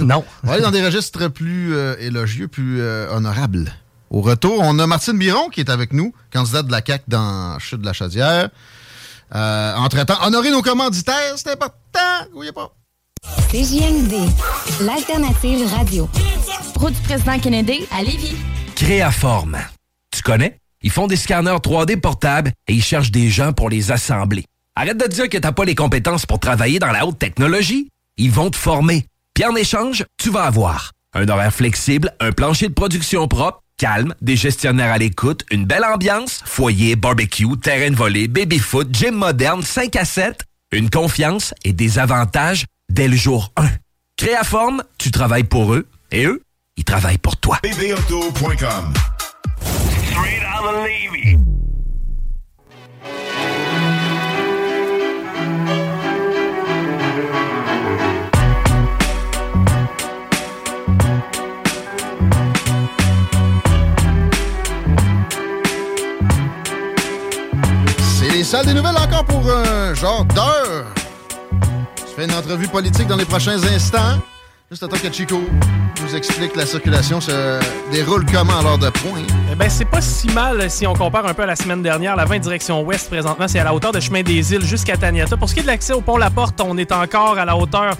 non. 0.04 0.24
On 0.42 0.46
va 0.48 0.54
aller 0.54 0.62
dans 0.62 0.70
des 0.70 0.84
registres 0.84 1.28
plus 1.28 1.74
euh, 1.74 1.94
élogieux, 2.00 2.48
plus 2.48 2.80
euh, 2.80 3.10
honorables. 3.14 3.72
Au 4.10 4.20
retour, 4.20 4.58
on 4.60 4.78
a 4.78 4.86
Martine 4.86 5.16
Biron 5.16 5.48
qui 5.48 5.60
est 5.60 5.70
avec 5.70 5.92
nous, 5.92 6.12
candidate 6.32 6.66
de 6.66 6.72
la 6.72 6.82
CAQ 6.86 7.04
dans 7.08 7.58
Chute 7.58 7.80
de 7.80 7.86
la 7.86 7.92
Chaudière. 7.92 8.50
Euh, 9.34 9.74
Entre-temps, 9.76 10.18
honorer 10.26 10.50
nos 10.50 10.60
commanditaires, 10.62 11.32
c'est 11.36 11.50
important. 11.50 12.28
Oubliez 12.34 12.52
pas. 12.52 12.74
CJMD, 13.52 14.14
l'alternative 14.80 15.66
radio. 15.74 16.08
Route 16.76 16.94
du 16.94 17.00
président 17.02 17.38
Kennedy 17.38 17.86
à 17.90 18.02
Lévis. 18.02 18.34
Créaforme. 18.74 19.58
Tu 20.10 20.22
connais? 20.22 20.56
Ils 20.82 20.90
font 20.90 21.06
des 21.06 21.16
scanners 21.16 21.58
3D 21.62 22.00
portables 22.00 22.52
et 22.66 22.72
ils 22.72 22.82
cherchent 22.82 23.10
des 23.10 23.28
gens 23.28 23.52
pour 23.52 23.68
les 23.68 23.92
assembler. 23.92 24.44
Arrête 24.74 24.96
de 24.96 25.06
dire 25.06 25.28
que 25.28 25.36
t'as 25.36 25.52
pas 25.52 25.66
les 25.66 25.74
compétences 25.74 26.24
pour 26.24 26.40
travailler 26.40 26.78
dans 26.78 26.90
la 26.92 27.06
haute 27.06 27.18
technologie. 27.18 27.88
Ils 28.16 28.30
vont 28.30 28.50
te 28.50 28.56
former. 28.56 29.04
Puis 29.34 29.44
en 29.44 29.54
échange, 29.54 30.04
tu 30.16 30.30
vas 30.30 30.44
avoir 30.44 30.92
un 31.14 31.28
horaire 31.28 31.52
flexible, 31.52 32.10
un 32.20 32.32
plancher 32.32 32.68
de 32.68 32.74
production 32.74 33.28
propre, 33.28 33.60
calme, 33.76 34.14
des 34.22 34.36
gestionnaires 34.36 34.92
à 34.92 34.98
l'écoute, 34.98 35.44
une 35.50 35.66
belle 35.66 35.84
ambiance, 35.84 36.40
foyer, 36.46 36.96
barbecue, 36.96 37.58
terrain 37.58 37.90
de 37.90 37.96
volée, 37.96 38.28
baby-foot, 38.28 38.88
gym 38.90 39.14
moderne, 39.14 39.62
5 39.62 39.94
à 39.96 40.06
7, 40.06 40.40
une 40.72 40.88
confiance 40.88 41.52
et 41.64 41.74
des 41.74 41.98
avantages 41.98 42.64
dès 42.92 43.08
le 43.08 43.16
jour 43.16 43.52
1. 43.56 43.68
Créaforme, 44.16 44.82
tu 44.98 45.10
travailles 45.10 45.44
pour 45.44 45.72
eux 45.72 45.88
et 46.10 46.26
eux, 46.26 46.42
ils 46.76 46.84
travaillent 46.84 47.18
pour 47.18 47.36
toi. 47.38 47.58
bbauto.com 47.62 48.92
Straight 50.10 50.42
out 50.42 50.66
of 50.68 50.84
Levy. 50.84 51.38
C'est 68.20 68.30
les 68.30 68.44
salles 68.44 68.66
des 68.66 68.74
nouvelles 68.74 68.96
encore 68.96 69.24
pour 69.24 69.50
un 69.50 69.94
genre 69.94 70.24
d'heure. 70.26 71.01
Je 72.12 72.16
fais 72.16 72.24
une 72.28 72.34
entrevue 72.34 72.68
politique 72.68 73.06
dans 73.06 73.16
les 73.16 73.24
prochains 73.24 73.56
instants. 73.64 74.20
Juste 74.70 74.82
attends 74.82 74.98
que 74.98 75.10
Chico 75.10 75.40
nous 76.02 76.14
explique 76.14 76.54
la 76.54 76.66
circulation 76.66 77.22
se 77.22 77.58
déroule 77.90 78.26
comment 78.30 78.58
à 78.58 78.62
l'heure 78.62 78.76
de 78.76 78.90
pointe. 78.90 79.24
Eh 79.50 79.54
ben, 79.54 79.70
c'est 79.70 79.86
pas 79.86 80.02
si 80.02 80.28
mal 80.28 80.70
si 80.70 80.86
on 80.86 80.92
compare 80.92 81.26
un 81.26 81.32
peu 81.32 81.44
à 81.44 81.46
la 81.46 81.56
semaine 81.56 81.82
dernière. 81.82 82.14
La 82.14 82.26
20 82.26 82.40
direction 82.40 82.82
ouest, 82.82 83.08
présentement, 83.08 83.48
c'est 83.48 83.60
à 83.60 83.64
la 83.64 83.72
hauteur 83.72 83.92
de 83.92 84.00
Chemin 84.00 84.22
des 84.22 84.52
Îles 84.52 84.66
jusqu'à 84.66 84.98
Taniata. 84.98 85.38
Pour 85.38 85.48
ce 85.48 85.54
qui 85.54 85.60
est 85.60 85.62
de 85.62 85.68
l'accès 85.68 85.94
au 85.94 86.02
pont 86.02 86.18
La 86.18 86.28
Porte, 86.28 86.60
on 86.60 86.76
est 86.76 86.92
encore 86.92 87.38
à 87.38 87.46
la 87.46 87.56
hauteur 87.56 87.94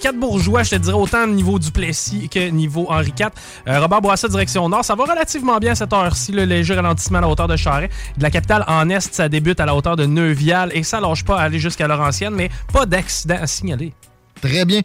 quatre 0.00 0.18
bourgeois, 0.18 0.62
je 0.62 0.70
te 0.70 0.76
dirais, 0.76 0.96
autant 0.96 1.26
niveau 1.26 1.58
Duplessis 1.58 2.28
que 2.28 2.48
niveau 2.48 2.86
Henri 2.90 3.12
IV. 3.18 3.28
Euh, 3.68 3.80
Robert 3.80 4.00
Bourassa, 4.00 4.28
direction 4.28 4.68
nord. 4.68 4.84
Ça 4.84 4.94
va 4.94 5.04
relativement 5.04 5.58
bien 5.58 5.72
à 5.72 5.74
cette 5.74 5.92
heure-ci, 5.92 6.32
le 6.32 6.44
léger 6.44 6.74
ralentissement 6.74 7.18
à 7.18 7.20
la 7.20 7.28
hauteur 7.28 7.48
de 7.48 7.56
Charret. 7.56 7.90
De 8.16 8.22
la 8.22 8.30
capitale 8.30 8.64
en 8.66 8.88
est, 8.88 9.12
ça 9.12 9.28
débute 9.28 9.60
à 9.60 9.66
la 9.66 9.74
hauteur 9.74 9.96
de 9.96 10.06
Neuvial 10.06 10.70
et 10.74 10.82
ça 10.82 11.00
lâche 11.00 11.24
pas 11.24 11.38
à 11.38 11.42
aller 11.42 11.58
jusqu'à 11.58 11.86
Laurentienne, 11.86 12.34
mais 12.34 12.50
pas 12.72 12.86
d'accident 12.86 13.36
à 13.40 13.46
signaler. 13.46 13.92
Très 14.40 14.64
bien. 14.64 14.80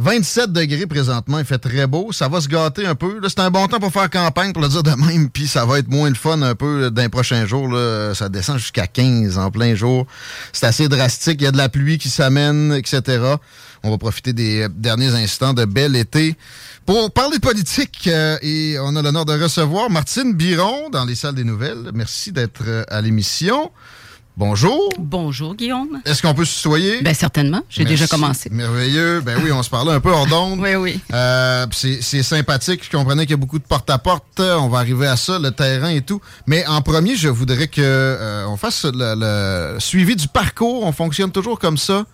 27 0.00 0.52
degrés 0.52 0.86
présentement, 0.86 1.40
il 1.40 1.44
fait 1.44 1.58
très 1.58 1.88
beau. 1.88 2.12
Ça 2.12 2.28
va 2.28 2.40
se 2.40 2.46
gâter 2.46 2.86
un 2.86 2.94
peu. 2.94 3.20
C'est 3.26 3.40
un 3.40 3.50
bon 3.50 3.66
temps 3.66 3.80
pour 3.80 3.92
faire 3.92 4.08
campagne, 4.08 4.52
pour 4.52 4.62
le 4.62 4.68
dire 4.68 4.84
de 4.84 4.92
même. 4.92 5.28
Puis 5.28 5.48
ça 5.48 5.64
va 5.64 5.80
être 5.80 5.88
moins 5.88 6.08
le 6.08 6.14
fun 6.14 6.40
un 6.40 6.54
peu 6.54 6.88
dans 6.90 7.02
les 7.02 7.08
prochains 7.08 7.46
jours. 7.46 7.66
Là. 7.66 8.14
Ça 8.14 8.28
descend 8.28 8.58
jusqu'à 8.58 8.86
15 8.86 9.38
en 9.38 9.50
plein 9.50 9.74
jour. 9.74 10.06
C'est 10.52 10.66
assez 10.66 10.88
drastique. 10.88 11.40
Il 11.40 11.44
y 11.44 11.46
a 11.48 11.50
de 11.50 11.56
la 11.56 11.68
pluie 11.68 11.98
qui 11.98 12.10
s'amène, 12.10 12.72
etc. 12.74 13.34
On 13.82 13.90
va 13.90 13.98
profiter 13.98 14.32
des 14.32 14.66
derniers 14.68 15.14
instants 15.14 15.54
de 15.54 15.64
bel 15.64 15.96
été. 15.96 16.36
Pour 16.86 17.10
parler 17.12 17.36
de 17.36 17.42
politique, 17.42 18.06
euh, 18.06 18.38
et 18.42 18.76
on 18.80 18.96
a 18.96 19.02
l'honneur 19.02 19.24
de 19.24 19.40
recevoir 19.40 19.90
Martine 19.90 20.32
Biron 20.32 20.90
dans 20.90 21.04
les 21.04 21.14
salles 21.14 21.34
des 21.34 21.44
nouvelles. 21.44 21.90
Merci 21.94 22.32
d'être 22.32 22.62
euh, 22.66 22.84
à 22.88 23.00
l'émission. 23.00 23.70
Bonjour. 24.38 24.88
Bonjour, 25.00 25.56
Guillaume. 25.56 26.00
Est-ce 26.04 26.22
qu'on 26.22 26.32
peut 26.32 26.44
se 26.44 26.58
tutoyer? 26.58 27.02
Ben 27.02 27.12
certainement, 27.12 27.60
j'ai 27.68 27.84
déjà 27.84 28.06
commencé. 28.06 28.48
Merveilleux. 28.50 29.20
Ben 29.20 29.36
oui, 29.42 29.50
on 29.50 29.64
se 29.64 29.68
parlait 29.68 29.90
un 29.90 29.98
peu 29.98 30.12
hors 30.12 30.28
d'onde. 30.28 30.60
oui, 30.62 30.76
oui. 30.76 31.00
Euh, 31.12 31.66
c'est 31.72 32.22
sympathique. 32.22 32.84
Je 32.84 32.96
comprenais 32.96 33.22
qu'il 33.22 33.32
y 33.32 33.34
a 33.34 33.36
beaucoup 33.36 33.58
de 33.58 33.64
porte-à-porte. 33.64 34.38
On 34.38 34.68
va 34.68 34.78
arriver 34.78 35.08
à 35.08 35.16
ça, 35.16 35.40
le 35.40 35.50
terrain 35.50 35.88
et 35.88 36.02
tout. 36.02 36.20
Mais 36.46 36.64
en 36.68 36.80
premier, 36.82 37.16
je 37.16 37.28
voudrais 37.28 37.66
que 37.66 37.80
euh, 37.82 38.46
on 38.46 38.56
fasse 38.56 38.84
le, 38.84 39.14
le 39.74 39.80
suivi 39.80 40.14
du 40.14 40.28
parcours. 40.28 40.84
On 40.84 40.92
fonctionne 40.92 41.32
toujours 41.32 41.58
comme 41.58 41.76
ça 41.76 42.06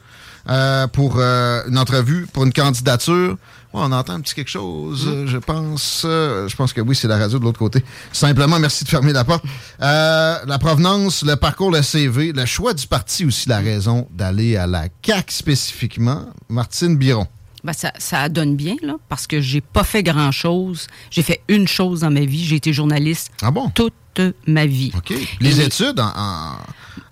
euh, 0.49 0.87
pour 0.87 1.17
euh, 1.19 1.63
une 1.69 1.79
entrevue, 1.79 2.27
pour 2.33 2.45
une 2.45 2.53
candidature. 2.53 3.37
Ouais, 3.73 3.81
on 3.83 3.91
entend 3.91 4.13
un 4.15 4.21
petit 4.21 4.35
quelque 4.35 4.51
chose, 4.51 5.05
euh, 5.09 5.27
je 5.27 5.37
pense. 5.39 6.03
Euh, 6.05 6.47
je 6.47 6.55
pense 6.55 6.73
que 6.73 6.81
oui, 6.81 6.95
c'est 6.95 7.09
la 7.09 7.19
radio 7.19 7.39
de 7.41 7.45
l'autre 7.45 7.59
côté. 7.59 7.83
Simplement, 8.13 8.59
merci 8.61 8.85
de 8.85 8.89
fermer 8.89 9.13
la 9.13 9.25
porte. 9.25 9.45
La 9.81 10.59
provenance, 10.61 11.23
le 11.25 11.35
parcours, 11.37 11.71
le 11.73 11.83
CV, 11.83 12.33
le 12.33 12.45
choix 12.47 12.73
du 12.75 12.87
parti 12.87 13.25
aussi, 13.25 13.49
la 13.49 13.59
raison 13.59 14.07
d'aller 14.13 14.57
à 14.57 14.67
la 14.67 14.89
CAC 15.03 15.31
spécifiquement. 15.31 16.27
Martine 16.49 16.97
Biron. 16.97 17.27
Ben, 17.65 17.73
ça, 17.73 17.93
ça 17.99 18.29
donne 18.29 18.57
bien, 18.57 18.77
là, 18.83 18.97
parce 19.09 19.27
que 19.27 19.41
j'ai 19.41 19.63
pas 19.63 19.85
fait 19.85 20.03
grand-chose. 20.03 20.87
J'ai 21.11 21.23
fait 21.23 21.41
une 21.49 21.67
chose 21.67 22.01
dans 22.01 22.11
ma 22.11 22.21
vie. 22.27 22.45
J'ai 22.45 22.57
été 22.57 22.73
journaliste 22.75 23.31
Ah 23.43 23.51
bon? 23.51 23.71
toute 23.71 23.95
ma 24.47 24.67
vie. 24.67 24.93
OK. 24.97 25.15
Les 25.41 25.61
études 25.63 25.99
en, 25.99 26.05
en, 26.15 26.53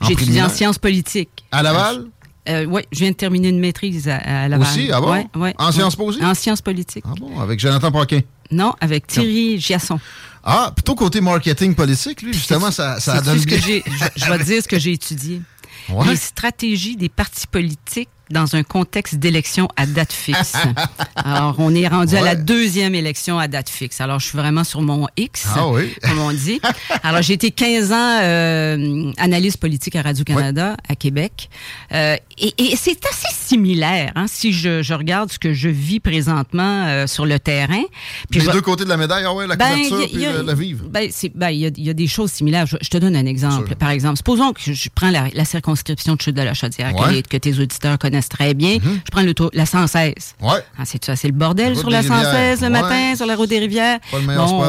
en 0.01 0.07
J'ai 0.07 0.13
étudié 0.13 0.43
en 0.43 0.49
sciences 0.51 0.79
politiques. 0.79 1.45
À 1.51 1.63
Laval? 1.63 2.05
Euh, 2.49 2.65
oui, 2.65 2.83
je 2.91 2.99
viens 2.99 3.11
de 3.11 3.17
terminer 3.17 3.49
une 3.49 3.61
maîtrise 3.61 4.09
à, 4.09 4.17
à 4.17 4.49
Laval. 4.49 4.67
Aussi? 4.67 4.91
Ah 4.93 5.01
bon? 5.01 5.13
Ouais, 5.13 5.27
ouais, 5.37 5.55
En 5.59 5.67
ouais. 5.67 5.73
sciences 5.73 5.95
po 5.97 6.05
aussi? 6.07 6.25
En 6.25 6.35
sciences 6.35 6.61
politiques. 6.61 7.05
Ah 7.07 7.15
bon, 7.19 7.39
avec 7.41 7.61
Jonathan 7.61 7.93
Paquin? 7.93 8.21
Non, 8.51 8.75
avec 8.81 9.07
Thierry 9.07 9.61
Giasson. 9.61 10.01
Ah, 10.43 10.73
plutôt 10.75 10.95
côté 10.97 11.21
marketing 11.21 11.75
politique, 11.75 12.21
lui, 12.23 12.33
justement, 12.33 12.71
ça, 12.73 12.99
ça 12.99 13.21
donne 13.21 13.39
ce 13.39 13.45
bien. 13.47 13.59
Je, 13.59 13.81
je 14.17 14.25
vais 14.31 14.39
te 14.39 14.43
dire 14.45 14.63
ce 14.63 14.69
que 14.69 14.79
j'ai 14.79 14.93
étudié. 14.93 15.41
Les 16.07 16.17
stratégies 16.17 16.97
des 16.97 17.09
partis 17.09 17.47
politiques 17.47 18.09
dans 18.33 18.57
un 18.57 18.63
contexte 18.63 19.17
d'élection 19.17 19.69
à 19.77 19.87
date 19.87 20.13
fixe. 20.13 20.55
Alors, 21.17 21.55
on 21.59 21.75
est 21.75 21.87
rendu 21.87 22.17
à 22.17 22.23
la 22.23 22.35
deuxième 22.35 22.95
élection 22.95 23.39
à 23.39 23.47
date 23.49 23.69
fixe. 23.69 24.01
Alors, 24.01 24.19
je 24.19 24.27
suis 24.27 24.39
vraiment 24.39 24.65
sur 24.65 24.81
mon 24.83 25.07
X, 25.17 25.47
Ah 25.55 25.69
oui. 25.69 25.95
comme 26.03 26.19
on 26.19 26.33
dit. 26.33 26.61
Alors, 27.03 27.23
j'ai 27.23 27.35
été 27.35 27.51
15 27.51 27.93
ans 27.93 28.19
euh, 28.23 29.13
analyste 29.19 29.59
politique 29.59 29.97
à 29.97 30.03
Radio-Canada, 30.03 30.77
à 30.89 30.95
Québec. 30.97 31.49
Euh, 31.93 32.17
et 32.39 32.55
et 32.73 32.77
c'est 32.77 33.05
assez 33.07 33.29
similaire, 33.35 34.13
hein, 34.15 34.27
si 34.29 34.53
je, 34.53 34.83
je 34.83 34.95
regarde 34.95 35.31
ce 35.31 35.39
que 35.39 35.53
je 35.53 35.69
vis 35.69 36.01
présentement 36.01 36.87
euh, 36.87 37.07
sur 37.07 37.27
le 37.27 37.39
terrain. 37.39 37.83
Puis 38.31 38.41
Les 38.41 38.47
je 38.47 38.51
deux 38.51 38.61
côtés 38.63 38.85
de 38.85 38.89
la 38.89 38.97
médaille, 38.97 39.25
ah 39.27 39.35
ouais, 39.35 39.47
la 39.47 39.57
ben, 39.57 39.69
couverture 39.89 40.01
y 40.01 40.05
a- 40.05 40.07
puis 40.09 40.19
y 40.21 40.27
a- 40.27 40.33
le, 40.33 40.43
le 40.43 40.55
vivre. 40.55 40.85
ben, 40.89 41.09
c'est- 41.13 41.33
ben, 41.35 41.51
il 41.51 41.59
y, 41.61 41.67
a, 41.67 41.71
il 41.77 41.85
y 41.85 41.91
a 41.91 41.95
des 41.95 42.07
choses 42.07 42.31
similaires. 42.33 42.67
Je, 42.67 42.77
je 42.81 42.89
te 42.89 42.97
donne 42.97 43.15
un 43.17 43.27
exemple. 43.27 43.75
Par 43.77 43.91
exemple, 43.91 44.17
supposons 44.17 44.53
que 44.53 44.73
je 44.73 44.89
prends 44.95 45.11
la, 45.11 45.27
la 45.35 45.45
circonscription 45.45 46.15
de 46.15 46.23
Chute 46.23 46.35
de 46.37 46.43
la 46.43 46.55
Chaudière, 46.55 46.95
que 46.95 47.03
Ouais. 47.03 47.13
les- 47.15 47.23
que, 47.23 47.37
tes 47.37 47.59
auditeurs 47.59 47.99
connaissent 47.99 48.22
très 48.29 48.55
bien. 48.55 48.79
Je 48.83 49.11
prends 49.11 49.23
le 49.23 49.35
tour- 49.35 49.51
la 49.53 49.67
116. 49.67 50.13
Ouais. 50.41 50.51
Ah, 50.79 50.85
c'est 50.85 51.05
ça, 51.05 51.17
c'est 51.17 51.29
le 51.29 51.35
bordel 51.35 51.77
sur 51.77 51.91
la 51.91 52.01
rivières. 52.01 52.23
116 52.23 52.61
le 52.61 52.67
Ouais. 52.67 52.71
matin, 52.73 53.17
sur 53.17 53.27
la 53.27 53.37
route 53.37 53.49
des 53.51 53.59
rivières. 53.59 53.99
Bon, 54.13 54.21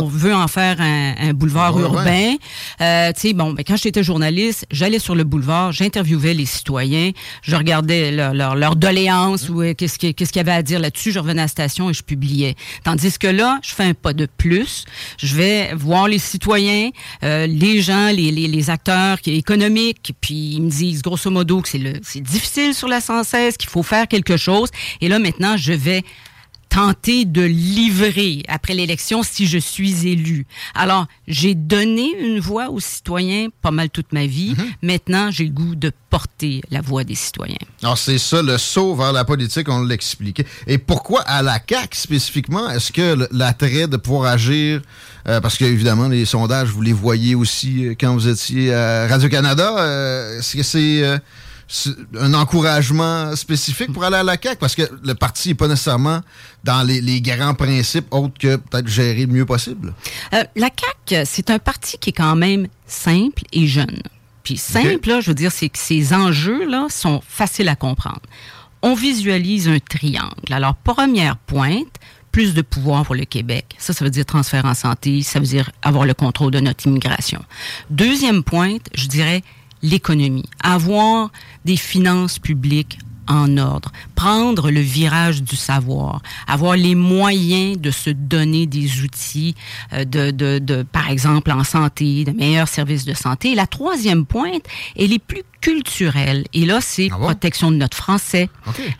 on 0.01 0.05
veut 0.07 0.33
en 0.33 0.47
faire 0.47 0.79
un, 0.79 1.15
un 1.19 1.33
boulevard 1.33 1.75
Ouais, 1.75 1.81
urbain. 1.83 2.33
Euh, 2.81 3.11
tu 3.13 3.21
sais, 3.29 3.33
bon, 3.33 3.53
ben, 3.53 3.63
quand 3.65 3.75
j'étais 3.77 4.03
journaliste, 4.03 4.65
j'allais 4.71 4.99
sur 4.99 5.15
le 5.15 5.23
boulevard, 5.23 5.71
j'interviewais 5.71 6.33
les 6.33 6.45
citoyens, 6.45 7.11
je 7.41 7.55
regardais 7.55 8.11
leur, 8.11 8.33
leur, 8.33 8.55
leur 8.55 8.75
doléances 8.75 9.49
ou 9.49 9.61
euh, 9.61 9.73
qu'est-ce 9.73 9.97
qu'il 9.97 10.13
y 10.35 10.39
avait 10.39 10.51
à 10.51 10.63
dire 10.63 10.79
là-dessus, 10.79 11.11
je 11.11 11.19
revenais 11.19 11.41
à 11.41 11.45
la 11.45 11.47
station 11.49 11.89
et 11.89 11.93
je 11.93 12.03
publiais. 12.03 12.55
Tandis 12.83 13.17
que 13.17 13.27
là, 13.27 13.59
je 13.63 13.73
fais 13.73 13.83
un 13.83 13.93
pas 13.93 14.13
de 14.13 14.27
plus. 14.37 14.85
Je 15.21 15.35
vais 15.35 15.73
voir 15.75 16.07
les 16.07 16.19
citoyens, 16.19 16.89
euh, 17.23 17.47
les 17.47 17.81
gens, 17.81 18.07
les, 18.07 18.31
les, 18.31 18.47
les 18.47 18.69
acteurs 18.69 19.19
qui- 19.21 19.33
économiques, 19.35 20.13
puis 20.21 20.53
ils 20.55 20.61
me 20.61 20.69
disent 20.69 21.01
grosso 21.01 21.29
modo 21.29 21.61
que 21.61 21.67
c'est 21.69 22.21
difficile 22.21 22.73
sur 22.73 22.87
la 22.87 23.01
116 23.01 23.42
française, 23.43 23.57
qu'il 23.57 23.69
faut 23.69 23.83
faire 23.83 24.07
quelque 24.07 24.37
chose? 24.37 24.69
Et 25.01 25.09
là, 25.09 25.19
maintenant, 25.19 25.57
je 25.57 25.73
vais 25.73 26.03
tenter 26.69 27.25
de 27.25 27.43
livrer 27.43 28.41
après 28.47 28.73
l'élection 28.73 29.21
si 29.21 29.45
je 29.45 29.59
suis 29.59 30.07
élu. 30.07 30.47
Alors, 30.73 31.05
j'ai 31.27 31.53
donné 31.53 32.09
une 32.19 32.39
voix 32.39 32.71
aux 32.71 32.79
citoyens 32.79 33.49
pas 33.61 33.69
mal 33.69 33.91
toute 33.91 34.11
ma 34.11 34.25
vie. 34.25 34.55
Mhm. 34.57 34.65
Maintenant, 34.81 35.29
j'ai 35.29 35.43
le 35.43 35.51
goût 35.51 35.75
de 35.75 35.91
porter 36.09 36.63
la 36.71 36.81
voix 36.81 37.03
des 37.03 37.13
citoyens. 37.13 37.57
Alors, 37.83 37.99
c'est 37.99 38.17
ça, 38.17 38.41
le 38.41 38.57
saut 38.57 38.95
vers 38.95 39.13
la 39.13 39.23
politique, 39.23 39.69
on 39.69 39.83
l'expliquait. 39.83 40.47
Et 40.65 40.79
pourquoi 40.79 41.21
à 41.21 41.43
la 41.43 41.59
CAQ 41.59 41.95
spécifiquement? 41.95 42.67
Est-ce 42.71 42.91
que 42.91 43.27
l'attrait 43.31 43.85
de 43.87 43.97
pouvoir 43.97 44.31
agir, 44.31 44.81
euh, 45.27 45.39
parce 45.41 45.57
que 45.57 45.65
évidemment, 45.65 46.07
les 46.07 46.25
sondages, 46.25 46.69
vous 46.69 46.81
les 46.81 46.93
voyez 46.93 47.35
aussi 47.35 47.85
euh, 47.85 47.93
quand 47.99 48.13
vous 48.15 48.27
étiez 48.27 48.73
à 48.73 49.05
Radio-Canada, 49.07 49.75
euh, 49.77 50.39
est-ce 50.39 50.57
que 50.57 50.63
c'est 50.63 51.03
euh, 51.03 51.19
c'est 51.19 51.19
un 52.19 52.33
encouragement 52.33 53.35
spécifique 53.35 53.91
pour 53.93 54.03
aller 54.03 54.17
à 54.17 54.23
la 54.23 54.37
CAQ? 54.41 54.57
Parce 54.59 54.75
que 54.75 54.83
le 55.03 55.15
parti 55.15 55.49
n'est 55.49 55.55
pas 55.55 55.67
nécessairement 55.67 56.21
dans 56.63 56.83
les, 56.83 57.01
les 57.01 57.21
grands 57.21 57.53
principes 57.53 58.07
autres 58.11 58.37
que 58.39 58.55
peut-être 58.55 58.87
gérer 58.87 59.25
le 59.25 59.33
mieux 59.33 59.45
possible. 59.45 59.93
Euh, 60.33 60.43
la 60.55 60.69
CAQ, 61.07 61.25
c'est 61.25 61.49
un 61.49 61.59
parti 61.59 61.97
qui 61.97 62.11
est 62.11 62.13
quand 62.13 62.35
même 62.35 62.67
simple 62.87 63.43
et 63.51 63.67
jeune. 63.67 64.01
Puis 64.43 64.57
simple, 64.57 65.07
là, 65.07 65.21
je 65.21 65.27
veux 65.29 65.35
dire, 65.35 65.51
c'est 65.51 65.69
que 65.69 65.79
ces 65.79 66.13
enjeux-là 66.13 66.87
sont 66.89 67.21
faciles 67.27 67.69
à 67.69 67.75
comprendre. 67.75 68.21
On 68.81 68.93
visualise 68.93 69.69
un 69.69 69.79
triangle. 69.79 70.51
Alors, 70.51 70.75
première 70.75 71.37
pointe, 71.37 71.87
plus 72.33 72.53
de 72.53 72.61
pouvoir 72.61 73.05
pour 73.05 73.15
le 73.15 73.23
Québec. 73.23 73.75
Ça, 73.77 73.93
ça 73.93 74.03
veut 74.03 74.11
dire 74.11 74.25
transfert 74.25 74.65
en 74.65 74.73
santé, 74.73 75.21
ça 75.21 75.39
veut 75.39 75.45
dire 75.45 75.71
avoir 75.81 76.05
le 76.05 76.13
contrôle 76.13 76.51
de 76.51 76.59
notre 76.59 76.85
immigration. 76.85 77.41
Deuxième 77.89 78.43
pointe, 78.43 78.89
je 78.95 79.07
dirais 79.07 79.43
l'économie. 79.83 80.49
Avoir 80.63 81.31
des 81.65 81.77
finances 81.77 82.39
publiques 82.39 82.97
en 83.27 83.57
ordre, 83.57 83.91
prendre 84.23 84.71
le 84.71 84.79
virage 84.79 85.43
du 85.43 85.57
savoir, 85.57 86.21
avoir 86.47 86.77
les 86.77 86.95
moyens 86.95 87.77
de 87.77 87.91
se 87.91 88.09
donner 88.09 88.67
des 88.67 89.01
outils, 89.01 89.53
euh, 89.91 90.05
de, 90.05 90.31
de, 90.31 90.59
de, 90.59 90.83
par 90.83 91.09
exemple, 91.09 91.51
en 91.51 91.65
santé, 91.65 92.23
de 92.23 92.31
meilleurs 92.31 92.69
services 92.69 93.03
de 93.03 93.13
santé. 93.13 93.51
Et 93.51 93.55
la 93.55 93.67
troisième 93.67 94.25
pointe, 94.25 94.63
elle 94.97 95.11
est 95.11 95.19
plus 95.19 95.43
culturelle. 95.63 96.43
Et 96.53 96.65
là, 96.65 96.79
c'est 96.81 97.07
protection 97.07 97.71
de 97.71 97.77
notre 97.77 97.95
français, 97.95 98.49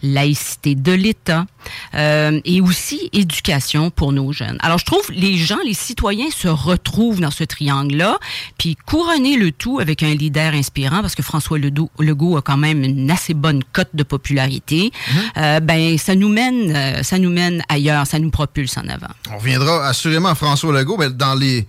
laïcité 0.01 0.75
de 0.75 0.93
l'État 0.93 1.45
euh, 1.93 2.39
et 2.45 2.61
aussi 2.61 3.09
éducation 3.11 3.89
pour 3.89 4.13
nos 4.13 4.31
jeunes. 4.31 4.57
Alors, 4.61 4.77
je 4.77 4.85
trouve 4.85 5.05
les 5.11 5.35
gens, 5.35 5.57
les 5.65 5.73
citoyens 5.73 6.31
se 6.31 6.47
retrouvent 6.47 7.19
dans 7.19 7.31
ce 7.31 7.43
triangle-là, 7.43 8.17
puis 8.57 8.77
couronner 8.85 9.35
le 9.35 9.51
tout 9.51 9.79
avec 9.79 10.03
un 10.03 10.13
leader 10.15 10.53
inspirant, 10.53 11.01
parce 11.01 11.15
que 11.15 11.23
François 11.23 11.59
Legault, 11.59 11.91
Legault 11.99 12.37
a 12.37 12.41
quand 12.41 12.55
même 12.55 12.81
une 12.83 13.11
assez 13.11 13.33
bonne 13.33 13.61
cote 13.73 13.91
de 13.93 14.03
popularité. 14.03 14.91
Euh, 15.37 15.59
ben, 15.59 15.97
ça 15.97 16.15
nous 16.15 16.29
mène, 16.29 16.75
euh, 16.75 17.03
ça 17.03 17.19
nous 17.19 17.29
mène 17.29 17.63
ailleurs, 17.69 18.07
ça 18.07 18.19
nous 18.19 18.29
propulse 18.29 18.77
en 18.77 18.87
avant. 18.87 19.13
On 19.31 19.37
reviendra 19.37 19.87
assurément 19.87 20.29
à 20.29 20.35
François 20.35 20.73
Legault, 20.73 20.97
mais 20.97 21.09
dans 21.09 21.35
les, 21.35 21.67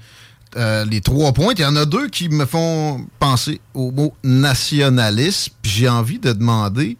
euh, 0.56 0.84
les 0.84 1.00
trois 1.00 1.32
points, 1.32 1.52
il 1.56 1.60
y 1.60 1.64
en 1.64 1.76
a 1.76 1.84
deux 1.84 2.08
qui 2.08 2.28
me 2.28 2.46
font 2.46 3.06
penser 3.18 3.60
au 3.74 3.90
mot 3.90 4.14
nationalisme. 4.22 5.52
Puis 5.62 5.72
J'ai 5.72 5.88
envie 5.88 6.18
de 6.18 6.32
demander, 6.32 6.96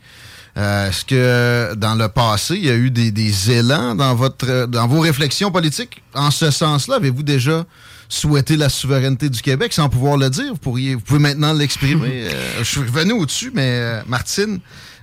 euh, 0.57 0.89
est-ce 0.89 1.05
que 1.05 1.75
dans 1.77 1.95
le 1.95 2.09
passé, 2.09 2.55
il 2.57 2.65
y 2.65 2.71
a 2.71 2.75
eu 2.75 2.91
des, 2.91 3.11
des 3.13 3.51
élans 3.53 3.95
dans, 3.95 4.15
votre, 4.15 4.67
dans 4.67 4.89
vos 4.89 5.01
réflexions 5.01 5.51
politiques? 5.51 6.03
En 6.15 6.31
ce 6.31 6.51
sens-là? 6.51 6.97
Avez-vous 6.97 7.23
déjà 7.23 7.65
souhaité 8.09 8.57
la 8.57 8.69
souveraineté 8.69 9.29
du 9.29 9.41
Québec? 9.41 9.73
Sans 9.73 9.89
pouvoir 9.89 10.17
le 10.17 10.31
dire? 10.31 10.53
Vous, 10.53 10.59
pourriez, 10.59 10.97
vous 10.97 11.01
pouvez 11.01 11.21
maintenant 11.21 11.53
l'exprimer. 11.53 12.25
Euh, 12.35 12.59
je 12.59 12.65
suis 12.65 12.81
revenu 12.81 13.13
au-dessus, 13.13 13.53
mais 13.55 14.03
Martine, 14.07 14.59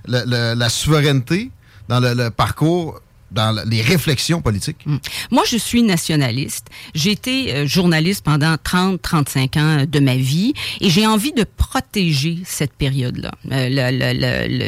la 0.06 0.68
souveraineté 0.68 1.50
dans 1.88 2.00
le, 2.00 2.30
parcours, 2.30 3.00
dans 3.30 3.52
le- 3.52 3.68
les 3.68 3.82
réflexions 3.82 4.40
politiques. 4.40 4.84
Moi, 5.30 5.42
je 5.48 5.56
suis 5.56 5.82
nationaliste. 5.82 6.68
J'ai 6.94 7.10
été 7.10 7.52
euh, 7.54 7.66
journaliste 7.66 8.24
pendant 8.24 8.54
30-35 8.54 9.58
ans 9.58 9.84
de 9.90 10.00
ma 10.00 10.16
vie 10.16 10.54
et 10.80 10.90
j'ai 10.90 11.06
envie 11.06 11.32
de 11.32 11.44
protéger 11.44 12.38
cette 12.44 12.72
période-là. 12.74 13.32
Euh, 13.50 13.68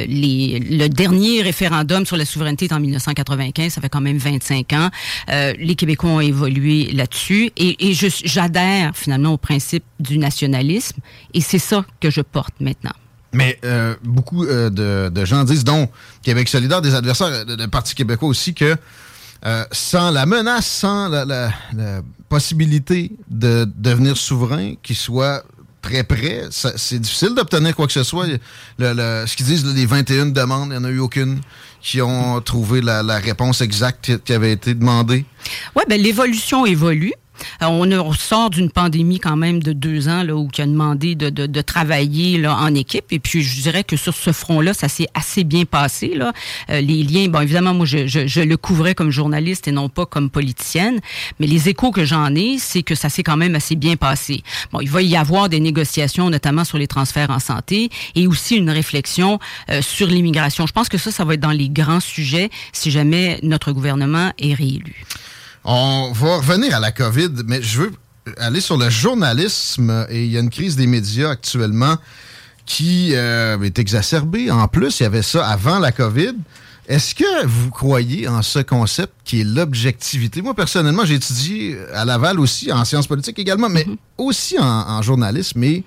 le, 0.07 0.89
dernier 0.89 1.43
référendum 1.43 2.05
sur 2.07 2.17
la 2.17 2.25
souveraineté 2.25 2.67
est 2.67 2.73
en 2.73 2.81
1995, 2.81 3.73
ça 3.73 3.81
fait 3.81 3.89
quand 3.89 4.01
même 4.01 4.19
25 4.19 4.73
ans. 4.73 4.91
Euh, 5.31 5.53
les 5.59 5.75
Québécois 5.75 6.11
ont 6.11 6.21
évolué 6.21 6.91
là-dessus 6.93 7.51
et, 7.57 7.93
j'adhère 8.25 8.93
finalement 8.97 9.33
au 9.35 9.39
principe 9.39 9.85
du 10.01 10.19
nationalisme 10.19 11.01
et 11.33 11.41
c'est 11.41 11.59
ça 11.59 11.85
que 12.01 12.11
je 12.11 12.21
porte 12.21 12.55
maintenant. 12.61 12.93
Mais 13.35 13.59
euh, 13.65 13.95
beaucoup 14.03 14.45
euh, 14.45 14.71
de, 14.71 15.11
de 15.11 15.25
gens 15.25 15.45
disent, 15.45 15.65
dont 15.65 15.89
Québec 16.23 16.49
solidaire, 16.49 16.81
des 16.81 16.95
adversaires 16.95 17.45
de, 17.45 17.57
de 17.57 17.67
Parti 17.67 17.95
québécois 17.95 18.29
aussi, 18.29 18.55
que 18.55 18.77
euh, 19.45 19.65
sans 19.73 20.11
la 20.11 20.25
menace, 20.25 20.67
sans 20.67 21.09
la, 21.09 21.25
la- 21.25 21.53
la 21.77 22.01
possibilité 22.29 23.13
de 23.29 23.69
devenir 23.77 24.17
souverain 24.17 24.75
qui 24.83 24.95
soit 24.95 25.45
très 25.83 26.03
près, 26.03 26.45
c'est 26.51 26.99
difficile 26.99 27.35
d'obtenir 27.35 27.77
quoi 27.77 27.87
que 27.87 27.93
ce 27.93 28.03
soit. 28.05 28.27
Le- 28.27 28.39
le- 28.95 29.27
ce 29.27 29.37
qu'ils 29.37 29.45
disent, 29.47 29.67
les 29.67 29.85
21 29.85 30.27
demandes, 30.27 30.69
il 30.73 30.79
n'y 30.79 30.79
en 30.79 30.85
a 30.85 30.89
eu 30.91 30.99
aucune 30.99 31.41
qui 31.83 32.01
ont 32.01 32.41
trouvé 32.41 32.81
la, 32.81 33.03
la 33.03 33.19
réponse 33.19 33.61
exacte 33.61 34.17
qui 34.25 34.33
avait 34.33 34.53
été 34.53 34.73
demandée. 34.75 35.27
Oui, 35.77 35.83
ben 35.89 36.01
l'évolution 36.01 36.65
évolue. 36.65 37.13
Euh, 37.63 37.67
on, 37.67 37.91
on 37.93 38.13
sort 38.13 38.51
d'une 38.51 38.71
pandémie 38.71 39.19
quand 39.21 39.37
même 39.37 39.63
de 39.63 39.73
deux 39.73 40.09
ans 40.09 40.23
là, 40.23 40.35
où 40.37 40.49
qui 40.49 40.63
a 40.63 40.67
demandé 40.67 41.15
de, 41.15 41.31
de- 41.31 41.47
de 41.47 41.61
travailler 41.61 42.39
là, 42.39 42.57
en 42.57 42.75
équipe. 42.75 43.05
Et 43.11 43.19
puis, 43.19 43.43
je 43.43 43.63
dirais 43.63 43.85
que 43.85 43.97
sur 43.97 44.15
ce 44.15 44.33
front-là, 44.33 44.75
ça 44.75 44.89
s'est 44.89 45.09
assez 45.15 45.45
bien 45.45 45.65
passé. 45.65 46.15
Là. 46.15 46.33
Euh, 46.71 46.81
les 46.81 47.03
liens, 47.03 47.29
bon, 47.29 47.41
évidemment, 47.41 47.75
moi, 47.75 47.87
je, 47.87 48.07
je- 48.07 48.27
je 48.27 48.41
le 48.41 48.57
couvrais 48.57 48.95
comme 48.95 49.11
journaliste 49.11 49.69
et 49.69 49.73
non 49.73 49.89
pas 49.89 50.07
comme 50.07 50.31
politicienne. 50.31 51.01
Mais 51.41 51.47
les 51.47 51.69
échos 51.69 51.91
que 51.91 52.05
j'en 52.05 52.35
ai, 52.35 52.57
c'est 52.59 52.83
que 52.83 52.95
ça 52.95 53.09
s'est 53.09 53.23
quand 53.23 53.37
même 53.37 53.55
assez 53.55 53.77
bien 53.77 53.97
passé. 53.97 54.43
Bon, 54.73 54.81
il 54.81 54.91
va 54.91 55.03
y 55.03 55.17
avoir 55.17 55.49
des 55.49 55.61
négociations, 55.61 56.31
notamment 56.31 56.65
sur 56.65 56.79
les 56.79 56.87
transferts 56.87 57.31
en 57.31 57.41
santé, 57.41 57.91
et 58.15 58.27
aussi 58.27 58.57
une 58.57 58.71
réflexion 58.71 59.39
euh, 59.71 59.83
sur 59.83 60.07
l'immigration. 60.07 60.67
Je 60.67 60.73
pense 60.73 60.89
que 60.89 60.99
ça, 60.99 61.11
ça 61.11 61.25
va 61.25 61.35
être 61.35 61.41
dans 61.41 61.51
les 61.51 61.69
grands 61.69 62.01
sujets 62.01 62.51
si 62.73 62.91
jamais 62.91 63.39
notre 63.43 63.73
gouvernement 63.73 64.33
est 64.39 64.55
réélu. 64.55 65.05
On 65.65 66.13
va 66.13 66.37
revenir 66.37 66.77
à 66.77 66.81
la 66.81 66.93
COVID, 66.93 67.31
mais 67.47 67.63
je 67.63 67.81
veux 67.81 67.93
aller 68.37 68.61
sur 68.61 68.77
le 68.77 68.91
journalisme. 68.91 70.07
Et 70.11 70.25
il 70.25 70.31
y 70.31 70.37
a 70.37 70.41
une 70.41 70.51
crise 70.51 70.77
des 70.77 70.87
médias 70.87 71.31
actuellement 71.31 71.97
qui 72.67 73.13
euh, 73.15 73.61
est 73.63 73.79
exacerbée. 73.79 74.51
En 74.51 74.69
plus, 74.69 75.01
il 75.01 75.05
y 75.05 75.07
avait 75.07 75.23
ça 75.23 75.47
avant 75.49 75.79
la 75.79 75.91
COVID. 75.91 76.35
Est-ce 76.87 77.15
que 77.15 77.47
vous 77.47 77.71
croyez 77.71 78.29
en 78.29 78.43
ce 78.43 78.59
concept 78.59 79.15
qui 79.25 79.41
est 79.41 79.45
l'objectivité? 79.45 80.43
Moi, 80.43 80.53
personnellement, 80.53 81.07
j'ai 81.07 81.15
étudié 81.15 81.79
à 81.95 82.05
Laval 82.05 82.41
aussi, 82.41 82.71
en 82.71 82.85
sciences 82.85 83.07
politiques 83.07 83.39
également, 83.39 83.71
mais 83.71 83.87
aussi 84.19 84.59
en, 84.59 84.65
en 84.65 85.01
journalisme. 85.01 85.65
Et 85.65 85.83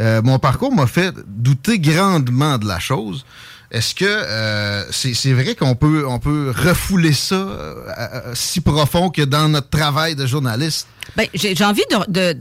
euh, 0.00 0.20
mon 0.22 0.40
parcours 0.40 0.74
m'a 0.74 0.88
fait 0.88 1.14
douter 1.28 1.78
grandement 1.78 2.58
de 2.58 2.66
la 2.66 2.80
chose. 2.80 3.24
Est-ce 3.72 3.94
que 3.94 4.04
euh, 4.04 4.84
c'est 4.92 5.32
vrai 5.32 5.54
qu'on 5.54 5.74
peut, 5.74 6.04
on 6.06 6.18
peut 6.18 6.52
refouler 6.54 7.14
ça 7.14 7.34
euh, 7.36 7.74
euh, 7.98 8.32
si 8.34 8.60
profond 8.60 9.08
que 9.08 9.22
dans 9.22 9.48
notre 9.48 9.70
travail 9.70 10.14
de 10.14 10.26
journaliste? 10.26 10.86
Ben, 11.16 11.26
j'ai 11.34 11.64
envie 11.64 11.82
de, 11.90 12.12
de- 12.34 12.38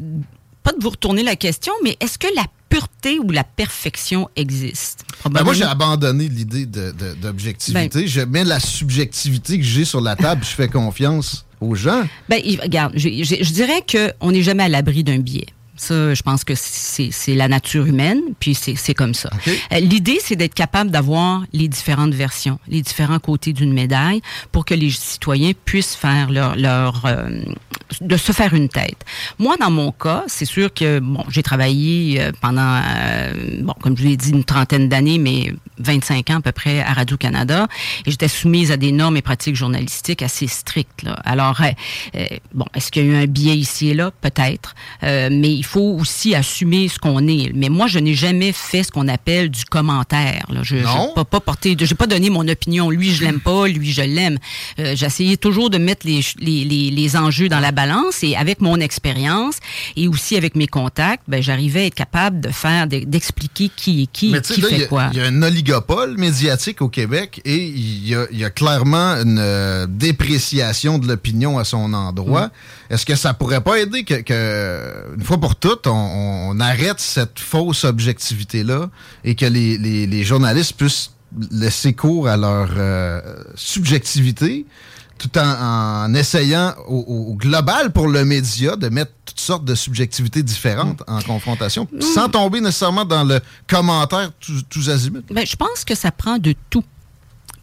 pas 0.62 0.74
de 0.74 0.84
vous 0.84 0.90
retourner 0.90 1.24
la 1.24 1.38
question, 1.38 1.72
mais 1.86 1.96
est-ce 2.02 2.18
que 2.20 2.28
la 2.36 2.44
pureté 2.68 3.18
ou 3.20 3.32
la 3.32 3.46
perfection 3.46 4.30
existe? 4.36 5.06
Ben, 5.30 5.44
moi, 5.44 5.54
j'ai 5.54 5.64
abandonné 5.64 6.28
l'idée 6.28 6.66
de- 6.66 6.92
de- 6.92 7.14
d'objectivité. 7.14 8.08
je 8.08 8.22
mets 8.22 8.44
la 8.44 8.60
subjectivité 8.60 9.58
que 9.58 9.64
j'ai 9.64 9.86
sur 9.86 10.02
la 10.02 10.18
table, 10.18 10.44
je 10.44 10.50
fais 10.50 10.68
confiance 10.68 11.46
aux 11.62 11.76
gens. 11.76 12.04
Ben, 12.28 12.42
regarde, 12.62 12.92
je, 12.98 13.08
je- 13.24 13.42
je 13.42 13.54
dirais 13.54 13.84
qu'on 13.90 14.32
n'est 14.32 14.44
jamais 14.44 14.64
à 14.64 14.70
l'abri 14.70 15.04
d'un 15.06 15.20
biais. 15.20 15.48
Ça, 15.82 16.14
je 16.14 16.22
pense 16.22 16.44
que 16.44 16.54
c'est 16.56 17.34
la 17.34 17.48
nature 17.48 17.88
humaine, 17.88 18.22
puis 18.40 18.54
c'est 18.54 18.94
comme 18.94 19.16
ça. 19.16 19.32
Euh, 19.48 19.80
L'idée, 19.80 20.20
c'est 20.22 20.36
d'être 20.36 20.54
capable 20.54 20.92
d'avoir 20.92 21.42
les 21.54 21.68
différentes 21.68 22.14
versions, 22.14 22.60
les 22.68 22.84
différents 22.84 23.18
côtés 23.18 23.52
d'une 23.52 23.74
médaille, 23.74 24.22
pour 24.52 24.64
que 24.64 24.76
les 24.76 24.92
citoyens 24.92 25.54
puissent 25.66 25.96
faire 25.96 26.30
leur, 26.30 26.56
leur 26.56 27.04
euh, 27.08 27.30
de 28.00 28.16
se 28.16 28.32
faire 28.32 28.54
une 28.54 28.70
tête. 28.70 29.04
Moi, 29.40 29.58
dans 29.58 29.72
mon 29.72 29.92
cas, 29.92 30.24
c'est 30.28 30.46
sûr 30.46 30.72
que 30.72 31.00
bon, 31.00 31.24
j'ai 31.30 31.42
travaillé 31.42 32.22
euh, 32.22 32.32
pendant, 32.40 32.80
euh, 32.86 33.34
bon, 33.62 33.74
comme 33.82 33.98
je 33.98 34.04
l'ai 34.04 34.18
dit, 34.18 34.30
une 34.30 34.44
trentaine 34.44 34.88
d'années, 34.88 35.18
mais 35.18 35.52
25 35.80 36.30
ans 36.30 36.38
à 36.38 36.42
peu 36.42 36.52
près 36.52 36.82
à 36.82 36.94
Radio 36.94 37.18
Canada, 37.18 37.68
et 38.06 38.12
j'étais 38.12 38.28
soumise 38.28 38.72
à 38.72 38.78
des 38.78 38.92
normes 38.92 39.18
et 39.18 39.24
pratiques 39.24 39.56
journalistiques 39.56 40.22
assez 40.22 40.46
strictes. 40.46 41.02
Là. 41.02 41.14
Alors, 41.26 41.60
euh, 41.62 42.26
bon, 42.54 42.66
est-ce 42.76 42.92
qu'il 42.92 43.06
y 43.06 43.10
a 43.10 43.14
eu 43.14 43.24
un 43.24 43.26
biais 43.26 43.58
ici 43.58 43.90
et 43.90 43.94
là? 43.96 44.12
Peut-être, 44.22 44.76
mais 45.02 45.52
il 45.52 45.64
faut 45.64 45.71
aussi 45.80 46.36
assumer 46.36 46.88
ce 46.88 47.00
qu'on 47.00 47.28
est. 47.28 47.52
Mais 47.56 47.70
moi, 47.70 47.88
je 47.88 48.00
n'ai 48.00 48.14
jamais 48.14 48.52
fait 48.52 48.84
ce 48.84 48.92
qu'on 48.92 49.08
appelle 49.08 49.50
du 49.50 49.64
commentaire. 49.66 50.46
Là. 50.50 50.62
Je 50.64 50.76
n'ai 50.78 50.84
pas, 51.16 51.26
pas 51.26 51.40
porté, 51.40 51.76
j'ai 51.80 51.96
pas 51.96 52.08
donné 52.08 52.30
mon 52.30 52.48
opinion. 52.48 52.90
Lui, 52.90 53.14
je 53.14 53.24
l'aime 53.24 53.40
pas, 53.40 53.68
lui, 53.68 53.92
je 53.92 54.02
l'aime. 54.02 54.38
Euh, 54.80 54.94
J'essayais 54.96 55.38
toujours 55.38 55.70
de 55.70 55.78
mettre 55.78 56.06
les, 56.06 56.22
les, 56.40 56.64
les, 56.66 56.90
les, 56.92 57.16
enjeux 57.16 57.50
dans 57.50 57.60
la 57.60 57.72
balance 57.72 58.24
et 58.24 58.36
avec 58.36 58.62
mon 58.62 58.78
expérience 58.78 59.56
et 59.96 60.08
aussi 60.08 60.36
avec 60.38 60.56
mes 60.56 60.68
contacts, 60.68 61.24
ben, 61.28 61.42
j'arrivais 61.42 61.82
à 61.82 61.86
être 61.86 61.96
capable 61.96 62.40
de 62.42 62.50
faire, 62.50 62.88
d'expliquer 62.88 63.70
qui 63.76 64.04
est 64.04 64.08
qui, 64.12 64.30
Mais 64.32 64.42
qui 64.42 64.62
là, 64.62 64.68
fait 64.70 64.78
y 64.80 64.84
a- 64.84 64.88
quoi. 64.88 65.10
Il 65.14 65.20
y 65.20 65.22
a 65.22 65.26
un 65.26 65.42
oligopole 65.44 66.18
médiatique 66.18 66.82
au 66.82 66.90
Québec 66.90 67.42
et 67.46 67.58
il 67.58 68.08
y 68.08 68.16
a, 68.16 68.26
il 68.32 68.40
y 68.40 68.44
a 68.46 68.50
clairement 68.50 69.14
une 69.16 69.40
euh, 69.40 69.88
dépréciation 69.90 71.00
de 71.00 71.08
l'opinion 71.08 71.58
à 71.60 71.64
son 71.64 71.94
endroit. 71.94 72.48
Mm. 72.48 72.52
Est-ce 72.92 73.06
que 73.06 73.16
ça 73.16 73.34
pourrait 73.34 73.62
pas 73.62 73.80
aider 73.80 74.04
que, 74.04 74.16
que, 74.22 75.16
une 75.16 75.24
fois 75.24 75.40
pour 75.40 75.56
toutes, 75.56 75.88
on, 75.88 75.92
on 76.52 76.60
arrête 76.60 77.00
cette 77.00 77.40
fausse 77.40 77.86
objectivité-là 77.86 78.90
et 79.24 79.36
que 79.36 79.46
les, 79.46 79.78
les- 79.78 80.06
les 80.08 80.24
journalistes 80.24 80.74
puissent 80.74 81.12
laisser 81.52 81.94
cours 81.94 82.28
à 82.28 82.36
leur 82.38 82.70
euh, 82.78 83.22
subjectivité 83.56 84.66
tout 85.18 85.38
en, 85.38 86.06
en 86.06 86.14
essayant 86.16 86.74
au, 86.88 87.30
au 87.32 87.36
global 87.36 87.92
pour 87.94 88.08
le 88.08 88.26
média 88.26 88.76
de 88.76 88.90
mettre 88.90 89.12
toutes 89.26 89.40
sortes 89.40 89.64
de 89.66 89.76
subjectivités 89.76 90.42
différentes 90.44 91.04
en 91.08 91.22
confrontation, 91.22 91.88
sans 92.14 92.28
tomber 92.28 92.60
nécessairement 92.60 93.06
dans 93.06 93.24
le 93.24 93.40
commentaire 93.70 94.32
tous, 94.40 94.64
tous 94.68 94.90
azimuts. 94.90 95.22
Ben, 95.32 95.46
je 95.46 95.56
pense 95.56 95.86
que 95.86 95.94
ça 95.96 96.12
prend 96.12 96.40
de 96.40 96.56
tout 96.72 96.84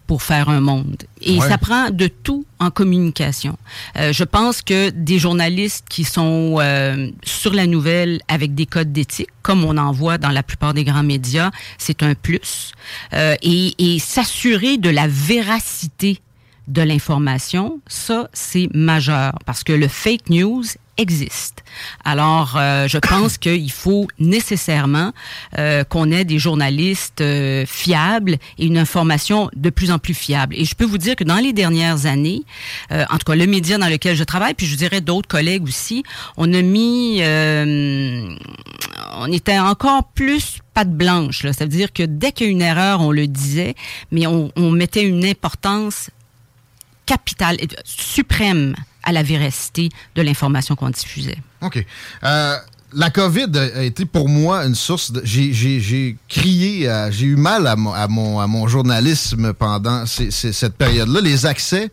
pour 0.08 0.22
faire 0.22 0.48
un 0.48 0.60
monde. 0.60 0.96
Et 1.20 1.38
Ouais. 1.38 1.48
ça 1.48 1.58
prend 1.58 1.90
de 1.90 2.08
tout 2.08 2.44
en 2.58 2.70
communication. 2.70 3.56
Euh, 3.96 4.12
je 4.12 4.24
pense 4.24 4.62
que 4.62 4.88
des 4.90 5.18
journalistes 5.20 5.84
qui 5.88 6.02
sont 6.02 6.56
euh, 6.58 7.10
sur 7.22 7.52
la 7.52 7.66
nouvelle 7.66 8.20
avec 8.26 8.54
des 8.56 8.64
codes 8.66 8.90
d'éthique, 8.92 9.28
comme 9.42 9.62
on 9.64 9.76
en 9.76 9.92
voit 9.92 10.16
dans 10.18 10.30
la 10.30 10.42
plupart 10.42 10.72
des 10.74 10.82
grands 10.82 11.02
médias, 11.04 11.50
c'est 11.76 12.02
un 12.02 12.14
plus. 12.14 12.72
Euh, 13.12 13.36
et 13.42 13.74
et 13.78 13.98
s'assurer 13.98 14.78
de 14.78 14.88
la 14.90 15.06
véracité 15.06 16.20
de 16.68 16.82
l'information, 16.82 17.80
ça, 17.86 18.28
c'est 18.32 18.68
majeur 18.74 19.32
parce 19.46 19.62
que 19.62 19.72
le 19.72 19.88
fake 19.88 20.30
news 20.30 20.64
existe. 20.98 21.64
Alors, 22.04 22.56
euh, 22.56 22.88
je 22.88 22.98
pense 22.98 23.38
qu'il 23.38 23.70
faut 23.70 24.08
nécessairement 24.18 25.12
euh, 25.58 25.84
qu'on 25.84 26.10
ait 26.10 26.24
des 26.24 26.38
journalistes 26.38 27.20
euh, 27.20 27.64
fiables 27.66 28.36
et 28.58 28.66
une 28.66 28.76
information 28.76 29.48
de 29.54 29.70
plus 29.70 29.90
en 29.90 29.98
plus 29.98 30.14
fiable. 30.14 30.54
Et 30.56 30.64
je 30.64 30.74
peux 30.74 30.84
vous 30.84 30.98
dire 30.98 31.16
que 31.16 31.24
dans 31.24 31.36
les 31.36 31.52
dernières 31.52 32.06
années, 32.06 32.42
euh, 32.92 33.04
en 33.10 33.18
tout 33.18 33.24
cas 33.24 33.36
le 33.36 33.46
média 33.46 33.78
dans 33.78 33.88
lequel 33.88 34.16
je 34.16 34.24
travaille, 34.24 34.54
puis 34.54 34.66
je 34.66 34.76
dirais 34.76 35.00
d'autres 35.00 35.28
collègues 35.28 35.64
aussi, 35.64 36.02
on 36.36 36.52
a 36.52 36.62
mis, 36.62 37.18
euh, 37.22 38.34
on 39.16 39.32
était 39.32 39.58
encore 39.58 40.04
plus 40.14 40.58
patte 40.74 40.92
blanche. 40.92 41.44
là. 41.44 41.52
Ça 41.52 41.64
veut 41.64 41.70
dire 41.70 41.92
que 41.92 42.02
dès 42.02 42.32
qu'il 42.32 42.46
y 42.46 42.48
a 42.48 42.52
une 42.52 42.62
erreur, 42.62 43.00
on 43.00 43.12
le 43.12 43.26
disait, 43.26 43.74
mais 44.10 44.26
on, 44.26 44.50
on 44.56 44.70
mettait 44.70 45.04
une 45.04 45.24
importance 45.24 46.10
capitale, 47.06 47.56
euh, 47.62 47.66
suprême 47.84 48.74
à 49.08 49.12
la 49.12 49.22
véracité 49.22 49.88
de 50.16 50.22
l'information 50.22 50.76
qu'on 50.76 50.90
diffusait. 50.90 51.38
OK. 51.62 51.82
Euh, 52.24 52.56
la 52.92 53.08
COVID 53.10 53.46
a 53.56 53.82
été 53.82 54.04
pour 54.04 54.28
moi 54.28 54.66
une 54.66 54.74
source. 54.74 55.12
J'ai, 55.24 56.16
crié, 56.28 56.90
j'ai 57.10 57.26
eu 57.26 57.36
mal 57.36 57.66
à 57.66 57.76
mon, 57.76 58.68
journalisme 58.68 59.54
pendant 59.54 60.04
cette 60.06 60.74
période-là. 60.74 61.20
Les 61.22 61.46
accès 61.46 61.90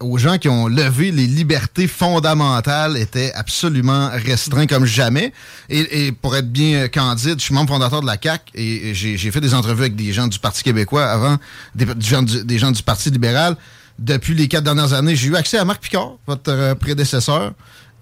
aux 0.00 0.18
gens 0.18 0.38
qui 0.38 0.48
ont 0.48 0.68
levé 0.68 1.10
les 1.10 1.26
libertés 1.26 1.88
fondamentales 1.88 2.96
étaient 2.96 3.32
absolument 3.34 4.10
restreints 4.10 4.66
comme 4.66 4.86
jamais. 4.86 5.32
Et, 5.68 6.12
pour 6.12 6.36
être 6.36 6.50
bien 6.50 6.88
candide, 6.88 7.38
je 7.38 7.44
suis 7.44 7.54
membre 7.54 7.72
fondateur 7.72 8.00
de 8.00 8.06
la 8.06 8.16
CAC 8.16 8.50
et, 8.54 8.94
j'ai, 8.94 9.30
fait 9.30 9.40
des 9.40 9.54
entrevues 9.54 9.82
avec 9.82 9.96
des 9.96 10.12
gens 10.12 10.28
du 10.28 10.38
Parti 10.38 10.62
québécois 10.62 11.06
avant, 11.06 11.36
des 11.74 12.58
gens 12.58 12.70
du 12.72 12.82
Parti 12.84 13.10
libéral. 13.10 13.56
Depuis 13.98 14.34
les 14.34 14.48
quatre 14.48 14.64
dernières 14.64 14.92
années, 14.92 15.16
j'ai 15.16 15.28
eu 15.28 15.36
accès 15.36 15.58
à 15.58 15.64
Marc 15.64 15.82
Picard, 15.82 16.16
votre 16.26 16.50
euh, 16.50 16.74
prédécesseur, 16.74 17.52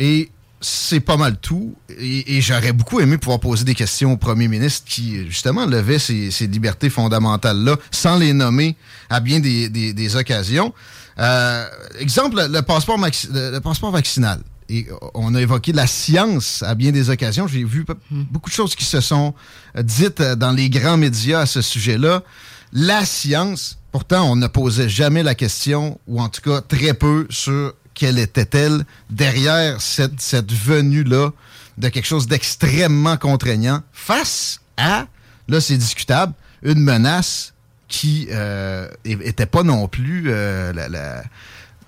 et 0.01 0.31
c'est 0.61 1.01
pas 1.01 1.17
mal 1.17 1.37
tout. 1.37 1.75
Et, 1.99 2.37
et 2.37 2.41
j'aurais 2.41 2.73
beaucoup 2.73 2.99
aimé 3.01 3.19
pouvoir 3.19 3.39
poser 3.39 3.65
des 3.65 3.75
questions 3.75 4.13
au 4.13 4.17
premier 4.17 4.49
ministre 4.49 4.87
qui, 4.89 5.25
justement, 5.27 5.67
levait 5.67 5.99
ces, 5.99 6.31
ces 6.31 6.47
libertés 6.47 6.91
fondamentales-là 6.91 7.77
sans 7.91 8.19
les 8.19 8.33
nommer 8.33 8.75
à 9.11 9.21
bien 9.21 9.41
des, 9.41 9.69
des- 9.69 9.93
des 9.93 10.17
occasions. 10.17 10.73
Euh, 11.19 11.67
exemple, 12.01 12.45
le 12.51 12.61
passeport, 12.63 12.99
le, 12.99 13.59
passeport 13.61 13.91
vaccinal. 13.93 14.41
Et 14.71 14.87
on 15.13 15.35
a 15.35 15.43
évoqué 15.43 15.73
la 15.73 15.87
science 15.87 16.63
à 16.63 16.75
bien 16.75 16.91
des 16.91 17.11
occasions. 17.11 17.47
J'ai 17.47 17.63
vu 17.63 17.85
pe- 17.85 17.93
beaucoup 18.11 18.49
de 18.49 18.55
choses 18.55 18.75
qui 18.75 18.87
se 18.87 19.01
sont 19.03 19.35
euh, 19.77 19.83
dites 19.83 20.23
dans 20.23 20.51
les 20.53 20.71
grands 20.71 20.97
médias 20.97 21.41
à 21.41 21.47
ce 21.47 21.61
sujet-là. 21.61 22.23
La 22.73 23.05
science, 23.05 23.79
pourtant, 23.95 24.29
on 24.29 24.35
ne 24.35 24.49
posait 24.49 24.89
jamais 24.89 25.23
la 25.23 25.37
question, 25.37 26.01
ou 26.09 26.21
en 26.21 26.29
tout 26.29 26.41
cas 26.41 26.61
très 26.61 26.95
peu, 26.95 27.29
sur 27.31 27.75
quelle 27.95 28.19
était-elle 28.19 28.85
derrière 29.09 29.81
cette, 29.81 30.21
cette 30.21 30.51
venue-là 30.51 31.31
de 31.79 31.89
quelque 31.91 32.05
chose 32.05 32.27
d'extrêmement 32.27 33.17
contraignant 33.17 33.83
face 33.93 34.61
à, 34.77 35.07
là 35.47 35.61
c'est 35.61 35.77
discutable, 35.77 36.33
une 36.65 36.81
menace 36.81 37.55
qui 37.87 38.27
euh, 38.33 38.89
était 39.05 39.47
pas 39.47 39.63
non 39.63 39.87
plus 39.87 40.25
euh, 40.27 40.73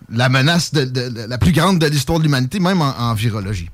la, 0.08 0.28
menace 0.28 0.70
la 0.74 1.38
plus 1.38 1.50
grande 1.50 1.80
de 1.80 1.88
l'histoire 1.88 2.20
de 2.20 2.22
l'humanité, 2.22 2.60
même 2.60 2.82
en 2.82 3.14
virologie. 3.14 3.68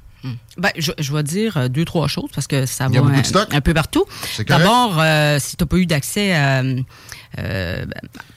Ben, 0.59 0.71
je, 0.77 0.93
je 0.99 1.13
vais 1.13 1.23
dire 1.23 1.57
euh, 1.57 1.69
deux, 1.69 1.85
trois 1.85 2.09
choses 2.09 2.31
parce 2.35 2.47
que 2.47 2.67
ça 2.67 2.85
va 2.89 2.91
un, 3.57 3.61
peu 3.61 3.75
partout. 3.75 4.05
D'abord, 4.47 4.97
euh, 5.01 5.39
si 5.41 5.57
tu 5.57 5.63
n'as 5.63 5.67
pas 5.67 5.77
eu 5.77 5.87
d'accès 5.87 6.33
à. 6.35 6.63
euh, 6.63 7.85
ben, 7.87 7.87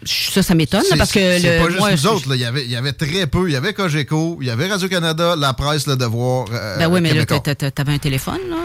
ça, 0.05 0.41
ça 0.41 0.55
m'étonne 0.55 0.83
parce 0.97 1.11
que. 1.11 1.19
c'est 1.39 1.57
le- 1.59 1.63
pas 1.63 1.69
juste 1.69 1.79
moi, 1.79 1.91
nous 1.91 2.07
autres. 2.07 2.29
là. 2.29 2.35
Il, 2.35 2.41
y 2.41 2.45
avait, 2.45 2.63
il 2.63 2.71
y 2.71 2.75
avait 2.75 2.93
très 2.93 3.27
peu. 3.27 3.49
Il 3.49 3.53
y 3.53 3.55
avait 3.55 3.73
Cogeco, 3.73 4.37
il 4.41 4.47
y 4.47 4.49
avait 4.49 4.67
Radio-Canada, 4.67 5.35
La 5.37 5.53
Presse, 5.53 5.85
Le 5.87 5.95
Devoir. 5.97 6.47
euh, 6.51 6.77
Ben 6.77 6.87
oui, 6.87 7.01
mais 7.01 7.13
là, 7.13 7.25
t'avais 7.25 7.93
un 7.93 7.97
téléphone, 7.97 8.39
là? 8.49 8.55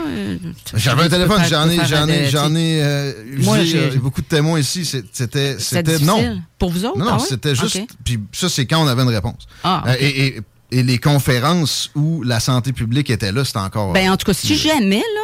tu- 0.65 0.79
J'avais 0.79 1.03
un 1.03 1.09
téléphone, 1.09 1.43
j'en 1.49 1.69
ai, 1.69 1.85
j'en 1.87 2.09
ai, 2.09 2.31
j'en 2.31 2.55
ai 2.55 3.65
j'ai- 3.65 3.91
beaucoup 3.99 4.23
de 4.23 4.27
témoins 4.27 4.61
ici. 4.61 4.85
C'était, 5.13 5.57
non. 6.01 6.41
pour 6.59 6.71
vous 6.71 6.85
autres? 6.85 6.99
Non, 6.99 7.07
Ah 7.11 7.17
ouais? 7.17 7.25
c'était 7.29 7.55
juste. 7.55 7.77
Ok. 7.77 7.87
Puis 8.05 8.21
ça, 8.33 8.49
c'est 8.49 8.67
quand 8.67 8.83
on 8.83 8.87
avait 8.89 9.03
une 9.03 9.09
réponse. 9.09 9.47
Ah, 9.65 9.85
et- 9.99 10.41
et 10.71 10.83
les 10.83 10.99
conférences 10.99 11.91
où 11.95 12.23
la 12.23 12.41
santé 12.41 12.73
publique 12.73 13.11
était 13.11 13.33
là, 13.33 13.45
c'était 13.45 13.59
encore. 13.59 13.93
Ben, 13.93 14.11
en 14.11 14.17
tout 14.17 14.27
cas, 14.27 14.35
si 14.35 14.57
jamais, 14.57 14.99
là, 14.99 15.23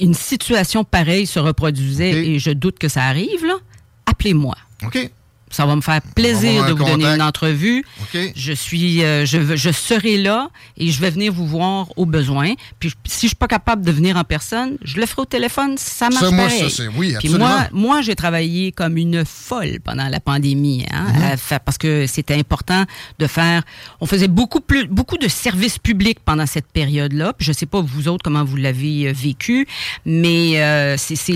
une 0.00 0.14
situation 0.14 0.84
pareille 0.84 1.26
se 1.26 1.38
reproduisait, 1.38 2.26
et 2.26 2.38
je 2.38 2.50
doute 2.50 2.78
que 2.78 2.88
ça 2.88 3.04
arrive, 3.04 3.44
là, 3.44 3.56
appelez-moi. 4.06 4.56
OK. 4.84 5.10
Ça 5.50 5.66
va 5.66 5.74
me 5.76 5.80
faire 5.80 6.00
plaisir 6.14 6.66
de 6.66 6.72
vous 6.72 6.84
donner 6.84 7.06
une 7.06 7.22
entrevue. 7.22 7.84
OK. 8.02 8.18
Je 8.36 8.52
suis, 8.52 9.02
euh, 9.02 9.24
je, 9.26 9.56
je 9.56 9.70
serai 9.70 10.18
là 10.18 10.48
et 10.76 10.90
je 10.90 11.00
vais 11.00 11.10
venir 11.10 11.32
vous 11.32 11.46
voir 11.46 11.88
au 11.96 12.06
besoin. 12.06 12.52
Puis 12.80 12.92
si 13.06 13.22
je 13.26 13.28
suis 13.28 13.36
pas 13.36 13.46
capable 13.48 13.84
de 13.84 13.90
venir 13.92 14.16
en 14.16 14.24
personne, 14.24 14.76
je 14.82 14.98
le 15.00 15.06
ferai 15.06 15.22
au 15.22 15.24
téléphone. 15.24 15.76
Ça 15.78 16.08
marche 16.10 16.24
Ça, 16.24 16.30
moi, 16.30 16.44
pareil. 16.44 16.70
ça, 16.70 16.82
oui, 16.96 17.08
Puis 17.18 17.28
absolument. 17.28 17.46
moi, 17.48 17.68
moi, 17.72 18.02
j'ai 18.02 18.14
travaillé 18.14 18.72
comme 18.72 18.96
une 18.96 19.24
folle 19.24 19.78
pendant 19.84 20.08
la 20.08 20.20
pandémie, 20.20 20.84
hein, 20.92 21.06
Mhm. 21.14 21.22
à 21.52 21.58
parce 21.60 21.78
que 21.78 22.06
c'était 22.06 22.34
important 22.34 22.84
de 23.18 23.26
faire. 23.26 23.62
On 24.00 24.06
faisait 24.06 24.28
beaucoup 24.28 24.60
plus, 24.60 24.86
beaucoup 24.86 25.16
de 25.18 25.28
services 25.28 25.78
publics 25.78 26.18
pendant 26.24 26.46
cette 26.46 26.66
période-là. 26.72 27.32
Puis 27.32 27.46
je 27.46 27.52
sais 27.52 27.66
pas 27.66 27.80
vous 27.80 28.08
autres 28.08 28.22
comment 28.22 28.44
vous 28.44 28.56
l'avez 28.56 29.08
euh, 29.08 29.12
vécu, 29.12 29.66
mais 30.04 30.60
euh, 30.62 30.96
c'est, 30.96 31.16
c'est, 31.16 31.34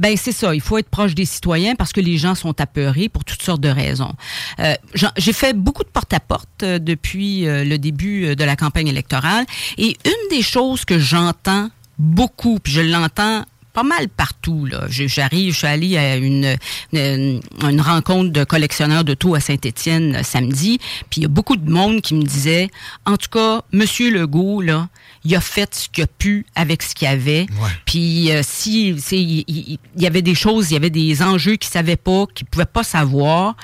ben 0.00 0.16
c'est 0.16 0.32
ça. 0.32 0.54
Il 0.54 0.60
faut 0.60 0.78
être 0.78 0.88
proche 0.88 1.14
des 1.14 1.24
citoyens 1.24 1.74
parce 1.74 1.92
que 1.92 2.00
les 2.00 2.16
gens 2.18 2.34
sont 2.34 2.60
apeurés 2.60 3.08
pour 3.08 3.24
toutes 3.36 3.44
sortes 3.44 3.60
de 3.60 3.68
raisons. 3.68 4.14
Euh, 4.60 4.74
j'ai 5.16 5.32
fait 5.32 5.52
beaucoup 5.52 5.84
de 5.84 5.88
porte-à-porte 5.88 6.62
euh, 6.62 6.78
depuis 6.78 7.46
euh, 7.46 7.64
le 7.64 7.76
début 7.78 8.34
de 8.34 8.44
la 8.44 8.56
campagne 8.56 8.88
électorale 8.88 9.44
et 9.76 9.96
une 10.04 10.28
des 10.30 10.42
choses 10.42 10.84
que 10.84 10.98
j'entends 10.98 11.68
beaucoup, 11.98 12.58
puis 12.58 12.72
je 12.72 12.80
l'entends 12.80 13.44
pas 13.74 13.82
mal 13.82 14.08
partout. 14.08 14.66
J'arrive, 14.88 15.52
je 15.52 15.58
suis 15.58 15.66
allée 15.66 15.98
à 15.98 16.16
une, 16.16 16.56
une, 16.94 17.42
une 17.60 17.80
rencontre 17.82 18.32
de 18.32 18.42
collectionneurs 18.42 19.04
d'auto 19.04 19.34
à 19.34 19.40
Saint-Étienne 19.40 20.22
samedi, 20.22 20.78
puis 21.10 21.20
il 21.20 21.22
y 21.24 21.26
a 21.26 21.28
beaucoup 21.28 21.58
de 21.58 21.70
monde 21.70 22.00
qui 22.00 22.14
me 22.14 22.22
disait, 22.22 22.70
en 23.04 23.18
tout 23.18 23.28
cas, 23.30 23.60
Monsieur 23.72 24.10
Legault, 24.10 24.62
là, 24.62 24.88
il 25.28 25.34
a 25.34 25.40
fait 25.40 25.74
ce 25.74 25.88
qu'il 25.88 26.04
a 26.04 26.06
pu 26.06 26.46
avec 26.54 26.82
ce 26.82 26.94
qu'il 26.94 27.08
y 27.08 27.10
avait. 27.10 27.46
Puis 27.84 28.30
euh, 28.30 28.42
si 28.46 28.90
il 28.90 28.98
il- 29.12 29.78
il 29.96 30.02
y 30.02 30.06
avait 30.06 30.22
des 30.22 30.34
choses, 30.34 30.70
il 30.70 30.74
y 30.74 30.76
avait 30.76 30.90
des 30.90 31.22
enjeux 31.22 31.56
qu'il 31.56 31.70
savait 31.70 31.96
pas, 31.96 32.26
qu'il 32.34 32.46
pouvait 32.46 32.64
pas 32.64 32.84
savoir. 32.84 33.56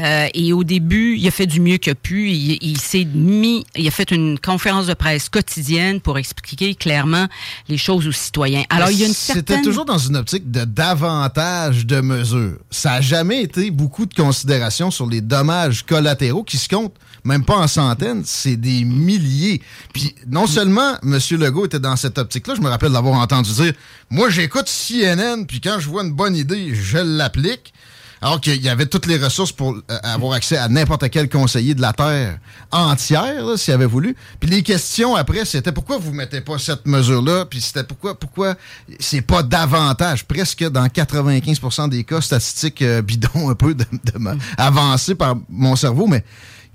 euh, 0.00 0.26
et 0.34 0.52
au 0.52 0.64
début, 0.64 1.16
il 1.16 1.26
a 1.28 1.30
fait 1.30 1.46
du 1.46 1.60
mieux 1.60 1.76
qu'il 1.76 1.92
a 1.92 1.94
pu. 1.94 2.30
Il, 2.30 2.58
il 2.62 2.80
s'est 2.80 3.04
mis, 3.04 3.64
il 3.76 3.86
a 3.86 3.90
fait 3.90 4.10
une 4.10 4.38
conférence 4.38 4.86
de 4.86 4.94
presse 4.94 5.28
quotidienne 5.28 6.00
pour 6.00 6.18
expliquer 6.18 6.74
clairement 6.74 7.26
les 7.68 7.78
choses 7.78 8.06
aux 8.08 8.12
citoyens. 8.12 8.64
Alors 8.70 8.90
il 8.90 8.98
y 8.98 9.04
a 9.04 9.06
une 9.06 9.14
C'était 9.14 9.54
était 9.54 9.62
toujours 9.62 9.84
dans 9.84 9.98
une 9.98 10.16
optique 10.16 10.50
de 10.50 10.64
davantage 10.64 11.86
de 11.86 12.00
mesures. 12.00 12.58
Ça 12.70 12.90
n'a 12.90 13.00
jamais 13.00 13.42
été 13.42 13.70
beaucoup 13.70 14.06
de 14.06 14.14
considération 14.14 14.90
sur 14.90 15.06
les 15.08 15.20
dommages 15.20 15.84
collatéraux 15.84 16.42
qui 16.44 16.58
se 16.58 16.68
comptent 16.68 16.94
même 17.24 17.44
pas 17.44 17.56
en 17.56 17.66
centaines, 17.66 18.22
c'est 18.24 18.56
des 18.56 18.84
milliers. 18.84 19.62
Puis 19.92 20.14
non 20.26 20.46
seulement 20.46 20.96
M. 21.02 21.18
Legault 21.32 21.66
était 21.66 21.80
dans 21.80 21.96
cette 21.96 22.18
optique-là, 22.18 22.54
je 22.54 22.60
me 22.60 22.68
rappelle 22.68 22.92
l'avoir 22.92 23.18
entendu 23.18 23.50
dire, 23.52 23.72
moi 24.10 24.28
j'écoute 24.30 24.66
CNN, 24.66 25.44
puis 25.46 25.60
quand 25.60 25.78
je 25.80 25.88
vois 25.88 26.04
une 26.04 26.12
bonne 26.12 26.36
idée, 26.36 26.74
je 26.74 26.98
l'applique. 26.98 27.72
Alors 28.24 28.40
qu'il 28.40 28.62
y 28.62 28.70
avait 28.70 28.86
toutes 28.86 29.04
les 29.04 29.18
ressources 29.18 29.52
pour 29.52 29.74
euh, 29.74 29.98
avoir 30.02 30.32
accès 30.32 30.56
à 30.56 30.66
n'importe 30.68 31.10
quel 31.10 31.28
conseiller 31.28 31.74
de 31.74 31.82
la 31.82 31.92
Terre 31.92 32.38
entière, 32.72 33.58
s'il 33.58 33.74
avait 33.74 33.84
voulu. 33.84 34.16
Puis 34.40 34.48
les 34.48 34.62
questions 34.62 35.14
après, 35.14 35.44
c'était 35.44 35.72
pourquoi 35.72 35.98
vous 35.98 36.10
mettez 36.10 36.40
pas 36.40 36.58
cette 36.58 36.86
mesure-là? 36.86 37.44
Puis 37.44 37.60
c'était 37.60 37.84
pourquoi 37.84 38.18
pourquoi 38.18 38.54
c'est 38.98 39.20
pas 39.20 39.42
davantage, 39.42 40.24
presque 40.24 40.64
dans 40.70 40.86
95% 40.86 41.90
des 41.90 42.04
cas, 42.04 42.22
statistiques 42.22 42.80
euh, 42.80 43.02
bidons 43.02 43.50
un 43.50 43.54
peu 43.54 43.74
de, 43.74 43.84
par 45.14 45.36
mon 45.50 45.76
cerveau, 45.76 46.06
mais 46.06 46.24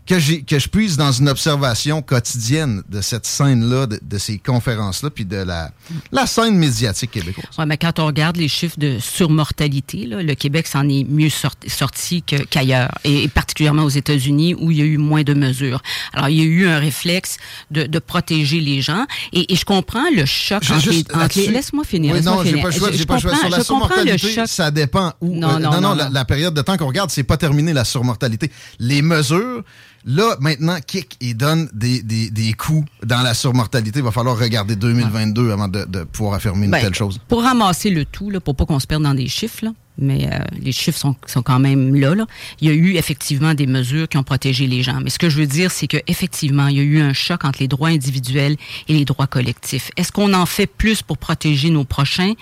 que, 0.10 0.42
que 0.42 0.58
je 0.58 0.68
puisse 0.68 0.98
dans 0.98 1.12
une 1.12 1.30
observation 1.30 2.02
quotidienne 2.02 2.82
de 2.90 3.00
cette 3.00 3.28
scène-là, 3.28 3.86
de, 3.86 4.18
ces 4.18 4.40
conférences-là, 4.40 5.12
puis 5.12 5.24
de 5.24 5.38
la, 5.38 5.72
la 6.12 6.26
scène 6.26 6.58
médiatique 6.58 7.12
québécoise. 7.12 7.46
Oui, 7.60 7.66
mais 7.68 7.78
quand 7.78 8.00
on 8.00 8.08
regarde 8.08 8.36
les 8.36 8.48
chiffres 8.48 8.80
de 8.80 8.98
surmortalité, 9.00 10.08
là, 10.08 10.24
le 10.24 10.34
Québec 10.34 10.66
s'en 10.66 10.90
est 10.90 11.04
mieux 11.04 11.30
sorti, 11.30 12.24
qu'ailleurs, 12.24 12.90
et, 13.04 13.28
particulièrement 13.28 13.84
aux 13.84 13.90
États-Unis 13.90 14.56
où 14.56 14.72
il 14.72 14.78
y 14.80 14.82
a 14.82 14.86
eu 14.86 14.98
moins 14.98 15.22
de 15.22 15.36
mesures. 15.36 15.82
Alors, 16.14 16.30
il 16.30 16.38
y 16.38 16.42
a 16.42 16.46
eu 16.46 16.68
un 16.68 16.80
réflexe 16.80 17.38
de, 17.70 17.84
de 17.84 18.00
protéger 18.00 18.62
les 18.62 18.82
gens, 18.82 19.06
et, 19.32 19.54
et, 19.54 19.56
je 19.56 19.66
comprends 19.66 20.10
le 20.16 20.26
choc 20.26 20.64
entre, 20.72 21.38
les... 21.38 21.48
Laisse-moi 21.50 21.84
finir. 21.84 22.16
Oui, 22.16 22.22
non, 22.22 22.44
j'ai 22.44 22.60
pas 22.62 22.72
choix. 22.72 22.92
Je, 22.92 23.04
pas 23.04 23.20
comprends, 23.20 23.36
Sur 23.38 23.50
la 23.50 23.64
surmortalité, 23.64 24.44
ça 24.48 24.72
dépend 24.72 25.14
où. 25.22 25.36
Non, 25.36 25.60
non, 25.60 25.80
non, 25.80 25.94
la, 25.94 26.10
la, 26.10 26.26
période 26.26 26.56
de 26.56 26.62
temps 26.62 26.78
qu'on 26.78 26.88
regarde, 26.88 27.12
c'est 27.12 27.24
pas 27.24 27.38
terminé 27.38 27.74
la 27.74 27.86
surmortalité. 27.86 28.52
Les 28.80 29.02
mesures 29.02 29.64
Là, 30.06 30.36
maintenant, 30.40 30.78
kick 30.86 31.18
et 31.22 31.34
donne 31.34 31.70
des, 31.74 32.02
des, 32.02 32.30
des, 32.30 32.54
coups 32.54 32.88
dans 33.04 33.22
la 33.22 33.34
surmortalité. 33.34 34.00
Il 34.00 34.06
va 34.06 34.12
falloir 34.12 34.38
regarder 34.38 34.76
2022 34.76 35.52
avant 35.52 35.68
de, 35.68 35.86
de 35.86 36.04
pouvoir 36.04 36.36
affirmer 36.36 36.66
une 36.66 36.72
ben, 36.72 36.82
telle 36.82 36.96
chose. 36.96 37.20
Pour 37.28 37.44
ramasser 37.44 37.90
le 37.90 38.06
tout, 38.06 38.30
là, 38.30 38.40
pour 38.40 38.56
pas 38.56 38.66
qu'on 38.66 38.80
se 38.80 38.88
perde 38.88 39.04
dans 39.04 39.14
des 39.14 39.28
chiffres, 39.28 39.66
là, 39.66 39.72
mais 40.00 40.30
euh, 40.32 40.40
les 40.62 40.72
chiffres 40.72 40.98
sont, 40.98 41.16
sont, 41.26 41.42
quand 41.42 41.60
même 41.60 41.96
là, 41.96 42.16
là. 42.16 42.26
Il 42.62 42.68
y 42.68 42.72
a 42.72 42.74
eu 42.74 42.96
effectivement 42.96 43.54
des 43.54 43.68
mesures 43.68 44.08
qui 44.08 44.18
ont 44.18 44.24
protégé 44.24 44.68
les 44.68 44.84
gens. 44.84 45.00
Mais 45.02 45.10
ce 45.10 45.20
que 45.20 45.30
je 45.30 45.38
veux 45.38 45.48
dire, 45.48 45.72
c'est 45.72 45.88
qu'effectivement, 45.88 46.68
il 46.68 46.78
y 46.78 46.80
a 46.80 46.84
eu 46.84 47.02
un 47.02 47.14
choc 47.14 47.46
entre 47.46 47.60
les 47.60 47.68
droits 47.68 47.90
individuels 47.90 48.56
et 48.88 48.94
les 48.94 49.06
droits 49.06 49.28
collectifs. 49.28 49.92
Est-ce 49.98 50.12
qu'on 50.12 50.34
en 50.34 50.46
fait 50.46 50.68
plus 50.68 51.02
pour 51.02 51.18
protéger 51.18 51.70
nos 51.70 51.84
prochains, 51.84 52.34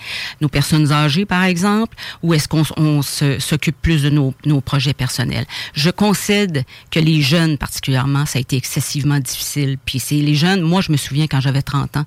nos 0.41 0.49
personnes 0.49 0.91
âgées, 0.91 1.25
par 1.25 1.43
exemple, 1.43 1.97
ou 2.23 2.33
est-ce 2.33 2.47
qu'on 2.47 3.01
s'occupe 3.01 3.75
plus 3.81 4.03
de 4.03 4.09
nos, 4.09 4.33
nos, 4.45 4.61
projets 4.61 4.93
personnels? 4.93 5.45
Je 5.73 5.89
concède 5.89 6.63
que 6.91 6.99
les 6.99 7.21
jeunes, 7.21 7.57
particulièrement, 7.57 8.25
ça 8.25 8.39
a 8.39 8.41
été 8.41 8.57
excessivement 8.57 9.19
difficile. 9.19 9.77
Puis 9.85 9.99
c'est 9.99 10.15
les 10.15 10.35
jeunes, 10.35 10.61
moi, 10.61 10.81
je 10.81 10.91
me 10.91 10.97
souviens 10.97 11.27
quand 11.27 11.41
j'avais 11.41 11.61
30 11.61 11.97
ans, 11.97 12.05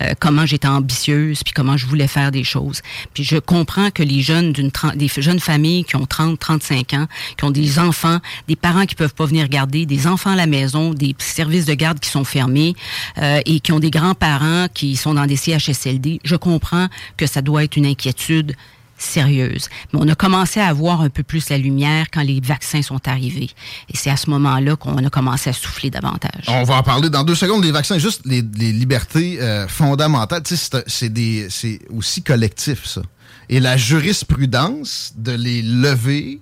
euh, 0.00 0.14
comment 0.18 0.46
j'étais 0.46 0.68
ambitieuse, 0.68 1.42
puis 1.42 1.52
comment 1.52 1.76
je 1.76 1.86
voulais 1.86 2.08
faire 2.08 2.30
des 2.30 2.44
choses. 2.44 2.82
Puis 3.12 3.24
je 3.24 3.36
comprends 3.36 3.90
que 3.90 4.02
les 4.02 4.20
jeunes 4.20 4.52
d'une 4.52 4.70
des 4.94 5.08
jeunes 5.08 5.40
familles 5.40 5.84
qui 5.84 5.96
ont 5.96 6.06
30, 6.06 6.38
35 6.38 6.94
ans, 6.94 7.06
qui 7.36 7.44
ont 7.44 7.50
des 7.50 7.78
enfants, 7.78 8.18
des 8.48 8.56
parents 8.56 8.86
qui 8.86 8.94
peuvent 8.94 9.14
pas 9.14 9.26
venir 9.26 9.48
garder, 9.48 9.86
des 9.86 10.06
enfants 10.06 10.30
à 10.30 10.36
la 10.36 10.46
maison, 10.46 10.92
des 10.92 11.14
services 11.18 11.66
de 11.66 11.74
garde 11.74 12.00
qui 12.00 12.10
sont 12.10 12.24
fermés 12.24 12.74
euh, 13.18 13.40
et 13.46 13.60
qui 13.60 13.72
ont 13.72 13.80
des 13.80 13.90
grands-parents 13.90 14.66
qui 14.72 14.96
sont 14.96 15.14
dans 15.14 15.26
des 15.26 15.36
CHSLD. 15.36 16.20
Je 16.24 16.36
comprends 16.36 16.88
que 17.16 17.26
ça 17.26 17.42
doit 17.42 17.64
être 17.64 17.76
une 17.76 17.86
inquiétude 17.86 18.54
sérieuse. 18.96 19.68
Mais 19.92 20.00
on 20.02 20.08
a 20.08 20.14
commencé 20.14 20.60
à 20.60 20.72
voir 20.72 21.00
un 21.00 21.10
peu 21.10 21.22
plus 21.22 21.48
la 21.50 21.58
lumière 21.58 22.06
quand 22.12 22.22
les 22.22 22.40
vaccins 22.40 22.82
sont 22.82 23.06
arrivés. 23.08 23.50
Et 23.92 23.96
c'est 23.96 24.10
à 24.10 24.16
ce 24.16 24.30
moment-là 24.30 24.76
qu'on 24.76 24.96
a 24.96 25.10
commencé 25.10 25.50
à 25.50 25.52
souffler 25.52 25.90
davantage. 25.90 26.44
On 26.48 26.64
va 26.64 26.76
en 26.76 26.82
parler 26.82 27.10
dans 27.10 27.24
deux 27.24 27.34
secondes. 27.34 27.64
Les 27.64 27.72
vaccins, 27.72 27.98
juste 27.98 28.22
les, 28.24 28.42
libertés 28.42 29.40
euh, 29.40 29.68
fondamentales, 29.68 30.42
c'est 30.46 31.80
aussi 31.90 32.22
collectif, 32.22 32.86
ça. 32.86 33.02
Et 33.48 33.60
la 33.60 33.76
jurisprudence 33.76 35.12
de 35.16 35.32
les 35.32 35.62
lever 35.62 36.40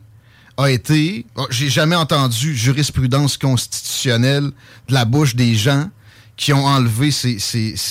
a 0.57 0.71
été. 0.71 1.27
Oh, 1.37 1.47
j'ai 1.51 1.69
jamais 1.69 1.97
entendu 1.97 2.55
jurisprudence 2.55 3.37
constitutionnelle 3.37 4.51
de 4.89 4.95
la 4.95 5.05
bouche 5.05 5.35
des 5.35 5.55
gens 5.55 5.89
qui 6.37 6.53
ont 6.53 6.67
enlevé 6.67 7.11
ces, 7.11 7.39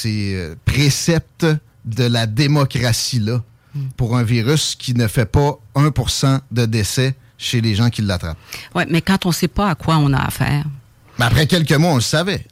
euh, 0.05 0.55
préceptes 0.65 1.47
de 1.85 2.03
la 2.03 2.27
démocratie-là 2.27 3.41
hmm. 3.73 3.87
pour 3.97 4.17
un 4.17 4.23
virus 4.23 4.75
qui 4.75 4.93
ne 4.93 5.07
fait 5.07 5.25
pas 5.25 5.59
1% 5.75 6.39
de 6.51 6.65
décès 6.65 7.15
chez 7.37 7.61
les 7.61 7.75
gens 7.75 7.89
qui 7.89 8.01
l'attrapent. 8.01 8.37
Oui, 8.75 8.83
mais 8.89 9.01
quand 9.01 9.25
on 9.25 9.29
ne 9.29 9.33
sait 9.33 9.47
pas 9.47 9.69
à 9.69 9.75
quoi 9.75 9.97
on 9.97 10.13
a 10.13 10.19
affaire. 10.19 10.65
Mais 11.17 11.25
après 11.25 11.47
quelques 11.47 11.73
mois, 11.73 11.91
on 11.91 11.95
le 11.95 12.01
savait. 12.01 12.45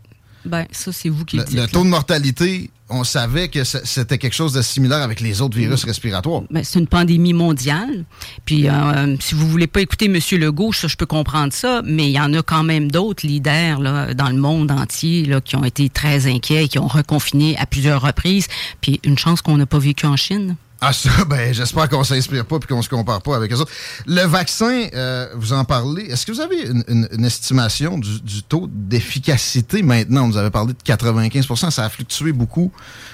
Ben, 0.46 0.66
ça, 0.72 0.92
c'est 0.92 1.10
vous 1.10 1.26
qui 1.26 1.38
le, 1.38 1.44
dites. 1.44 1.58
Le 1.58 1.68
taux 1.68 1.84
de 1.84 1.90
mortalité 1.90 2.72
on 2.90 3.04
savait 3.04 3.50
que 3.50 3.64
c'était 3.64 4.18
quelque 4.18 4.34
chose 4.34 4.54
de 4.54 4.62
similaire 4.62 5.02
avec 5.02 5.22
les 5.22 5.42
autres 5.42 5.58
virus 5.58 5.84
respiratoires. 5.84 6.44
Ben, 6.50 6.64
c'est 6.64 6.80
une 6.80 6.88
pandémie 6.88 7.34
mondiale. 7.34 8.06
Puis, 8.46 8.68
euh, 8.68 9.16
si 9.20 9.36
vous 9.36 9.48
voulez 9.48 9.68
pas 9.68 9.82
écouter 9.82 10.06
M. 10.06 10.20
Legault, 10.40 10.74
ça, 10.74 10.88
je 10.88 10.96
peux 10.96 11.06
comprendre 11.06 11.54
ça, 11.54 11.82
mais 11.86 12.08
il 12.08 12.14
y 12.14 12.20
en 12.20 12.34
a 12.34 12.42
quand 12.42 12.64
même 12.64 12.92
d'autres 12.92 13.26
leaders 13.26 13.80
là, 13.80 14.14
dans 14.14 14.30
le 14.30 14.38
monde 14.38 14.72
entier 14.72 15.26
là, 15.26 15.42
qui 15.42 15.56
ont 15.56 15.64
été 15.64 15.90
très 15.90 16.28
inquiets 16.28 16.66
et 16.66 16.68
qui 16.68 16.80
ont 16.80 16.88
reconfiné 16.88 17.58
à 17.58 17.66
plusieurs 17.66 18.02
reprises. 18.02 18.48
Puis, 18.82 19.00
une 19.04 19.18
chance 19.18 19.42
qu'on 19.42 19.58
n'a 19.58 19.66
pas 19.66 19.80
vécu 19.80 20.06
en 20.06 20.16
Chine. 20.16 20.56
Ah 20.82 20.94
ça, 20.94 21.10
ben 21.28 21.54
j'espère 21.54 21.90
qu'on 21.90 22.04
s'inspire 22.04 22.46
pas 22.46 22.56
et 22.58 22.66
qu'on 22.66 22.82
se 22.82 22.88
compare 22.88 23.22
pas 23.22 23.36
avec 23.36 23.52
les 23.52 23.60
autres. 23.60 23.72
Le 24.06 24.22
vaccin, 24.22 24.88
euh, 24.94 25.28
vous 25.36 25.52
en 25.52 25.66
parlez. 25.66 26.04
Est-ce 26.04 26.26
que 26.26 26.32
vous 26.32 26.40
avez 26.40 26.68
une, 26.88 27.26
estimation 27.26 27.98
du, 27.98 28.44
taux 28.44 28.70
d'efficacité 28.72 29.84
maintenant? 29.84 30.28
Vous 30.30 30.38
avez 30.38 30.50
parlé 30.50 30.74
de 30.74 30.82
95 30.82 31.48
ça 31.70 31.86
a 31.86 31.90
fluctué 31.90 32.32
beaucoup. 32.32 32.72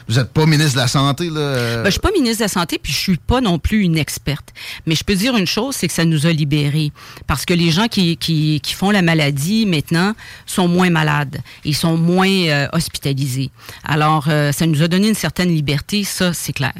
Vous 0.07 0.15
n'êtes 0.15 0.31
pas 0.31 0.45
ministre 0.45 0.73
de 0.73 0.79
la 0.79 0.87
Santé, 0.87 1.29
là? 1.29 1.39
Euh? 1.39 1.83
Ben, 1.83 1.85
je 1.85 1.91
suis 1.91 1.99
pas 1.99 2.11
ministre 2.11 2.37
de 2.37 2.43
la 2.43 2.49
Santé, 2.49 2.79
puis 2.81 2.93
je 2.93 2.97
suis 2.97 3.17
pas 3.17 3.41
non 3.41 3.57
plus 3.57 3.81
une 3.81 3.97
experte. 3.97 4.53
Mais 4.85 4.93
je 4.93 5.03
peux 5.03 5.15
dire 5.15 5.35
une 5.35 5.47
chose, 5.47 5.75
c'est 5.75 5.87
que 5.87 5.93
ça 5.93 6.05
nous 6.05 6.27
a 6.27 6.31
libérés. 6.31 6.91
Parce 7.25 7.45
que 7.45 7.53
les 7.55 7.71
gens 7.71 7.87
qui, 7.87 8.17
qui, 8.17 8.59
qui 8.61 8.73
font 8.73 8.91
la 8.91 9.01
maladie 9.01 9.65
maintenant 9.65 10.13
sont 10.45 10.67
moins 10.67 10.91
malades. 10.91 11.41
Ils 11.63 11.75
sont 11.75 11.97
moins 11.97 12.29
euh, 12.29 12.67
hospitalisés. 12.73 13.49
Alors, 13.83 14.25
ça 14.25 14.65
nous 14.67 14.83
a 14.83 14.87
donné 14.87 15.09
une 15.09 15.15
certaine 15.15 15.49
liberté, 15.49 16.03
ça, 16.03 16.33
c'est 16.33 16.53
clair. 16.53 16.73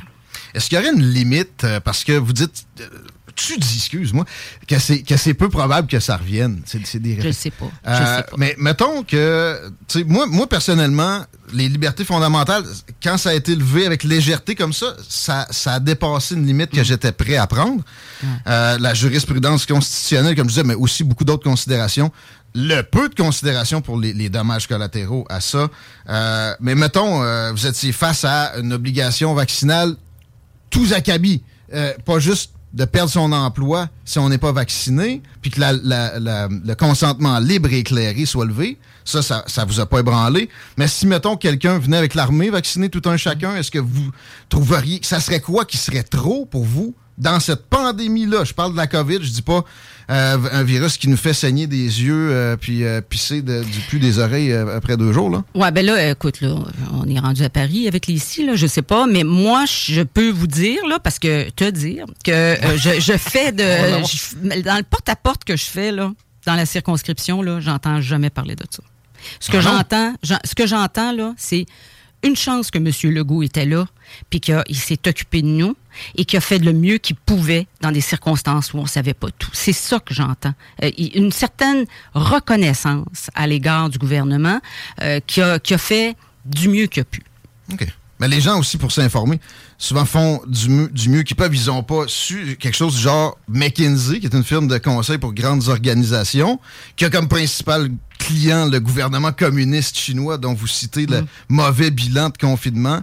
Est-ce 0.56 0.70
qu'il 0.70 0.78
y 0.78 0.82
aurait 0.82 0.94
une 0.94 1.04
limite? 1.04 1.64
Euh, 1.66 1.80
parce 1.82 2.06
que 2.06 2.14
vous 2.14 2.32
dites, 2.32 2.66
euh, 2.80 2.88
tu 3.36 3.58
dis, 3.58 3.76
excuse-moi, 3.76 4.24
que 4.66 4.80
c'est, 4.80 5.04
que 5.04 5.18
c'est 5.18 5.34
peu 5.34 5.50
probable 5.50 5.90
que 5.90 6.00
ça 6.00 6.16
revienne? 6.16 6.62
C'est, 6.66 7.02
des... 7.02 7.20
Je 7.22 7.32
sais 7.32 7.52
pas. 7.52 7.66
Je 7.86 7.98
sais 7.98 8.24
pas. 8.24 8.38
Mais 8.38 8.56
mettons 8.58 9.04
que, 9.04 9.60
tu 9.90 10.00
sais, 10.00 10.04
moi, 10.06 10.26
moi, 10.28 10.48
personnellement, 10.48 11.26
les 11.52 11.68
libertés 11.68 12.06
fondamentales, 12.06 12.64
quand 13.04 13.18
ça 13.18 13.32
a 13.32 13.34
été 13.34 13.54
levé 13.54 13.86
avec 13.86 14.04
légèreté 14.04 14.56
comme 14.56 14.72
ça, 14.72 14.96
ça, 15.10 15.46
ça 15.52 15.74
a 15.74 15.80
dépassé 15.82 16.36
une 16.36 16.48
limite 16.48 16.72
que 16.72 16.80
mm. 16.80 16.86
j'étais 16.86 17.12
prêt 17.12 17.36
à 17.36 17.48
prendre. 17.48 17.84
Euh, 18.48 18.78
la 18.80 18.94
jurisprudence 18.94 19.66
constitutionnelle, 19.66 20.36
comme 20.36 20.46
je 20.46 20.54
disais, 20.54 20.64
mais 20.64 20.76
aussi 20.76 21.04
beaucoup 21.04 21.26
d'autres 21.26 21.44
considérations 21.44 22.12
le 22.58 22.84
peu 22.84 23.10
de 23.10 23.16
considération 23.16 23.82
pour 23.82 24.00
les, 24.00 24.30
dommages 24.30 24.66
collatéraux 24.66 25.26
à 25.28 25.42
ça. 25.42 25.68
mais 26.62 26.74
mettons, 26.74 27.20
vous 27.52 27.68
étiez 27.68 27.92
face 27.92 28.24
à 28.24 28.54
une 28.58 28.72
obligation 28.72 29.34
vaccinale 29.34 29.98
tous 30.76 30.92
acabit. 30.94 31.42
Euh, 31.74 31.94
pas 32.06 32.20
juste 32.20 32.52
de 32.74 32.84
perdre 32.84 33.10
son 33.10 33.32
emploi 33.32 33.88
si 34.04 34.20
on 34.20 34.28
n'est 34.28 34.38
pas 34.38 34.52
vacciné, 34.52 35.22
puis 35.42 35.50
que 35.50 35.62
le 35.62 36.74
consentement 36.74 37.40
libre 37.40 37.72
et 37.72 37.80
éclairé 37.80 38.26
soit 38.26 38.46
levé. 38.46 38.78
Ça, 39.06 39.22
ça, 39.22 39.46
ça 39.48 39.64
vous 39.64 39.80
a 39.80 39.86
pas 39.86 40.00
ébranlé. 40.00 40.50
Mais 40.78 40.88
si, 40.88 41.08
mettons, 41.08 41.38
quelqu'un 41.38 41.78
venait 41.80 41.98
avec 41.98 42.14
l'armée 42.16 42.50
vacciner 42.50 42.90
tout 42.90 43.04
un 43.06 43.16
chacun, 43.16 43.56
est-ce 43.56 43.72
que 43.72 43.80
vous 43.80 44.12
trouveriez... 44.50 45.00
Ça 45.04 45.22
serait 45.22 45.40
quoi 45.40 45.64
qui 45.64 45.78
serait 45.78 46.04
trop 46.04 46.46
pour 46.46 46.66
vous 46.66 46.94
dans 47.18 47.40
cette 47.40 47.68
pandémie-là? 47.70 48.44
Je 48.44 48.54
parle 48.54 48.74
de 48.74 48.78
la 48.78 48.88
COVID, 48.88 49.20
je 49.22 49.32
dis 49.32 49.44
pas 49.44 49.64
un 50.08 50.64
virus 50.64 50.98
qui 50.98 51.08
nous 51.08 51.18
fait 51.18 51.34
saigner 51.34 51.68
des 51.68 52.04
yeux 52.04 52.30
euh, 52.32 52.58
puis 52.58 52.84
euh, 52.84 53.02
pisser 53.02 53.42
du 53.42 53.80
pus 53.90 54.00
des 54.00 54.20
oreilles 54.20 54.54
après 54.54 54.98
deux 54.98 55.12
jours. 55.12 55.30
Là. 55.30 55.44
Ouais, 55.56 55.72
ben 55.72 55.86
là, 55.86 56.12
écoute, 56.12 56.42
là, 56.42 56.56
on 56.94 57.08
est 57.08 57.20
rendu 57.20 57.44
à 57.44 57.50
Paris 57.50 57.88
avec 57.88 58.08
les 58.08 58.16
ici, 58.16 58.46
là, 58.46 58.56
je 58.56 58.68
sais 58.68 58.82
pas, 58.82 59.08
mais 59.08 59.24
moi, 59.24 59.66
je 59.66 60.02
peux 60.02 60.30
vous 60.30 60.48
dire, 60.48 60.86
là, 60.88 61.00
parce 61.00 61.20
que 61.20 61.50
te 61.50 61.70
dire 61.70 62.06
que 62.24 62.56
je, 62.78 63.18
fais 63.18 63.52
de. 63.52 64.62
dans 64.64 64.78
le 64.78 64.84
porte-à-porte 64.84 65.44
que 65.44 65.56
je 65.56 65.66
fais, 65.66 65.92
là, 65.92 66.12
dans 66.46 66.56
la 66.56 66.66
circonscription, 66.66 67.42
là, 67.42 67.60
j'entends 67.60 68.02
jamais 68.02 68.30
parler 68.30 68.56
de 68.56 68.66
ça. 68.70 68.84
Ce 69.40 69.50
que 69.50 69.58
ah 69.58 69.62
j'entends, 69.62 70.14
ce 70.24 70.56
que 70.56 70.68
j'entends, 70.68 71.12
là, 71.12 71.34
c'est 71.38 71.66
une 72.24 72.36
chance 72.36 72.72
que 72.72 72.78
M. 72.78 72.92
Legault 73.14 73.44
était 73.44 73.66
là, 73.66 73.86
puis 74.30 74.40
qu'il 74.40 74.76
s'est 74.76 75.08
occupé 75.08 75.42
de 75.42 75.48
nous 75.48 75.76
et 76.16 76.26
qu'il 76.26 76.38
a 76.38 76.42
fait 76.42 76.60
le 76.60 76.74
mieux 76.74 76.98
qu'il 76.98 77.16
pouvait 77.16 77.68
dans 77.82 77.92
des 77.92 78.02
circonstances 78.02 78.74
où 78.74 78.78
on 78.78 78.86
savait 78.86 79.14
pas 79.14 79.28
tout. 79.38 79.50
C'est 79.54 79.74
ça 79.74 80.00
que 80.00 80.14
j'entends. 80.14 80.54
Euh, 80.84 80.92
une 80.98 81.32
certaine 81.32 81.86
reconnaissance 82.14 83.30
à 83.36 83.48
l'égard 83.48 83.90
du 83.90 83.98
gouvernement 83.98 84.60
euh, 85.02 85.20
qui, 85.26 85.42
a, 85.42 85.60
qui, 85.60 85.74
a, 85.74 85.78
fait 85.78 86.16
du 86.46 86.70
mieux 86.70 86.88
qu'il 86.88 87.02
a 87.02 87.06
pu. 87.06 87.24
OK. 87.72 87.88
Mais 88.20 88.30
les 88.30 88.40
gens 88.40 88.58
aussi, 88.58 88.78
pour 88.78 88.94
s'informer, 88.94 89.42
souvent 89.78 90.06
font 90.06 90.42
du, 90.48 90.70
mieux- 90.70 90.88
du 90.88 91.10
mieux 91.10 91.24
qu'ils 91.24 91.36
peuvent. 91.36 91.54
Ils 91.54 91.66
n'ont 91.68 91.84
pas 91.84 92.06
su 92.08 92.56
quelque 92.58 92.76
chose 92.76 92.96
du 92.96 93.02
genre 93.02 93.38
McKinsey, 93.50 94.20
qui 94.22 94.26
est 94.26 94.34
une 94.34 94.44
firme 94.44 94.68
de 94.70 94.78
conseil 94.78 95.18
pour 95.18 95.34
grandes 95.34 95.68
organisations, 95.68 96.60
qui 96.96 97.04
a 97.04 97.10
comme 97.10 97.28
principal 97.28 97.90
client 98.18 98.68
le 98.70 98.80
gouvernement 98.80 99.34
communiste 99.34 99.98
chinois 99.98 100.38
dont 100.38 100.54
vous 100.54 100.68
citez 100.68 101.06
le 101.08 101.26
mauvais 101.50 101.92
bilan 101.92 102.30
de 102.30 102.38
confinement. 102.38 103.02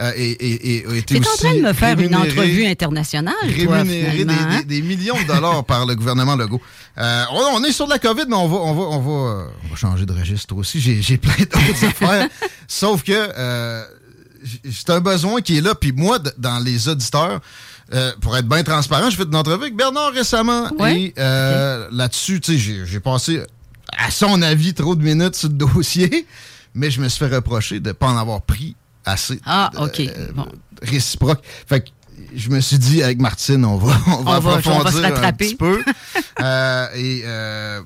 Euh, 0.00 0.12
et, 0.16 0.84
en 0.86 1.20
train 1.36 1.54
de 1.54 1.60
me 1.60 1.72
faire 1.72 1.98
une 1.98 2.14
entrevue 2.14 2.66
internationale, 2.66 3.34
toi, 3.42 3.78
rémunéré 3.78 4.12
des, 4.12 4.18
finalement, 4.20 4.58
des- 4.58 4.64
des 4.64 4.82
millions 4.82 5.20
de 5.20 5.26
dollars 5.26 5.64
par 5.64 5.86
le 5.86 5.94
gouvernement 5.96 6.36
Legault. 6.36 6.60
Euh, 6.98 7.24
on, 7.32 7.60
on 7.60 7.64
est 7.64 7.72
sur 7.72 7.86
de 7.86 7.90
la 7.90 7.98
COVID, 7.98 8.24
mais 8.28 8.36
on 8.36 8.46
va, 8.48 8.56
on 8.58 8.74
va, 8.74 8.82
on 8.82 8.98
va, 9.00 9.30
euh, 9.30 9.46
on 9.64 9.68
va 9.68 9.76
changer 9.76 10.06
de 10.06 10.12
registre 10.12 10.54
aussi. 10.56 10.80
J'ai, 10.80 11.16
plein 11.18 11.32
d'autres 11.38 11.84
affaires. 11.84 12.28
Sauf 12.68 13.02
que 13.02 13.12
euh, 13.12 13.82
c'est 14.70 14.90
un 14.90 15.00
besoin 15.00 15.40
qui 15.40 15.58
est 15.58 15.60
là. 15.60 15.74
Puis 15.74 15.92
moi, 15.92 16.18
dans 16.38 16.58
les 16.60 16.88
auditeurs, 16.88 17.40
euh, 17.92 18.12
pour 18.20 18.36
être 18.36 18.46
bien 18.48 18.62
transparent, 18.62 19.10
j'ai 19.10 19.16
fait 19.16 19.24
une 19.24 19.34
entrevue 19.34 19.62
avec 19.62 19.76
Bernard 19.76 20.12
récemment. 20.12 20.68
Et 20.94 21.14
euh, 21.18 21.88
là-dessus, 21.90 22.40
tu 22.40 22.52
sais, 22.52 22.58
j'ai, 22.58 22.86
j'ai 22.86 23.00
passé, 23.00 23.40
à 23.96 24.10
son 24.12 24.42
avis, 24.42 24.74
trop 24.74 24.94
de 24.94 25.02
minutes 25.02 25.34
sur 25.34 25.48
le 25.48 25.54
dossier. 25.54 26.26
Mais 26.74 26.90
je 26.90 27.00
me 27.00 27.08
suis 27.08 27.18
fait 27.18 27.34
reprocher 27.34 27.80
de 27.80 27.88
ne 27.88 27.92
pas 27.92 28.06
en 28.08 28.16
avoir 28.16 28.42
pris 28.42 28.76
assez 29.04 29.40
Ah, 29.44 29.70
OK. 29.78 30.02
Bon. 30.34 30.46
réciproque. 30.82 31.42
Fait 31.66 31.80
que 31.80 31.88
je 32.34 32.50
me 32.50 32.60
suis 32.60 32.78
dit, 32.78 33.02
avec 33.02 33.20
Martine, 33.20 33.64
on 33.64 33.76
va, 33.76 33.96
on 34.06 34.10
va 34.10 34.16
On 34.18 34.22
va- 34.22 34.36
on 34.38 34.40
va 34.40 34.54
approfondir 34.58 34.92
se 34.92 35.24
un 35.24 35.32
petit 35.32 35.54
peu. 35.56 35.82
Euh, 36.40 36.86
et 36.94 37.22
euh, 37.24 37.80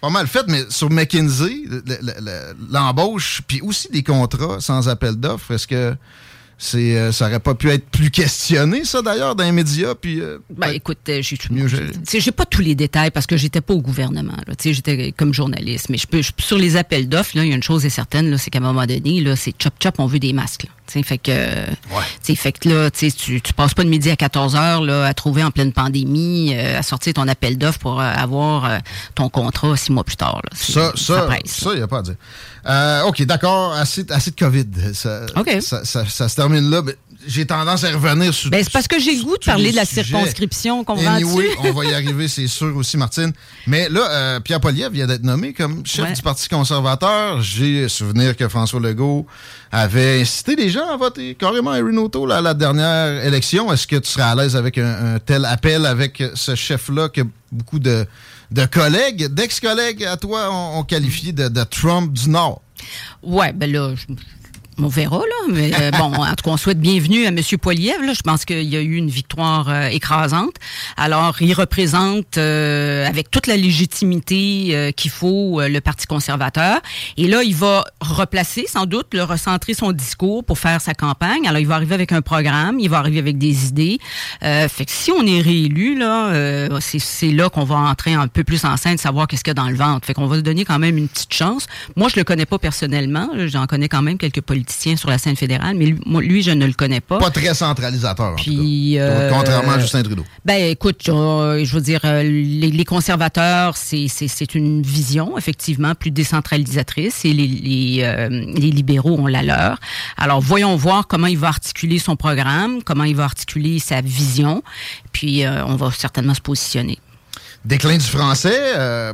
pas 0.00 0.10
mal 0.10 0.26
fait, 0.26 0.44
mais 0.48 0.64
sur 0.70 0.90
McKinsey, 0.90 1.62
le- 1.68 1.82
le- 1.86 2.20
le- 2.20 2.56
l'embauche, 2.72 3.42
puis 3.46 3.60
aussi 3.60 3.88
des 3.92 4.02
contrats 4.02 4.60
sans 4.60 4.88
appel 4.88 5.14
d'offres, 5.14 5.52
est-ce 5.52 5.68
que 5.68 5.94
c'est, 6.58 6.96
euh, 6.96 7.12
ça 7.12 7.26
aurait 7.26 7.40
pas 7.40 7.54
pu 7.54 7.70
être 7.70 7.86
plus 7.86 8.10
questionné, 8.10 8.84
ça, 8.84 9.02
d'ailleurs, 9.02 9.34
dans 9.34 9.44
les 9.44 9.52
médias? 9.52 9.94
Puis, 9.94 10.20
euh, 10.20 10.38
Ben, 10.50 10.70
écoute, 10.70 10.98
euh, 11.08 11.20
j'ai 11.22 11.36
j'ai 12.20 12.32
pas 12.32 12.44
tous 12.46 12.62
les 12.62 12.74
détails 12.74 13.10
parce 13.10 13.26
que 13.26 13.36
j'étais 13.36 13.60
pas 13.60 13.74
au 13.74 13.80
gouvernement. 13.80 14.36
là. 14.46 14.54
Tu 14.54 14.68
sais, 14.68 14.72
j'étais 14.74 15.12
comme 15.12 15.34
journaliste. 15.34 15.88
Mais 15.88 15.98
je 15.98 16.06
peux, 16.06 16.22
je- 16.22 16.32
sur 16.38 16.58
les 16.58 16.76
appels 16.76 17.08
d'offres, 17.08 17.30
il 17.34 17.44
y 17.46 17.52
a 17.52 17.54
une 17.54 17.62
chose 17.62 17.84
est 17.84 17.90
certaine, 17.90 18.30
là, 18.30 18.38
c'est 18.38 18.50
qu'à 18.50 18.58
un 18.58 18.62
moment 18.62 18.86
donné, 18.86 19.20
là, 19.20 19.34
c'est 19.36 19.54
chop 19.60 19.74
chop, 19.82 19.94
on 19.98 20.06
veut 20.06 20.18
des 20.20 20.32
masques. 20.32 20.64
Là. 20.64 20.70
Fait 21.02 21.16
que, 21.16 21.32
fait 22.34 22.52
que 22.52 22.68
là, 22.68 22.90
tu 22.90 23.10
tu, 23.12 23.40
passes 23.54 23.72
pas 23.72 23.82
de 23.82 23.88
midi 23.88 24.10
à 24.10 24.16
14 24.16 24.56
heures 24.56 24.82
là, 24.82 25.06
à 25.06 25.14
trouver 25.14 25.42
en 25.42 25.50
pleine 25.50 25.72
pandémie, 25.72 26.52
euh, 26.54 26.78
à 26.78 26.82
sortir 26.82 27.14
ton 27.14 27.26
appel 27.28 27.56
d'offres 27.56 27.78
pour 27.78 28.00
avoir 28.00 28.80
ton 29.14 29.30
contrat 29.30 29.74
six 29.76 29.90
mois 29.90 30.04
plus 30.04 30.16
tard. 30.16 30.40
Là. 30.44 30.50
Ça, 30.54 30.92
ça, 30.96 31.22
presse. 31.22 31.40
ça, 31.46 31.70
il 31.72 31.76
n'y 31.78 31.82
a 31.82 31.88
pas 31.88 32.00
à 32.00 32.02
dire. 32.02 32.16
Euh, 32.66 33.02
OK, 33.04 33.22
d'accord, 33.24 33.72
assez, 33.72 34.04
assez 34.10 34.30
de 34.30 34.36
COVID. 34.36 34.66
Ça, 34.94 35.26
ça, 35.60 35.84
ça- 35.84 36.06
ça 36.06 36.28
se 36.28 36.36
termine 36.36 36.70
là. 36.70 36.82
mais 36.82 36.96
J'ai 37.26 37.46
tendance 37.46 37.84
à 37.84 37.90
revenir 37.92 38.32
sur. 38.34 38.50
Ben, 38.50 38.62
c'est 38.64 38.72
parce 38.72 38.88
que 38.88 38.98
j'ai 38.98 39.14
le 39.16 39.22
goût 39.22 39.36
de 39.38 39.44
parler 39.44 39.70
de 39.70 39.76
la 39.76 39.84
sujets. 39.84 40.02
circonscription 40.04 40.82
qu'on 40.84 40.94
va 40.94 41.12
Anyway, 41.12 41.50
on 41.58 41.72
va 41.72 41.84
y 41.84 41.94
arriver, 41.94 42.26
c'est 42.26 42.48
sûr 42.48 42.76
aussi, 42.76 42.96
Martine. 42.96 43.32
Mais 43.68 43.88
là, 43.88 44.00
euh, 44.10 44.40
Pierre 44.40 44.60
Poliev 44.60 44.92
vient 44.92 45.06
d'être 45.06 45.22
nommé 45.22 45.52
comme 45.52 45.86
chef 45.86 46.04
Ouais. 46.04 46.12
du 46.12 46.22
Parti 46.22 46.48
conservateur. 46.48 47.40
J'ai 47.40 47.88
souvenir 47.88 48.36
que 48.36 48.48
François 48.48 48.80
Legault 48.80 49.24
avait 49.70 50.20
incité 50.20 50.56
les 50.56 50.68
gens 50.68 50.88
à 50.88 50.96
voter 50.96 51.34
carrément 51.36 51.74
Erin 51.74 51.96
O'Toole 51.98 52.32
à 52.32 52.40
la 52.40 52.54
dernière 52.54 53.24
élection. 53.24 53.72
Est-ce 53.72 53.86
que 53.86 53.96
tu 53.96 54.10
serais 54.10 54.22
à 54.24 54.34
l'aise 54.34 54.56
avec 54.56 54.78
un, 54.78 55.14
un 55.14 55.18
tel 55.20 55.44
appel 55.44 55.86
avec 55.86 56.22
ce 56.34 56.54
chef-là 56.56 57.08
que 57.08 57.20
beaucoup 57.52 57.78
de, 57.78 58.04
de 58.52 58.66
collègues, 58.66 59.26
d'ex-collègues 59.34 60.04
à 60.04 60.16
toi 60.16 60.50
ont, 60.52 60.78
ont 60.80 60.84
qualifié 60.84 61.32
de, 61.32 61.48
de 61.48 61.64
Trump 61.64 62.12
du 62.12 62.28
Nord? 62.28 62.62
Ouais, 63.22 63.52
ben 63.52 63.70
là, 63.70 63.94
je- 63.94 64.06
on 64.78 64.88
verra, 64.88 65.18
là. 65.18 65.52
Mais 65.52 65.70
euh, 65.80 65.90
bon, 65.92 66.14
en 66.14 66.34
tout 66.34 66.44
cas, 66.44 66.50
on 66.50 66.56
souhaite 66.56 66.80
bienvenue 66.80 67.24
à 67.26 67.28
M. 67.28 67.38
Poiliev. 67.60 67.98
Je 68.14 68.22
pense 68.22 68.44
qu'il 68.44 68.62
y 68.62 68.76
a 68.76 68.80
eu 68.80 68.94
une 68.96 69.10
victoire 69.10 69.68
euh, 69.68 69.86
écrasante. 69.88 70.54
Alors, 70.96 71.36
il 71.40 71.52
représente 71.52 72.38
euh, 72.38 73.06
avec 73.06 73.30
toute 73.30 73.46
la 73.46 73.56
légitimité 73.56 74.68
euh, 74.72 74.90
qu'il 74.92 75.10
faut 75.10 75.60
le 75.60 75.80
Parti 75.80 76.06
conservateur. 76.06 76.80
Et 77.16 77.28
là, 77.28 77.42
il 77.42 77.54
va 77.54 77.84
replacer, 78.00 78.66
sans 78.66 78.86
doute, 78.86 79.08
le 79.12 79.22
recentrer 79.22 79.74
son 79.74 79.92
discours 79.92 80.44
pour 80.44 80.58
faire 80.58 80.80
sa 80.80 80.94
campagne. 80.94 81.46
Alors, 81.46 81.60
il 81.60 81.66
va 81.66 81.74
arriver 81.76 81.94
avec 81.94 82.12
un 82.12 82.22
programme, 82.22 82.78
il 82.80 82.88
va 82.88 82.98
arriver 82.98 83.18
avec 83.18 83.38
des 83.38 83.66
idées. 83.66 83.98
Fait 84.40 84.84
que 84.84 84.90
si 84.90 85.10
on 85.12 85.26
est 85.26 85.40
réélu, 85.40 85.98
là, 85.98 86.78
c'est- 86.80 87.30
là 87.32 87.48
qu'on 87.50 87.64
va 87.64 87.76
entrer 87.76 88.14
un 88.14 88.28
peu 88.28 88.44
plus 88.44 88.64
en 88.64 88.76
scène, 88.76 88.96
savoir 88.98 89.26
qu'est-ce 89.26 89.42
qu'il 89.44 89.50
y 89.50 89.52
a 89.52 89.54
dans 89.54 89.68
le 89.68 89.76
ventre. 89.76 90.06
Fait 90.06 90.14
qu'on 90.14 90.26
va 90.26 90.36
se 90.36 90.40
donner 90.40 90.64
quand 90.64 90.78
même 90.78 90.96
une 90.98 91.08
petite 91.08 91.32
chance. 91.34 91.66
Moi, 91.96 92.08
je 92.12 92.18
le 92.18 92.24
connais 92.24 92.46
pas 92.46 92.58
personnellement. 92.58 93.28
J'en 93.46 93.66
connais 93.66 93.88
quand 93.88 94.02
même 94.02 94.18
quelques 94.18 94.40
sur 94.70 95.08
la 95.10 95.18
scène 95.18 95.36
fédérale, 95.36 95.76
mais 95.76 95.86
lui, 95.86 96.00
moi, 96.06 96.22
lui, 96.22 96.42
je 96.42 96.50
ne 96.50 96.66
le 96.66 96.72
connais 96.72 97.00
pas. 97.00 97.18
Pas 97.18 97.30
très 97.30 97.54
centralisateur, 97.54 98.26
en 98.32 98.36
tout 98.36 98.42
Puis, 98.44 98.94
cas. 98.96 99.00
euh, 99.02 99.30
Contrairement 99.30 99.72
à 99.72 99.78
Justin 99.78 100.02
Trudeau. 100.02 100.24
Ben, 100.44 100.70
écoute, 100.70 101.08
euh, 101.08 101.64
je 101.64 101.74
veux 101.74 101.80
dire, 101.80 102.00
euh, 102.04 102.22
les, 102.22 102.70
les 102.70 102.84
conservateurs, 102.84 103.76
c'est- 103.76 104.08
une 104.54 104.82
vision, 104.82 105.38
effectivement, 105.38 105.94
plus 105.94 106.10
décentralisatrice 106.10 107.24
et 107.24 107.32
les, 107.32 107.46
les, 107.46 107.98
euh, 108.02 108.28
les 108.28 108.70
libéraux 108.70 109.16
ont 109.18 109.26
la 109.26 109.42
leur. 109.42 109.78
Alors, 110.16 110.40
voyons 110.40 110.76
voir 110.76 111.06
comment 111.06 111.26
il 111.26 111.38
va 111.38 111.48
articuler 111.48 111.98
son 111.98 112.16
programme, 112.16 112.82
comment 112.82 113.04
il 113.04 113.16
va 113.16 113.24
articuler 113.24 113.78
sa 113.78 114.00
vision, 114.00 114.62
puis 115.12 115.44
euh, 115.44 115.64
on 115.66 115.76
va 115.76 115.90
certainement 115.90 116.34
se 116.34 116.40
positionner. 116.40 116.98
Déclin 117.64 117.96
du 117.96 118.04
français. 118.04 118.58
euh, 118.76 119.12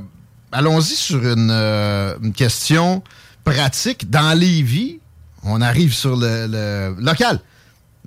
Allons-y 0.51 0.95
sur 0.95 1.19
une, 1.23 1.51
euh, 1.51 2.15
une 2.23 2.33
question 2.33 3.03
pratique. 3.45 4.09
Dans 4.09 4.33
Lévis, 4.39 4.98
on 5.43 5.61
arrive 5.61 5.95
sur 5.95 6.17
le, 6.17 6.95
local. 6.99 7.41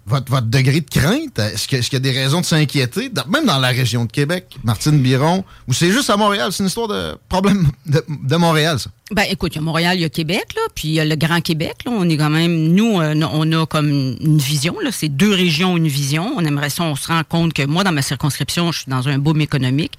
Votre, 0.08 0.32
votre 0.32 0.48
degré 0.48 0.82
de 0.82 0.90
crainte, 0.90 1.38
est-ce 1.38 1.68
qu'il 1.68 1.94
y 1.94 1.96
a 1.96 2.00
des 2.00 2.12
raisons 2.12 2.42
de 2.42 2.46
s'inquiéter, 2.46 3.12
même 3.30 3.46
dans 3.46 3.60
la 3.60 3.70
région 3.70 4.06
de 4.06 4.12
Québec, 4.12 4.58
Martine 4.64 5.00
Biron, 5.00 5.46
ou 5.68 5.74
c'est 5.74 5.92
juste 5.92 6.10
à 6.10 6.18
Montréal? 6.18 6.52
C'est 6.52 6.64
une 6.64 6.68
histoire 6.68 6.88
de 6.88 7.16
problème 7.30 7.70
de, 7.86 8.04
de 8.10 8.36
Montréal, 8.36 8.80
ça? 8.80 8.90
Ben, 9.12 9.26
écoute, 9.30 9.54
il 9.54 9.58
y 9.58 9.60
a 9.60 9.62
Montréal, 9.62 9.98
il 9.98 10.02
y 10.02 10.06
a 10.06 10.10
Québec, 10.10 10.46
là, 10.56 10.62
puis 10.74 10.88
il 10.88 10.94
y 10.94 11.00
a 11.02 11.06
le 11.06 11.16
Grand 11.18 11.42
Québec. 11.42 11.76
Là, 11.86 11.92
on 11.94 12.08
est 12.08 12.16
quand 12.16 12.30
même, 12.30 12.70
nous, 12.74 13.02
euh, 13.02 13.14
on 13.34 13.52
a 13.52 13.66
comme 13.66 13.90
une 13.90 14.38
vision. 14.38 14.76
Là, 14.82 14.90
c'est 14.94 15.10
deux 15.10 15.34
régions, 15.34 15.76
une 15.76 15.90
vision. 15.90 16.32
On 16.38 16.46
aimerait 16.46 16.70
ça. 16.70 16.84
On 16.84 16.96
se 16.96 17.08
rend 17.08 17.22
compte 17.28 17.52
que 17.52 17.64
moi, 17.66 17.84
dans 17.84 17.92
ma 17.92 18.02
circonscription, 18.02 18.72
je 18.72 18.80
suis 18.84 18.90
dans 18.90 19.10
un 19.10 19.18
boom 19.18 19.42
économique. 19.42 19.92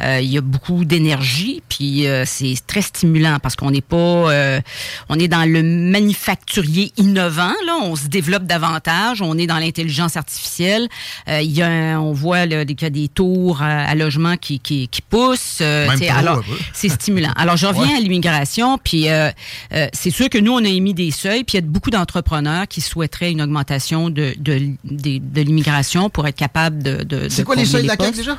Euh, 0.00 0.20
il 0.22 0.30
y 0.30 0.38
a 0.38 0.40
beaucoup 0.40 0.84
d'énergie, 0.84 1.62
puis 1.68 2.06
euh, 2.06 2.24
c'est 2.26 2.54
très 2.66 2.82
stimulant 2.82 3.38
parce 3.42 3.56
qu'on 3.56 3.72
n'est 3.72 3.80
pas, 3.80 3.96
euh, 3.96 4.60
on 5.08 5.18
est 5.18 5.26
dans 5.28 5.48
le 5.50 5.62
manufacturier 5.64 6.92
innovant. 6.96 7.52
Là, 7.66 7.76
on 7.82 7.96
se 7.96 8.06
développe 8.06 8.44
davantage. 8.44 9.22
On 9.22 9.36
est 9.36 9.46
dans 9.46 9.58
l'intelligence 9.58 10.16
artificielle. 10.16 10.88
Euh, 11.28 11.40
il 11.40 11.50
y 11.50 11.62
a, 11.62 11.66
un- 11.68 11.98
on 12.00 12.12
voit 12.12 12.46
là, 12.46 12.64
qu'il 12.64 12.82
y 12.82 12.84
a 12.84 12.90
des 12.90 13.08
tours 13.08 13.62
à, 13.62 13.82
à 13.84 13.94
logement 13.94 14.36
qui, 14.36 14.60
qui, 14.60 14.86
qui 14.88 15.02
poussent. 15.02 15.58
Euh, 15.60 15.88
Même 15.88 15.98
trop, 16.00 16.16
alors, 16.18 16.44
c'est 16.72 16.88
stimulant. 16.88 17.32
Alors, 17.36 17.56
je 17.56 17.66
reviens 17.66 17.80
Ouais. 17.90 17.96
à 17.96 18.00
l'immigration, 18.00 18.59
puis 18.82 19.08
euh, 19.08 19.30
euh, 19.72 19.86
c'est 19.92 20.10
sûr 20.10 20.28
que 20.30 20.38
nous, 20.38 20.52
on 20.52 20.64
a 20.64 20.68
émis 20.68 20.94
des 20.94 21.10
seuils, 21.10 21.44
puis 21.44 21.58
il 21.58 21.60
y 21.60 21.64
a 21.64 21.66
beaucoup 21.66 21.90
d'entrepreneurs 21.90 22.66
qui 22.68 22.80
souhaiteraient 22.80 23.30
une 23.32 23.42
augmentation 23.42 24.10
de, 24.10 24.34
de, 24.38 24.70
de, 24.84 25.18
de 25.18 25.40
l'immigration 25.42 26.10
pour 26.10 26.26
être 26.26 26.36
capable 26.36 26.82
de. 26.82 27.02
de 27.04 27.28
C'est 27.28 27.44
quoi 27.44 27.56
les 27.56 27.64
seuils 27.64 27.82
de 27.82 27.88
la 27.88 27.96
CAQ 27.96 28.16
déjà? 28.16 28.38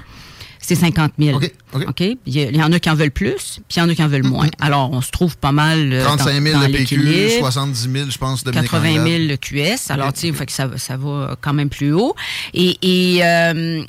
C'est 0.64 0.76
50 0.76 1.14
000. 1.18 1.38
OK, 1.38 1.52
OK. 1.88 2.02
Il, 2.02 2.18
y 2.27 2.39
a- 2.43 2.49
il 2.52 2.56
y 2.56 2.61
en 2.61 2.72
a 2.72 2.80
qui 2.80 2.88
en 2.89 2.93
veulent 2.93 3.10
plus, 3.10 3.60
puis 3.68 3.77
il 3.77 3.80
y 3.80 3.81
en 3.81 3.89
a 3.89 3.95
qui 3.95 4.03
en 4.03 4.07
veulent 4.07 4.23
moins. 4.27 4.48
Alors, 4.60 4.91
on 4.91 5.02
se 5.02 5.10
trouve 5.10 5.35
pas 5.35 5.52
mal. 5.52 5.91
euh, 5.91 6.03
35 6.03 6.31
000 6.39 6.53
dans, 6.53 6.61
dans 6.61 6.68
le 6.68 6.72
PQ, 6.72 6.98
l'équilibre. 6.98 7.39
70 7.39 7.89
000, 7.91 8.10
je 8.11 8.18
pense, 8.19 8.43
de 8.43 8.52
80 8.52 9.03
000 9.06 9.23
le 9.27 9.35
QS. 9.38 9.89
Alors, 9.89 10.14
tu 10.14 10.31
sais, 10.31 10.45
ça, 10.49 10.68
va- 10.68 10.77
ça 10.77 10.98
va 10.98 11.35
quand 11.41 11.53
même 11.53 11.69
plus 11.69 11.93
haut. 11.93 12.15
Et, 12.53 12.77
et 12.84 13.26
euh, 13.26 13.81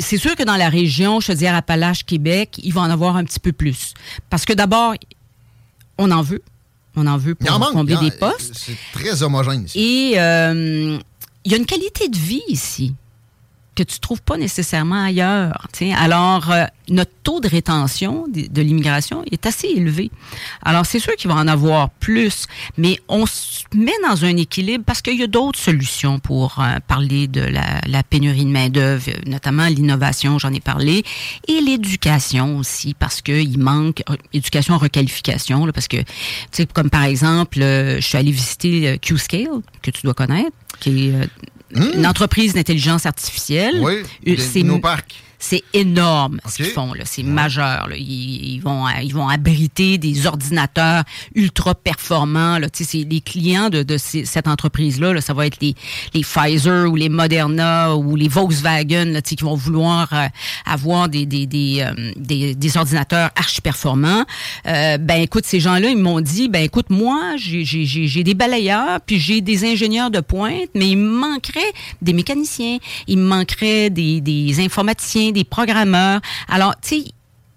c'est 0.00 0.16
sûr 0.16 0.34
que 0.34 0.42
dans 0.44 0.56
la 0.56 0.70
région, 0.70 1.20
je 1.20 1.26
te 1.28 1.32
dis, 1.32 1.46
Appalaches, 1.46 2.04
Québec, 2.04 2.58
il 2.62 2.72
va 2.72 2.80
en 2.80 2.90
avoir 2.90 3.16
un 3.16 3.24
petit 3.24 3.38
peu 3.38 3.52
plus. 3.52 3.92
Parce 4.30 4.46
que 4.46 4.54
d'abord, 4.54 4.94
on 5.98 6.10
en 6.10 6.22
veut. 6.22 6.42
On 6.96 7.06
en 7.06 7.16
veut 7.18 7.34
en 7.42 7.46
pour 7.46 7.58
manque. 7.58 7.72
combler 7.72 7.96
en- 7.96 8.02
des 8.02 8.10
postes. 8.12 8.52
C'est 8.54 8.76
très 8.92 9.22
homogène 9.22 9.64
ici. 9.64 9.78
Et 10.12 10.20
euh, 10.20 10.98
il 11.44 11.50
y 11.50 11.54
a 11.54 11.58
une 11.58 11.66
qualité 11.66 12.08
de 12.08 12.16
vie 12.16 12.42
ici 12.48 12.94
que 13.74 13.82
tu 13.82 13.98
trouves 14.00 14.22
pas 14.22 14.36
nécessairement 14.36 15.04
ailleurs. 15.04 15.68
tu 15.72 15.86
sais. 15.86 15.92
Alors, 15.92 16.50
euh, 16.50 16.64
notre 16.88 17.12
taux 17.22 17.40
de 17.40 17.48
rétention 17.48 18.26
de, 18.28 18.62
l'immigration 18.62 19.24
est 19.30 19.46
assez 19.46 19.68
élevé. 19.68 20.10
Alors, 20.62 20.86
c'est 20.86 20.98
sûr 20.98 21.14
qu'il 21.16 21.30
va 21.30 21.36
en 21.36 21.48
avoir 21.48 21.90
plus, 21.90 22.46
mais 22.76 23.00
on 23.08 23.26
se 23.26 23.64
met 23.74 23.92
dans 24.06 24.24
un 24.24 24.36
équilibre 24.36 24.84
parce 24.84 25.02
qu'il 25.02 25.18
y 25.18 25.22
a 25.22 25.26
d'autres 25.26 25.58
solutions 25.58 26.18
pour 26.18 26.58
euh, 26.58 26.78
parler 26.86 27.26
de 27.26 27.40
la, 27.40 27.80
la 27.86 28.02
pénurie 28.02 28.44
de 28.44 28.50
main-d'œuvre, 28.50 29.10
notamment 29.26 29.66
l'innovation, 29.66 30.38
j'en 30.38 30.52
ai 30.52 30.60
parlé, 30.60 31.04
et 31.48 31.60
l'éducation 31.60 32.58
aussi, 32.58 32.94
parce 32.94 33.22
qu'il 33.22 33.58
manque 33.58 34.02
euh, 34.10 34.16
éducation, 34.32 34.78
requalification, 34.78 35.66
là, 35.66 35.72
parce 35.72 35.88
que, 35.88 35.98
tu 35.98 36.06
sais, 36.52 36.66
comme 36.66 36.90
par 36.90 37.04
exemple, 37.04 37.60
euh, 37.62 37.96
je 37.96 38.00
suis 38.00 38.18
allée 38.18 38.30
visiter 38.30 38.88
euh, 38.88 38.96
Q-Scale, 38.98 39.60
que 39.82 39.90
tu 39.90 40.02
dois 40.02 40.14
connaître, 40.14 40.56
qui 40.80 41.08
est 41.08 41.28
euh, 41.76 41.92
une 41.94 42.06
entreprise 42.06 42.54
d'intelligence 42.54 43.06
artificielle. 43.06 43.80
Hmm. 43.80 43.84
Oui, 43.84 44.02
des- 44.24 44.36
c'est- 44.36 44.62
nos 44.62 44.78
parcs. 44.78 45.14
C'est 45.46 45.62
énorme 45.74 46.40
ce 46.48 46.56
qu'ils 46.56 46.64
font. 46.66 46.94
là. 46.94 47.04
C'est 47.04 47.22
majeur. 47.22 47.88
là. 47.88 47.96
Ils, 47.98 48.54
ils 48.54 48.60
vont, 48.60 48.86
ils 49.02 49.12
vont 49.12 49.28
abriter 49.28 49.98
des 49.98 50.26
ordinateurs 50.26 51.04
ultra 51.34 51.74
performants. 51.74 52.58
Là. 52.58 52.70
Tu 52.70 52.84
sais, 52.84 52.90
c'est 53.02 53.04
les 53.10 53.20
clients 53.20 53.68
de, 53.68 53.82
de 53.82 53.98
ces- 53.98 54.24
cette 54.24 54.48
entreprise-là. 54.48 55.12
là, 55.12 55.20
ça 55.20 55.34
va 55.34 55.46
être 55.46 55.58
les, 55.60 55.74
les 56.14 56.22
Pfizer 56.22 56.90
ou 56.90 56.96
les 56.96 57.10
Moderna 57.10 57.94
ou 57.94 58.16
les 58.16 58.28
Volkswagen 58.28 59.04
là, 59.12 59.20
tu 59.20 59.30
sais, 59.30 59.36
qui 59.36 59.44
vont 59.44 59.54
vouloir 59.54 60.08
euh, 60.14 60.26
avoir 60.64 61.10
des, 61.10 61.26
des, 61.26 61.44
des, 61.46 61.80
euh, 61.86 62.12
des, 62.16 62.54
des 62.54 62.76
ordinateurs 62.78 63.30
archi 63.36 63.60
performants. 63.60 64.24
Euh, 64.66 64.96
ben 64.96 65.20
écoute, 65.20 65.44
ces 65.44 65.60
gens-là, 65.60 65.90
ils 65.90 65.98
m'ont 65.98 66.20
dit, 66.22 66.48
ben 66.48 66.62
écoute, 66.62 66.88
moi, 66.88 67.34
j'ai- 67.36 67.64
j'ai 67.66 67.84
j'ai- 67.84 68.06
j'ai 68.06 68.24
des 68.24 68.34
balayeurs, 68.34 69.00
puis 69.04 69.18
j'ai 69.18 69.42
des 69.42 69.64
ingénieurs 69.70 70.10
de 70.10 70.20
pointe, 70.20 70.70
mais 70.74 70.88
il 70.88 70.96
me 70.96 71.18
manquerait 71.18 71.60
des 72.00 72.14
mécaniciens, 72.14 72.78
il 73.08 73.18
me 73.18 73.26
manquerait 73.26 73.90
des, 73.90 74.22
des 74.22 74.60
informaticiens, 74.64 75.32
des 75.34 75.44
programmeurs. 75.44 76.20
Alors, 76.48 76.74
tu 76.80 76.88
sais, 76.88 77.04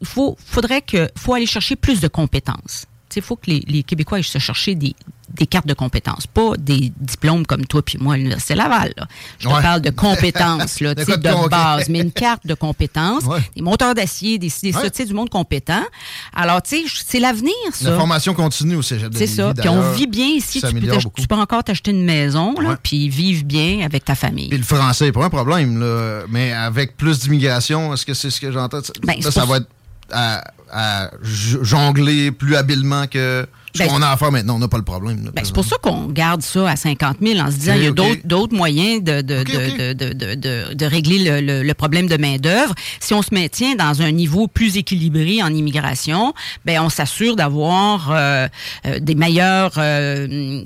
il 0.02 0.08
faut, 0.08 0.36
faudrait 0.46 0.82
que, 0.82 1.10
faut 1.16 1.34
aller 1.34 1.46
chercher 1.46 1.78
plus 1.78 2.02
de 2.02 2.10
compétences. 2.10 2.86
Il 3.16 3.22
faut 3.24 3.36
que 3.36 3.50
les, 3.50 3.62
les 3.68 3.82
Québécois 3.82 4.18
aillent 4.18 4.24
se 4.24 4.38
chercher 4.38 4.76
des, 4.76 4.94
des 5.34 5.46
cartes 5.46 5.68
de 5.68 5.74
compétences, 5.74 6.26
pas 6.28 6.52
des 6.58 6.92
diplômes 7.00 7.46
comme 7.46 7.66
toi 7.66 7.82
puis 7.82 7.98
moi 8.00 8.14
à 8.14 8.18
l'Université 8.18 8.56
Laval. 8.56 8.94
là. 8.98 9.08
Je 9.40 9.48
te 9.48 9.62
parle 9.62 9.82
de 9.82 9.90
compétences, 9.90 10.80
là, 10.80 10.96
De 10.96 11.50
base, 11.50 11.90
mais 11.90 12.00
une 12.00 12.12
carte 12.12 12.46
de 12.48 12.54
compétences, 12.54 13.24
Ouais. 13.26 13.40
des 13.56 13.62
monteurs 13.62 13.94
d'acier, 13.94 14.38
des, 14.40 14.52
des 14.64 14.72
ça, 14.72 14.82
Ouais. 14.82 15.06
du 15.06 15.14
monde 15.14 15.30
compétent. 15.30 15.84
Alors, 16.34 16.62
tu 16.62 16.88
sais, 16.88 17.04
c'est 17.06 17.20
l'avenir, 17.20 17.54
ça. 17.74 17.90
La 17.92 17.98
formation 17.98 18.34
continue 18.34 18.76
au 18.76 18.82
cégep 18.82 19.10
de 19.12 19.18
C'est 19.18 19.28
ça. 19.28 19.54
Puis 19.58 19.68
on 19.70 19.92
vit 19.92 20.08
bien 20.08 20.28
ici. 20.28 20.60
ça 20.60 20.70
Tu 20.72 20.80
peux, 20.80 20.98
tu 21.22 21.28
peux 21.28 21.36
encore 21.36 21.64
t'acheter 21.64 21.92
une 21.92 22.04
maison, 22.06 22.54
là, 22.60 22.78
puis 22.82 23.10
vivre 23.10 23.44
bien 23.44 23.82
avec 23.86 24.06
ta 24.06 24.16
famille. 24.16 24.50
Puis 24.50 24.58
le 24.58 24.64
français, 24.64 25.12
pas 25.12 25.26
un 25.26 25.30
problème, 25.30 25.80
là. 25.80 26.24
mais 26.30 26.54
avec 26.54 26.96
plus 26.98 27.20
d'immigration, 27.20 27.94
est-ce 27.94 28.06
que 28.06 28.14
c'est 28.14 28.30
ce 28.30 28.40
que 28.40 28.52
j'entends? 28.52 28.80
Ben, 29.04 29.22
ça 29.22 29.42
pour- 29.42 29.50
va 29.52 29.58
être 29.58 29.68
à, 30.12 31.12
jongler 31.22 32.32
plus 32.32 32.56
habilement 32.56 33.08
que 33.08 33.48
Ben, 33.78 33.88
qu'on 33.90 34.02
a 34.02 34.10
à 34.10 34.18
faire 34.18 34.32
maintenant. 34.32 34.56
On 34.56 34.60
n'a 34.60 34.68
pas 34.68 34.78
le 34.78 34.84
problème. 34.84 35.32
Ben, 35.36 35.44
c'est 35.46 35.54
pour 35.54 35.66
ça 35.66 35.76
qu'on 35.82 36.08
garde 36.08 36.42
ça 36.42 36.70
à 36.70 36.76
50 36.76 37.18
000 37.22 37.40
en 37.40 37.52
se 37.52 37.58
disant 37.58 37.74
Ok, 37.74 37.80
il 37.80 37.84
y 37.84 37.88
a 37.88 38.16
d'autres 38.26 38.56
moyens 38.56 39.04
de, 39.04 39.22
de, 39.22 39.44
de, 39.44 40.74
de, 40.74 40.86
régler 40.86 41.20
le, 41.20 41.42
le- 41.46 41.64
le 41.64 41.74
problème 41.74 42.08
de 42.08 42.18
main-d'œuvre. 42.18 42.74
Si 43.00 43.14
on 43.14 43.22
se 43.22 43.34
maintient 43.34 43.76
dans 43.76 44.02
un 44.02 44.12
niveau 44.12 44.48
plus 44.48 44.78
équilibré 44.78 45.42
en 45.44 45.54
immigration, 45.54 46.34
ben 46.66 46.82
on 46.82 46.90
s'assure 46.90 47.36
d'avoir 47.36 48.12
euh, 48.12 48.48
euh, 48.86 49.00
des 49.00 49.16
meilleurs. 49.16 49.74
euh, 49.78 50.64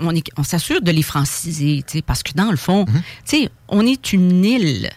on 0.00 0.14
est- 0.14 0.30
on 0.36 0.42
s'assure 0.42 0.80
de 0.82 0.90
les 0.90 1.02
franciser, 1.02 1.84
parce 2.06 2.22
que 2.22 2.32
dans 2.34 2.50
le 2.50 2.56
fond, 2.56 2.84
Mhm. 2.88 3.48
on 3.68 3.86
est 3.86 4.12
une 4.12 4.44
île 4.44 4.90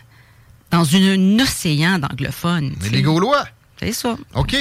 dans 0.72 0.84
une, 0.84 1.40
un 1.40 1.44
océan 1.44 2.00
d'anglophones. 2.00 2.72
Mais 2.82 2.90
les. 2.90 3.02
Gaulois. 3.02 3.46
C'est 3.80 3.92
ça. 3.94 4.16
OK. 4.36 4.56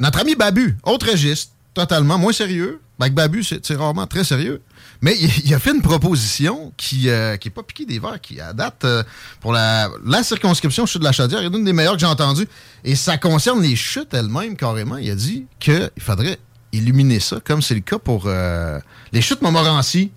Notre 0.00 0.20
ami 0.20 0.34
Babu, 0.34 0.76
autre 0.82 1.10
registre, 1.10 1.52
totalement 1.76 2.18
moins 2.18 2.32
sérieux. 2.32 2.80
Babu, 2.98 3.44
c'est 3.44 3.76
rarement 3.76 4.06
très 4.06 4.24
sérieux. 4.24 4.62
Mais 5.02 5.14
il, 5.44 5.52
a 5.52 5.58
fait 5.58 5.72
une 5.72 5.82
proposition 5.82 6.72
qui 6.78 7.08
n'est 7.08 7.50
pas 7.54 7.62
piquée 7.62 7.84
des 7.84 7.98
verres, 7.98 8.18
qui, 8.18 8.40
à 8.40 8.54
date, 8.54 8.84
euh, 8.84 9.02
pour 9.42 9.52
la, 9.52 9.90
la 10.06 10.22
circonscription 10.22 10.86
chute 10.86 11.00
de 11.00 11.04
la 11.04 11.12
Chaudière, 11.12 11.42
est 11.42 11.46
une 11.48 11.64
des 11.64 11.74
meilleures 11.74 11.92
que 11.92 12.00
j'ai 12.00 12.06
entendues. 12.06 12.48
Et 12.82 12.96
ça 12.96 13.18
concerne 13.18 13.60
les 13.60 13.76
chutes 13.76 14.14
elles-mêmes, 14.14 14.56
carrément. 14.56 14.96
Il 14.96 15.10
a 15.10 15.14
dit 15.14 15.44
qu'il 15.60 15.90
faudrait 15.98 16.38
illuminer 16.72 17.20
ça, 17.20 17.40
comme 17.44 17.60
c'est 17.60 17.74
le 17.74 17.80
cas 17.80 17.98
pour 17.98 18.24
euh, 18.24 18.80
les 19.12 19.20
chutes 19.20 19.42
Montmorency. 19.42 20.10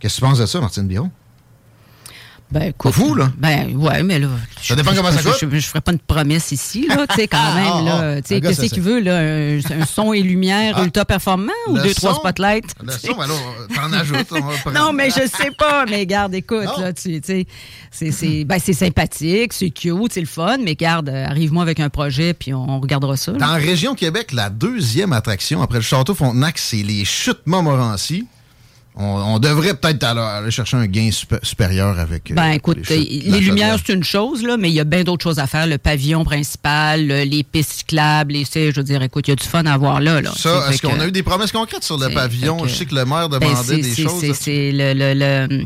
Qu'est-ce 0.00 0.16
que 0.16 0.20
tu 0.20 0.26
penses 0.26 0.38
de 0.40 0.46
ça, 0.46 0.60
Martine 0.60 0.88
Biron? 0.88 1.12
Ben, 2.54 2.68
écoute, 2.68 2.92
fou, 2.92 3.16
là? 3.16 3.32
Ben, 3.36 3.74
ouais, 3.76 4.02
mais 4.04 4.20
là. 4.20 4.28
Ça 4.62 4.76
dépend 4.76 4.92
comment 4.94 5.10
ça 5.10 5.22
coûte. 5.22 5.36
Je, 5.50 5.58
je 5.58 5.66
ferai 5.66 5.80
pas 5.80 5.90
une 5.92 5.98
promesse 5.98 6.52
ici, 6.52 6.86
là, 6.88 7.04
tu 7.08 7.16
sais, 7.16 7.26
quand 7.26 7.36
Ah, 7.40 7.54
même, 7.56 7.72
ah, 7.72 7.82
là. 8.14 8.22
Tu 8.22 8.28
sais, 8.28 8.40
qu'est-ce 8.40 8.66
qu'il 8.66 8.80
veut, 8.82 9.00
là? 9.00 9.18
Un, 9.18 9.58
un 9.82 9.84
son 9.84 10.12
et 10.12 10.22
lumière 10.22 10.76
Ah. 10.78 10.84
ultra 10.84 11.04
performant 11.04 11.52
ou 11.68 11.76
deux, 11.78 11.92
trois 11.94 12.14
spotlights? 12.14 12.72
Le 12.80 12.92
son, 12.92 13.18
alors, 13.20 13.40
t'en 13.74 13.92
ajoutes. 13.92 14.30
Non, 14.72 14.92
mais 14.92 15.10
je 15.10 15.26
sais 15.26 15.50
pas, 15.58 15.84
mais 15.86 16.06
garde, 16.06 16.32
écoute, 16.34 16.64
Non. 16.64 16.80
là, 16.80 16.92
tu 16.92 17.20
sais, 17.24 17.46
c'est, 17.90 18.44
ben, 18.44 18.58
c'est 18.62 18.72
sympathique, 18.72 19.52
c'est 19.52 19.70
cute, 19.70 20.12
c'est 20.12 20.20
le 20.20 20.26
fun, 20.26 20.58
mais 20.62 20.76
garde, 20.76 21.08
euh, 21.08 21.26
arrive-moi 21.26 21.62
avec 21.64 21.80
un 21.80 21.88
projet, 21.90 22.34
puis 22.34 22.54
on, 22.54 22.68
on 22.70 22.78
regardera 22.80 23.16
ça. 23.16 23.32
là. 23.32 23.38
Dans 23.38 23.46
la 23.48 23.54
région 23.54 23.94
Québec, 23.96 24.30
la 24.32 24.48
deuxième 24.48 25.12
attraction 25.12 25.60
après 25.60 25.78
le 25.78 25.82
Château 25.84 26.14
Frontenac, 26.14 26.58
c'est 26.58 26.82
les 26.84 27.04
chutes 27.04 27.40
Montmorency. 27.46 28.26
On, 28.96 29.04
on 29.04 29.38
devrait 29.40 29.74
peut-être 29.74 30.04
aller, 30.04 30.20
aller 30.20 30.50
chercher 30.52 30.76
un 30.76 30.86
gain 30.86 31.08
supé- 31.10 31.44
supérieur 31.44 31.98
avec. 31.98 32.30
euh, 32.30 32.34
Ben 32.34 32.50
écoute, 32.52 32.78
les, 32.88 32.96
chutes 33.22 33.40
lumières, 33.40 33.76
c'est 33.84 33.92
une 33.92 34.04
chose, 34.04 34.44
là, 34.44 34.56
mais 34.56 34.68
il 34.70 34.74
y 34.74 34.78
a 34.78 34.84
bien 34.84 35.02
d'autres 35.02 35.24
choses 35.24 35.40
à 35.40 35.48
faire. 35.48 35.66
Le 35.66 35.78
pavillon 35.78 36.22
principal, 36.24 37.04
le- 37.04 37.24
les 37.24 37.42
pistes 37.42 37.72
cyclables, 37.78 38.34
les, 38.34 38.44
je 38.44 38.72
veux 38.76 38.84
dire, 38.84 39.02
écoute, 39.02 39.26
il 39.26 39.30
y 39.30 39.32
a 39.32 39.36
du 39.36 39.44
fun 39.44 39.66
à 39.66 39.72
avoir 39.72 40.00
là. 40.00 40.20
là 40.20 40.30
Ça, 40.36 40.68
est-ce 40.70 40.80
qu'on 40.80 41.00
a 41.00 41.08
eu 41.08 41.12
des 41.12 41.24
promesses 41.24 41.50
concrètes 41.50 41.82
sur 41.82 41.98
le 41.98 42.08
pavillon? 42.14 42.64
Je 42.68 42.72
sais 42.74 42.86
que 42.86 42.94
le 42.94 43.04
maire 43.04 43.28
Ben, 43.28 43.40
demandait 43.40 43.82
c'est- 43.82 43.96
des 43.96 44.02
choses. 44.02 44.32
C'est 44.38 44.70
le, 44.72 44.92
le- 44.94 45.14
le- 45.48 45.64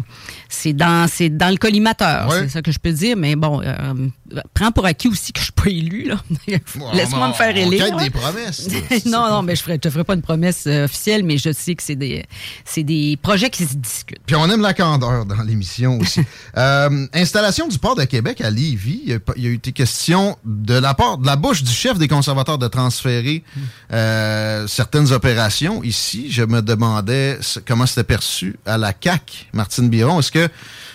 c'est 0.49 0.73
dans, 0.73 1.07
c'est 1.09 1.29
dans 1.29 1.51
le 1.51 1.57
collimateur, 1.57 2.29
Ouais. 2.29 2.41
c'est 2.41 2.49
ça 2.49 2.63
que 2.63 2.73
je 2.73 2.79
peux 2.79 2.93
dire. 2.93 3.17
Mais 3.17 3.37
bon, 3.37 3.61
euh, 3.63 4.09
prends 4.55 4.73
pour 4.73 4.87
acquis 4.87 5.09
aussi 5.09 5.33
que 5.33 5.39
je 5.41 5.45
suis 5.45 5.53
pas 5.53 5.69
élu. 5.69 6.11
Laisse-moi 6.47 7.27
on- 7.27 7.29
me 7.29 7.33
faire 7.35 7.53
on 7.55 7.59
élire. 7.73 7.95
là. 7.97 8.03
des 8.05 8.11
promesses. 8.11 8.69
non, 9.07 9.29
non, 9.31 9.43
mais 9.43 9.57
je 9.57 9.71
ne 9.71 9.77
te 9.77 9.91
ferai 9.91 10.05
pas 10.05 10.15
une 10.15 10.23
promesse 10.23 10.65
euh, 10.67 10.85
officielle, 10.87 11.23
mais 11.23 11.37
je 11.39 11.53
sais 11.53 11.75
que 11.75 11.83
c'est 11.83 11.97
des, 11.97 12.25
c'est 12.65 12.83
des 12.83 13.19
projets 13.21 13.51
qui 13.51 13.65
se 13.67 13.75
discutent. 13.77 14.19
Puis 14.27 14.37
on 14.37 14.49
aime 14.51 14.63
la 14.63 14.75
candeur 14.75 15.25
dans 15.27 15.43
l'émission 15.43 15.99
aussi. 15.99 16.21
Euh, 16.57 17.07
installation 17.15 17.69
du 17.69 17.79
port 17.79 17.95
de 17.95 18.03
Québec 18.05 18.41
à 18.41 18.51
Lévis. 18.51 19.03
Il 19.05 19.11
y 19.13 19.47
a, 19.47 19.49
eu 19.51 19.55
été 19.55 19.71
question 19.73 20.37
de 20.45 20.75
la 20.75 20.93
part, 20.95 21.19
de 21.19 21.27
la 21.27 21.37
bouche 21.37 21.63
du 21.63 21.71
chef 21.71 21.99
des 21.99 22.09
conservateurs 22.09 22.59
de 22.59 22.67
transférer 22.67 23.45
euh, 23.93 24.67
certaines 24.67 25.13
opérations. 25.13 25.83
Ici, 25.85 26.31
je 26.31 26.43
me 26.43 26.61
demandais 26.63 27.39
comment 27.67 27.87
c'était 27.87 28.03
perçu 28.05 28.57
à 28.67 28.77
la 28.79 28.93
CAC, 28.93 29.49
Martine 29.53 29.89
Biron. 29.89 30.19
Est-ce 30.19 30.33
que 30.33 30.38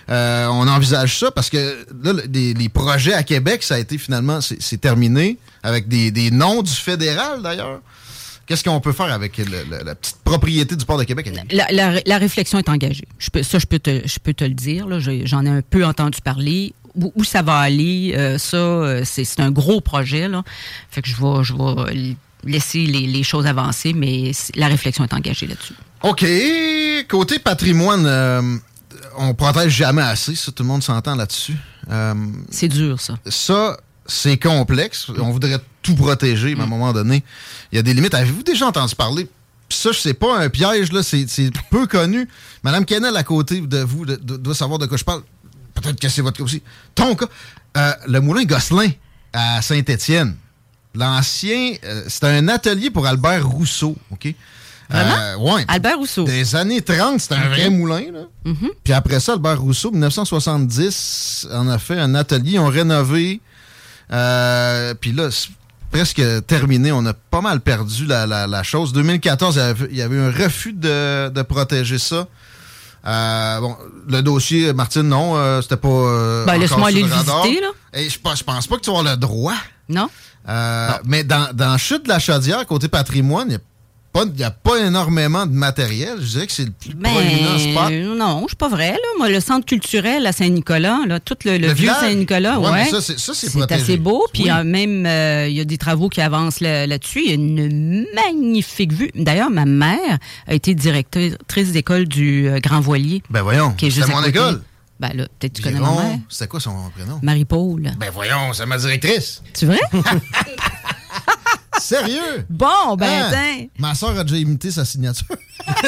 euh, 0.09 0.47
on 0.47 0.67
envisage 0.67 1.19
ça? 1.19 1.31
Parce 1.31 1.49
que 1.49 1.85
là, 2.03 2.13
les 2.33 2.69
projets 2.69 3.13
à 3.13 3.23
Québec, 3.23 3.63
ça 3.63 3.75
a 3.75 3.79
été 3.79 3.97
finalement, 3.97 4.39
c'est 4.41 4.79
terminé 4.81 5.37
avec 5.63 5.87
des, 5.87 6.11
des 6.11 6.29
noms 6.31 6.61
du 6.61 6.71
fédéral 6.73 7.41
d'ailleurs. 7.41 7.79
Qu'est-ce 8.45 8.63
qu'on 8.65 8.81
peut 8.81 8.91
faire 8.91 9.11
avec 9.13 9.37
le- 9.37 9.45
le- 9.45 9.83
la 9.85 9.95
petite 9.95 10.17
propriété 10.25 10.75
du 10.75 10.83
port 10.85 10.97
de 10.97 11.05
Québec? 11.05 11.31
La, 11.51 11.65
la- 11.71 12.01
la 12.05 12.17
réflexion 12.17 12.59
est 12.59 12.67
engagée. 12.67 13.07
Je 13.17 13.29
peux, 13.29 13.41
ça, 13.41 13.57
je 13.57 13.65
peux 13.65 13.79
te, 13.79 14.01
je 14.05 14.19
peux 14.19 14.33
te 14.33 14.43
le 14.43 14.53
dire. 14.53 14.85
J'en 15.25 15.45
ai 15.45 15.49
un 15.49 15.61
peu 15.61 15.85
entendu 15.85 16.19
parler. 16.21 16.73
Où, 16.95 17.11
où 17.15 17.23
ça 17.23 17.41
va 17.41 17.57
aller, 17.57 18.13
euh, 18.15 18.37
ça, 18.37 18.57
euh, 18.57 19.01
c'est 19.05 19.39
un 19.39 19.49
gros 19.49 19.79
projet. 19.81 20.27
Là. 20.27 20.43
Fait 20.91 21.01
que 21.01 21.07
je 21.07 21.15
vais, 21.15 21.43
je 21.43 21.53
vais 21.53 21.91
l- 21.93 22.15
laisser 22.43 22.79
les, 22.85 23.07
les 23.07 23.23
choses 23.23 23.47
avancer, 23.47 23.93
mais 23.93 24.31
la 24.55 24.67
réflexion 24.67 25.03
est 25.05 25.13
engagée 25.13 25.47
là-dessus. 25.47 25.73
OK. 26.03 26.23
Côté 27.07 27.39
patrimoine, 27.39 28.03
euh, 28.05 28.57
on 29.17 29.33
protège 29.33 29.71
jamais 29.73 30.01
assez. 30.01 30.35
Ça, 30.35 30.51
tout 30.51 30.63
le 30.63 30.67
monde 30.69 30.83
s'entend 30.83 31.15
là-dessus. 31.15 31.55
Euh, 31.89 32.13
C'est 32.49 32.67
dur, 32.67 32.99
ça. 32.99 33.15
ça, 33.27 33.77
c'est 34.05 34.37
complexe. 34.37 35.07
On 35.19 35.31
voudrait 35.31 35.59
tout 35.81 35.95
protéger, 35.95 36.55
mais 36.55 36.61
à 36.61 36.63
un 36.63 36.67
moment 36.67 36.93
donné, 36.93 37.23
il 37.71 37.75
y 37.75 37.79
a 37.79 37.81
des 37.81 37.93
limites. 37.93 38.13
Avez-vous 38.13 38.43
déjà 38.43 38.67
entendu 38.67 38.95
parler? 38.95 39.27
Ça, 39.69 39.89
c'est 39.93 40.13
pas 40.13 40.37
un 40.39 40.49
piège, 40.49 40.91
là, 40.91 41.01
c'est 41.03 41.25
c'est 41.27 41.49
peu 41.71 41.87
connu. 41.87 42.27
Madame 42.63 42.85
Kennel, 42.85 43.15
à 43.17 43.23
côté 43.23 43.59
de 43.61 43.79
vous, 43.79 44.05
de- 44.05 44.15
de- 44.17 44.37
doit 44.37 44.53
savoir 44.55 44.77
de 44.79 44.85
quoi 44.85 44.97
je 44.97 45.03
parle. 45.03 45.23
Peut-être 45.73 45.99
que 45.99 46.09
c'est 46.09 46.21
votre 46.21 46.37
cas 46.37 46.43
aussi. 46.43 46.61
Ton 46.93 47.15
cas, 47.15 47.25
euh, 47.77 47.91
le 48.07 48.19
moulin 48.19 48.43
Gosselin 48.43 48.89
à 49.33 49.61
Saint-Étienne. 49.61 50.35
L'ancien, 50.95 51.73
euh, 51.85 52.03
c'était 52.07 52.27
un 52.27 52.47
atelier 52.49 52.91
pour 52.91 53.07
Albert 53.07 53.47
Rousseau, 53.47 53.97
OK? 54.11 54.33
Vraiment? 54.89 55.15
Euh, 55.17 55.35
ouais. 55.37 55.65
Albert 55.67 55.97
Rousseau. 55.97 56.23
Des 56.25 56.55
années 56.55 56.81
30, 56.81 57.19
c'était 57.19 57.35
un 57.35 57.49
vrai 57.49 57.69
moulin, 57.69 58.03
là. 58.13 58.19
Mhm. 58.45 58.69
Puis 58.83 58.93
après 58.93 59.19
ça, 59.19 59.33
Albert 59.33 59.59
Rousseau, 59.61 59.91
1970, 59.91 61.47
en 61.53 61.67
a 61.69 61.77
fait 61.79 61.99
un 61.99 62.13
atelier, 62.15 62.59
ont 62.59 62.67
rénové. 62.67 63.39
Euh, 64.11 64.93
puis 64.99 65.11
là, 65.13 65.29
c'est 65.31 65.49
presque 65.91 66.21
terminé. 66.47 66.91
On 66.91 67.05
a 67.05 67.13
pas 67.13 67.41
mal 67.41 67.61
perdu 67.61 68.05
la, 68.05 68.25
la- 68.27 68.47
la 68.47 68.63
chose. 68.63 68.93
2014, 68.93 69.55
il 69.55 69.59
y 69.59 69.61
avait, 69.61 69.87
il 69.91 69.97
y 69.97 70.01
avait 70.01 70.15
eu 70.15 70.21
un 70.21 70.31
refus 70.31 70.73
de, 70.73 71.29
de 71.29 71.41
protéger 71.41 71.97
ça. 71.99 72.27
Euh, 73.05 73.59
bon, 73.59 73.75
le 74.07 74.21
dossier, 74.21 74.71
Martine, 74.73 75.01
non, 75.03 75.35
euh, 75.35 75.61
c'était 75.61 75.77
pas. 75.77 75.87
euh, 75.89 76.45
Ben, 76.45 76.57
laisse-moi 76.57 76.87
aller 76.87 77.01
le 77.01 77.07
visiter, 77.07 77.61
là. 77.61 77.69
Et 77.93 78.09
je 78.09 78.19
pense, 78.19 78.39
je 78.39 78.43
pense 78.43 78.67
pas 78.67 78.77
que 78.77 78.81
tu 78.81 78.89
avoir 78.89 79.03
le 79.03 79.17
droit. 79.17 79.55
Non? 79.89 80.09
Mais 81.05 81.23
dans, 81.23 81.53
dans 81.53 81.77
Chute 81.77 82.03
de 82.03 82.09
la 82.09 82.19
Chaudière, 82.19 82.65
côté 82.65 82.87
patrimoine, 82.87 83.47
il 83.47 83.49
n'y 83.51 83.55
a, 83.55 83.59
il 84.35 84.39
y 84.39 84.43
a 84.43 84.51
pas 84.51 84.77
énormément 84.79 85.45
de 85.47 85.51
matériel. 85.53 86.17
Je 86.19 86.25
dirais 86.27 86.45
que 86.47 86.51
c'est 86.53 86.65
le 86.65 86.71
plus 86.71 86.95
proéminent 86.95 87.57
spot. 87.57 87.89
Ben, 87.89 88.15
non, 88.15 88.45
c'est 88.47 88.57
pas 88.57 88.69
vrai. 88.69 88.91
Là. 88.91 88.97
Moi, 89.17 89.29
le 89.29 89.39
centre 89.39 89.65
culturel 89.65 90.25
à 90.27 90.31
Saint-Nicolas, 90.31 90.99
là, 91.07 91.19
tout 91.19 91.35
le, 91.45 91.57
le 91.57 91.67
Le 91.67 91.73
vieux? 91.73 91.89
Saint-Nicolas, 91.99 92.59
Ouais, 92.59 92.85
ça, 92.85 93.01
c'est- 93.01 93.17
c'est 93.17 93.71
assez 93.71 93.97
beau. 93.97 94.23
Puis 94.33 94.43
Oui. 94.43 94.51
euh, 94.51 94.63
même, 94.63 95.05
euh, 95.07 95.47
il 95.49 95.55
y 95.55 95.59
a 95.61 95.65
des 95.65 95.77
travaux 95.77 96.09
qui 96.09 96.21
avancent 96.21 96.59
là- 96.59 96.85
là-dessus. 96.85 97.21
Il 97.25 97.29
y 97.29 97.31
a 97.31 97.35
une 97.35 98.05
magnifique 98.13 98.93
vue. 98.93 99.09
D'ailleurs, 99.15 99.49
ma 99.49 99.65
mère 99.65 100.19
a 100.47 100.53
été 100.53 100.75
directrice 100.75 101.71
d'école 101.71 102.07
du 102.07 102.47
euh, 102.47 102.59
Grand 102.59 102.81
Voilier. 102.81 103.23
Ben 103.29 103.41
voyons, 103.41 103.71
qui 103.73 103.87
est 103.87 103.89
c'était 103.89 104.01
juste 104.05 104.15
à 104.15 104.21
mon 104.21 104.27
école. 104.27 104.61
Ben 104.99 105.09
là, 105.15 105.25
peut-être 105.39 105.53
tu 105.53 105.61
connais 105.63 105.79
ma 105.79 105.89
mère. 105.91 106.19
C'était 106.29 106.47
quoi 106.47 106.59
son 106.59 106.75
prénom? 106.95 107.19
Marie-Paul. 107.23 107.91
Ben 107.99 108.09
voyons, 108.13 108.53
c'est 108.53 108.65
ma 108.67 108.77
directrice. 108.77 109.41
Tu 109.57 109.65
vrai? 109.65 109.79
Sérieux? 111.79 112.45
Bon, 112.49 112.95
ben, 112.97 113.07
Hein? 113.07 113.29
tiens. 113.31 113.67
Ma 113.79 113.93
soeur 113.95 114.17
a 114.17 114.23
déjà 114.23 114.37
imité 114.37 114.71
sa 114.71 114.85
signature. 114.85 115.25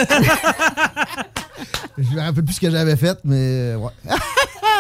Je 1.98 2.10
me 2.16 2.20
rappelle 2.20 2.44
plus 2.44 2.54
ce 2.56 2.60
que 2.62 2.70
j'avais 2.70 2.96
fait, 2.98 3.18
mais 3.24 3.76
ouais. 3.76 3.92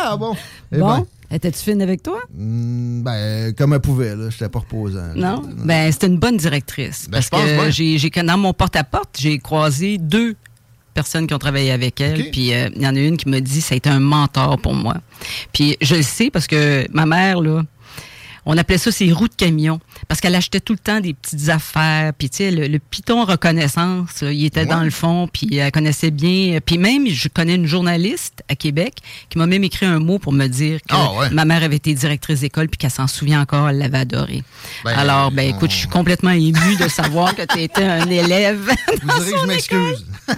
ah 0.04 0.18
bon? 0.18 0.36
Eh 0.72 0.78
Bon, 0.78 0.98
ben, 0.98 1.06
étais-tu 1.32 1.60
fine 1.60 1.82
avec 1.82 2.04
toi? 2.04 2.20
hmm, 2.34 3.02
ben, 3.04 3.54
comme 3.54 3.74
elle 3.74 3.80
pouvait, 3.80 4.16
là. 4.16 4.30
J'étais 4.30 4.50
pas 4.50 4.60
reposant. 4.60 5.14
Non? 5.16 5.42
Ben, 5.64 5.92
c'était 5.92 6.08
une 6.08 6.20
bonne 6.20 6.38
directrice. 6.38 7.06
Ben, 7.06 7.14
parce 7.14 7.26
je 7.26 7.30
pense 7.30 7.42
que 7.46 7.56
bien. 7.70 7.98
j'ai, 7.98 8.10
dans 8.24 8.38
mon 8.38 8.54
porte-à-porte, 8.54 9.18
j'ai 9.18 9.38
croisé 9.40 9.98
deux 9.98 10.36
personnes 10.94 11.28
qui 11.28 11.34
ont 11.34 11.40
travaillé 11.40 11.72
avec 11.72 12.00
elle. 12.02 12.20
OK. 12.22 12.32
Puis 12.32 12.54
euh, 12.54 12.70
il 12.76 12.82
y 12.82 12.88
en 12.88 12.96
a 12.96 13.00
une 13.00 13.18
qui 13.18 13.30
m'a 13.30 13.40
dit 13.42 13.62
ça 13.62 13.74
a 13.74 13.78
été 13.78 13.90
un 13.90 14.00
mentor 14.00 14.58
pour 14.60 14.74
moi. 14.74 14.96
Puis 15.54 15.78
je 15.82 15.96
le 15.96 16.02
sais 16.04 16.30
parce 16.30 16.48
que 16.48 16.86
ma 16.92 17.06
mère, 17.06 17.42
là, 17.42 17.64
on 18.46 18.58
appelait 18.58 18.78
ça 18.78 18.92
ses 18.92 19.12
roues 19.12 19.28
de 19.28 19.34
camion. 19.36 19.80
Parce 20.08 20.22
qu'elle 20.22 20.36
achetait 20.36 20.60
tout 20.60 20.74
le 20.74 20.80
temps 20.80 21.00
des 21.00 21.14
petites 21.14 21.50
affaires. 21.50 22.14
Puis, 22.18 22.30
tu 22.30 22.38
sais, 22.38 22.52
le, 22.52 22.68
le 22.68 22.80
piton 22.80 23.26
reconnaissance, 23.26 24.22
là, 24.22 24.32
il 24.32 24.46
était 24.46 24.66
dans 24.66 24.84
le 24.84 24.90
fond. 24.92 25.28
Puis, 25.32 25.56
elle 25.56 25.72
connaissait 25.72 26.12
bien. 26.12 26.60
Puis, 26.66 26.78
même, 26.78 27.08
je 27.08 27.28
connais 27.28 27.56
une 27.56 27.66
journaliste 27.68 28.44
à 28.50 28.56
Québec 28.56 28.96
qui 29.30 29.38
m'a 29.38 29.48
même 29.48 29.64
écrit 29.64 29.86
un 29.86 30.00
mot 30.00 30.20
pour 30.20 30.34
me 30.34 30.48
dire 30.48 30.80
que 30.82 30.88
Ah, 30.96 31.14
ouais. 31.14 31.30
ma 31.32 31.46
mère 31.46 31.64
avait 31.64 31.76
été 31.78 31.94
directrice 31.94 32.42
d'école 32.42 32.68
puis 32.70 32.78
qu'elle 32.78 32.92
s'en 32.92 33.08
souvient 33.08 33.42
encore. 33.42 33.70
Elle 33.70 33.78
l'avait 33.80 34.00
adoré. 34.00 34.44
Ben, 34.84 34.92
Alors, 34.98 35.32
ben, 35.32 35.50
écoute, 35.56 35.72
je 35.72 35.78
suis 35.78 35.88
complètement 35.88 36.32
émue 36.32 36.76
de 36.80 36.88
savoir 36.88 37.36
que 37.36 37.42
tu 37.44 37.60
étais 37.62 37.84
un 37.84 38.10
élève. 38.10 38.70
Vous 39.02 39.20
direz 39.20 39.32
que 39.32 39.40
je 39.42 39.46
m'excuse. 39.48 40.06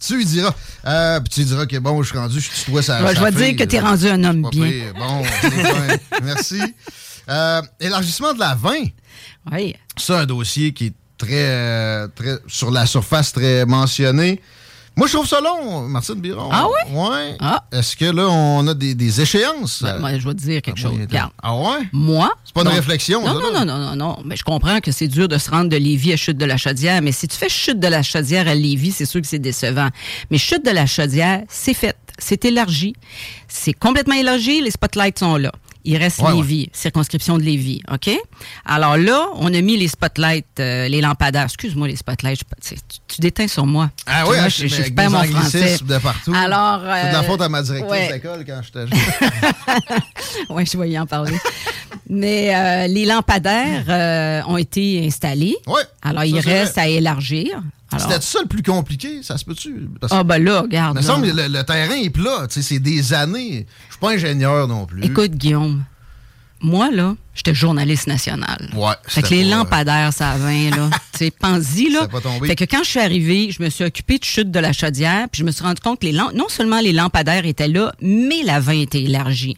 tu 0.00 0.16
lui 0.16 0.24
diras. 0.24 0.54
Euh, 0.84 1.20
puis 1.20 1.28
tu 1.32 1.40
lui 1.40 1.46
diras 1.46 1.66
que 1.66 1.76
bon, 1.78 2.02
je 2.02 2.08
suis 2.08 2.18
rendu, 2.18 2.40
je 2.40 2.50
suis 2.50 2.64
tutoie 2.64 2.82
sa, 2.82 3.02
Ouais, 3.04 3.14
je 3.14 3.22
vais 3.22 3.30
dire 3.30 3.56
que 3.56 3.64
t'es 3.64 3.80
là. 3.80 3.88
rendu 3.90 4.08
un 4.08 4.24
homme 4.24 4.48
bien. 4.50 4.70
Bon, 4.98 5.22
bien. 5.22 5.96
merci. 6.24 6.60
Euh, 7.28 7.62
élargissement 7.78 8.34
de 8.34 8.40
la 8.40 8.54
20. 8.54 8.70
Oui. 9.52 9.74
C'est 9.96 10.14
un 10.14 10.26
dossier 10.26 10.72
qui 10.72 10.86
est 10.86 10.92
très, 11.16 11.28
euh, 11.46 12.08
très 12.14 12.38
sur 12.48 12.70
la 12.70 12.84
surface, 12.86 13.32
très 13.32 13.64
mentionné. 13.64 14.40
Moi, 14.96 15.06
je 15.06 15.14
trouve 15.14 15.26
ça 15.26 15.40
long, 15.40 15.88
Martine 15.88 16.16
Biron. 16.16 16.50
Ah 16.52 16.66
oui? 16.66 16.94
Ouais. 16.94 17.36
Ah. 17.40 17.64
Est-ce 17.72 17.96
que 17.96 18.04
là, 18.04 18.28
on 18.28 18.66
a 18.66 18.74
des, 18.74 18.94
des 18.94 19.20
échéances? 19.22 19.82
Ben, 19.82 19.98
moi, 20.00 20.18
je 20.18 20.28
vais 20.28 20.34
te 20.34 20.40
dire 20.40 20.60
quelque 20.60 20.78
Ah, 20.80 20.82
chose. 20.82 20.98
Regarde. 21.00 21.30
Ah 21.42 21.56
ouais? 21.56 21.88
Moi. 21.92 22.30
C'est 22.44 22.52
pas 22.54 22.60
une 22.62 22.68
réflexion, 22.68 23.20
Non, 23.24 23.28
ça, 23.28 23.40
non, 23.40 23.52
non, 23.52 23.64
non, 23.64 23.78
non, 23.78 23.96
non. 23.96 24.18
Mais 24.26 24.36
je 24.36 24.42
comprends 24.44 24.80
que 24.80 24.90
c'est 24.92 25.08
dur 25.08 25.28
de 25.28 25.38
se 25.38 25.48
rendre 25.48 25.70
de 25.70 25.76
Lévis 25.76 26.12
à 26.12 26.16
Chute 26.16 26.36
de 26.36 26.44
la 26.44 26.58
Chaudière, 26.58 27.00
mais 27.00 27.12
si 27.12 27.26
tu 27.26 27.36
fais 27.38 27.48
Chute 27.48 27.80
de 27.80 27.88
la 27.88 28.02
Chaudière 28.02 28.46
à 28.48 28.54
Lévis, 28.54 28.92
c'est 28.92 29.06
sûr 29.06 29.20
que 29.22 29.26
c'est 29.28 29.38
décevant. 29.38 29.88
Mais 30.30 30.36
Chute 30.38 30.64
de 30.66 30.70
la 30.72 30.84
Chaudière, 30.86 31.42
c'est 31.48 31.72
fait. 31.74 31.96
C'est 32.18 32.44
élargi. 32.44 32.94
C'est 33.48 33.72
complètement 33.72 34.14
élargi. 34.16 34.60
Les 34.60 34.70
spotlights 34.72 35.20
sont 35.20 35.36
là. 35.36 35.52
Il 35.84 35.96
reste 35.96 36.20
Ouais, 36.20 36.32
Lévis, 36.34 36.68
circonscription 36.72 37.38
de 37.38 37.42
Lévis, 37.42 37.80
OK? 37.92 38.08
Alors 38.64 38.96
là, 38.96 39.26
on 39.36 39.52
a 39.52 39.60
mis 39.60 39.76
les 39.76 39.88
spotlights, 39.88 40.46
euh, 40.60 40.86
les 40.88 41.00
lampadaires. 41.00 41.44
Excuse-moi, 41.44 41.88
les 41.88 41.96
spotlights. 41.96 42.40
je- 42.64 42.74
tu, 42.74 42.80
tu- 43.08 43.20
déteins 43.20 43.48
sur 43.48 43.66
moi. 43.66 43.90
Ah 44.06 44.24
oui, 44.28 44.36
hein, 44.38 44.48
je, 44.48 44.68
je, 44.68 44.82
je 44.84 44.90
perds 44.92 45.10
mon 45.10 45.24
français. 45.24 45.76
de 45.82 45.98
partout. 45.98 46.32
Alors, 46.34 46.80
C'est 46.82 47.08
de 47.08 47.12
la 47.14 47.20
euh, 47.20 47.22
faute 47.24 47.40
à 47.40 47.48
ma 47.48 47.62
directrice 47.62 47.90
ouais. 47.90 48.12
d'école 48.12 48.44
quand 48.46 48.60
j'étais 48.62 48.86
jeune. 48.86 49.00
oui, 50.50 50.64
je 50.70 50.78
vais 50.78 50.90
y 50.90 50.98
en 50.98 51.06
parler. 51.06 51.36
Mais 52.08 52.54
euh, 52.54 52.86
les 52.86 53.04
lampadaires 53.04 53.84
euh, 53.88 54.42
ont 54.46 54.56
été 54.56 55.04
installés. 55.06 55.56
Ouais. 55.66 55.82
Alors, 56.02 56.24
il 56.24 56.38
reste 56.38 56.74
vrai. 56.74 56.82
à 56.82 56.88
élargir. 56.88 57.60
C'était 57.98 58.20
ça 58.20 58.38
le 58.42 58.48
plus 58.48 58.62
compliqué? 58.62 59.22
Ça 59.22 59.36
se 59.38 59.44
peut-tu? 59.44 59.88
Ah, 60.10 60.24
ben 60.24 60.42
là, 60.42 60.62
regarde. 60.62 60.96
Il 60.96 61.00
me 61.00 61.02
semble 61.02 61.26
que 61.26 61.36
le, 61.36 61.48
le 61.48 61.62
terrain 61.64 61.94
est 61.94 62.10
plat. 62.10 62.46
tu 62.48 62.54
sais, 62.54 62.62
C'est 62.62 62.78
des 62.78 63.12
années. 63.12 63.66
Je 63.88 63.92
suis 63.94 64.00
pas 64.00 64.10
ingénieur 64.12 64.66
non 64.68 64.86
plus. 64.86 65.04
Écoute, 65.04 65.32
Guillaume, 65.32 65.84
moi, 66.62 66.90
là, 66.92 67.16
j'étais 67.34 67.54
journaliste 67.54 68.06
national. 68.06 68.70
Ouais, 68.74 68.92
Fait 69.08 69.20
que 69.22 69.28
les 69.30 69.42
pas- 69.50 69.56
lampadaires, 69.56 70.12
ça 70.12 70.36
20, 70.36 70.70
là. 70.70 70.90
tu 71.12 71.18
sais, 71.18 71.30
pense-y, 71.32 71.90
là. 71.90 72.06
Pas 72.06 72.20
tombé. 72.20 72.46
Fait 72.48 72.54
que 72.56 72.64
quand 72.64 72.82
je 72.84 72.88
suis 72.90 73.00
arrivée, 73.00 73.50
je 73.50 73.62
me 73.62 73.68
suis 73.68 73.84
occupée 73.84 74.18
de 74.18 74.24
chute 74.24 74.50
de 74.50 74.58
la 74.60 74.72
chaudière, 74.72 75.26
puis 75.30 75.40
je 75.40 75.44
me 75.44 75.50
suis 75.50 75.62
rendu 75.64 75.80
compte 75.80 75.98
que 76.00 76.06
les 76.06 76.12
non 76.12 76.48
seulement 76.48 76.80
les 76.80 76.92
lampadaires 76.92 77.44
étaient 77.46 77.68
là, 77.68 77.92
mais 78.00 78.42
la 78.44 78.60
20 78.60 78.72
était 78.82 79.02
élargie. 79.02 79.56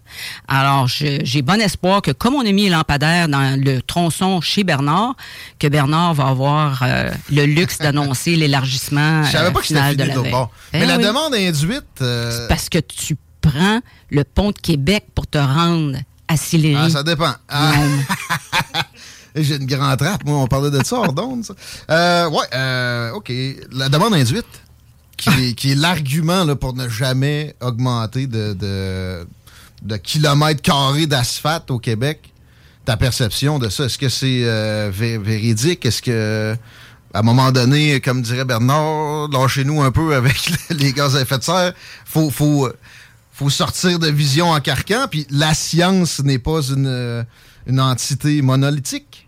Alors, 0.49 0.89
j'ai 0.89 1.43
bon 1.43 1.61
espoir 1.61 2.01
que 2.01 2.11
comme 2.11 2.35
on 2.35 2.41
a 2.47 2.53
mis 2.53 2.65
les 2.65 2.71
lampadaires 2.71 3.29
dans 3.29 3.61
le 3.63 3.83
tronçon 3.83 4.41
chez 4.41 4.65
Bernard, 4.65 5.15
que 5.59 5.67
Bernard 5.69 6.15
va 6.15 6.29
avoir 6.29 6.83
euh, 6.83 7.11
le 7.31 7.45
luxe 7.45 7.79
d'annoncer 7.79 8.35
l'élargissement 8.37 9.25
Je 9.25 9.33
savais 9.33 9.49
euh, 9.49 9.51
pas 9.51 9.61
que 9.61 9.67
c'était 9.67 9.81
final 9.81 9.97
de 9.97 10.05
la 10.05 10.15
20. 10.15 10.31
bord. 10.31 10.51
Ben 10.73 10.81
Mais 10.81 10.87
la 10.87 10.97
oui. 10.97 11.05
demande 11.05 11.35
induite. 11.35 11.85
euh, 12.01 12.49
Parce 12.49 12.69
que 12.69 12.79
tu 12.79 13.17
prends 13.43 13.81
le 14.11 14.25
pont 14.25 14.53
de 14.53 14.59
Québec 14.59 15.05
pour 15.15 15.27
te 15.27 15.37
rendre 15.39 15.99
à 16.29 16.37
Sillery. 16.37 16.77
Ah, 16.79 16.91
ça 16.91 17.03
dépend. 17.03 17.35
Ah. 17.49 17.73
J'ai 19.37 19.57
une 19.57 19.67
grande 19.67 19.99
trappe, 19.99 20.25
moi, 20.25 20.39
on 20.39 20.47
parlait 20.47 20.71
de 20.71 20.83
ça 20.85 20.97
hors 20.97 21.13
d'onde. 21.13 21.45
Euh, 21.91 22.29
ouais, 22.31 22.47
euh, 22.55 23.11
OK. 23.13 23.33
La 23.73 23.89
demande 23.89 24.15
induite, 24.15 24.47
qui 25.17 25.29
est, 25.31 25.55
qui 25.55 25.73
est 25.73 25.75
l'argument 25.75 26.45
là, 26.45 26.55
pour 26.55 26.73
ne 26.75 26.89
jamais 26.89 27.57
augmenter 27.61 28.29
de, 28.29 28.53
de, 28.53 29.27
de 29.83 29.97
kilomètres 29.97 30.63
carrés 30.63 31.07
d'asphalte 31.07 31.71
au 31.73 31.79
Québec. 31.81 32.33
Ta 32.85 32.97
perception 32.97 33.59
de 33.59 33.71
ça, 33.71 33.85
est-ce 33.87 33.99
que 33.99 34.09
c'est 34.09 34.43
euh, 34.45 34.91
vé- 34.95 35.19
véridique? 35.21 35.85
Est-ce 35.85 36.01
que, 36.03 36.55
à 37.13 37.19
un 37.19 37.23
moment 37.23 37.51
donné, 37.51 38.01
comme 38.01 38.23
dirait 38.23 38.45
Bernard, 38.45 39.29
lâchez-nous 39.33 39.83
un 39.83 39.91
peu 39.91 40.15
avec 40.15 40.53
les 40.71 40.93
gaz 40.93 41.17
à 41.17 41.23
effet 41.23 41.39
de 41.39 41.43
serre, 41.43 41.73
faut, 42.05 42.31
faut, 42.31 42.69
faut 43.35 43.51
sortir 43.51 43.99
de 43.99 44.09
vision 44.09 44.51
en 44.51 44.61
carcan, 44.61 45.07
puis 45.11 45.27
la 45.29 45.55
science 45.55 46.21
n'est 46.23 46.39
pas 46.39 46.63
une, 46.63 46.87
euh, 46.87 47.23
une 47.67 47.81
entité 47.81 48.41
monolithique. 48.43 49.27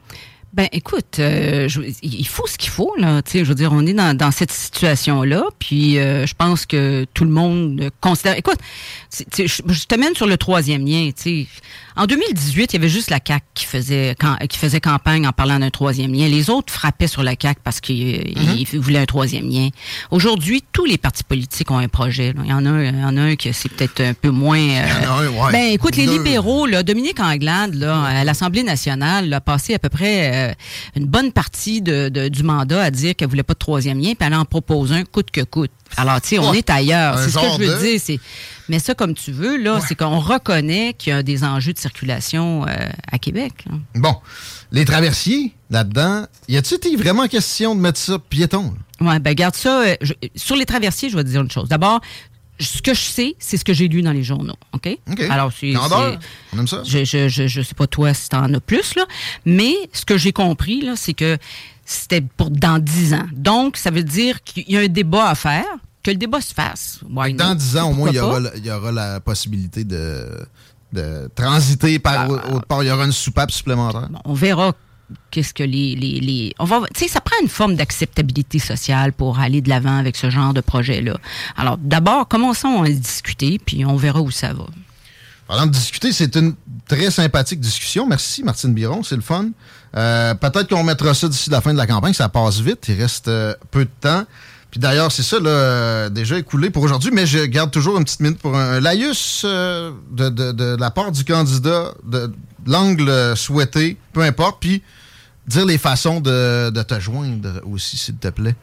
Ben, 0.54 0.68
écoute, 0.72 1.18
euh, 1.18 1.68
il 2.02 2.26
faut 2.26 2.46
ce 2.46 2.56
qu'il 2.56 2.70
faut, 2.70 2.94
là. 2.96 3.20
Tu 3.20 3.32
sais, 3.32 3.38
je 3.44 3.48
veux 3.50 3.54
dire, 3.54 3.72
on 3.72 3.84
est 3.84 3.92
dans, 3.92 4.16
dans 4.16 4.30
cette 4.30 4.52
situation-là, 4.52 5.42
puis 5.58 5.98
euh, 5.98 6.24
je 6.24 6.32
pense 6.34 6.64
que 6.64 7.04
tout 7.12 7.24
le 7.24 7.30
monde 7.30 7.90
considère. 8.00 8.38
Écoute, 8.38 8.56
c'est- 9.10 9.28
tu 9.28 9.46
sais, 9.48 9.62
je, 9.68 9.72
je 9.72 9.84
te 9.84 9.96
mène 9.96 10.14
sur 10.14 10.26
le 10.26 10.38
troisième 10.38 10.86
lien. 10.86 11.10
Tu 11.14 11.22
sais, 11.44 11.46
en 11.96 12.06
2018, 12.06 12.72
il 12.72 12.76
y 12.76 12.78
avait 12.78 12.88
juste 12.88 13.10
la 13.10 13.20
CAC 13.20 13.42
qui 13.54 13.64
faisait 13.64 14.14
cam- 14.18 14.36
qui 14.48 14.58
faisait 14.58 14.80
campagne 14.80 15.26
en 15.26 15.32
parlant 15.32 15.58
d'un 15.58 15.70
troisième 15.70 16.12
lien. 16.12 16.28
Les 16.28 16.50
autres 16.50 16.72
frappaient 16.72 17.06
sur 17.06 17.22
la 17.22 17.36
CAC 17.36 17.58
parce 17.64 17.80
qu'ils 17.80 18.34
ils 18.36 18.66
voulaient 18.78 18.98
un 18.98 19.06
troisième 19.06 19.48
lien. 19.48 19.68
Aujourd'hui, 20.10 20.62
tous 20.72 20.84
les 20.84 20.98
partis 20.98 21.24
politiques 21.24 21.70
ont 21.70 21.78
un 21.78 21.88
projet. 21.88 22.32
là. 22.32 22.40
Il 22.44 22.50
y 22.50 22.52
en 22.52 22.64
a, 22.66 22.70
un- 22.70 22.82
il 22.84 23.00
y 23.00 23.04
en 23.04 23.16
a 23.16 23.20
un 23.22 23.36
qui 23.36 23.52
c'est 23.52 23.70
peut-être 23.70 24.00
un 24.02 24.14
peu 24.14 24.30
moins. 24.30 24.58
euh, 24.58 24.86
Il 24.98 25.04
y 25.04 25.06
en 25.06 25.10
a 25.10 25.14
un, 25.22 25.28
ouais. 25.46 25.52
Ben, 25.52 25.72
écoute, 25.72 25.96
les 25.96 26.06
libéraux, 26.06 26.66
là, 26.66 26.82
Dominique 26.82 27.20
Anglade, 27.20 27.74
là, 27.74 28.02
à 28.02 28.24
l'Assemblée 28.24 28.62
nationale, 28.62 29.32
a 29.32 29.40
passé 29.40 29.74
à 29.74 29.78
peu 29.78 29.88
près 29.88 30.50
euh, 30.50 30.54
une 30.96 31.06
bonne 31.06 31.32
partie 31.32 31.80
de, 31.82 32.08
de- 32.08 32.28
du 32.28 32.42
mandat 32.42 32.82
à 32.82 32.90
dire 32.90 33.16
qu'elle 33.16 33.28
voulait 33.28 33.42
pas 33.42 33.54
de 33.54 33.58
troisième 33.58 33.98
lien, 33.98 34.12
puis 34.18 34.26
elle 34.26 34.34
en 34.34 34.44
propose 34.44 34.92
un 34.92 35.04
coûte 35.04 35.30
que 35.30 35.40
coûte. 35.42 35.70
Alors, 35.96 36.20
tu 36.20 36.28
sais, 36.28 36.38
on 36.38 36.50
Ouais. 36.50 36.58
est 36.58 36.70
ailleurs. 36.70 37.18
C'est 37.18 37.30
ce 37.30 37.34
que 37.38 37.52
je 37.52 37.58
veux 37.68 37.74
de- 37.74 37.82
dire. 37.82 38.00
C'est, 38.02 38.18
mais 38.68 38.78
ça, 38.78 38.94
comme 38.94 39.14
tu 39.14 39.32
veux, 39.32 39.56
là, 39.56 39.80
c'est 39.86 39.94
qu'on 39.94 40.18
reconnaît 40.20 40.94
qu'il 40.98 41.12
y 41.12 41.16
a 41.16 41.22
des 41.22 41.44
enjeux 41.44 41.72
de 41.72 41.78
circulation 41.78 42.66
euh, 42.66 42.88
à 43.10 43.18
Québec. 43.18 43.52
là. 43.70 43.76
Bon, 43.94 44.14
les 44.72 44.84
traversiers, 44.84 45.52
là-dedans, 45.70 46.26
y 46.48 46.56
a-t-il 46.56 46.76
été 46.76 46.96
vraiment 46.96 47.26
question 47.28 47.74
de 47.74 47.80
mettre 47.80 47.98
ça 47.98 48.18
piéton? 48.18 48.74
Ouais, 49.00 49.18
ben 49.20 49.34
garde 49.34 49.54
ça. 49.54 49.82
euh, 49.82 49.96
je- 50.00 50.14
sur 50.34 50.56
les 50.56 50.66
traversiers, 50.66 51.08
je 51.10 51.16
vais 51.16 51.24
te 51.24 51.28
dire 51.28 51.40
une 51.42 51.50
chose. 51.50 51.68
D'abord, 51.68 52.00
ce 52.58 52.80
que 52.80 52.94
je 52.94 53.00
sais, 53.02 53.36
c'est 53.38 53.58
ce 53.58 53.64
que 53.66 53.74
j'ai 53.74 53.86
lu 53.86 54.00
dans 54.02 54.12
les 54.12 54.24
journaux. 54.24 54.56
OK? 54.72 54.88
OK. 55.10 55.20
Alors, 55.30 55.52
c'est- 55.58 55.74
on 55.76 56.58
aime 56.58 56.66
ça. 56.66 56.82
Je, 56.86 57.04
je, 57.04 57.28
je, 57.28 57.46
je 57.46 57.60
sais 57.62 57.74
pas 57.74 57.86
toi 57.86 58.14
si 58.14 58.28
t'en 58.30 58.52
as 58.54 58.60
plus, 58.60 58.94
là. 58.96 59.04
Mais 59.44 59.74
ce 59.92 60.04
que 60.06 60.16
j'ai 60.16 60.32
compris, 60.32 60.80
là, 60.80 60.94
c'est 60.96 61.12
que 61.14 61.36
c'était 61.86 62.20
pour 62.20 62.50
dans 62.50 62.78
10 62.78 63.14
ans. 63.14 63.26
Donc, 63.32 63.76
ça 63.78 63.90
veut 63.90 64.02
dire 64.02 64.42
qu'il 64.42 64.64
y 64.68 64.76
a 64.76 64.80
un 64.80 64.88
débat 64.88 65.30
à 65.30 65.34
faire, 65.34 65.64
que 66.02 66.10
le 66.10 66.16
débat 66.18 66.40
se 66.42 66.52
fasse. 66.52 67.00
Why 67.10 67.32
Dans 67.32 67.50
not? 67.50 67.54
10 67.54 67.76
ans, 67.78 67.90
au 67.90 67.94
moins, 67.94 68.10
il 68.10 68.16
y, 68.16 68.20
aura, 68.20 68.40
il 68.56 68.66
y 68.66 68.70
aura 68.70 68.92
la 68.92 69.20
possibilité 69.20 69.84
de, 69.84 70.28
de 70.92 71.30
transiter 71.34 71.98
par 71.98 72.28
au- 72.30 72.34
autre 72.56 72.66
part. 72.66 72.82
Il 72.82 72.88
y 72.88 72.90
aura 72.90 73.04
une 73.06 73.12
soupape 73.12 73.50
supplémentaire. 73.50 74.08
on 74.24 74.34
verra 74.34 74.74
qu'est-ce 75.30 75.54
que 75.54 75.62
les, 75.62 75.94
les, 75.94 76.18
les- 76.20 76.54
on 76.58 76.64
va 76.64 76.80
tu 76.92 77.04
sais 77.04 77.08
ça 77.08 77.20
prend 77.20 77.36
une 77.40 77.48
forme 77.48 77.76
d'acceptabilité 77.76 78.58
sociale 78.58 79.12
pour 79.12 79.38
aller 79.38 79.60
de 79.60 79.68
l'avant 79.68 79.96
avec 79.98 80.16
ce 80.16 80.30
genre 80.30 80.52
de 80.52 80.60
projet 80.60 81.00
là. 81.00 81.16
Alors 81.56 81.78
d'abord 81.78 82.26
commençons 82.26 82.82
à 82.82 82.88
discuter 82.90 83.60
puis 83.64 83.84
on 83.84 83.94
verra 83.94 84.20
où 84.20 84.32
ça 84.32 84.52
va. 84.52 84.66
Parlant 85.46 85.66
de 85.66 85.70
discuter, 85.70 86.10
c'est 86.10 86.34
une 86.34 86.56
très 86.88 87.12
sympathique 87.12 87.60
discussion. 87.60 88.04
Merci, 88.08 88.42
Martine 88.42 88.74
Biron, 88.74 89.04
c'est 89.04 89.14
le 89.14 89.22
fun. 89.22 89.50
Euh, 89.96 90.34
Peut-être 90.34 90.68
qu'on 90.68 90.82
mettra 90.84 91.14
ça 91.14 91.28
d'ici 91.28 91.48
la 91.50 91.60
fin 91.60 91.72
de 91.72 91.78
la 91.78 91.86
campagne, 91.86 92.12
ça 92.12 92.28
passe 92.28 92.60
vite, 92.60 92.84
il 92.88 93.00
reste 93.00 93.28
euh, 93.28 93.54
peu 93.70 93.84
de 93.84 93.90
temps. 94.00 94.24
Puis 94.70 94.80
d'ailleurs, 94.80 95.10
c'est 95.10 95.22
ça, 95.22 95.38
là, 95.40 95.48
euh, 95.48 96.08
déjà 96.10 96.38
écoulé 96.38 96.70
pour 96.70 96.82
aujourd'hui, 96.82 97.10
mais 97.12 97.24
je 97.26 97.38
garde 97.46 97.70
toujours 97.70 97.96
une 97.96 98.04
petite 98.04 98.20
minute 98.20 98.38
pour 98.38 98.56
un, 98.56 98.72
un 98.74 98.80
laïus 98.80 99.44
de, 99.44 99.90
de- 100.28 100.52
de 100.52 100.76
la 100.78 100.90
part 100.90 101.12
du 101.12 101.24
candidat, 101.24 101.94
de, 102.04 102.30
l'angle 102.66 103.36
souhaité, 103.36 103.96
peu 104.12 104.22
importe, 104.22 104.58
puis 104.60 104.82
dire 105.46 105.64
les 105.64 105.78
façons 105.78 106.20
de, 106.20 106.70
de 106.70 106.82
te 106.82 106.98
joindre 107.00 107.60
aussi, 107.64 107.96
s'il 107.96 108.16
te 108.16 108.28
plaît. 108.28 108.56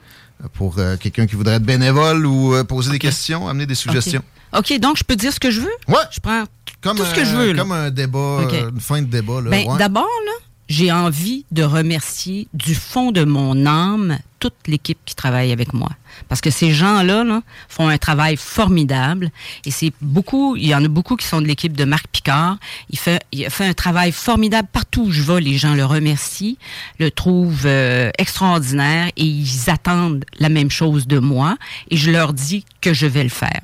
pour 0.54 0.76
euh, 0.78 0.98
quelqu'un 0.98 1.26
qui 1.26 1.36
voudrait 1.36 1.56
être 1.56 1.64
bénévole 1.64 2.26
ou 2.26 2.54
euh, 2.54 2.64
poser 2.66 2.92
des 2.92 3.00
questions, 3.00 3.48
amener 3.48 3.66
des 3.66 3.76
suggestions. 3.76 4.22
OK, 4.56 4.78
donc 4.80 4.98
je 4.98 5.04
peux 5.06 5.16
dire 5.16 5.32
ce 5.34 5.40
que 5.40 5.50
je 5.50 5.62
veux? 5.62 5.72
Ouais. 5.88 5.96
Je 6.12 6.20
prends 6.20 6.44
Comme, 6.82 6.98
tout 6.98 7.06
ce 7.06 7.16
que 7.16 7.22
un- 7.22 7.26
je 7.26 7.36
veux. 7.36 7.54
là. 7.54 7.62
Comme 7.64 7.72
un 7.72 7.90
débat, 7.90 8.40
une 8.74 8.80
fin 8.82 9.02
de 9.02 9.08
débat. 9.08 9.42
Là, 9.42 9.50
Ben, 9.50 9.66
ouais. 9.68 9.78
D'abord, 9.80 10.04
là, 10.26 10.32
j'ai 10.74 10.92
envie 10.92 11.46
de 11.52 11.62
remercier 11.62 12.48
du 12.54 12.74
fond 12.74 13.12
de 13.12 13.24
mon 13.24 13.68
âme 13.68 14.18
toute 14.40 14.56
l'équipe 14.66 14.98
qui 15.06 15.14
travaille 15.14 15.52
avec 15.52 15.72
moi. 15.72 15.90
Parce 16.30 16.42
que 16.42 16.50
ces 16.50 16.72
gens-là 16.72 17.24
là, 17.24 17.44
font 17.70 17.88
un 17.88 18.00
travail 18.00 18.38
formidable. 18.38 19.30
Et 19.66 19.72
c'est 19.72 19.94
beaucoup, 20.02 20.56
il 20.56 20.66
y 20.66 20.74
en 20.74 20.84
a 20.84 20.88
beaucoup 20.88 21.16
qui 21.16 21.28
sont 21.28 21.42
de 21.42 21.46
l'équipe 21.46 21.78
de 21.78 21.86
Marc 21.86 22.08
Picard. 22.08 22.58
Il 22.90 22.98
fait, 22.98 23.22
il 23.32 23.48
fait 23.52 23.68
un 23.68 23.76
travail 23.76 24.12
formidable 24.12 24.68
partout 24.72 25.04
où 25.04 25.12
je 25.12 25.22
vais. 25.22 25.42
Les 25.42 25.58
gens 25.58 25.76
le 25.76 25.86
remercient, 25.86 26.58
le 27.00 27.12
trouvent 27.12 27.68
euh, 27.68 28.10
extraordinaire 28.18 29.10
et 29.16 29.26
ils 29.26 29.70
attendent 29.70 30.26
la 30.40 30.50
même 30.50 30.72
chose 30.72 31.06
de 31.06 31.20
moi. 31.20 31.56
Et 31.92 31.98
je 31.98 32.10
leur 32.10 32.34
dis 32.34 32.66
que 32.82 32.96
je 32.96 33.06
vais 33.06 33.24
le 33.24 33.30
faire. 33.30 33.62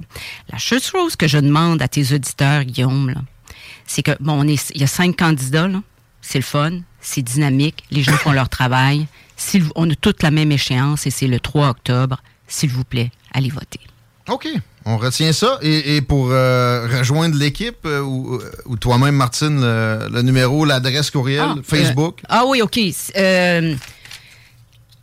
La 0.52 0.60
seule 0.60 0.82
chose 0.82 1.16
que 1.16 1.28
je 1.28 1.40
demande 1.40 1.82
à 1.82 1.88
tes 1.88 2.14
auditeurs, 2.14 2.66
Guillaume, 2.66 3.16
c'est 3.88 4.04
que, 4.04 4.16
bon, 4.20 4.34
on 4.34 4.48
est, 4.48 4.72
il 4.76 4.82
y 4.82 4.84
a 4.84 4.88
cinq 4.88 5.18
candidats. 5.18 5.70
C'est 6.22 6.38
le 6.38 6.44
fun, 6.44 6.82
c'est 7.02 7.22
dynamique, 7.22 7.84
les 7.92 8.04
gens 8.04 8.14
font 8.18 8.32
leur 8.32 8.50
travail. 8.50 9.08
On 9.76 9.90
a 9.90 9.96
toute 9.96 10.22
la 10.24 10.32
même 10.32 10.52
échéance 10.52 11.08
et 11.08 11.12
c'est 11.12 11.28
le 11.28 11.40
3 11.40 11.70
octobre. 11.70 12.22
S'il 12.48 12.70
vous 12.72 12.84
plaît, 12.84 13.12
allez 13.34 13.50
voter. 13.50 13.80
OK. 14.28 14.48
On 14.86 14.98
retient 14.98 15.34
ça. 15.34 15.60
Et, 15.62 15.98
et 15.98 16.02
pour 16.02 16.30
euh, 16.32 16.88
rejoindre 17.00 17.36
l'équipe, 17.38 17.86
euh, 17.86 18.02
ou, 18.02 18.40
ou 18.66 18.76
toi-même, 18.78 19.16
Martine, 19.16 19.62
le, 19.62 20.08
le 20.12 20.22
numéro, 20.24 20.66
l'adresse 20.66 21.10
courriel, 21.12 21.42
Ah, 21.46 21.56
Facebook? 21.64 22.20
euh, 22.24 22.28
ah 22.30 22.44
oui, 22.48 22.62
OK. 22.62 22.80
Euh, 23.18 23.76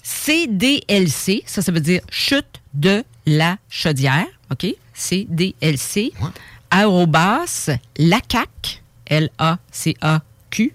CDLC, 0.02 1.42
ça, 1.46 1.62
ça 1.62 1.72
veut 1.72 1.80
dire 1.80 2.00
chute 2.10 2.60
de 2.74 3.04
la 3.26 3.56
chaudière. 3.68 4.26
OK? 4.50 4.66
CDLC. 4.94 6.12
Arrobas 6.70 7.70
lacac, 7.98 8.82
L-A-C-A-Q, 9.06 10.72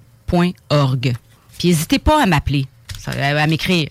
Puis 1.58 1.70
n'hésitez 1.70 1.99
pas 1.99 2.24
à 2.24 2.26
m'appeler, 2.26 2.66
à 3.06 3.48
m'écrire. 3.48 3.90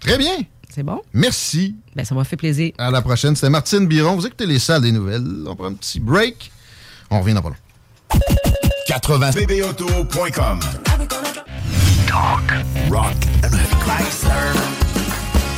Très 0.00 0.18
bien. 0.18 0.36
C'est 0.68 0.82
bon? 0.82 1.00
Merci. 1.12 1.74
Ben, 1.96 2.04
ça 2.04 2.14
m'a 2.14 2.24
fait 2.24 2.36
plaisir. 2.36 2.72
À 2.78 2.90
la 2.90 3.02
prochaine. 3.02 3.34
C'était 3.34 3.50
Martine 3.50 3.86
Biron. 3.86 4.14
Vous 4.14 4.26
écoutez 4.26 4.46
les 4.46 4.58
salles 4.58 4.82
des 4.82 4.92
nouvelles. 4.92 5.24
On 5.46 5.56
prend 5.56 5.66
un 5.66 5.74
petit 5.74 5.98
break. 5.98 6.52
On 7.10 7.20
revient 7.20 7.34
dans 7.34 7.42
pas 7.42 7.48
long. 7.48 7.56
80 8.86 9.30
bbauto.com 9.32 10.60
Talk, 12.06 12.64
rock 12.90 13.14
and 13.44 13.56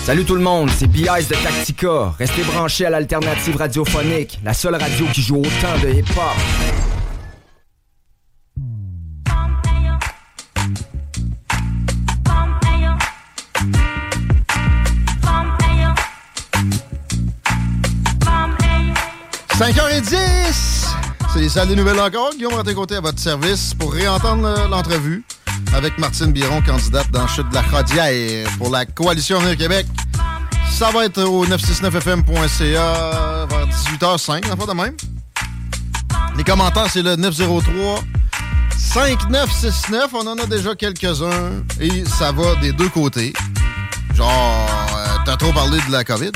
Salut 0.05 0.25
tout 0.25 0.35
le 0.35 0.41
monde, 0.41 0.71
c'est 0.77 0.89
B.I.S. 0.89 1.29
de 1.29 1.35
Tactica. 1.35 2.15
Restez 2.19 2.43
branchés 2.43 2.87
à 2.87 2.91
l'alternative 2.91 3.57
radiophonique, 3.57 4.41
la 4.43 4.55
seule 4.55 4.75
radio 4.75 5.07
qui 5.13 5.23
joue 5.23 5.37
autant 5.37 5.79
de 5.83 5.91
hip-hop. 5.91 6.90
«5h10! 19.61 20.87
C'est 21.35 21.39
les 21.39 21.51
salles 21.51 21.69
des 21.69 21.77
nouvelles 21.77 22.01
encore. 22.01 22.33
Guillaume 22.33 22.55
Ranté-Côté 22.55 22.95
à 22.95 23.03
votre 23.03 23.19
service 23.19 23.75
pour 23.75 23.93
réentendre 23.93 24.47
euh, 24.47 24.67
l'entrevue 24.69 25.23
avec 25.75 25.99
Martine 25.99 26.33
Biron, 26.33 26.63
candidate 26.63 27.11
dans 27.11 27.27
Chute 27.27 27.47
de 27.51 27.55
la 27.55 27.63
Chaudière 27.65 28.49
pour 28.57 28.71
la 28.71 28.87
Coalition 28.87 29.37
Avenir 29.37 29.59
Québec. 29.59 29.87
Ça 30.71 30.91
va 30.91 31.05
être 31.05 31.23
au 31.25 31.45
969fm.ca 31.45 33.47
vers 33.51 33.67
18h05, 33.67 34.49
la 34.49 34.57
fois 34.57 34.65
de 34.65 34.73
même. 34.73 34.97
Les 36.39 36.45
commentaires, 36.45 36.89
c'est 36.91 37.03
le 37.03 37.17
903 37.17 38.01
5969. 38.79 40.11
On 40.15 40.27
en 40.27 40.39
a 40.39 40.47
déjà 40.47 40.75
quelques-uns 40.75 41.63
et 41.79 42.07
ça 42.07 42.33
va 42.33 42.55
des 42.63 42.73
deux 42.73 42.89
côtés. 42.89 43.35
Genre, 44.15 44.67
euh, 44.97 45.17
t'as 45.27 45.37
trop 45.37 45.53
parlé 45.53 45.77
de 45.87 45.93
la 45.93 46.03
COVID 46.03 46.33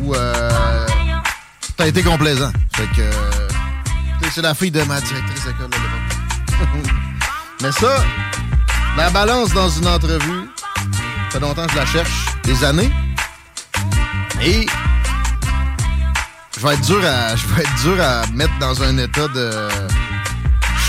ou 0.00 0.14
euh, 0.14 0.87
t'as 1.78 1.86
été 1.86 2.02
complaisant. 2.02 2.52
Fait 2.74 2.86
que 2.94 3.00
euh, 3.00 4.28
c'est 4.30 4.42
la 4.42 4.54
fille 4.54 4.70
de 4.70 4.82
ma 4.82 5.00
directrice 5.00 5.44
d'école. 5.46 5.70
Mais 7.62 7.72
ça, 7.72 8.04
la 8.96 9.08
balance 9.10 9.52
dans 9.54 9.68
une 9.68 9.86
entrevue, 9.86 10.50
ça 10.74 11.30
fait 11.30 11.40
longtemps 11.40 11.66
que 11.66 11.72
je 11.72 11.76
la 11.76 11.86
cherche, 11.86 12.26
des 12.44 12.62
années. 12.64 12.90
Et 14.42 14.66
je 16.56 16.66
vais 16.66 16.74
être 16.74 16.80
dur 16.82 17.00
à, 17.04 17.34
je 17.34 17.46
vais 17.46 17.62
être 17.62 17.82
dur 17.82 18.00
à 18.00 18.26
mettre 18.34 18.56
dans 18.58 18.82
un 18.82 18.98
état 18.98 19.28
de 19.28 19.50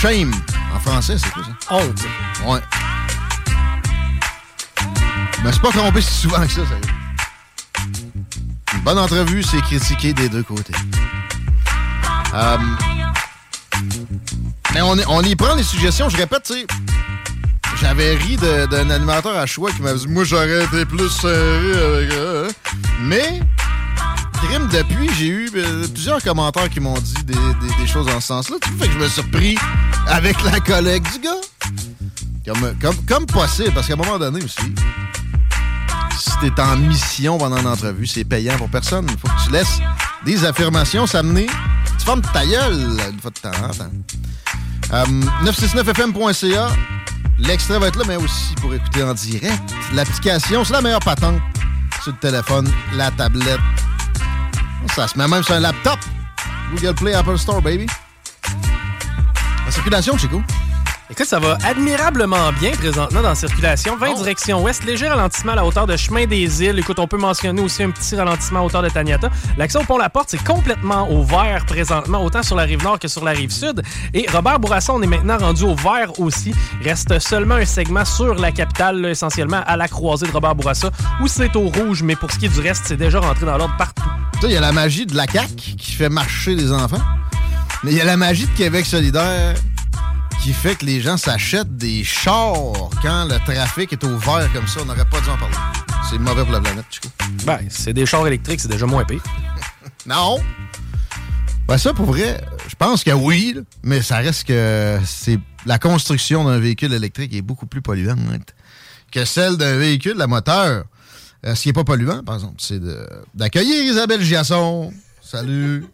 shame. 0.01 0.33
En 0.75 0.79
français, 0.79 1.17
c'est 1.17 1.31
quoi 1.31 1.43
ça? 1.43 1.75
Honte. 1.75 2.05
Ouais. 2.45 2.61
Mais 5.43 5.51
c'est 5.51 5.61
pas 5.61 5.71
trompé 5.71 6.01
si 6.01 6.21
souvent 6.21 6.41
que 6.41 6.47
ça, 6.47 6.61
sérieux. 6.65 6.98
Bonne 8.83 8.97
entrevue, 8.97 9.43
c'est 9.43 9.61
critiquer 9.61 10.13
des 10.13 10.29
deux 10.29 10.43
côtés. 10.43 10.73
Euh, 12.33 12.57
mais 14.73 14.81
on, 14.81 15.21
y 15.21 15.35
prend 15.35 15.55
les 15.55 15.63
suggestions. 15.63 16.09
Je 16.09 16.17
répète, 16.17 16.43
tu 16.43 16.65
j'avais 17.81 18.15
ri 18.15 18.35
d'un 18.35 18.89
animateur 18.89 19.37
à 19.37 19.45
choix 19.45 19.71
qui 19.71 19.81
m'avait 19.81 19.99
dit 19.99 20.07
Moi, 20.07 20.23
j'aurais 20.23 20.65
été 20.65 20.85
plus 20.85 21.09
serré 21.09 21.71
avec. 21.71 22.11
euh. 22.11 22.49
Mais, 23.01 23.39
crime, 24.33 24.67
depuis, 24.67 25.09
j'ai 25.17 25.27
eu 25.27 25.49
euh, 25.55 25.87
plusieurs 25.87 26.21
commentaires 26.21 26.69
qui 26.69 26.79
m'ont 26.79 26.99
dit 26.99 27.15
des, 27.23 27.87
choses 27.87 28.07
en 28.09 28.19
ce 28.19 28.27
sens-là. 28.27 28.57
Tu 28.61 28.71
Fait 28.73 28.87
que 28.87 28.93
je 28.93 28.99
me 28.99 29.07
suis 29.07 29.21
repris 29.21 29.57
avec 30.07 30.41
la 30.43 30.59
collègue 30.59 31.03
du 31.13 31.19
gars. 31.19 32.53
Comme 33.07 33.25
possible, 33.25 33.71
parce 33.73 33.87
qu'à 33.87 33.93
un 33.93 33.97
moment 33.97 34.17
donné 34.17 34.43
aussi, 34.43 34.73
si 36.19 36.31
t'es 36.41 36.61
en 36.61 36.75
mission 36.75 37.37
pendant 37.37 37.57
une 37.57 37.67
entrevue, 37.67 38.05
c'est 38.05 38.25
payant 38.25 38.57
pour 38.57 38.69
personne. 38.69 39.07
Il 39.09 39.17
faut 39.17 39.27
que 39.27 39.45
tu 39.45 39.51
laisses 39.51 39.79
des 40.25 40.45
affirmations 40.45 41.07
s'amener. 41.07 41.47
Tu 41.97 42.05
fermes 42.05 42.21
ta 42.21 42.45
gueule 42.45 42.73
une 43.11 43.19
fois 43.19 43.31
de 43.31 43.39
temps 43.39 43.65
en 43.65 43.69
temps. 43.69 43.91
Euh, 44.93 45.05
969fm.ca. 45.45 46.69
L'extrait 47.39 47.79
va 47.79 47.87
être 47.87 47.97
là, 47.97 48.03
mais 48.07 48.17
aussi 48.17 48.53
pour 48.55 48.73
écouter 48.73 49.03
en 49.03 49.13
direct. 49.13 49.61
L'application, 49.93 50.63
c'est 50.65 50.73
la 50.73 50.81
meilleure 50.81 50.99
patente 50.99 51.39
sur 52.01 52.11
le 52.11 52.17
téléphone, 52.17 52.69
la 52.95 53.11
tablette. 53.11 53.59
Ça 54.95 55.07
se 55.07 55.17
met 55.17 55.27
même 55.27 55.43
sur 55.43 55.55
un 55.55 55.59
laptop. 55.59 55.99
Google 56.71 56.95
Play, 56.95 57.13
Apple 57.13 57.37
Store, 57.37 57.61
baby. 57.61 57.87
La 59.65 59.71
circulation, 59.71 60.17
Chico. 60.17 60.41
Écoute, 61.11 61.25
ça 61.25 61.39
va 61.39 61.57
admirablement 61.65 62.51
bien 62.59 62.69
présentement 62.69 63.23
dans 63.23 63.29
la 63.29 63.35
circulation. 63.35 63.97
20 63.97 64.13
direction 64.17 64.61
ouest, 64.61 64.83
léger 64.83 65.07
ralentissement 65.07 65.53
à 65.53 65.55
la 65.55 65.65
hauteur 65.65 65.87
de 65.87 65.97
Chemin 65.97 66.27
des 66.27 66.63
Îles. 66.63 66.77
Écoute, 66.77 66.99
on 66.99 67.07
peut 67.07 67.17
mentionner 67.17 67.63
aussi 67.63 67.81
un 67.81 67.89
petit 67.89 68.15
ralentissement 68.15 68.59
à 68.59 68.61
hauteur 68.61 68.83
de 68.83 68.89
Taniata. 68.89 69.31
L'accès 69.57 69.79
au 69.79 69.83
pont 69.83 69.97
La 69.97 70.11
Porte, 70.11 70.29
c'est 70.29 70.43
complètement 70.43 71.09
au 71.09 71.23
vert 71.23 71.65
présentement, 71.65 72.23
autant 72.23 72.43
sur 72.43 72.55
la 72.55 72.61
rive 72.61 72.83
nord 72.83 72.99
que 72.99 73.07
sur 73.07 73.25
la 73.25 73.31
rive 73.31 73.49
sud. 73.49 73.81
Et 74.13 74.27
Robert 74.31 74.59
Bourassa, 74.59 74.93
on 74.93 75.01
est 75.01 75.07
maintenant 75.07 75.39
rendu 75.39 75.63
au 75.63 75.73
vert 75.73 76.19
aussi. 76.19 76.53
Reste 76.83 77.17
seulement 77.17 77.55
un 77.55 77.65
segment 77.65 78.05
sur 78.05 78.35
la 78.35 78.51
capitale, 78.51 79.01
là, 79.01 79.09
essentiellement 79.09 79.63
à 79.65 79.77
la 79.77 79.87
croisée 79.87 80.27
de 80.27 80.31
Robert 80.31 80.53
Bourassa, 80.53 80.91
où 81.23 81.27
c'est 81.27 81.55
au 81.55 81.69
rouge, 81.69 82.03
mais 82.03 82.15
pour 82.15 82.29
ce 82.29 82.37
qui 82.37 82.45
est 82.45 82.49
du 82.49 82.59
reste, 82.59 82.83
c'est 82.85 82.97
déjà 82.97 83.19
rentré 83.19 83.47
dans 83.47 83.57
l'ordre 83.57 83.75
partout. 83.79 84.03
Tu 84.33 84.41
sais, 84.41 84.47
il 84.49 84.53
y 84.53 84.57
a 84.57 84.61
la 84.61 84.71
magie 84.71 85.07
de 85.07 85.15
la 85.15 85.25
CAQ 85.25 85.75
qui 85.75 85.91
fait 85.91 86.09
marcher 86.09 86.53
les 86.53 86.71
enfants. 86.71 87.01
Mais 87.83 87.93
il 87.93 87.97
y 87.97 88.01
a 88.01 88.05
la 88.05 88.17
magie 88.17 88.45
de 88.45 88.55
Québec 88.55 88.85
solidaire 88.85 89.55
qui 90.43 90.53
fait 90.53 90.75
que 90.75 90.85
les 90.85 91.01
gens 91.01 91.17
s'achètent 91.17 91.75
des 91.77 92.03
chars 92.03 92.89
quand 93.01 93.25
le 93.25 93.37
trafic 93.45 93.91
est 93.93 94.03
au 94.03 94.17
vert 94.17 94.49
comme 94.53 94.67
ça. 94.67 94.79
On 94.81 94.85
n'aurait 94.85 95.05
pas 95.09 95.19
dû 95.21 95.29
en 95.29 95.37
parler. 95.37 95.55
C'est 96.09 96.17
mauvais 96.17 96.43
pour 96.43 96.53
la 96.53 96.61
planète, 96.61 96.85
Chico. 96.89 97.09
Ben, 97.45 97.59
c'est 97.69 97.93
des 97.93 98.05
chars 98.05 98.25
électriques, 98.25 98.59
c'est 98.61 98.67
déjà 98.69 98.85
moins 98.85 99.05
pire. 99.05 99.21
Non! 100.05 100.37
Ben 101.67 101.77
ça, 101.77 101.93
pour 101.93 102.05
vrai, 102.07 102.41
je 102.67 102.73
pense 102.75 103.03
que 103.03 103.11
oui, 103.11 103.53
là, 103.55 103.61
mais 103.83 104.01
ça 104.01 104.17
reste 104.17 104.45
que 104.47 104.97
c'est 105.05 105.37
la 105.65 105.77
construction 105.77 106.45
d'un 106.45 106.57
véhicule 106.57 106.93
électrique 106.93 107.35
est 107.35 107.41
beaucoup 107.43 107.67
plus 107.67 107.81
polluante 107.81 108.55
que 109.11 109.23
celle 109.25 109.57
d'un 109.57 109.77
véhicule 109.77 110.19
à 110.21 110.25
moteur. 110.25 110.85
Euh, 111.45 111.53
ce 111.53 111.61
qui 111.63 111.69
n'est 111.69 111.73
pas 111.73 111.83
polluant, 111.83 112.23
par 112.23 112.35
exemple, 112.35 112.55
c'est 112.57 112.79
de- 112.79 113.07
d'accueillir 113.35 113.83
Isabelle 113.83 114.21
Giasson. 114.21 114.91
Salut! 115.21 115.85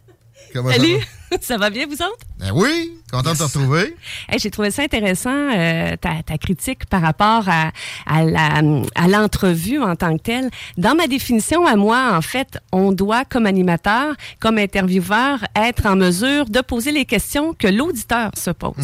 Comment 0.54 0.70
ça 0.70 0.76
Salut, 0.76 0.96
va? 0.98 1.04
ça 1.40 1.56
va 1.56 1.70
bien 1.70 1.86
vous 1.86 1.94
autres? 1.94 2.18
Ben 2.38 2.50
oui, 2.54 2.92
content 3.10 3.32
de 3.32 3.38
te 3.38 3.42
retrouver. 3.42 3.96
Hey, 4.28 4.38
J'ai 4.38 4.50
trouvé 4.50 4.70
ça 4.70 4.82
intéressant, 4.82 5.30
euh, 5.34 5.96
ta, 5.96 6.22
ta 6.24 6.38
critique 6.38 6.86
par 6.86 7.00
rapport 7.02 7.48
à, 7.48 7.70
à 8.06 8.24
la- 8.24 8.60
à 8.94 9.08
l'entrevue 9.08 9.80
en 9.80 9.96
tant 9.96 10.16
que 10.16 10.22
telle. 10.22 10.50
Dans 10.76 10.94
ma 10.94 11.06
définition 11.06 11.66
à 11.66 11.76
moi, 11.76 12.12
en 12.16 12.20
fait, 12.22 12.58
on 12.72 12.92
doit, 12.92 13.24
comme 13.24 13.46
animateur, 13.46 14.14
comme 14.38 14.58
intervieweur, 14.58 15.44
être 15.56 15.86
en 15.86 15.96
mesure 15.96 16.46
de 16.46 16.60
poser 16.60 16.92
les 16.92 17.04
questions 17.06 17.54
que 17.54 17.68
l'auditeur 17.68 18.30
se 18.36 18.50
pose. 18.50 18.74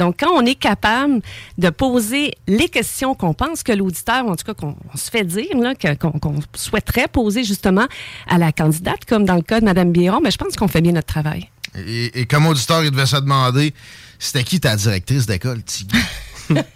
Donc, 0.00 0.16
quand 0.20 0.30
on 0.34 0.46
est 0.46 0.54
capable 0.54 1.20
de 1.58 1.68
poser 1.68 2.32
les 2.48 2.70
questions 2.70 3.14
qu'on 3.14 3.34
pense 3.34 3.62
que 3.62 3.70
l'auditeur, 3.72 4.26
en 4.26 4.34
tout 4.34 4.46
cas 4.46 4.54
qu'on 4.54 4.74
se 4.94 5.10
fait 5.10 5.24
dire, 5.24 5.54
là, 5.58 5.74
qu'on 5.74 6.40
souhaiterait 6.54 7.06
poser 7.06 7.44
justement 7.44 7.86
à 8.26 8.38
la 8.38 8.50
candidate, 8.50 9.04
comme 9.04 9.26
dans 9.26 9.34
le 9.34 9.42
cas 9.42 9.60
de 9.60 9.66
Mme 9.66 9.92
Biron, 9.92 10.20
mais 10.22 10.30
je 10.30 10.38
pense 10.38 10.56
qu'on 10.56 10.68
fait 10.68 10.80
bien 10.80 10.92
notre 10.92 11.08
travail. 11.08 11.50
Et, 11.76 12.20
et 12.20 12.24
comme 12.24 12.46
auditeur, 12.46 12.82
il 12.82 12.90
devait 12.90 13.04
se 13.04 13.16
demander 13.16 13.74
c'était 14.18 14.42
qui 14.42 14.58
ta 14.58 14.74
directrice 14.74 15.26
d'école, 15.26 15.62
Tiggy? 15.62 15.96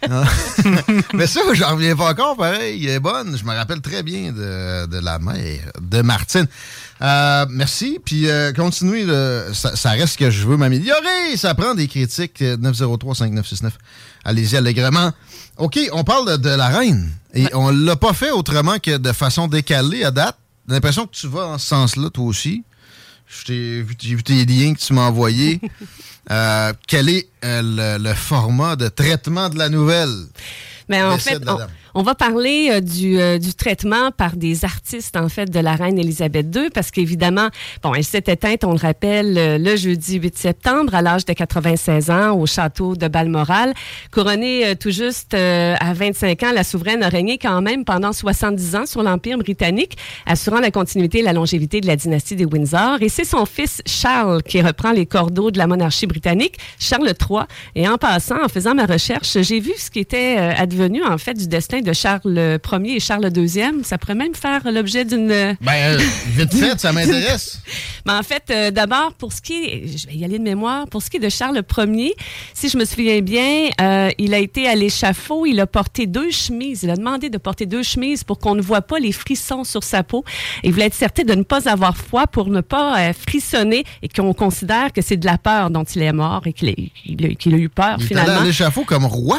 Ah. 0.08 0.22
Mais 1.14 1.26
ça, 1.26 1.40
j'en 1.52 1.72
reviens 1.72 1.96
pas 1.96 2.10
encore, 2.10 2.36
pareil. 2.36 2.86
Elle 2.86 2.92
est 2.92 3.00
bonne. 3.00 3.36
Je 3.36 3.44
me 3.44 3.52
rappelle 3.52 3.80
très 3.80 4.04
bien 4.04 4.30
de, 4.30 4.86
de 4.86 4.98
la 5.00 5.18
mère 5.18 5.72
de 5.80 6.00
Martine. 6.00 6.46
Euh, 7.02 7.46
merci. 7.50 7.98
Puis 8.04 8.28
euh, 8.28 8.52
continuez. 8.52 9.04
là. 9.04 9.52
ça, 9.52 9.74
ça 9.76 9.90
reste 9.90 10.16
que 10.18 10.30
je 10.30 10.46
veux 10.46 10.56
m'améliorer. 10.56 11.36
Ça 11.36 11.54
prend 11.54 11.74
des 11.74 11.88
critiques. 11.88 12.40
euh, 12.42 12.56
903-5969. 12.56 13.70
Allez-y 14.24 14.56
allègrement. 14.56 15.12
OK, 15.58 15.78
on 15.92 16.04
parle 16.04 16.32
de, 16.32 16.36
de 16.36 16.54
la 16.54 16.68
reine. 16.68 17.10
Et 17.34 17.46
on 17.54 17.70
l'a 17.70 17.96
pas 17.96 18.12
fait 18.12 18.30
autrement 18.30 18.78
que 18.78 18.96
de 18.96 19.12
façon 19.12 19.48
décalée 19.48 20.04
à 20.04 20.10
date. 20.10 20.36
J'ai 20.68 20.74
l'impression 20.74 21.06
que 21.06 21.14
tu 21.14 21.26
vas 21.28 21.46
en 21.48 21.58
ce 21.58 21.66
sens-là, 21.66 22.10
toi 22.10 22.24
aussi. 22.24 22.64
J'ai 23.46 23.82
vu 23.82 24.22
tes 24.22 24.44
liens 24.46 24.74
que 24.74 24.80
tu 24.80 24.92
m'as 24.92 25.02
envoyés. 25.08 25.60
Euh, 26.30 26.72
quel 26.86 27.10
est 27.10 27.28
euh, 27.44 27.98
le, 27.98 28.02
le 28.02 28.14
format 28.14 28.76
de 28.76 28.88
traitement 28.88 29.50
de 29.50 29.58
la 29.58 29.68
nouvelle? 29.68 30.08
Mais 30.88 31.02
en 31.02 31.16
Décès 31.16 31.32
fait, 31.32 31.46
on. 31.46 31.58
On 31.94 32.02
va 32.02 32.14
parler 32.14 32.70
euh, 32.72 32.80
du, 32.80 33.20
euh, 33.20 33.38
du 33.38 33.54
traitement 33.54 34.10
par 34.10 34.36
des 34.36 34.64
artistes, 34.64 35.16
en 35.16 35.28
fait, 35.28 35.50
de 35.50 35.60
la 35.60 35.76
reine 35.76 35.98
Élisabeth 35.98 36.46
II, 36.54 36.70
parce 36.70 36.90
qu'évidemment, 36.90 37.48
bon, 37.82 37.94
elle 37.94 38.04
s'est 38.04 38.24
éteinte, 38.26 38.64
on 38.64 38.72
le 38.72 38.78
rappelle, 38.78 39.38
euh, 39.38 39.58
le 39.58 39.76
jeudi 39.76 40.18
8 40.18 40.36
septembre, 40.36 40.94
à 40.94 41.02
l'âge 41.02 41.24
de 41.24 41.32
96 41.32 42.10
ans, 42.10 42.32
au 42.36 42.46
château 42.46 42.96
de 42.96 43.06
Balmoral. 43.06 43.74
Couronnée 44.10 44.74
tout 44.76 44.90
juste 44.90 45.34
à 45.34 45.92
25 45.92 46.42
ans, 46.42 46.52
la 46.52 46.64
souveraine 46.64 47.02
a 47.02 47.08
régné 47.08 47.38
quand 47.38 47.60
même 47.60 47.84
pendant 47.84 48.12
70 48.12 48.76
ans 48.76 48.86
sur 48.86 49.02
l'Empire 49.02 49.38
britannique, 49.38 49.96
assurant 50.26 50.60
la 50.60 50.70
continuité 50.70 51.20
et 51.20 51.22
la 51.22 51.32
longévité 51.32 51.80
de 51.80 51.86
la 51.86 51.96
dynastie 51.96 52.36
des 52.36 52.44
Windsor. 52.44 52.98
Et 53.00 53.08
c'est 53.08 53.24
son 53.24 53.46
fils 53.46 53.82
Charles 53.86 54.42
qui 54.42 54.60
reprend 54.60 54.92
les 54.92 55.06
cordeaux 55.06 55.50
de 55.50 55.58
la 55.58 55.66
monarchie 55.66 56.06
britannique, 56.06 56.58
Charles 56.78 57.12
III. 57.20 57.42
Et 57.74 57.88
en 57.88 57.98
passant, 57.98 58.42
en 58.42 58.48
faisant 58.48 58.74
ma 58.74 58.86
recherche, 58.86 59.38
j'ai 59.40 59.60
vu 59.60 59.72
ce 59.76 59.90
qui 59.90 60.00
était 60.00 60.36
advenu, 60.36 61.04
en 61.04 61.18
fait, 61.18 61.34
du 61.34 61.46
destin 61.46 61.80
de 61.84 61.92
Charles 61.92 62.58
Ier 62.72 62.96
et 62.96 63.00
Charles 63.00 63.30
II. 63.36 63.48
Ça 63.84 63.98
pourrait 63.98 64.14
même 64.14 64.34
faire 64.34 64.60
l'objet 64.70 65.04
d'une... 65.04 65.28
Ben, 65.28 65.56
euh, 65.72 65.98
vite 66.26 66.54
fait, 66.58 66.80
ça 66.80 66.92
m'intéresse. 66.92 67.60
Mais 68.06 68.12
en 68.12 68.22
fait, 68.22 68.42
euh, 68.50 68.70
d'abord, 68.70 69.14
pour 69.14 69.32
ce 69.32 69.40
qui 69.40 69.64
est, 69.64 69.96
je 69.96 70.06
vais 70.08 70.14
y 70.14 70.24
aller 70.24 70.38
de 70.38 70.44
mémoire, 70.44 70.86
pour 70.88 71.02
ce 71.02 71.10
qui 71.10 71.18
est 71.18 71.20
de 71.20 71.28
Charles 71.28 71.62
Ier, 71.78 72.14
si 72.52 72.68
je 72.68 72.76
me 72.76 72.84
souviens 72.84 73.20
bien, 73.20 73.68
euh, 73.80 74.10
il 74.18 74.34
a 74.34 74.38
été 74.38 74.68
à 74.68 74.74
l'échafaud, 74.74 75.46
il 75.46 75.60
a 75.60 75.66
porté 75.66 76.06
deux 76.06 76.30
chemises. 76.30 76.82
Il 76.82 76.90
a 76.90 76.96
demandé 76.96 77.30
de 77.30 77.38
porter 77.38 77.66
deux 77.66 77.82
chemises 77.82 78.24
pour 78.24 78.38
qu'on 78.38 78.54
ne 78.54 78.62
voit 78.62 78.82
pas 78.82 78.98
les 78.98 79.12
frissons 79.12 79.64
sur 79.64 79.84
sa 79.84 80.02
peau. 80.02 80.24
Il 80.62 80.72
voulait 80.72 80.86
être 80.86 80.94
certain 80.94 81.22
de 81.22 81.34
ne 81.34 81.42
pas 81.42 81.68
avoir 81.68 81.96
froid 81.96 82.26
pour 82.26 82.48
ne 82.48 82.60
pas 82.60 82.98
euh, 82.98 83.12
frissonner 83.12 83.84
et 84.02 84.08
qu'on 84.08 84.34
considère 84.34 84.92
que 84.92 85.02
c'est 85.02 85.16
de 85.16 85.26
la 85.26 85.38
peur 85.38 85.70
dont 85.70 85.84
il 85.84 86.02
est 86.02 86.12
mort 86.12 86.42
et 86.46 86.52
qu'il 86.52 86.70
a, 86.70 87.56
eu 87.56 87.68
peur 87.68 87.96
Il 88.00 88.06
finalement. 88.06 88.40
à 88.40 88.44
l'échafaud 88.44 88.84
comme 88.84 89.06
roi 89.06 89.38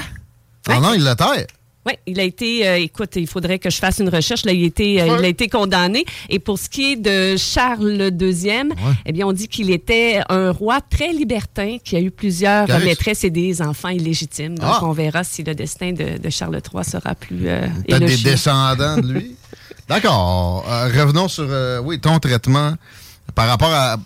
en 0.69 0.83
Angleterre. 0.83 1.45
Oui, 1.85 1.93
il 2.07 2.19
a 2.19 2.23
été, 2.23 2.67
euh, 2.67 2.77
écoute, 2.79 3.11
il 3.15 3.27
faudrait 3.27 3.59
que 3.59 3.69
je 3.69 3.77
fasse 3.77 3.99
une 3.99 4.09
recherche. 4.09 4.43
Là, 4.45 4.53
il, 4.53 4.63
a 4.63 4.67
été, 4.67 5.01
euh, 5.01 5.17
il 5.19 5.25
a 5.25 5.27
été 5.27 5.47
condamné. 5.47 6.03
Et 6.29 6.39
pour 6.39 6.57
ce 6.57 6.67
qui 6.67 6.93
est 6.93 6.95
de 6.95 7.37
Charles 7.37 8.09
II, 8.19 8.69
eh 9.05 9.11
bien, 9.11 9.27
on 9.27 9.33
dit 9.33 9.47
qu'il 9.47 9.69
était 9.69 10.21
un 10.29 10.51
roi 10.51 10.81
très 10.81 11.13
libertin 11.13 11.77
qui 11.83 11.95
a 11.95 12.01
eu 12.01 12.09
plusieurs 12.09 12.67
maîtresses 12.79 13.23
et 13.23 13.29
des 13.29 13.61
enfants 13.61 13.89
illégitimes. 13.89 14.57
Donc, 14.57 14.69
Ah. 14.71 14.79
on 14.83 14.93
verra 14.93 15.23
si 15.23 15.43
le 15.43 15.53
destin 15.53 15.91
de, 15.91 16.17
de 16.17 16.29
Charles 16.31 16.59
III 16.73 16.83
sera 16.83 17.13
plus 17.13 17.47
euh, 17.47 17.67
Peut-être 17.87 18.05
des 18.05 18.17
descendants 18.17 18.97
de 18.97 19.13
lui. 19.13 19.35
D'accord. 19.87 20.65
Euh, 20.67 20.85
revenons 20.87 21.27
sur 21.27 21.47
oui, 21.83 21.99
ton 21.99 22.17
traitement 22.17 22.73
par 23.35 23.47
rapport 23.47 23.71
à 23.73 23.97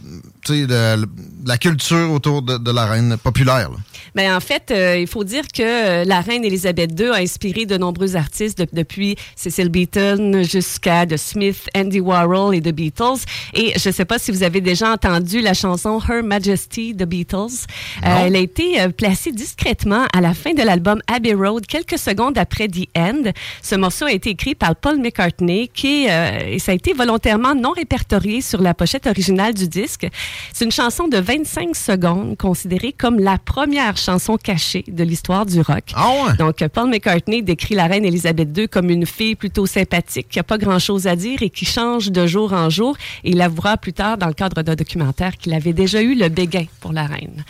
tu 0.46 0.66
sais, 0.68 0.96
la 1.46 1.58
culture 1.58 2.12
autour 2.12 2.42
de, 2.42 2.58
de 2.58 2.72
la 2.72 2.86
reine 2.86 3.18
populaire. 3.18 3.70
là. 3.70 3.78
Ben, 4.16 4.36
en 4.36 4.40
fait, 4.40 4.72
euh, 4.72 4.98
il 4.98 5.08
faut 5.08 5.24
dire 5.24 5.44
que 5.54 5.62
euh, 5.62 6.04
la 6.04 6.22
reine 6.22 6.44
Elisabeth 6.44 7.00
II 7.00 7.10
a 7.10 7.16
inspiré 7.16 7.66
de 7.66 7.78
nombreux 7.78 8.16
artistes 8.16 8.58
de- 8.60 8.68
depuis 8.74 9.16
Cecil 9.36 9.70
Beaton 9.70 10.42
jusqu'à 10.44 11.06
The 11.06 11.18
Smith, 11.18 11.70
Andy 11.76 12.00
Warhol 12.00 12.56
et 12.56 12.62
The 12.62 12.70
Beatles. 12.74 13.20
Et 13.54 13.74
je 13.78 13.90
ne 13.90 13.94
sais 13.94 14.06
pas 14.06 14.18
si 14.20 14.32
vous 14.32 14.42
avez 14.44 14.62
déjà 14.62 14.92
entendu 14.92 15.42
la 15.42 15.54
chanson 15.54 16.00
Her 16.10 16.24
Majesty 16.24 16.96
The 16.96 17.04
Beatles. 17.04 17.66
Euh, 18.04 18.26
elle 18.26 18.36
a 18.36 18.40
été 18.40 18.88
placée 18.98 19.32
discrètement 19.32 20.06
à 20.14 20.22
la 20.22 20.34
fin 20.34 20.54
de 20.54 20.64
l'album 20.64 21.00
Abbey 21.08 21.34
Road, 21.34 21.66
quelques 21.68 22.00
secondes 22.00 22.38
après 22.38 22.68
The 22.68 22.88
End. 22.98 23.32
Ce 23.62 23.76
morceau 23.76 24.06
a 24.06 24.12
été 24.12 24.32
écrit 24.32 24.56
par 24.56 24.76
Paul 24.76 24.98
McCartney, 25.00 25.70
qui 25.74 26.08
euh, 26.10 26.40
et 26.48 26.60
ça 26.60 26.72
a 26.72 26.76
été 26.76 26.94
volontairement 26.94 27.54
non 27.56 27.72
répertorié 27.72 28.42
sur 28.42 28.62
la 28.62 28.74
pochette 28.74 29.06
originale 29.08 29.54
du 29.54 29.68
disque. 29.68 30.08
C'est 30.54 30.66
une 30.66 30.72
chanson 30.72 31.08
de 31.08 31.18
25 31.30 31.76
secondes, 31.76 32.38
considérée 32.38 32.92
comme 32.92 33.20
la 33.20 33.38
première 33.38 33.98
chanson 33.98 34.36
cachée 34.36 34.84
de 34.88 35.04
l'histoire 35.04 35.46
du 35.46 35.62
rock. 35.62 35.94
Donc, 36.40 36.64
euh, 36.64 36.70
Paul 36.70 36.90
McCartney 36.90 37.44
décrit 37.44 37.76
la 37.76 37.86
reine 37.86 38.04
Elisabeth 38.04 38.50
II 38.58 38.68
comme 38.68 38.90
une 38.90 39.06
fille 39.06 39.36
plutôt 39.36 39.68
sympathique, 39.68 40.28
qui 40.28 40.40
n'a 40.40 40.44
pas 40.44 40.58
grand-chose 40.58 41.06
à 41.06 41.16
dire 41.16 41.44
et 41.44 41.52
qui 41.52 41.66
change 41.66 42.12
de 42.12 42.26
jour 42.26 42.52
en 42.54 42.72
jour. 42.72 42.98
Et 43.24 43.30
il 43.30 43.42
avouera 43.42 43.78
plus 43.78 43.94
tard, 43.94 44.18
dans 44.18 44.26
le 44.26 44.34
cadre 44.34 44.64
d'un 44.64 44.74
documentaire, 44.74 45.38
qu'il 45.38 45.54
avait 45.54 45.74
déjà 45.74 46.02
eu 46.02 46.16
le 46.16 46.30
béguin 46.30 46.66
pour 46.80 46.94
la 46.94 47.06
reine. 47.06 47.46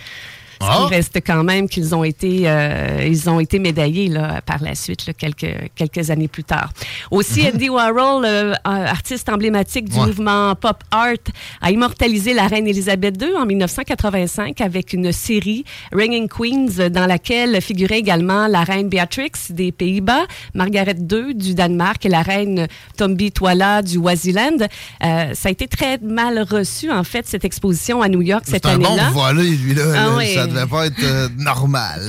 Ah. 0.61 0.85
qui 0.87 0.95
reste 0.95 1.19
quand 1.25 1.43
même 1.43 1.67
qu'ils 1.69 1.95
ont 1.95 2.03
été, 2.03 2.43
euh, 2.45 3.05
ils 3.07 3.29
ont 3.29 3.39
été 3.39 3.59
médaillés 3.59 4.07
là, 4.09 4.41
par 4.45 4.61
la 4.61 4.75
suite, 4.75 5.05
là, 5.07 5.13
quelques, 5.13 5.55
quelques 5.75 6.09
années 6.09 6.27
plus 6.27 6.43
tard. 6.43 6.71
Aussi, 7.11 7.47
Andy 7.53 7.69
Warhol, 7.69 8.25
euh, 8.25 8.53
artiste 8.65 9.29
emblématique 9.29 9.89
du 9.89 9.97
Ouais. 9.99 10.05
mouvement 10.07 10.55
pop 10.55 10.77
art, 10.91 11.13
a 11.61 11.71
immortalisé 11.71 12.33
la 12.33 12.47
reine 12.47 12.67
Elisabeth 12.67 13.21
II 13.21 13.35
en 13.37 13.45
1985 13.45 14.61
avec 14.61 14.93
une 14.93 15.11
série 15.11 15.63
Ringing 15.93 16.27
Queens 16.27 16.89
dans 16.89 17.05
laquelle 17.05 17.61
figurait 17.61 17.99
également 17.99 18.47
la 18.47 18.63
reine 18.63 18.89
Beatrix 18.89 19.31
des 19.49 19.71
Pays-Bas, 19.71 20.25
Margaret 20.53 20.95
II 20.99 21.33
du 21.35 21.55
Danemark 21.55 22.05
et 22.05 22.09
la 22.09 22.21
reine 22.21 22.67
Tombi 22.97 23.31
Twala 23.31 23.81
du 23.81 23.95
Swaziland. 23.95 24.57
Euh, 25.03 25.33
ça 25.33 25.49
a 25.49 25.51
été 25.51 25.67
très 25.67 25.97
mal 25.99 26.39
reçu 26.49 26.91
en 26.91 27.03
fait 27.03 27.27
cette 27.27 27.45
exposition 27.45 28.01
à 28.01 28.07
New 28.09 28.21
York 28.21 28.43
cette 28.45 28.65
C'est 28.65 28.71
un 28.71 28.77
bon 28.77 28.87
année-là. 28.87 29.09
volé, 29.11 29.43
lui, 29.49 29.73
là. 29.73 29.83
Ah 29.95 30.15
oui. 30.17 30.33
Ça 30.33 30.47
devait 30.49 30.65
pas 30.67 30.87
être 30.87 31.03
euh, 31.03 31.27
normal. 31.37 32.01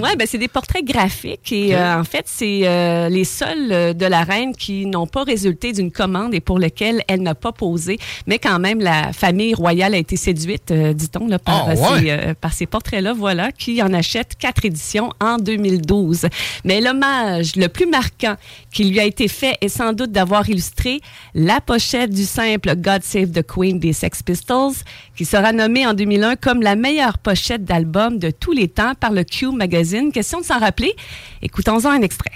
Ouais, 0.00 0.16
ben 0.16 0.26
c'est 0.26 0.38
des 0.38 0.48
portraits 0.48 0.84
graphiques 0.84 1.52
et 1.52 1.74
euh, 1.74 2.00
en 2.00 2.04
fait 2.04 2.24
c'est 2.26 2.60
euh, 2.64 3.08
les 3.08 3.24
seuls 3.24 3.72
euh, 3.72 3.92
de 3.92 4.06
la 4.06 4.22
reine 4.24 4.54
qui 4.54 4.86
n'ont 4.86 5.06
pas 5.06 5.24
résulté 5.24 5.72
d'une 5.72 5.90
commande 5.90 6.34
et 6.34 6.40
pour 6.40 6.58
lesquels 6.58 7.02
elle 7.08 7.22
n'a 7.22 7.34
pas 7.34 7.52
posé, 7.52 7.98
mais 8.26 8.38
quand 8.38 8.58
même 8.58 8.80
la 8.80 9.12
famille 9.12 9.54
royale 9.54 9.94
a 9.94 9.98
été 9.98 10.16
séduite, 10.16 10.70
euh, 10.70 10.92
dit-on, 10.92 11.26
là, 11.26 11.38
par, 11.38 11.68
euh, 11.68 11.74
ouais. 11.74 12.00
ces, 12.00 12.10
euh, 12.10 12.34
par 12.34 12.52
ces 12.52 12.66
portraits-là, 12.66 13.12
voilà, 13.12 13.52
qui 13.52 13.82
en 13.82 13.92
achète 13.92 14.36
quatre 14.38 14.64
éditions 14.64 15.12
en 15.20 15.38
2012. 15.38 16.26
Mais 16.64 16.80
l'hommage 16.80 17.56
le 17.56 17.68
plus 17.68 17.86
marquant 17.86 18.36
qui 18.72 18.84
lui 18.84 19.00
a 19.00 19.04
été 19.04 19.28
fait 19.28 19.56
est 19.60 19.68
sans 19.68 19.92
doute 19.92 20.12
d'avoir 20.12 20.48
illustré 20.48 21.00
la 21.34 21.60
pochette 21.60 22.10
du 22.10 22.24
simple 22.24 22.74
God 22.76 23.02
Save 23.02 23.30
the 23.30 23.42
Queen 23.42 23.78
des 23.78 23.92
Sex 23.92 24.22
Pistols, 24.22 24.74
qui 25.18 25.24
sera 25.24 25.52
nommée 25.52 25.84
en 25.84 25.94
2001 25.94 26.36
comme 26.36 26.62
la 26.62 26.76
meilleure 26.76 27.18
pochette 27.18 27.64
d'album 27.64 28.18
de 28.20 28.30
tous 28.30 28.52
les 28.52 28.68
temps 28.68 28.94
par 28.94 29.10
le 29.10 29.24
Q 29.24 29.48
Magazine. 29.50 30.12
Question 30.12 30.38
de 30.38 30.44
s'en 30.44 30.60
rappeler. 30.60 30.94
Écoutons-en 31.42 31.90
un 31.90 32.02
extrait. 32.02 32.30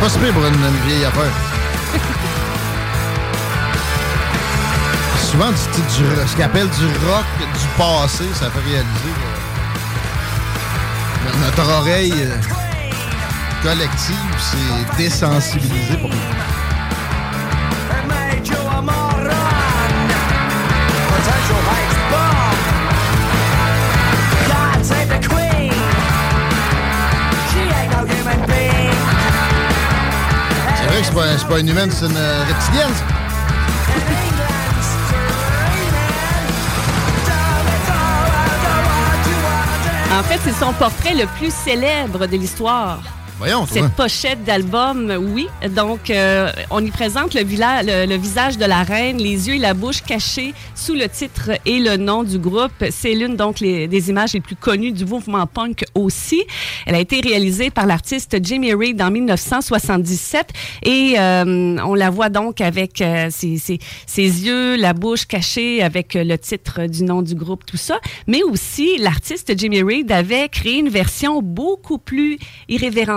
Pas 0.00 0.08
si 0.08 0.18
pire 0.18 0.32
pour 0.32 0.44
une, 0.44 0.54
une 0.54 0.86
vieille 0.88 1.04
affaire. 1.04 1.32
Souvent, 5.30 5.48
du, 5.50 5.54
du- 5.54 6.28
ce 6.28 6.36
qu'on 6.36 6.42
appelle 6.42 6.68
du 6.68 6.86
rock 7.06 7.24
du 7.38 7.66
passé, 7.78 8.24
ça 8.34 8.50
fait 8.50 8.60
réaliser 8.60 9.14
que 11.24 11.44
notre 11.44 11.70
oreille 11.72 12.12
euh, 12.16 12.36
collective 13.64 14.14
s'est 14.38 14.96
désensibilisée 14.98 15.96
pour 15.96 16.10
C'est 30.76 30.86
vrai 30.86 31.00
que 31.00 31.06
c'est 31.06 31.14
pas, 31.14 31.38
c'est 31.38 31.48
pas 31.48 31.58
une 31.60 31.68
humaine, 31.70 31.90
c'est 31.90 32.04
une 32.04 32.16
euh, 32.18 32.44
reptilienne. 32.44 32.92
En 40.12 40.22
fait, 40.22 40.38
c'est 40.44 40.52
son 40.52 40.74
portrait 40.74 41.14
le 41.14 41.24
plus 41.38 41.52
célèbre 41.52 42.26
de 42.26 42.36
l'histoire. 42.36 43.00
Voyons. 43.38 43.66
Cette 43.66 43.92
pochette 43.94 44.44
d'album, 44.44 45.12
oui. 45.34 45.48
Donc, 45.74 46.08
euh, 46.08 46.52
on 46.70 46.84
y 46.84 46.90
présente 46.92 47.34
le, 47.34 47.42
visage 48.16 48.58
de 48.58 48.64
la 48.64 48.84
reine, 48.84 49.18
les 49.18 49.48
yeux 49.48 49.56
et 49.56 49.58
la 49.58 49.74
bouche 49.74 50.02
cachés 50.02 50.54
sous 50.76 50.94
le 50.94 51.08
titre 51.08 51.50
et 51.66 51.80
le 51.80 51.96
nom 51.96 52.22
du 52.22 52.38
groupe. 52.38 52.84
C'est 52.90 53.12
l'une 53.12 53.34
donc 53.34 53.58
des 53.58 54.10
images 54.10 54.34
les 54.34 54.40
plus 54.40 54.54
connues 54.54 54.92
du 54.92 55.04
mouvement 55.04 55.46
punk 55.48 55.84
aussi. 55.96 56.44
Elle 56.86 56.94
a 56.94 57.00
été 57.00 57.20
réalisée 57.20 57.70
par 57.70 57.86
l'artiste 57.86 58.36
Jimmy 58.40 58.72
Reed 58.72 59.02
en 59.02 59.10
1977 59.10 60.50
et 60.84 61.14
euh, 61.18 61.76
on 61.84 61.94
la 61.94 62.10
voit 62.10 62.28
donc 62.28 62.60
avec 62.60 63.00
euh, 63.00 63.30
ses, 63.30 63.80
yeux, 64.16 64.76
la 64.76 64.92
bouche 64.92 65.26
cachée 65.26 65.82
avec 65.82 66.14
le 66.14 66.36
titre 66.36 66.86
du 66.86 67.02
nom 67.02 67.20
du 67.20 67.34
groupe, 67.34 67.66
tout 67.66 67.76
ça. 67.76 67.98
Mais 68.28 68.44
aussi, 68.44 68.96
l'artiste 68.98 69.58
Jimmy 69.58 69.82
Reed 69.82 70.12
avait 70.12 70.48
créé 70.48 70.78
une 70.78 70.88
version 70.88 71.42
beaucoup 71.42 71.98
plus 71.98 72.38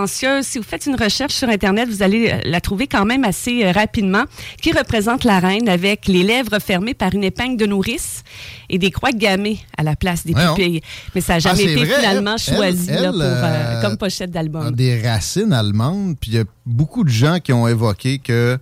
Si 0.08 0.58
vous 0.58 0.64
faites 0.64 0.86
une 0.86 0.96
recherche 0.96 1.34
sur 1.34 1.48
Internet, 1.48 1.88
vous 1.88 2.02
allez 2.02 2.30
euh, 2.30 2.40
la 2.44 2.60
trouver 2.60 2.86
quand 2.86 3.04
même 3.04 3.24
assez 3.24 3.64
euh, 3.64 3.72
rapidement, 3.72 4.24
qui 4.60 4.72
représente 4.72 5.24
la 5.24 5.38
reine 5.38 5.68
avec 5.68 6.08
les 6.08 6.22
lèvres 6.22 6.58
fermées 6.60 6.94
par 6.94 7.14
une 7.14 7.24
épingle 7.24 7.56
de 7.56 7.66
nourrice 7.66 8.22
et 8.70 8.78
des 8.78 8.90
croix 8.90 9.12
gammées 9.12 9.60
à 9.76 9.82
la 9.82 9.96
place 9.96 10.24
des 10.26 10.32
Voyons. 10.32 10.54
pupilles. 10.54 10.80
Mais 11.14 11.20
ça 11.20 11.34
n'a 11.34 11.38
jamais 11.40 11.54
Ah, 11.60 11.64
c'est 11.66 11.72
été 11.72 11.84
vrai, 11.84 11.96
finalement 12.00 12.36
elle- 12.36 12.54
choisi 12.56 12.90
elle, 12.90 13.02
là, 13.02 13.12
pour, 13.12 13.20
euh, 13.22 13.82
comme 13.82 13.96
pochette 13.98 14.30
d'album. 14.30 14.74
des 14.74 15.00
racines 15.02 15.52
allemandes, 15.52 16.16
puis 16.20 16.30
il 16.32 16.34
y 16.36 16.40
a 16.40 16.44
beaucoup 16.66 17.04
de 17.04 17.08
gens 17.10 17.38
qui 17.40 17.52
ont 17.52 17.68
évoqué 17.68 18.18
que 18.18 18.58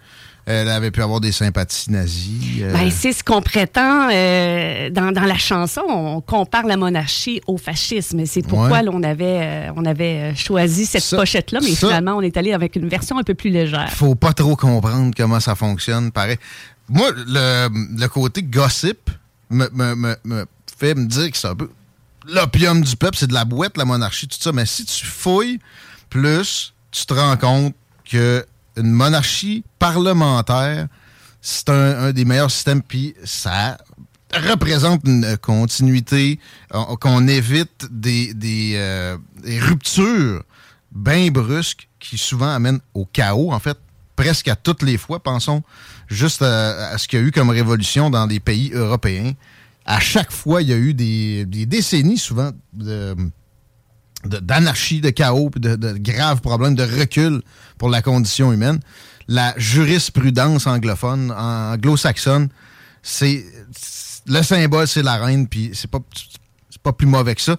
elle 0.46 0.68
avait 0.68 0.90
pu 0.92 1.02
avoir 1.02 1.20
des 1.20 1.32
sympathies 1.32 1.90
nazies. 1.90 2.60
euh, 2.62 2.72
Ben, 2.72 2.90
c'est 2.90 3.12
ce 3.12 3.24
qu'on 3.24 3.42
prétend 3.42 4.08
euh, 4.12 4.88
dans, 4.90 5.10
dans 5.12 5.24
la 5.24 5.36
chanson. 5.36 5.82
On 5.88 6.20
compare 6.20 6.64
la 6.66 6.76
monarchie 6.76 7.40
au 7.48 7.58
fascisme. 7.58 8.24
C'est 8.26 8.42
pourquoi 8.42 8.80
Ouais. 8.80 9.04
avait, 9.04 9.40
euh, 9.42 9.72
on 9.76 9.84
avait 9.84 10.34
choisi 10.36 10.86
cette 10.86 11.08
pochette-là, 11.16 11.58
mais 11.62 11.70
ça- 11.74 11.88
finalement, 11.88 12.16
on 12.16 12.20
est 12.22 12.36
allé 12.36 12.52
avec 12.52 12.76
une 12.76 12.88
version 12.88 13.18
un 13.18 13.24
peu 13.24 13.34
plus 13.34 13.50
légère. 13.50 13.90
faut 13.92 14.14
pas 14.14 14.32
trop 14.32 14.54
comprendre 14.56 15.12
comment 15.16 15.40
ça 15.40 15.54
fonctionne. 15.56 16.12
Pareil. 16.12 16.36
Moi, 16.88 17.10
le, 17.16 17.68
le 18.00 18.06
côté 18.06 18.42
gossip 18.42 19.10
me, 19.50 19.68
me- 19.72 19.94
me- 19.96 20.16
me 20.24 20.46
fait 20.78 20.94
me 20.94 21.06
dire 21.06 21.30
que 21.32 21.36
c'est 21.36 21.48
un 21.48 21.56
peu 21.56 21.68
l'opium 22.28 22.82
du 22.82 22.94
peuple, 22.96 23.16
c'est 23.16 23.26
de 23.26 23.34
la 23.34 23.44
boîte, 23.44 23.76
la 23.76 23.84
monarchie, 23.84 24.28
tout 24.28 24.36
ça. 24.40 24.52
Mais 24.52 24.66
si 24.66 24.84
tu 24.84 25.04
fouilles 25.04 25.58
plus, 26.08 26.72
tu 26.92 27.04
te 27.06 27.14
rends 27.14 27.36
compte 27.36 27.74
que 28.08 28.44
une 28.76 28.90
monarchie 28.92 29.64
parlementaire, 29.78 30.88
c'est 31.40 31.68
un, 31.68 32.12
des 32.12 32.24
meilleurs 32.24 32.50
systèmes, 32.50 32.82
puis 32.82 33.14
ça 33.24 33.78
représente 34.34 35.02
une 35.04 35.36
continuité, 35.38 36.38
euh, 36.74 36.96
qu'on 37.00 37.26
évite 37.28 37.86
des, 37.90 38.32
euh, 38.76 39.16
des 39.42 39.60
ruptures 39.60 40.42
bien 40.92 41.28
brusques 41.30 41.88
qui 42.00 42.18
souvent 42.18 42.50
amènent 42.52 42.80
au 42.94 43.04
chaos, 43.06 43.52
en 43.52 43.58
fait, 43.58 43.78
presque 44.16 44.48
à 44.48 44.56
toutes 44.56 44.82
les 44.82 44.98
fois. 44.98 45.22
Pensons 45.22 45.62
juste 46.08 46.42
à, 46.42 46.96
ce 46.98 47.06
qu'il 47.06 47.18
y 47.18 47.22
a 47.22 47.24
eu 47.24 47.30
comme 47.32 47.50
révolution 47.50 48.10
dans 48.10 48.26
des 48.26 48.40
pays 48.40 48.70
européens. 48.72 49.32
À 49.84 50.00
chaque 50.00 50.32
fois, 50.32 50.62
il 50.62 50.68
y 50.68 50.72
a 50.72 50.76
eu 50.76 50.94
des, 50.94 51.44
des 51.46 51.64
décennies 51.66 52.18
souvent 52.18 52.50
de- 52.72 53.14
d'anarchie, 54.26 55.00
de, 55.00 55.10
chaos, 55.10 55.50
de, 55.56 55.76
de 55.76 55.96
graves 55.98 56.40
problèmes 56.40 56.74
de 56.74 56.82
recul 56.82 57.42
pour 57.78 57.88
la 57.88 58.02
condition 58.02 58.52
humaine. 58.52 58.80
La 59.28 59.54
jurisprudence 59.56 60.66
anglophone, 60.66 61.32
anglo-saxonne, 61.32 62.48
c'est 63.02 63.44
le 64.26 64.42
symbole, 64.42 64.86
c'est 64.86 65.02
la 65.02 65.16
reine, 65.16 65.48
puis 65.48 65.70
c'est 65.74 65.90
pas 65.90 66.00
pas 66.86 66.92
plus 66.92 67.06
mauvais 67.06 67.34
que 67.34 67.40
ça. 67.40 67.56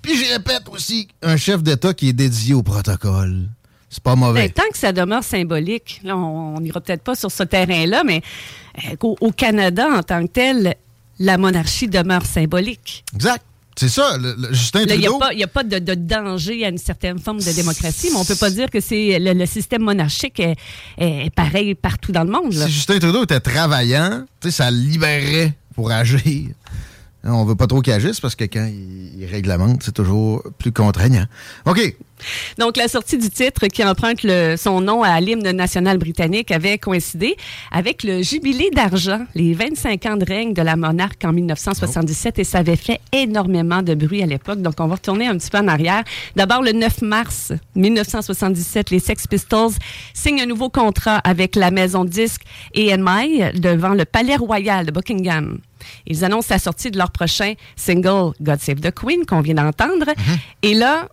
Puis 0.00 0.16
je 0.16 0.32
répète 0.32 0.62
aussi, 0.70 1.08
un 1.20 1.36
chef 1.36 1.62
d'État 1.62 1.92
qui 1.92 2.08
est 2.08 2.14
dédié 2.14 2.54
au 2.54 2.62
protocole, 2.62 3.46
c'est 3.90 4.02
pas 4.02 4.16
mauvais. 4.16 4.48
Ben, 4.48 4.50
tant 4.50 4.70
que 4.72 4.78
ça 4.78 4.92
demeure 4.92 5.22
symbolique, 5.22 6.00
là, 6.02 6.16
on 6.16 6.58
n'ira 6.60 6.80
peut-être 6.80 7.02
pas 7.02 7.14
sur 7.14 7.30
ce 7.30 7.42
terrain-là, 7.42 8.02
mais 8.04 8.22
euh, 8.90 8.96
au 9.20 9.32
Canada, 9.32 9.86
en 9.92 10.02
tant 10.02 10.22
que 10.26 10.32
tel, 10.32 10.76
la 11.18 11.36
monarchie 11.36 11.88
demeure 11.88 12.24
symbolique. 12.24 13.04
Exact. 13.14 13.44
C'est 13.80 13.88
ça, 13.88 14.18
le- 14.18 14.34
le 14.38 14.52
Justin 14.52 14.84
Là, 14.84 14.94
Il 14.94 15.00
n'y 15.00 15.06
a 15.06 15.08
Trudeau. 15.08 15.18
pas, 15.18 15.32
il 15.32 15.38
y 15.38 15.42
a 15.42 15.46
pas 15.46 15.62
de, 15.64 15.78
de 15.78 15.94
danger 15.94 16.66
à 16.66 16.68
une 16.68 16.76
certaine 16.76 17.18
forme 17.18 17.38
de 17.38 17.50
démocratie, 17.50 18.08
mais 18.12 18.18
on 18.18 18.24
peut 18.26 18.34
pas 18.36 18.50
dire 18.50 18.68
que 18.68 18.78
c'est 18.78 19.18
le, 19.18 19.32
le 19.32 19.46
système 19.46 19.80
monarchique 19.82 20.38
est, 20.38 20.56
est 20.98 21.34
pareil 21.34 21.74
partout 21.74 22.12
dans 22.12 22.24
le 22.24 22.30
monde. 22.30 22.52
là. 22.52 22.66
Si 22.66 22.72
Justin 22.72 22.98
Trudeau 22.98 23.24
était 23.24 23.40
travaillant, 23.40 24.26
ça 24.50 24.70
le 24.70 24.76
libérerait 24.76 25.54
pour 25.74 25.90
agir. 25.90 26.20
On 27.24 27.44
veut 27.44 27.54
pas 27.54 27.66
trop 27.66 27.80
qu'il 27.80 27.92
agisse 27.92 28.20
parce 28.20 28.34
que 28.34 28.44
quand 28.44 28.66
il, 28.66 29.20
il 29.20 29.26
réglemente, 29.26 29.82
c'est 29.82 29.92
toujours 29.92 30.42
plus 30.58 30.72
contraignant. 30.72 31.26
OK. 31.66 31.94
Donc, 32.58 32.76
la 32.76 32.88
sortie 32.88 33.18
du 33.18 33.30
titre 33.30 33.66
qui 33.66 33.84
emprunte 33.84 34.26
son 34.56 34.80
nom 34.80 35.02
à 35.02 35.20
l'hymne 35.20 35.50
national 35.50 35.98
britannique 35.98 36.50
avait 36.50 36.78
coïncidé 36.78 37.36
avec 37.70 38.02
le 38.02 38.22
jubilé 38.22 38.70
d'argent, 38.70 39.20
les 39.34 39.54
25 39.54 40.06
ans 40.06 40.16
de 40.16 40.24
règne 40.24 40.54
de 40.54 40.62
la 40.62 40.76
monarque 40.76 41.24
en 41.24 41.32
1977, 41.32 42.38
et 42.38 42.44
ça 42.44 42.58
avait 42.58 42.76
fait 42.76 43.00
énormément 43.12 43.82
de 43.82 43.94
bruit 43.94 44.22
à 44.22 44.26
l'époque. 44.26 44.62
Donc, 44.62 44.74
on 44.78 44.86
va 44.86 44.94
retourner 44.94 45.26
un 45.26 45.36
petit 45.36 45.50
peu 45.50 45.58
en 45.58 45.68
arrière. 45.68 46.04
D'abord, 46.36 46.62
le 46.62 46.72
9 46.72 47.02
mars 47.02 47.52
1977, 47.74 48.90
les 48.90 48.98
Sex 48.98 49.26
Pistols 49.26 49.72
signent 50.14 50.42
un 50.42 50.46
nouveau 50.46 50.70
contrat 50.70 51.18
avec 51.18 51.56
la 51.56 51.70
maison 51.70 52.04
de 52.04 52.10
disques 52.10 52.42
EMI 52.74 53.52
devant 53.54 53.94
le 53.94 54.04
Palais 54.04 54.36
Royal 54.36 54.86
de 54.86 54.90
Buckingham. 54.90 55.58
Ils 56.06 56.24
annoncent 56.24 56.48
la 56.50 56.58
sortie 56.58 56.90
de 56.90 56.98
leur 56.98 57.10
prochain 57.10 57.54
single 57.76 58.32
God 58.40 58.60
Save 58.60 58.80
the 58.80 58.90
Queen 58.90 59.24
qu'on 59.26 59.40
vient 59.40 59.54
d'entendre. 59.54 60.06
Et 60.62 60.74
là, 60.74 61.08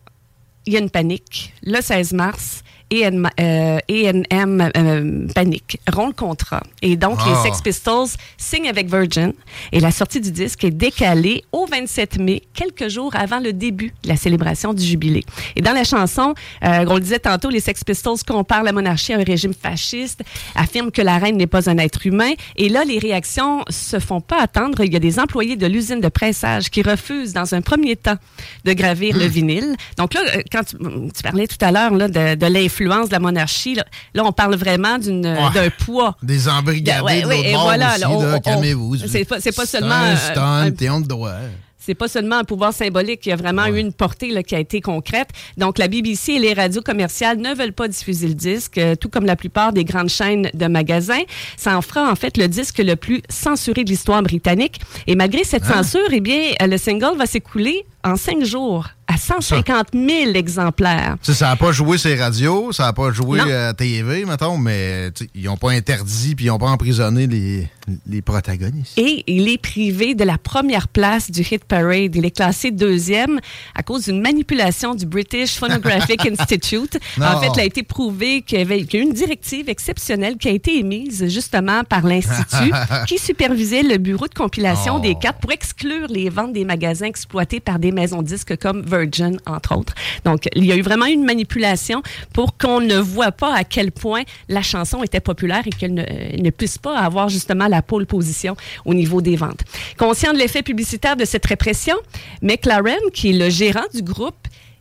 il 0.65 0.73
y 0.73 0.75
a 0.75 0.79
une 0.79 0.89
panique. 0.89 1.53
Le 1.63 1.81
16 1.81 2.13
mars, 2.13 2.63
EN, 2.91 3.27
euh, 3.39 3.79
ENM 3.89 4.71
euh, 4.77 5.27
panique, 5.33 5.79
rompt 5.91 6.07
le 6.07 6.13
contrat. 6.13 6.63
Et 6.81 6.95
donc, 6.95 7.17
Ah. 7.21 7.29
les 7.29 7.49
Sex 7.49 7.61
Pistols 7.61 8.07
signent 8.37 8.69
avec 8.69 8.89
Virgin 8.89 9.33
et 9.71 9.79
la 9.79 9.91
sortie 9.91 10.21
du 10.21 10.31
disque 10.31 10.63
est 10.63 10.71
décalée 10.71 11.43
au 11.51 11.65
27 11.65 12.17
mai, 12.19 12.43
quelques 12.53 12.87
jours 12.89 13.13
avant 13.15 13.39
le 13.39 13.51
début 13.53 13.93
de 14.03 14.09
la 14.09 14.15
célébration 14.15 14.73
du 14.73 14.83
jubilé. 14.83 15.23
Et 15.55 15.61
dans 15.61 15.73
la 15.73 15.83
chanson, 15.83 16.33
euh, 16.63 16.85
on 16.87 16.95
le 16.95 17.01
disait 17.01 17.19
tantôt, 17.19 17.49
les 17.49 17.59
Sex 17.59 17.83
Pistols 17.83 18.19
comparent 18.25 18.63
la 18.63 18.71
monarchie 18.71 19.13
à 19.13 19.17
un 19.19 19.23
régime 19.23 19.53
fasciste, 19.53 20.21
affirment 20.55 20.91
que 20.91 21.01
la 21.01 21.17
reine 21.17 21.37
n'est 21.37 21.47
pas 21.47 21.69
un 21.69 21.77
être 21.77 22.05
humain. 22.07 22.31
Et 22.55 22.69
là, 22.69 22.83
les 22.85 22.99
réactions 22.99 23.63
se 23.69 23.99
font 23.99 24.21
pas 24.21 24.41
attendre. 24.41 24.83
Il 24.83 24.93
y 24.93 24.95
a 24.95 24.99
des 24.99 25.19
employés 25.19 25.55
de 25.55 25.67
l'usine 25.67 25.99
de 25.99 26.09
pressage 26.09 26.69
qui 26.69 26.81
refusent, 26.81 27.33
dans 27.33 27.53
un 27.53 27.61
premier 27.61 27.95
temps, 27.95 28.17
de 28.63 28.73
gravir 28.73 29.17
le 29.17 29.25
vinyle. 29.25 29.75
Donc 29.97 30.13
là, 30.13 30.21
euh, 30.35 30.41
quand 30.51 30.63
tu, 30.63 30.77
tu 30.77 31.23
parlais 31.23 31.47
tout 31.47 31.57
à 31.61 31.71
l'heure 31.71 31.91
de, 31.91 32.35
de 32.35 32.45
l'influence 32.85 33.07
de 33.09 33.13
la 33.13 33.19
monarchie, 33.19 33.75
là, 33.75 33.85
là, 34.13 34.23
on 34.25 34.31
parle 34.31 34.55
vraiment 34.55 34.97
d'une 34.97 35.25
Ouais. 35.25 35.51
d'un 35.53 35.69
poids. 35.69 36.15
Des 36.23 36.47
embrigadés 36.47 37.01
Ouais, 37.03 37.21
de 37.21 37.27
ouais, 37.27 37.35
l'autre 37.37 37.47
et 37.49 37.53
voilà, 37.55 37.91
aussi, 37.91 38.01
là, 38.01 38.09
on- 38.11 38.21
là, 38.21 38.35
on- 38.37 38.39
calmez-vous. 38.39 38.97
c'est 39.07 39.25
pas- 39.25 39.39
c'est 39.39 39.55
pas 39.55 39.65
C'est 39.65 39.79
seulement, 39.79 39.95
un 39.95 40.13
euh, 40.13 40.15
stunt, 40.15 40.87
un- 40.95 41.01
droit. 41.01 41.33
C'est 41.79 41.95
pas 41.95 42.09
seulement 42.09 42.35
un 42.39 42.43
pouvoir 42.43 42.73
symbolique, 42.73 43.25
il 43.25 43.29
y 43.29 43.31
a 43.31 43.37
vraiment 43.37 43.65
eu 43.67 43.77
une 43.79 43.93
portée 43.93 44.29
là, 44.31 44.43
qui 44.43 44.55
a 44.55 44.59
été 44.59 44.81
concrète. 44.81 45.29
Donc, 45.55 45.77
la 45.77 45.87
BBC 45.87 46.33
et 46.33 46.39
les 46.39 46.53
radios 46.53 46.81
commerciales 46.81 47.37
ne 47.37 47.55
veulent 47.55 47.71
pas 47.71 47.87
diffuser 47.87 48.27
le 48.27 48.33
disque, 48.33 48.77
euh, 48.77 48.95
tout 48.95 49.07
comme 49.07 49.25
la 49.25 49.37
plupart 49.37 49.71
des 49.71 49.85
grandes 49.85 50.09
chaînes 50.09 50.49
de 50.53 50.65
magasins. 50.67 51.21
Ça 51.55 51.77
en 51.77 51.81
fera 51.81 52.11
en 52.11 52.15
fait 52.15 52.35
le 52.35 52.49
disque 52.49 52.79
le 52.79 52.97
plus 52.97 53.21
censuré 53.29 53.85
de 53.85 53.89
l'histoire 53.89 54.21
britannique. 54.21 54.81
Et 55.07 55.15
malgré 55.15 55.45
cette 55.45 55.63
Hein? 55.63 55.81
censure, 55.81 56.09
eh 56.11 56.19
bien, 56.19 56.51
euh, 56.61 56.67
le 56.67 56.77
single 56.77 57.15
va 57.17 57.25
s'écouler 57.25 57.85
en 58.03 58.15
cinq 58.15 58.43
jours 58.43 58.87
à 59.09 59.15
150 59.15 59.87
000 59.93 60.31
exemplaires. 60.35 61.15
Ça 61.21 61.47
n'a 61.47 61.55
pas 61.55 61.71
joué 61.71 61.97
ses 61.97 62.15
radios, 62.15 62.73
ça 62.73 62.83
n'a 62.83 62.93
pas 62.93 63.09
joué 63.11 63.39
à 63.39 63.73
TV, 63.73 64.25
mettons, 64.25 64.57
mais 64.57 65.11
ils 65.33 65.45
n'ont 65.45 65.55
pas 65.55 65.71
interdit 65.71 66.35
puis 66.35 66.45
ils 66.45 66.47
n'ont 66.49 66.57
pas 66.57 66.67
emprisonné 66.67 67.25
les, 67.25 67.69
les 68.05 68.21
protagonistes. 68.21 68.97
Et 68.97 69.23
il 69.27 69.47
est 69.47 69.57
privé 69.61 70.13
de 70.13 70.25
la 70.25 70.37
première 70.37 70.89
place 70.89 71.31
du 71.31 71.39
Hit 71.41 71.63
Parade. 71.63 72.15
Il 72.17 72.25
est 72.25 72.35
classé 72.35 72.69
deuxième 72.71 73.39
à 73.75 73.81
cause 73.81 74.05
d'une 74.05 74.19
manipulation 74.21 74.93
du 74.93 75.05
British 75.05 75.55
Phonographic 75.57 76.25
Institute. 76.39 76.99
Non. 77.17 77.27
En 77.27 77.39
fait, 77.41 77.47
il 77.55 77.59
a 77.61 77.65
été 77.65 77.83
prouvé 77.83 78.41
qu'il 78.41 78.59
y 78.59 78.61
avait 78.61 78.83
qu'il 78.83 78.99
y 78.99 79.03
a 79.03 79.05
eu 79.05 79.07
une 79.07 79.13
directive 79.15 79.69
exceptionnelle 79.69 80.35
qui 80.37 80.49
a 80.49 80.51
été 80.51 80.79
émise 80.79 81.29
justement 81.29 81.85
par 81.85 82.05
l'Institut 82.05 82.73
qui 83.07 83.17
supervisait 83.19 83.83
le 83.83 83.97
bureau 83.97 84.27
de 84.27 84.33
compilation 84.33 84.95
Oh. 84.97 84.99
des 84.99 85.15
cartes 85.15 85.39
pour 85.39 85.51
exclure 85.51 86.07
les 86.09 86.29
ventes 86.29 86.51
des 86.53 86.65
magasins 86.65 87.05
exploités 87.05 87.59
par 87.59 87.79
des 87.87 87.93
maisons 87.93 88.21
disques 88.21 88.57
comme 88.57 88.83
Virgin, 88.85 89.39
entre 89.45 89.77
autres. 89.77 89.93
Donc, 90.25 90.49
il 90.55 90.65
y 90.65 90.71
a 90.73 90.75
eu 90.75 90.81
vraiment 90.81 91.05
une 91.05 91.23
manipulation 91.23 92.03
pour 92.33 92.57
qu'on 92.57 92.81
ne 92.81 92.97
voit 92.97 93.31
pas 93.31 93.55
à 93.55 93.63
quel 93.63 93.91
point 93.91 94.23
la 94.49 94.61
chanson 94.61 95.03
était 95.03 95.21
populaire 95.21 95.63
et 95.65 95.69
qu'elle 95.69 95.93
ne, 95.93 96.03
ne 96.41 96.49
puisse 96.49 96.77
pas 96.77 96.97
avoir 96.97 97.29
justement 97.29 97.67
la 97.67 97.81
pole 97.81 98.05
position 98.05 98.57
au 98.85 98.93
niveau 98.93 99.21
des 99.21 99.37
ventes. 99.37 99.61
Conscient 99.97 100.33
de 100.33 100.37
l'effet 100.37 100.63
publicitaire 100.63 101.15
de 101.15 101.23
cette 101.23 101.45
répression, 101.45 101.95
McLaren, 102.41 102.99
qui 103.13 103.29
est 103.29 103.37
le 103.37 103.49
gérant 103.49 103.87
du 103.93 104.01
groupe, 104.01 104.35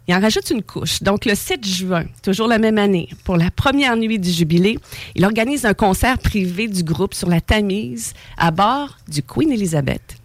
il 0.09 0.15
en 0.15 0.21
rajoute 0.21 0.51
une 0.51 0.63
couche. 0.63 1.03
Donc, 1.03 1.25
le 1.25 1.35
7 1.35 1.67
juin, 1.67 2.05
toujours 2.23 2.49
la 2.49 2.59
même 2.59 2.79
année, 2.79 3.09
pour 3.25 3.37
la 3.37 3.51
première 3.51 3.97
nuit 3.97 4.19
du 4.19 4.31
jubilé, 4.31 4.79
il 5.15 5.25
organise 5.25 5.65
un 5.65 5.75
concert 5.75 6.19
privé 6.19 6.69
du 6.69 6.83
groupe 6.83 7.15
sur 7.15 7.29
la 7.29 7.41
Tamise 7.41 8.15
à 8.37 8.51
bord 8.51 8.99
du 9.09 9.23
Queen 9.23 9.51
Elizabeth. 9.51 10.17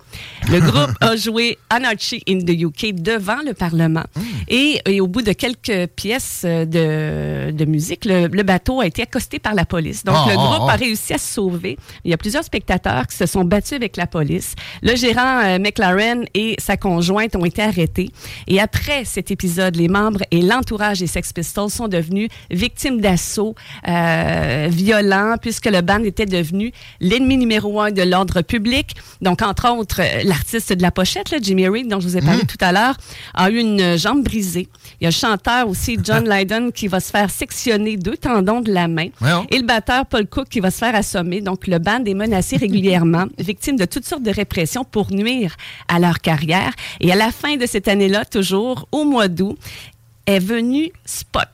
Le 0.49 0.59
groupe 0.59 0.91
a 1.01 1.15
joué 1.15 1.57
Anarchy 1.69 2.21
in 2.27 2.39
the 2.39 2.51
UK 2.61 2.93
devant 2.95 3.41
le 3.45 3.53
Parlement. 3.53 4.03
Et, 4.47 4.81
et 4.85 4.99
au 4.99 5.07
bout 5.07 5.21
de 5.21 5.33
quelques 5.33 5.87
pièces 5.95 6.41
euh, 6.45 6.65
de, 6.65 7.51
de 7.51 7.65
musique, 7.65 8.05
le, 8.05 8.27
le 8.27 8.43
bateau 8.43 8.81
a 8.81 8.85
été 8.87 9.03
accosté 9.03 9.39
par 9.39 9.53
la 9.53 9.65
police. 9.65 10.03
Donc, 10.03 10.15
Ah, 10.17 10.25
le 10.27 10.33
ah, 10.33 10.35
groupe 10.35 10.67
ah. 10.69 10.73
a 10.73 10.75
réussi 10.75 11.13
à 11.13 11.17
se 11.17 11.33
sauver. 11.33 11.77
Il 12.03 12.11
y 12.11 12.13
a 12.13 12.17
plusieurs 12.17 12.43
spectateurs 12.43 13.07
qui 13.07 13.15
se 13.15 13.25
sont 13.25 13.43
battus 13.43 13.73
avec 13.73 13.97
la 13.97 14.07
police. 14.07 14.55
Le 14.81 14.95
gérant 14.95 15.41
euh, 15.43 15.59
McLaren 15.59 16.25
et 16.33 16.55
sa 16.59 16.75
conjointe 16.75 17.35
ont 17.35 17.45
été 17.45 17.61
arrêtés. 17.61 18.09
Et 18.47 18.59
après 18.59 19.05
cet 19.05 19.31
épisode, 19.31 19.75
les 19.75 19.87
membres 19.87 20.21
et 20.31 20.41
l'entourage 20.41 20.99
des 20.99 21.07
Sex 21.07 21.31
Pistols 21.33 21.69
sont 21.69 21.87
devenus 21.87 22.29
victimes 22.49 22.99
d'assauts 22.99 23.55
euh, 23.87 24.67
violents 24.69 25.35
puisque 25.41 25.67
le 25.67 25.81
band 25.81 26.03
était 26.03 26.25
devenu 26.25 26.71
l'ennemi 26.99 27.37
numéro 27.37 27.79
un 27.79 27.91
de 27.91 28.01
l'ordre 28.01 28.41
public. 28.41 28.95
Donc, 29.21 29.41
entre 29.41 29.69
autres, 29.71 30.01
euh, 30.01 30.23
l'artiste 30.31 30.71
de 30.73 30.81
la 30.81 30.91
pochette, 30.91 31.29
là, 31.29 31.37
Jimmy 31.41 31.67
Reed, 31.67 31.87
dont 31.87 31.99
je 31.99 32.07
vous 32.07 32.17
ai 32.17 32.21
parlé 32.21 32.43
tout 32.45 32.57
à 32.61 32.71
l'heure, 32.71 32.95
a 33.33 33.49
eu 33.49 33.57
une 33.59 33.97
jambe 33.97 34.23
brisée. 34.23 34.69
Il 34.99 35.03
y 35.03 35.07
a 35.07 35.09
le 35.09 35.13
chanteur 35.13 35.67
aussi, 35.67 35.97
John 36.01 36.27
Lydon, 36.29 36.71
qui 36.71 36.87
va 36.87 36.99
se 36.99 37.11
faire 37.11 37.29
sectionner 37.29 37.97
deux 37.97 38.15
tendons 38.15 38.61
de 38.61 38.71
la 38.71 38.87
main. 38.87 39.09
Voyons. 39.19 39.45
Et 39.51 39.59
le 39.59 39.65
batteur 39.65 40.05
Paul 40.05 40.25
Cook 40.27 40.47
qui 40.49 40.61
va 40.61 40.71
se 40.71 40.77
faire 40.77 40.95
assommer. 40.95 41.41
Donc, 41.41 41.67
le 41.67 41.79
band 41.79 42.03
est 42.05 42.13
menacé 42.13 42.55
régulièrement, 42.55 43.25
victime 43.39 43.75
de 43.75 43.85
toutes 43.85 44.05
sortes 44.05 44.23
de 44.23 44.31
répressions 44.31 44.85
pour 44.85 45.11
nuire 45.11 45.55
à 45.87 45.99
leur 45.99 46.19
carrière. 46.19 46.71
Et 47.01 47.11
à 47.11 47.15
la 47.15 47.31
fin 47.31 47.57
de 47.57 47.65
cette 47.65 47.87
année-là, 47.87 48.23
toujours 48.23 48.87
au 48.91 49.03
mois 49.03 49.27
d'août, 49.27 49.57
est 50.25 50.39
venu 50.39 50.91
Spot 51.05 51.49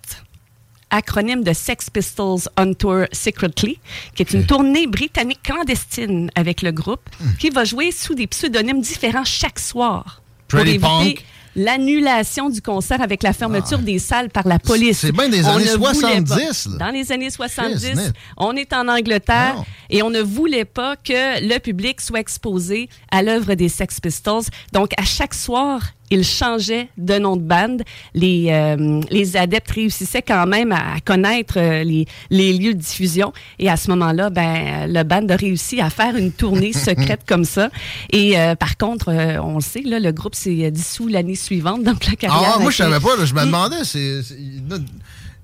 acronyme 0.90 1.44
de 1.44 1.54
Sex 1.54 1.90
Pistols 1.90 2.50
on 2.58 2.74
Tour 2.74 3.06
Secretly, 3.12 3.80
qui 4.16 4.24
est 4.24 4.34
une 4.34 4.46
tournée 4.46 4.88
britannique 4.88 5.42
clandestine 5.44 6.32
avec 6.36 6.62
le 6.62 6.72
groupe, 6.72 7.10
qui 7.40 7.50
va 7.50 7.64
jouer 7.66 7.92
sous 7.92 8.16
des 8.16 8.28
pseudonymes 8.28 8.82
différents 8.82 9.26
chaque 9.26 9.60
soir. 9.60 10.22
pour 10.48 10.60
Pretty 10.60 10.76
éviter 10.76 10.88
Punk. 11.16 11.26
l'annulation 11.58 12.50
du 12.50 12.62
concert 12.62 13.02
avec 13.02 13.22
la 13.24 13.34
fermeture 13.34 13.80
des 13.80 14.00
salles 14.00 14.30
par 14.30 14.48
la 14.48 14.60
police. 14.60 15.00
C'est 15.00 15.12
bien 15.12 15.28
des 15.28 15.44
On 15.46 15.50
années 15.58 15.66
ne 15.66 15.76
voulait 15.78 15.94
70, 15.94 16.30
pas- 16.30 16.70
là. 16.72 16.78
Dans 16.86 16.92
les 16.92 17.12
années 17.12 17.30
70, 17.30 17.86
Christ, 17.92 18.14
on 18.38 18.56
est 18.56 18.72
en 18.74 18.88
Angleterre 18.88 19.64
et 19.90 20.02
on 20.04 20.10
ne 20.10 20.22
voulait 20.22 20.66
pas 20.66 20.96
que 20.96 21.42
le 21.46 21.60
public 21.60 22.00
soit 22.00 22.20
exposé 22.20 22.88
à 23.12 23.22
l'œuvre 23.24 23.56
des 23.56 23.68
Sex 23.70 24.00
Pistols. 24.00 24.44
Donc, 24.72 24.92
à 24.98 25.04
chaque 25.04 25.34
soir, 25.34 25.82
ils 26.10 26.24
changeaient 26.24 26.90
de 26.98 27.18
nom 27.18 27.36
de 27.36 27.42
bande. 27.42 27.84
Les, 28.14 28.48
euh, 28.52 29.02
les 29.10 29.38
adeptes 29.38 29.72
réussissaient 29.72 30.22
quand 30.22 30.48
même 30.48 30.72
à, 30.72 31.00
connaître 31.04 31.56
euh, 31.58 31.84
les, 31.84 32.06
les 32.30 32.54
lieux 32.54 32.74
de 32.74 32.80
diffusion. 32.80 33.34
Et 33.60 33.70
à 33.70 33.78
ce 33.78 33.90
moment-là, 33.92 34.30
ben, 34.30 34.92
le 34.92 35.04
band 35.04 35.28
a 35.30 35.36
réussi 35.36 35.82
à 35.82 35.90
faire 35.90 36.16
une 36.16 36.32
tournée 36.32 36.74
secrète 36.74 37.22
comme 37.28 37.46
ça. 37.46 37.70
Et 38.12 38.40
euh, 38.40 38.56
par 38.56 38.78
contre, 38.78 39.10
euh, 39.10 39.42
on 39.42 39.56
le 39.56 39.62
sait, 39.62 39.82
là, 39.82 40.00
le 40.00 40.12
groupe 40.12 40.36
s'est 40.36 40.72
dissous 40.72 41.08
l'année 41.08 41.36
suivante. 41.36 41.84
Donc, 41.84 42.06
la 42.06 42.16
carrière. 42.16 42.54
Ah, 42.56 42.60
moi, 42.60 42.72
je 42.72 42.78
savais 42.78 43.00
pas. 43.00 43.16
là, 43.18 43.26
je 43.26 43.34
me 43.34 43.46
demandais. 43.46 43.84
c'est 43.84 44.22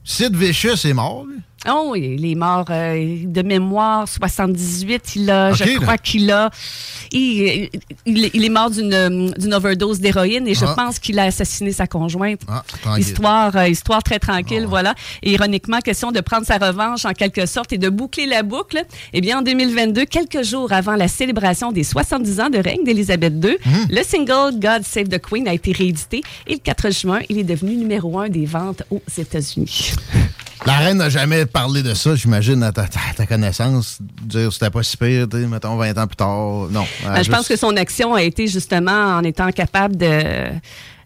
Sid 0.06 0.36
Vicious 0.36 0.86
est 0.86 0.94
mort, 0.94 1.26
lui. 1.26 1.38
Oh, 1.70 1.90
oui, 1.92 2.16
il 2.20 2.26
est 2.30 2.36
mort 2.36 2.66
euh, 2.70 3.18
de 3.26 3.42
mémoire, 3.42 4.08
78. 4.08 5.16
Il 5.16 5.30
a, 5.32 5.54
je 5.54 5.78
crois 5.80 5.98
qu'il 5.98 6.30
a. 6.32 6.50
Il, 7.12 7.70
il- 8.06 8.30
il 8.34 8.44
est 8.46 8.50
mort 8.50 8.70
d'une 8.70 8.94
euh, 8.94 9.30
d'une 9.38 9.54
overdose 9.54 10.00
d'héroïne 10.00 10.48
et 10.48 10.56
je 10.56 10.66
Ah. 10.66 10.74
pense 10.76 11.00
qu'il 11.00 11.18
a 11.20 11.24
assassiné 11.24 11.72
sa 11.72 11.88
conjointe. 11.88 12.42
Ah. 12.50 12.64
Histoire, 12.98 13.56
euh, 13.56 13.68
histoire 13.70 14.04
très 14.04 14.20
tranquille, 14.20 14.66
voilà. 14.68 14.94
Et 15.22 15.32
ironiquement, 15.32 15.80
question 15.80 16.12
de 16.12 16.20
prendre 16.20 16.46
sa 16.46 16.58
revanche 16.58 17.06
en 17.06 17.14
quelque 17.14 17.46
sorte 17.46 17.72
et 17.72 17.78
de 17.78 17.90
boucler 17.90 18.26
la 18.26 18.44
boucle. 18.44 18.82
Eh 19.14 19.22
bien, 19.22 19.40
en 19.40 19.42
2022, 19.42 20.06
quelques 20.06 20.44
jours 20.44 20.72
avant 20.74 20.96
la 20.96 21.08
célébration 21.08 21.72
des 21.72 21.84
70 21.84 22.40
ans 22.42 22.50
de 22.50 22.58
règne 22.58 22.84
d'Élisabeth 22.84 23.34
II, 23.44 23.58
Mhm. 23.66 23.88
le 23.90 24.04
single 24.04 24.60
God 24.60 24.84
Save 24.84 25.08
the 25.08 25.20
Queen 25.22 25.48
a 25.48 25.54
été 25.54 25.72
réédité 25.72 26.22
et 26.48 26.54
le 26.54 26.60
4 26.60 26.92
juin, 26.92 27.20
il 27.30 27.38
est 27.40 27.44
devenu 27.44 27.76
numéro 27.76 28.20
un 28.20 28.28
des 28.30 28.46
ventes 28.46 28.84
aux 28.92 29.02
États-Unis. 29.18 29.92
La 30.66 30.74
reine 30.78 30.98
n'a 30.98 31.10
jamais 31.10 31.46
parlé 31.46 31.84
de 31.84 31.94
ça, 31.94 32.16
j'imagine, 32.16 32.64
à 32.64 32.72
ta, 32.72 32.84
ta- 32.88 33.00
ta 33.16 33.26
connaissance. 33.26 33.98
Dire 34.22 34.52
c'était 34.54 34.70
pas 34.70 34.84
si 34.84 34.96
pire, 34.98 35.28
mettons 35.50 35.76
20 35.76 35.98
ans 35.98 36.08
plus 36.08 36.16
tard. 36.16 36.68
Non. 36.72 36.86
Ben, 37.06 37.22
je 37.24 37.30
pense 37.30 37.48
que 37.48 37.56
son 37.58 37.76
action 37.76 38.14
a 38.14 38.24
été 38.24 38.48
justement 38.48 39.18
en 39.18 39.24
étant 39.24 39.52
capable 39.52 39.98
de 39.98 40.06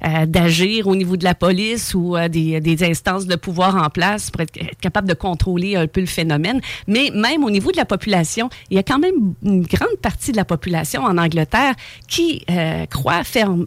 euh, 0.05 0.25
d'agir 0.27 0.85
au 0.87 0.95
niveau 0.95 1.17
de 1.17 1.23
la 1.23 1.33
police 1.33 1.95
ou 1.95 2.15
euh, 2.15 2.27
des, 2.27 2.61
des 2.61 2.83
instances 2.87 3.25
de 3.25 3.35
pouvoir 3.35 3.75
en 3.77 3.89
place 3.89 4.29
pour 4.29 4.41
être, 4.41 4.55
être 4.57 4.79
capable 4.79 5.07
de 5.07 5.15
contrôler 5.15 5.75
un 5.75 5.87
peu 5.87 6.01
le 6.01 6.05
phénomène. 6.05 6.61
Mais 6.87 7.09
même 7.15 7.43
au 7.43 7.49
niveau 7.49 7.71
de 7.71 7.77
la 7.77 7.85
population, 7.85 8.49
il 8.69 8.75
y 8.75 8.79
a 8.79 8.83
quand 8.83 8.99
même 8.99 9.33
une 9.43 9.63
grande 9.63 9.97
partie 10.01 10.31
de 10.31 10.37
la 10.37 10.45
population 10.45 11.01
en 11.03 11.17
Angleterre 11.17 11.73
qui 12.07 12.43
euh, 12.51 12.85
croit 12.85 13.23
ferme 13.23 13.65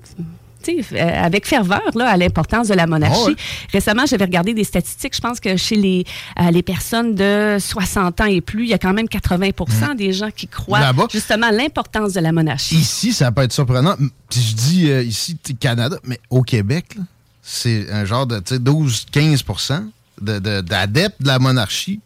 avec 0.99 1.47
ferveur 1.47 1.83
là, 1.95 2.09
à 2.11 2.17
l'importance 2.17 2.69
de 2.69 2.75
la 2.75 2.87
monarchie. 2.87 3.21
Ah 3.23 3.29
ouais. 3.31 3.37
Récemment, 3.73 4.07
j'avais 4.07 4.25
regardé 4.25 4.55
des 4.55 4.65
statistiques. 4.65 5.15
Je 5.17 5.21
pense 5.21 5.41
que 5.41 5.57
chez 5.57 5.77
les, 5.77 6.05
euh, 6.41 6.51
les 6.51 6.63
personnes 6.63 7.15
de 7.15 7.57
60 7.59 8.21
ans 8.21 8.25
et 8.27 8.41
plus, 8.41 8.65
il 8.65 8.71
y 8.71 8.75
a 8.75 8.79
quand 8.79 8.93
même 8.93 9.07
80% 9.07 9.97
des 9.97 10.13
gens 10.13 10.31
qui 10.31 10.47
croient 10.49 10.81
justement 11.13 11.47
à 11.49 11.53
l'importance 11.53 12.13
de 12.13 12.21
la 12.21 12.33
monarchie. 12.33 12.77
Ici, 12.77 13.13
ça 13.13 13.31
peut 13.33 13.43
être 13.43 13.53
surprenant. 13.53 13.97
Je 14.33 14.55
dis 14.55 14.91
euh, 14.91 15.03
ici, 15.03 15.37
Canada, 15.59 15.97
mais 16.05 16.21
au 16.31 16.43
Québec, 16.43 16.97
c'est 17.43 17.91
un 17.91 18.05
genre 18.05 18.27
de 18.27 18.39
tu 18.41 18.55
sais, 18.55 18.61
12-15 18.61 19.83
de- 20.21 20.39
de- 20.39 20.61
d'adeptes 20.61 21.21
de, 21.23 21.27
la 21.27 21.39
monarchie. 21.39 22.01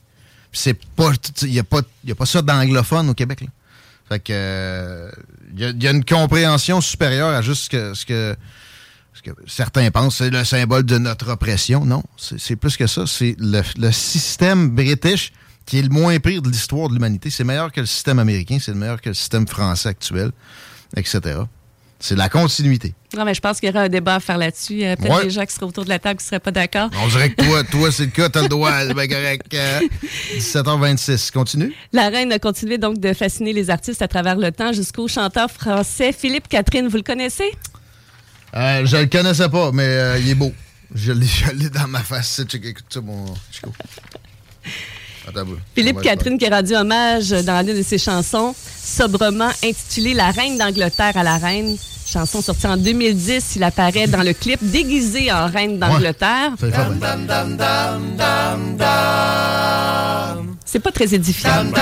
Puis 0.50 0.60
C'est 0.60 0.74
pas. 0.96 1.10
Il 1.42 1.50
n'y 1.50 1.58
a, 1.58 1.64
pas- 1.64 1.82
y 2.04 2.12
a 2.12 2.14
pas 2.14 2.26
ça 2.26 2.40
d'anglophone 2.42 3.08
au 3.10 3.14
Québec. 3.14 3.40
Là. 3.42 3.46
Fait 4.08 4.20
que. 4.20 5.10
Il 5.56 5.82
y, 5.82 5.86
a- 5.86 5.90
une 5.90 6.04
compréhension 6.04 6.80
supérieure 6.80 7.28
à 7.28 7.42
juste 7.42 7.64
ce 7.64 7.70
que, 7.70 7.94
ce 7.94 8.04
que, 8.06 8.36
ce 9.12 9.22
que 9.22 9.30
certains 9.46 9.90
pensent. 9.90 10.16
C'est 10.16 10.30
le 10.30 10.44
symbole 10.44 10.84
de 10.84 10.98
notre 10.98 11.30
oppression. 11.32 11.84
Non, 11.84 12.02
c'est 12.16 12.56
plus 12.56 12.76
que 12.76 12.86
ça. 12.86 13.06
C'est 13.06 13.36
le, 13.38 13.62
le 13.78 13.92
système 13.92 14.70
british 14.70 15.32
qui 15.66 15.78
est 15.78 15.82
le 15.82 15.88
moins 15.88 16.18
pire 16.18 16.42
de 16.42 16.50
l'histoire 16.50 16.88
de 16.88 16.94
l'humanité. 16.94 17.30
C'est 17.30 17.44
meilleur 17.44 17.72
que 17.72 17.80
le 17.80 17.86
système 17.86 18.18
américain, 18.18 18.58
c'est 18.60 18.74
meilleur 18.74 19.00
que 19.00 19.10
le 19.10 19.14
système 19.14 19.46
français 19.46 19.88
actuel, 19.90 20.30
etc. 20.96 21.38
C'est 22.00 22.16
la 22.16 22.28
continuité. 22.28 22.92
Non, 23.16 23.24
mais 23.24 23.32
je 23.34 23.40
pense 23.40 23.60
qu'il 23.60 23.68
y 23.68 23.72
aura 23.72 23.82
un 23.82 23.88
débat 23.88 24.16
à 24.16 24.20
faire 24.20 24.36
là-dessus. 24.36 24.72
Il 24.74 24.78
y 24.80 24.86
a 24.86 24.96
peut-être 24.96 25.16
Ouais. 25.16 25.24
des 25.24 25.30
gens 25.30 25.46
qui 25.46 25.54
seraient 25.54 25.64
autour 25.66 25.84
de 25.84 25.88
la 25.88 25.98
table 25.98 26.18
qui 26.18 26.24
ne 26.24 26.28
seraient 26.28 26.40
pas 26.40 26.50
d'accord. 26.50 26.90
On 27.02 27.08
dirait 27.08 27.30
que 27.30 27.42
toi, 27.44 27.64
toi 27.64 27.90
c'est 27.92 28.04
le 28.06 28.10
cas, 28.10 28.28
t'as 28.28 28.42
le 28.42 28.48
droit, 28.48 28.72
c'est 28.86 28.92
bien 28.94 29.06
correct. 29.06 29.54
Euh, 29.54 29.80
17h26, 30.36 31.30
continue. 31.30 31.72
La 31.92 32.08
reine 32.10 32.32
a 32.32 32.38
continué 32.38 32.76
donc 32.78 32.98
de 32.98 33.12
fasciner 33.14 33.52
les 33.52 33.70
artistes 33.70 34.02
à 34.02 34.08
travers 34.08 34.36
le 34.36 34.50
temps 34.52 34.72
jusqu'au 34.72 35.08
chanteur 35.08 35.50
français 35.50 36.12
Philippe 36.12 36.48
Catherine. 36.48 36.88
Vous 36.88 36.96
le 36.96 37.02
connaissez? 37.02 37.50
Euh, 38.54 38.84
je 38.84 38.96
le 38.98 39.06
connaissais 39.06 39.48
pas, 39.48 39.70
mais 39.72 39.84
euh, 39.86 40.18
il 40.18 40.28
est 40.28 40.34
beau. 40.34 40.52
Je 40.94 41.12
l'ai 41.12 41.70
dans 41.70 41.88
ma 41.88 42.00
face. 42.00 42.40
Écoute 42.40 42.84
ça, 42.90 43.00
mon 43.00 43.24
Chico. 43.50 43.72
Philippe 45.74 46.00
Catherine 46.02 46.38
qui 46.38 46.46
a 46.46 46.56
rendu 46.56 46.74
hommage 46.74 47.30
dans 47.30 47.64
l'une 47.66 47.76
de 47.76 47.82
ses 47.82 47.98
chansons, 47.98 48.54
sobrement 48.82 49.50
intitulée 49.62 50.14
La 50.14 50.30
reine 50.30 50.58
d'Angleterre 50.58 51.16
à 51.16 51.22
la 51.22 51.36
reine. 51.38 51.76
Chanson 52.06 52.42
sortie 52.42 52.66
en 52.66 52.76
2010. 52.76 53.56
Il 53.56 53.64
apparaît 53.64 54.06
dans 54.06 54.22
le 54.22 54.34
clip 54.34 54.58
déguisé 54.62 55.32
en 55.32 55.46
reine 55.46 55.78
d'Angleterre. 55.78 56.52
C'est 60.64 60.80
pas 60.80 60.92
très 60.92 61.14
édifiant. 61.14 61.50
C'est 61.50 61.80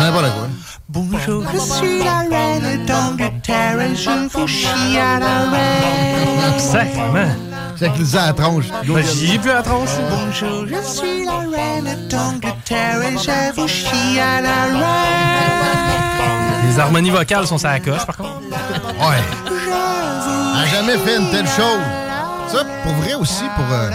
n'importe 0.00 0.32
quoi. 0.32 0.48
Bonjour, 0.90 1.44
je 1.52 1.58
suis 1.58 1.98
la 2.02 2.20
reine 2.20 2.86
d'Angleterre 2.86 3.80
et 3.80 3.94
je 3.94 4.28
vous 4.32 4.46
chie 4.48 4.96
à 4.98 5.18
la 5.20 5.50
reine. 5.50 6.58
Sacrement. 6.58 7.47
C'est 7.78 7.90
que 7.90 8.16
à 8.16 8.26
la 8.26 8.32
tronche. 8.32 8.64
Ben, 8.86 9.04
j'y 9.04 9.34
ai 9.34 9.38
vu 9.38 9.50
à 9.50 9.54
la 9.54 9.62
tronche. 9.62 9.90
Bonjour, 10.10 10.66
je 10.66 10.82
suis 10.82 11.24
la 11.24 11.38
reine 11.38 12.08
d'Angleterre 12.08 13.00
et 13.02 13.16
je 13.16 13.52
vous 13.54 13.68
chie 13.68 14.18
à 14.18 14.40
la 14.40 14.64
reine. 14.64 14.78
Les 16.68 16.80
harmonies 16.80 17.10
vocales 17.10 17.46
sont 17.46 17.58
ça 17.58 17.70
à 17.70 17.74
la 17.74 17.80
coche, 17.80 18.04
par 18.04 18.16
contre. 18.16 18.40
Ouais. 18.48 19.22
Elle 19.46 20.60
a 20.60 20.66
jamais 20.66 20.98
fait 20.98 21.18
une 21.18 21.30
telle 21.30 21.46
chose. 21.46 21.80
Ça, 22.48 22.64
pour 22.82 22.94
vrai 22.94 23.14
aussi, 23.14 23.44
pour 23.54 23.72
euh, 23.72 23.90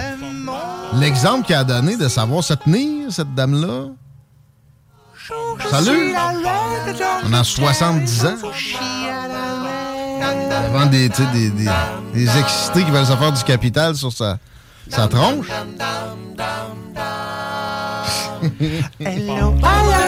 l'exemple 0.94 1.46
qu'elle 1.46 1.58
a 1.58 1.66
donné 1.66 1.98
de 1.98 2.08
savoir 2.08 2.42
se 2.42 2.54
tenir, 2.54 3.12
cette 3.12 3.36
dame-là. 3.36 3.88
Salut! 5.70 6.16
On 7.26 7.34
a 7.34 7.44
70 7.44 8.26
ans. 8.26 8.38
Devant 10.20 10.86
des, 10.88 11.10
tu 11.10 11.16
sais, 11.16 11.32
des, 11.34 11.50
des, 11.50 11.70
des 12.14 12.38
excités 12.40 12.84
qui 12.84 12.92
veulent 12.92 13.06
se 13.06 13.16
faire 13.16 13.32
du 13.32 13.44
capital 13.44 13.96
sur 13.96 14.12
sa, 14.12 14.38
sa 14.90 15.08
tronche. 15.08 15.48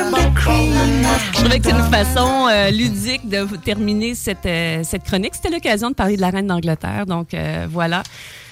Je 0.05 1.31
trouvais 1.33 1.59
que 1.59 1.65
c'est 1.65 1.71
une 1.71 1.89
façon 1.91 2.47
euh, 2.49 2.69
ludique 2.71 3.27
de 3.29 3.45
terminer 3.63 4.15
cette, 4.15 4.45
euh, 4.45 4.81
cette 4.83 5.03
chronique. 5.03 5.33
C'était 5.35 5.49
l'occasion 5.49 5.89
de 5.89 5.95
parler 5.95 6.15
de 6.17 6.21
la 6.21 6.29
reine 6.29 6.47
d'Angleterre. 6.47 7.05
Donc, 7.05 7.33
euh, 7.33 7.67
voilà. 7.69 8.03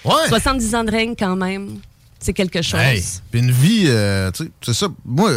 Ouais. 0.05 0.27
70 0.29 0.75
ans 0.75 0.83
de 0.83 0.91
règne 0.91 1.15
quand 1.17 1.35
même. 1.35 1.79
c'est 2.19 2.33
quelque 2.33 2.61
chose. 2.61 2.79
Hey, 2.79 3.03
puis 3.31 3.41
une 3.41 3.51
vie, 3.51 3.85
euh, 3.87 4.31
tu 4.31 4.43
sais, 4.45 4.51
c'est 4.61 4.73
ça. 4.73 4.87
Moi, 5.05 5.31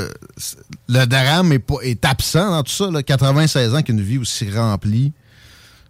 le 0.88 1.04
drame 1.06 1.52
est, 1.52 1.58
pas, 1.58 1.76
est 1.82 2.04
absent 2.04 2.50
dans 2.50 2.62
tout 2.62 2.72
ça. 2.72 2.90
Là, 2.90 3.02
96 3.02 3.74
ans 3.74 3.82
qu'une 3.82 4.00
vie 4.00 4.18
aussi 4.18 4.48
remplie. 4.50 5.12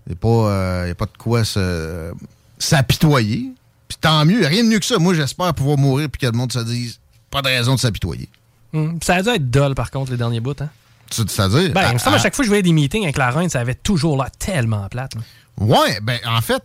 Il 0.06 0.10
n'y 0.10 0.14
a, 0.14 0.16
pas, 0.20 0.28
euh, 0.50 0.90
a 0.92 0.94
pas 0.94 1.06
de 1.06 1.16
quoi 1.18 1.44
se- 1.44 2.12
s'apitoyer. 2.58 3.50
Puis 3.88 3.98
tant 4.00 4.24
mieux, 4.24 4.44
rien 4.46 4.62
de 4.64 4.68
mieux 4.68 4.78
que 4.78 4.84
ça. 4.84 4.98
Moi, 4.98 5.14
j'espère 5.14 5.52
pouvoir 5.54 5.78
mourir 5.78 6.08
puis 6.10 6.20
que 6.20 6.26
le 6.26 6.32
monde 6.36 6.52
se 6.52 6.58
dise 6.60 6.98
pas 7.30 7.42
de 7.42 7.48
raison 7.48 7.74
de 7.74 7.80
s'apitoyer. 7.80 8.28
Hum, 8.72 8.98
Ça 9.02 9.16
a 9.16 9.22
dû 9.22 9.28
être 9.30 9.50
dull, 9.50 9.74
par 9.74 9.90
contre, 9.90 10.10
les 10.12 10.16
derniers 10.16 10.40
bouts. 10.40 10.54
Hein? 10.60 10.68
Tu- 11.10 11.22
C'est-à-dire? 11.28 11.72
Ben, 11.72 11.92
me 11.94 11.98
semble, 11.98 12.16
à 12.16 12.18
à- 12.18 12.22
chaque 12.22 12.34
fois 12.34 12.42
que 12.42 12.46
je 12.46 12.50
voyais 12.50 12.62
des 12.62 12.72
meetings 12.72 13.04
avec 13.04 13.16
la 13.16 13.30
reine, 13.30 13.48
ça 13.48 13.60
avait 13.60 13.74
toujours 13.74 14.16
l'air 14.16 14.30
tellement 14.32 14.88
plate. 14.88 15.14
là. 15.14 15.20
Ouais, 15.58 16.00
ben 16.02 16.18
en 16.26 16.40
fait, 16.40 16.62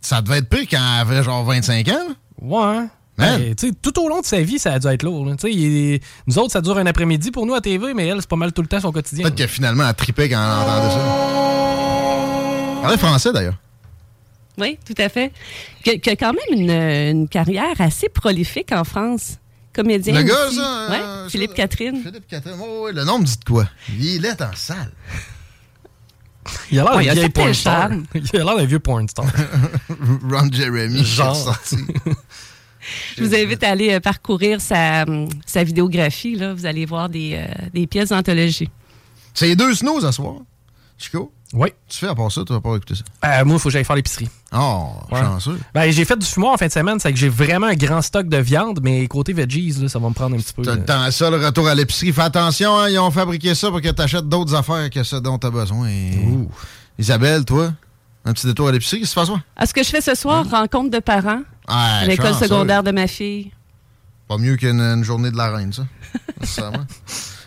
ça 0.00 0.22
devait 0.22 0.38
être 0.38 0.48
pire 0.48 0.66
quand 0.70 0.78
elle 0.78 1.00
avait 1.08 1.22
genre 1.22 1.44
25 1.44 1.88
ans. 1.88 1.92
là. 2.08 2.14
Ouais. 2.40 2.86
Ben, 3.18 3.54
tu 3.54 3.68
sais, 3.68 3.74
tout 3.82 4.00
au 4.00 4.08
long 4.08 4.20
de 4.20 4.24
sa 4.26 4.40
vie, 4.40 4.58
ça 4.58 4.72
a 4.72 4.78
dû 4.78 4.86
être 4.86 5.02
lourd. 5.02 5.26
là. 5.26 5.34
Il 5.44 6.00
Nous 6.26 6.38
autres, 6.38 6.52
ça 6.52 6.60
dure 6.62 6.78
un 6.78 6.86
après-midi 6.86 7.30
pour 7.30 7.44
nous 7.44 7.52
à 7.54 7.60
TV, 7.60 7.92
mais 7.92 8.06
elle, 8.06 8.16
c'est 8.20 8.30
pas 8.30 8.36
mal 8.36 8.52
tout 8.52 8.62
le 8.62 8.68
temps 8.68 8.80
son 8.80 8.92
quotidien. 8.92 9.24
Peut-être 9.24 9.36
que 9.36 9.46
finalement, 9.46 9.86
elle 9.86 9.94
tripait 9.94 10.28
quand 10.30 10.36
elle 10.42 10.68
entendait 10.68 10.94
ça. 10.94 11.99
Elle 12.80 12.82
parlait 12.82 12.98
français 12.98 13.32
d'ailleurs. 13.32 13.56
Oui, 14.58 14.78
tout 14.86 14.94
à 14.98 15.08
fait. 15.08 15.32
Qui 15.84 15.90
a, 15.90 15.98
qui 15.98 16.10
a 16.10 16.16
quand 16.16 16.32
même 16.32 16.60
une, 16.60 16.70
une 16.70 17.28
carrière 17.28 17.80
assez 17.80 18.08
prolifique 18.08 18.72
en 18.72 18.84
France. 18.84 19.36
Comédien. 19.72 20.14
Le 20.14 20.22
gars, 20.24 20.46
aussi. 20.48 20.56
ça, 20.56 20.88
Ouais, 20.90 21.00
euh, 21.00 21.28
Philippe 21.28 21.54
Catherine. 21.54 22.02
Philippe 22.02 22.26
Catherine, 22.26 22.56
oh, 22.60 22.84
ouais, 22.84 22.92
le 22.92 23.04
nom 23.04 23.20
me 23.20 23.24
dit 23.24 23.36
de 23.38 23.44
quoi? 23.44 23.68
Il 23.98 24.24
est 24.26 24.42
en 24.42 24.50
salle. 24.54 24.90
Il 26.72 26.80
a 26.80 26.84
l'air 26.84 26.96
Ouais, 26.96 27.06
d'un 27.06 27.12
vieil 27.14 27.28
porn 27.30 27.54
star. 27.54 27.90
Il 28.14 28.40
a 28.40 28.44
l'air 28.44 28.56
d'un 28.56 28.64
vieux 28.64 28.80
porn 28.80 29.08
star. 29.08 29.26
Ron 30.28 30.48
Jeremy, 30.50 31.04
Genre. 31.04 31.56
Je 33.16 33.22
vous 33.22 33.34
invite 33.34 33.62
à 33.62 33.70
aller 33.70 33.92
euh, 33.92 34.00
parcourir 34.00 34.60
sa, 34.60 35.02
hum, 35.04 35.28
sa 35.46 35.62
vidéographie. 35.62 36.34
Là. 36.34 36.52
Vous 36.54 36.66
allez 36.66 36.86
voir 36.86 37.08
des, 37.08 37.34
euh, 37.36 37.46
des 37.72 37.86
pièces 37.86 38.08
d'anthologie. 38.08 38.70
C'est 39.34 39.46
les 39.48 39.56
deux 39.56 39.74
snows 39.74 40.04
à 40.04 40.10
soir. 40.12 40.36
Chico? 40.98 41.32
Oui. 41.52 41.68
Tu 41.88 41.98
fais 41.98 42.06
à 42.08 42.14
part 42.14 42.30
ça, 42.30 42.42
tu 42.46 42.52
vas 42.52 42.60
pas 42.60 42.76
écouter 42.76 42.94
ça? 42.94 43.02
Euh, 43.24 43.44
moi, 43.44 43.56
il 43.56 43.58
faut 43.60 43.68
que 43.68 43.72
j'aille 43.72 43.84
faire 43.84 43.96
l'épicerie. 43.96 44.28
Oh, 44.52 44.90
Ouais. 45.10 45.18
chanceux. 45.20 45.58
Ben, 45.74 45.90
j'ai 45.90 46.04
fait 46.04 46.16
du 46.16 46.24
fumoir 46.24 46.52
en 46.52 46.56
fin 46.56 46.68
de 46.68 46.72
semaine, 46.72 47.00
c'est 47.00 47.12
que 47.12 47.18
j'ai 47.18 47.28
vraiment 47.28 47.66
un 47.66 47.74
grand 47.74 48.02
stock 48.02 48.28
de 48.28 48.36
viande, 48.36 48.78
mais 48.82 49.06
côté 49.08 49.32
veggies, 49.32 49.72
là, 49.80 49.88
ça 49.88 49.98
va 49.98 50.08
me 50.08 50.14
prendre 50.14 50.36
un 50.36 50.38
petit 50.38 50.52
peu. 50.52 50.62
T'as 50.62 50.72
euh, 50.72 50.76
le 50.76 50.84
temps, 50.84 51.10
ça, 51.10 51.28
le 51.28 51.44
retour 51.44 51.66
à 51.66 51.74
l'épicerie. 51.74 52.12
Fais 52.12 52.22
attention, 52.22 52.78
hein, 52.78 52.88
ils 52.88 52.98
ont 53.00 53.10
fabriqué 53.10 53.54
ça 53.56 53.68
pour 53.70 53.80
que 53.80 53.88
tu 53.90 54.00
achètes 54.02 54.28
d'autres 54.28 54.54
affaires 54.54 54.88
que 54.90 55.02
ce 55.02 55.16
dont 55.16 55.38
tu 55.38 55.46
as 55.48 55.50
besoin. 55.50 55.88
Isabelle, 56.98 57.44
toi, 57.44 57.72
un 58.24 58.32
petit 58.32 58.46
détour 58.46 58.68
à 58.68 58.72
l'épicerie, 58.72 58.98
qu'est-ce 59.00 59.10
qui 59.10 59.14
se 59.14 59.20
passe, 59.20 59.28
toi? 59.28 59.42
Ah, 59.56 59.66
ce 59.66 59.74
que 59.74 59.82
je 59.82 59.88
fais 59.88 60.00
ce 60.00 60.14
soir, 60.14 60.48
rencontre 60.48 60.90
de 60.90 60.98
parents 61.00 61.42
Ah, 61.66 62.00
à 62.02 62.06
l'école 62.06 62.34
secondaire 62.34 62.82
de 62.84 62.92
ma 62.92 63.06
fille. 63.08 63.50
Pas 64.28 64.38
mieux 64.38 64.54
qu'une 64.56 64.80
une 64.80 65.02
journée 65.02 65.32
de 65.32 65.36
la 65.36 65.50
reine, 65.50 65.72
ça. 65.72 65.82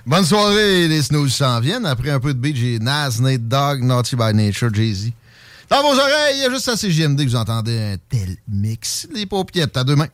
Bonne 0.05 0.25
soirée, 0.25 0.89
les 0.89 1.01
snooze 1.01 1.33
s'en 1.33 1.61
viennent. 1.61 1.85
Après 1.85 2.09
un 2.09 2.19
peu 2.19 2.33
de 2.33 2.39
beat, 2.39 2.57
j'ai 2.57 2.77
Nas, 2.77 3.19
Nate 3.21 3.47
Dogg, 3.47 3.81
Naughty 3.81 4.17
by 4.17 4.33
Nature, 4.33 4.73
Jay-Z. 4.73 5.11
Dans 5.69 5.81
vos 5.81 5.97
oreilles, 5.97 6.35
il 6.35 6.41
y 6.41 6.45
a 6.45 6.49
juste 6.49 6.67
à 6.67 6.75
CGMD 6.75 7.23
que 7.23 7.29
vous 7.29 7.35
entendez 7.37 7.79
un 7.79 7.95
tel 8.09 8.35
mix. 8.49 9.07
Les 9.13 9.25
paupiètes 9.25 9.77
à 9.77 9.85
deux 9.85 9.95
mains. 9.95 10.09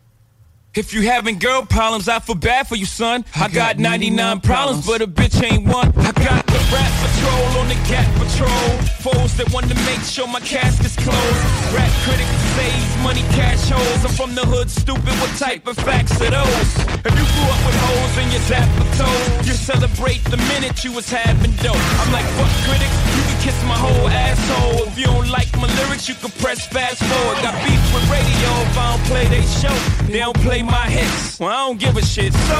If 0.75 0.93
you 0.93 1.01
having 1.01 1.39
girl 1.39 1.65
problems, 1.65 2.07
I 2.07 2.19
feel 2.19 2.35
bad 2.35 2.67
for 2.67 2.75
you, 2.75 2.85
son. 2.85 3.25
I 3.35 3.47
got 3.49 3.79
99 3.79 4.41
problems, 4.41 4.85
but 4.85 5.01
a 5.01 5.07
bitch 5.07 5.41
ain't 5.41 5.65
one. 5.65 5.89
I 5.97 6.11
got 6.13 6.45
the 6.45 6.61
rat 6.69 6.93
patrol 7.01 7.57
on 7.57 7.67
the 7.69 7.79
cat 7.89 8.05
patrol. 8.21 8.77
Foes 9.01 9.33
that 9.37 9.49
want 9.51 9.65
to 9.69 9.75
make 9.89 9.97
sure 10.05 10.27
my 10.27 10.39
casket's 10.39 10.93
closed. 10.95 11.41
Rat 11.73 11.89
critics 12.05 12.29
saves 12.53 12.97
money, 13.01 13.25
cash 13.33 13.65
holes. 13.65 14.05
I'm 14.05 14.13
from 14.13 14.35
the 14.35 14.45
hood, 14.45 14.69
stupid. 14.69 15.09
What 15.17 15.33
type 15.41 15.65
of 15.65 15.75
facts 15.77 16.21
are 16.21 16.29
those? 16.29 16.69
If 17.01 17.17
you 17.17 17.25
grew 17.33 17.49
up 17.49 17.61
with 17.65 17.77
holes 17.89 18.15
in 18.21 18.29
your 18.29 18.45
zapper 18.45 18.85
toes, 18.93 19.47
you 19.49 19.57
celebrate 19.57 20.21
the 20.29 20.37
minute 20.53 20.85
you 20.85 20.93
was 20.93 21.09
having 21.09 21.49
dope. 21.65 21.81
I'm 21.97 22.13
like, 22.13 22.29
fuck 22.37 22.53
critics, 22.69 22.93
you 23.17 23.23
can 23.25 23.38
kiss 23.41 23.57
my 23.63 23.77
whole 23.77 24.07
asshole. 24.09 24.87
If 24.87 24.97
you 24.97 25.05
don't 25.05 25.29
like 25.29 25.51
my 25.57 25.67
lyrics, 25.79 26.07
you 26.07 26.15
can 26.15 26.31
press 26.43 26.67
fast 26.67 26.99
forward. 27.03 27.37
Got 27.41 27.55
beef 27.65 27.81
with 27.93 28.05
radio 28.11 28.49
if 28.67 28.77
I 28.77 28.95
don't 28.95 29.05
play 29.07 29.25
they 29.27 29.45
show. 29.61 29.75
They 30.07 30.19
don't 30.19 30.39
play 30.41 30.61
my 30.61 30.87
hits. 30.89 31.39
Well, 31.39 31.49
I 31.49 31.67
don't 31.67 31.79
give 31.79 31.95
a 31.97 32.03
shit. 32.03 32.33
So, 32.33 32.59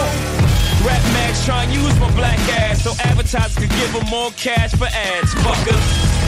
rap 0.87 1.03
mags 1.15 1.45
try 1.45 1.63
and 1.63 1.73
use 1.73 1.95
my 1.99 2.11
black 2.15 2.39
ass 2.61 2.83
so 2.83 2.91
advertisers 3.03 3.55
could 3.55 3.69
give 3.69 3.91
them 3.93 4.07
more 4.07 4.31
cash 4.31 4.71
for 4.71 4.87
ads. 4.87 5.33
Fucker. 5.43 5.79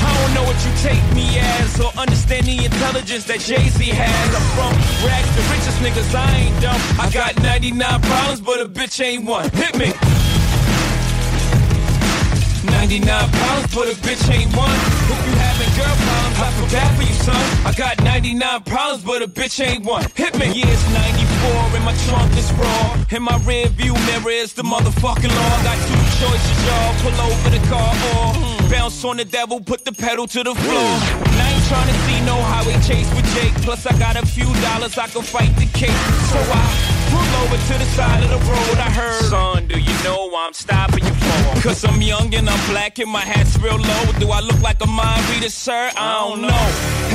I 0.03 0.09
don't 0.19 0.33
know 0.33 0.43
what 0.43 0.59
you 0.65 0.71
take 0.81 1.03
me 1.13 1.37
as 1.39 1.79
or 1.79 1.91
understand 1.97 2.47
the 2.47 2.65
intelligence 2.65 3.25
that 3.25 3.39
Jay-Z 3.39 3.83
has. 3.85 4.29
I'm 4.35 4.47
from 4.57 4.73
rags, 5.05 5.29
the 5.37 5.43
richest 5.53 5.77
niggas, 5.79 6.09
I 6.15 6.27
ain't 6.35 6.61
dumb. 6.61 6.81
I 6.99 7.09
got 7.11 7.37
99 7.41 8.01
problems, 8.01 8.41
but 8.41 8.59
a 8.59 8.65
bitch 8.65 9.03
ain't 9.03 9.25
one. 9.25 9.49
Hit 9.51 9.77
me. 9.77 9.93
99 12.63 13.29
problems, 13.29 13.73
but 13.73 13.87
a 13.89 13.95
bitch 14.05 14.25
ain't 14.29 14.55
one. 14.55 14.69
If 15.09 15.19
you 15.25 15.33
having 15.41 15.71
girl 15.73 15.95
problems, 16.05 16.37
I 16.37 16.49
feel 16.57 16.69
bad 16.69 16.91
for 16.97 17.03
you, 17.03 17.15
son. 17.25 17.43
I 17.65 17.73
got 17.73 18.03
99 18.03 18.63
problems, 18.63 19.03
but 19.03 19.21
a 19.21 19.27
bitch 19.27 19.57
ain't 19.65 19.85
one. 19.85 20.05
Hit 20.15 20.37
me. 20.37 20.47
Yeah, 20.53 20.69
it's 20.69 20.85
94 20.93 21.75
and 21.75 21.85
my 21.85 21.95
trunk 22.05 22.31
is 22.37 22.51
raw. 22.53 22.97
In 23.09 23.23
my 23.23 23.37
rear 23.45 23.67
view 23.69 23.93
mirror 24.05 24.29
is 24.29 24.53
the 24.53 24.63
motherfucking 24.63 25.33
law. 25.33 25.53
Got 25.63 25.77
two 25.89 26.03
choices, 26.21 26.57
y'all. 26.65 26.93
Pull 27.01 27.17
over 27.21 27.49
the 27.49 27.61
car 27.67 27.93
or 28.13 28.69
bounce 28.69 29.03
on 29.03 29.17
the 29.17 29.25
devil, 29.25 29.59
put 29.59 29.83
the 29.83 29.91
pedal 29.91 30.27
to 30.27 30.43
the 30.43 30.55
floor. 30.55 30.91
And 31.27 31.37
I 31.41 31.51
ain't 31.51 31.65
trying 31.65 31.87
to 31.87 31.97
see 32.05 32.19
no 32.25 32.35
highway 32.35 32.77
chase 32.85 33.09
with 33.15 33.25
Jake. 33.35 33.53
Plus, 33.63 33.85
I 33.85 33.97
got 33.97 34.15
a 34.15 34.25
few 34.25 34.47
dollars, 34.61 34.97
I 34.97 35.07
can 35.07 35.23
fight 35.23 35.55
the 35.57 35.67
case. 35.77 36.01
So 36.31 36.39
I 36.39 37.00
over 37.41 37.55
to 37.55 37.73
the 37.79 37.85
side 37.97 38.23
of 38.23 38.29
the 38.29 38.41
road. 38.49 38.77
I 38.77 38.89
heard, 38.89 39.23
son, 39.25 39.67
do 39.67 39.79
you 39.79 39.95
know 40.03 40.29
why 40.29 40.47
I'm 40.47 40.53
stopping 40.53 41.03
you 41.05 41.13
for? 41.13 41.61
Cause 41.61 41.83
I'm 41.85 42.01
young 42.01 42.33
and 42.33 42.49
I'm 42.49 42.61
black 42.71 42.99
and 42.99 43.09
my 43.09 43.21
hat's 43.21 43.57
real 43.59 43.77
low. 43.77 44.03
Do 44.19 44.29
I 44.31 44.39
look 44.39 44.59
like 44.61 44.81
a 44.81 44.87
mind 44.87 45.23
reader, 45.29 45.49
sir? 45.49 45.91
I 45.95 46.27
don't 46.27 46.41
know. 46.41 46.63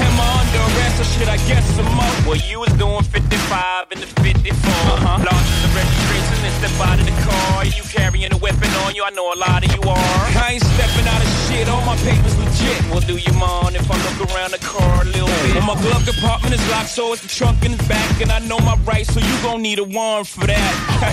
Am 0.04 0.14
I 0.20 0.28
under 0.40 0.62
arrest 0.68 1.00
or 1.00 1.04
should 1.14 1.28
I 1.28 1.38
guess 1.48 1.64
some 1.76 1.90
more? 1.94 2.14
Well, 2.26 2.40
you 2.48 2.60
was 2.60 2.72
doing 2.74 3.02
55 3.02 3.92
in 3.92 4.00
the 4.00 4.06
54. 4.06 4.56
Uh-huh. 4.56 5.24
Lost 5.24 5.50
the 5.62 5.68
registration 5.74 6.35
step 6.52 6.74
out 6.86 6.98
of 6.98 7.06
the 7.06 7.16
car. 7.22 7.64
You 7.64 7.82
carrying 7.84 8.32
a 8.32 8.36
weapon 8.38 8.70
on 8.84 8.94
you, 8.94 9.02
I 9.04 9.10
know 9.10 9.32
a 9.32 9.38
lot 9.38 9.64
of 9.64 9.70
you 9.72 9.82
are. 9.88 10.22
I 10.38 10.58
ain't 10.58 10.64
stepping 10.64 11.06
out 11.06 11.22
of 11.22 11.28
shit, 11.46 11.68
all 11.68 11.84
my 11.84 11.96
papers 12.06 12.36
legit. 12.38 12.78
Well, 12.90 13.00
do 13.00 13.16
you 13.16 13.32
mind 13.34 13.76
if 13.76 13.90
I 13.90 13.96
look 14.06 14.30
around 14.30 14.52
the 14.52 14.62
car 14.62 15.02
a 15.02 15.04
little 15.04 15.26
bit? 15.26 15.54
Well, 15.56 15.74
my 15.74 15.80
glove 15.82 16.04
compartment 16.06 16.54
is 16.54 16.64
locked, 16.70 16.90
so 16.90 17.12
it's 17.12 17.22
the 17.22 17.28
trunk 17.28 17.64
in 17.64 17.72
the 17.76 17.82
back. 17.84 18.20
And 18.20 18.30
I 18.30 18.38
know 18.40 18.58
my 18.60 18.76
rights, 18.84 19.12
so 19.12 19.20
you 19.20 19.36
gon' 19.42 19.62
need 19.62 19.78
a 19.78 19.84
warrant 19.84 20.26
for 20.26 20.46
that. 20.46 20.72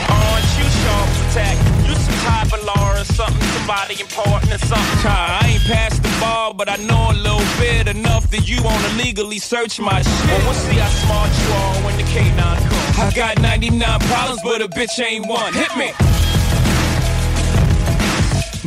Aren't 0.09 0.49
you 0.57 0.67
sharp 0.83 1.22
attack? 1.33 1.57
You 1.87 1.95
some 1.95 2.19
type 2.21 2.53
of 2.53 2.63
law 2.63 2.93
or 2.93 3.05
something, 3.05 3.41
somebody 3.57 3.99
important 3.99 4.53
or 4.53 4.59
something. 4.59 5.09
I 5.09 5.41
ain't 5.49 5.63
past 5.65 6.03
the 6.03 6.13
bar, 6.21 6.53
but 6.53 6.69
I 6.69 6.77
know 6.77 7.11
a 7.11 7.17
little 7.17 7.47
bit 7.57 7.87
enough 7.87 8.29
that 8.31 8.47
you 8.47 8.61
wanna 8.63 8.89
legally 9.01 9.39
search 9.39 9.79
my 9.79 10.01
shit. 10.01 10.27
Well, 10.29 10.41
we'll 10.45 10.53
see 10.53 10.77
how 10.77 10.89
smart 11.03 11.31
you 11.41 11.49
are 11.53 11.75
when 11.85 11.97
the 11.97 12.03
K9 12.13 12.37
comes. 12.37 12.99
I 12.99 13.11
got 13.15 13.41
99 13.41 13.99
problems, 14.11 14.41
but 14.43 14.61
a 14.61 14.67
bitch 14.67 14.95
ain't 15.01 15.25
one. 15.27 15.53
Hit 15.53 15.73
me. 15.75 15.89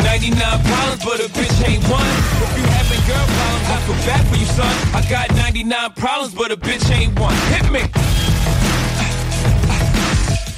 99 0.02 0.36
problems, 0.66 1.04
but 1.04 1.18
a 1.20 1.28
bitch 1.38 1.56
ain't 1.68 1.84
one. 1.88 2.14
If 2.42 2.50
you 2.58 2.64
having 2.66 3.02
girl 3.06 3.26
problems, 3.36 3.68
I 3.74 3.78
feel 3.86 4.00
bad 4.10 4.22
for 4.28 4.36
you, 4.36 4.46
son. 4.58 4.74
I 4.92 5.02
got 5.08 5.34
99 5.36 5.92
problems, 5.94 6.34
but 6.34 6.50
a 6.50 6.56
bitch 6.56 6.86
ain't 6.90 7.18
one. 7.18 7.36
Hit 7.54 7.70
me. 7.70 7.82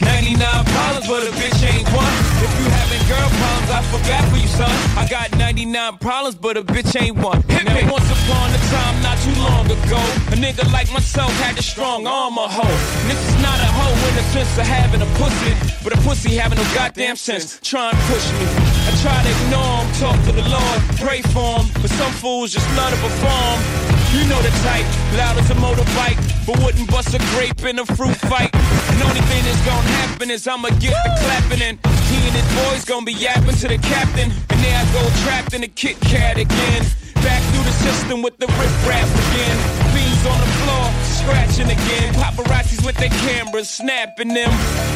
99 0.01 0.39
problems, 0.65 1.07
but 1.09 1.23
a 1.27 1.33
bitch 1.35 1.61
ain't 1.67 1.89
one. 1.91 2.15
If 2.43 2.51
you 2.59 2.67
having 2.71 3.03
girl 3.11 3.29
problems, 3.41 3.71
I 3.71 3.81
feel 3.91 4.03
bad 4.07 4.25
for 4.31 4.39
you, 4.39 4.49
son. 4.49 4.71
I 4.97 5.07
got 5.09 5.37
99 5.37 5.99
problems, 5.99 6.37
but 6.37 6.57
a 6.57 6.63
bitch 6.63 6.95
ain't 7.01 7.17
one. 7.17 7.43
Hit 7.49 7.65
me. 7.67 7.83
Once 7.91 8.07
upon 8.07 8.51
a 8.55 8.61
time, 8.71 9.03
not 9.03 9.19
too 9.19 9.35
long 9.41 9.67
ago, 9.67 10.01
a 10.31 10.37
nigga 10.39 10.71
like 10.73 10.93
myself 10.93 11.33
had 11.43 11.59
a 11.59 11.63
strong 11.63 12.07
arm, 12.07 12.39
a 12.39 12.47
hoe. 12.49 12.79
And 13.03 13.11
this 13.11 13.23
is 13.29 13.37
not 13.43 13.59
a 13.59 13.71
hoe 13.71 14.09
in 14.09 14.15
the 14.15 14.25
sense 14.35 14.59
of 14.59 14.67
having 14.67 15.03
a 15.03 15.11
pussy, 15.19 15.53
but 15.83 15.93
a 15.93 16.01
pussy 16.03 16.37
having 16.37 16.59
no 16.59 16.65
goddamn 16.75 17.17
sense. 17.17 17.59
Try 17.63 17.91
and 17.91 17.99
push 18.07 18.27
me. 18.39 18.47
I 18.87 18.91
try 19.03 19.19
to 19.19 19.31
ignore 19.31 19.83
him, 19.83 19.89
talk 19.99 20.17
to 20.27 20.33
the 20.33 20.47
Lord, 20.49 20.79
pray 20.99 21.23
for 21.35 21.59
him, 21.59 21.67
but 21.83 21.91
some 21.91 22.13
fools 22.13 22.53
just 22.53 22.69
love 22.77 22.91
to 22.93 22.99
perform. 23.03 23.98
You 24.09 24.25
know 24.25 24.41
the 24.41 24.49
type, 24.65 24.89
loud 25.21 25.37
as 25.37 25.51
a 25.51 25.55
motorbike, 25.61 26.17
but 26.47 26.57
wouldn't 26.65 26.91
bust 26.91 27.13
a 27.13 27.19
grape 27.37 27.61
in 27.69 27.79
a 27.79 27.85
fruit 27.85 28.17
fight. 28.17 28.49
And 28.55 29.03
only 29.03 29.21
thing 29.29 29.45
that's 29.45 29.61
gonna 29.67 29.87
happen 30.01 30.31
is 30.31 30.49
I'ma 30.49 30.71
get 30.81 30.97
the 31.05 31.13
clapping 31.21 31.61
and 31.61 31.77
he 32.09 32.17
and 32.25 32.35
his 32.35 32.49
boys 32.57 32.85
gonna 32.87 33.05
be 33.05 33.13
yapping 33.13 33.57
to 33.61 33.69
the 33.69 33.77
captain. 33.77 34.33
And 34.49 34.59
there 34.65 34.77
I 34.81 34.85
go 34.97 35.05
trapped 35.25 35.53
in 35.53 35.63
a 35.63 35.69
Kit 35.69 36.01
Kat 36.01 36.39
again. 36.39 36.83
Back 37.21 37.43
through 37.53 37.65
the 37.65 37.77
system 37.85 38.23
with 38.23 38.39
the 38.39 38.47
rip 38.47 38.75
rap 38.89 39.05
again. 39.05 39.57
Fiends 39.93 40.25
on 40.25 40.41
the 40.41 40.51
floor, 40.65 40.87
scratching 41.21 41.69
again. 41.69 42.15
Paparazzis 42.15 42.87
with 42.87 42.97
their 42.97 43.13
cameras, 43.29 43.69
snapping 43.69 44.33
them. 44.33 44.51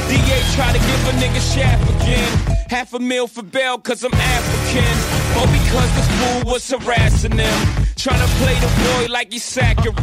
DA 0.08 0.38
try 0.56 0.72
to 0.72 0.80
give 0.80 1.02
a 1.08 1.12
nigga 1.20 1.42
shaft 1.54 1.84
again. 2.00 2.32
Half 2.70 2.94
a 2.94 2.98
meal 2.98 3.26
for 3.26 3.42
bail 3.42 3.76
cause 3.76 4.04
I'm 4.04 4.14
African. 4.14 4.94
Or 5.36 5.46
because 5.52 5.90
this 5.96 6.08
fool 6.16 6.52
was 6.52 6.70
harassing 6.70 7.36
them. 7.36 7.81
Trying 8.02 8.18
to 8.18 8.34
play 8.42 8.58
the 8.58 8.66
boy 8.66 9.12
like 9.14 9.30
he's 9.30 9.44
saccharine. 9.44 9.94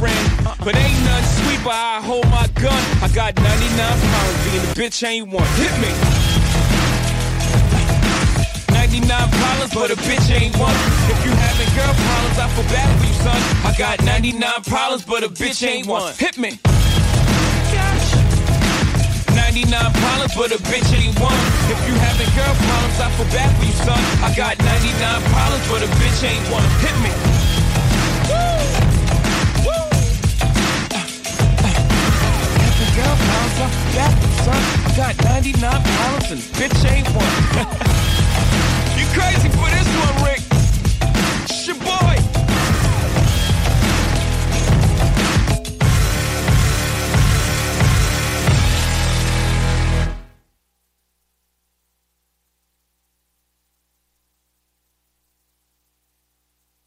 But 0.64 0.72
ain't 0.72 1.04
sweet 1.44 1.60
but 1.68 1.76
I 1.76 2.00
hold 2.00 2.24
my 2.32 2.48
gun. 2.56 2.80
I 3.04 3.12
got 3.12 3.36
99 3.36 3.76
problems, 3.76 4.40
being 4.48 4.64
a 4.64 4.72
bitch 4.72 5.04
ain't 5.04 5.28
one. 5.28 5.44
Hit 5.60 5.76
me. 5.84 5.92
99 8.72 9.04
problems, 9.04 9.74
but 9.76 9.92
a 9.92 10.00
bitch 10.08 10.32
ain't 10.32 10.56
one. 10.56 10.72
If 11.12 11.20
you 11.28 11.32
having 11.36 11.68
girl 11.76 11.92
problems, 11.92 12.40
I 12.40 12.48
feel 12.56 12.64
bad 12.72 12.88
for 12.88 13.04
you, 13.04 13.16
son. 13.20 13.42
I 13.68 13.76
got 13.76 14.00
99 14.08 14.48
problems, 14.64 15.04
but 15.04 15.24
a 15.24 15.28
bitch 15.28 15.60
ain't 15.68 15.86
one. 15.86 16.16
Hit 16.16 16.38
me. 16.40 16.56
99 19.36 19.76
problems, 19.76 20.34
but 20.40 20.56
a 20.56 20.60
bitch 20.72 20.88
ain't 20.96 21.20
one. 21.20 21.36
If 21.68 21.80
you 21.84 22.00
having 22.00 22.32
girl 22.32 22.56
problems, 22.64 22.96
I 22.96 23.12
feel 23.20 23.28
bad 23.36 23.52
for 23.60 23.66
you, 23.68 23.76
son. 23.84 24.00
I 24.24 24.32
got 24.40 24.56
99 24.56 24.88
problems, 25.36 25.68
but 25.68 25.84
a 25.84 25.90
bitch 26.00 26.24
ain't 26.24 26.48
one. 26.48 26.64
Hit 26.80 26.96
me. 27.04 27.59
For 33.60 33.70
you, 33.94 34.28
son. 34.44 34.96
Got 34.96 35.24
99 35.24 35.60
problems, 35.60 36.32
and 36.32 36.42
bitch 36.56 36.92
ain't 36.92 37.08
one. 37.10 37.26
you 38.98 39.06
crazy 39.18 39.50
for 39.50 39.70
this 39.70 39.88
one, 40.00 40.16
Rick? 40.24 40.42
It's 41.44 41.68
your 41.68 41.76
boy. 41.78 42.39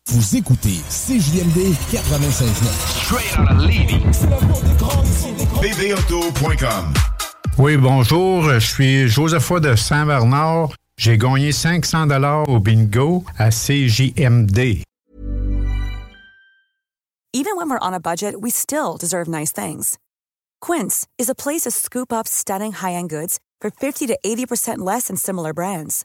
Vous 0.08 0.36
écoutez 0.36 0.80
CJMD 0.90 1.72
96.9. 1.92 2.52
Straight 3.04 3.38
out 3.38 3.50
of 3.52 3.58
Levy. 3.62 4.00
BBauto.com 5.62 6.92
Oui, 7.58 7.76
bonjour. 7.76 8.42
Je 8.50 8.58
suis 8.58 9.08
Josepha 9.08 9.60
de 9.60 9.76
Saint-Bernard. 9.76 10.70
J'ai 10.96 11.16
gagné 11.16 11.52
500 11.52 12.08
dollars 12.08 12.48
au 12.48 12.58
bingo 12.58 13.24
à 13.38 13.50
CJMD. 13.50 14.82
Even 17.34 17.56
when 17.56 17.70
we're 17.70 17.78
on 17.80 17.94
a 17.94 18.00
budget, 18.00 18.34
we 18.40 18.50
still 18.50 18.96
deserve 18.98 19.28
nice 19.28 19.52
things. 19.52 19.96
Quince 20.60 21.06
is 21.16 21.30
a 21.30 21.34
place 21.34 21.62
to 21.62 21.70
scoop 21.70 22.12
up 22.12 22.26
stunning 22.26 22.72
high-end 22.72 23.08
goods 23.08 23.38
for 23.60 23.70
50 23.70 24.08
to 24.08 24.18
80% 24.26 24.78
less 24.78 25.06
than 25.06 25.16
similar 25.16 25.54
brands. 25.54 26.04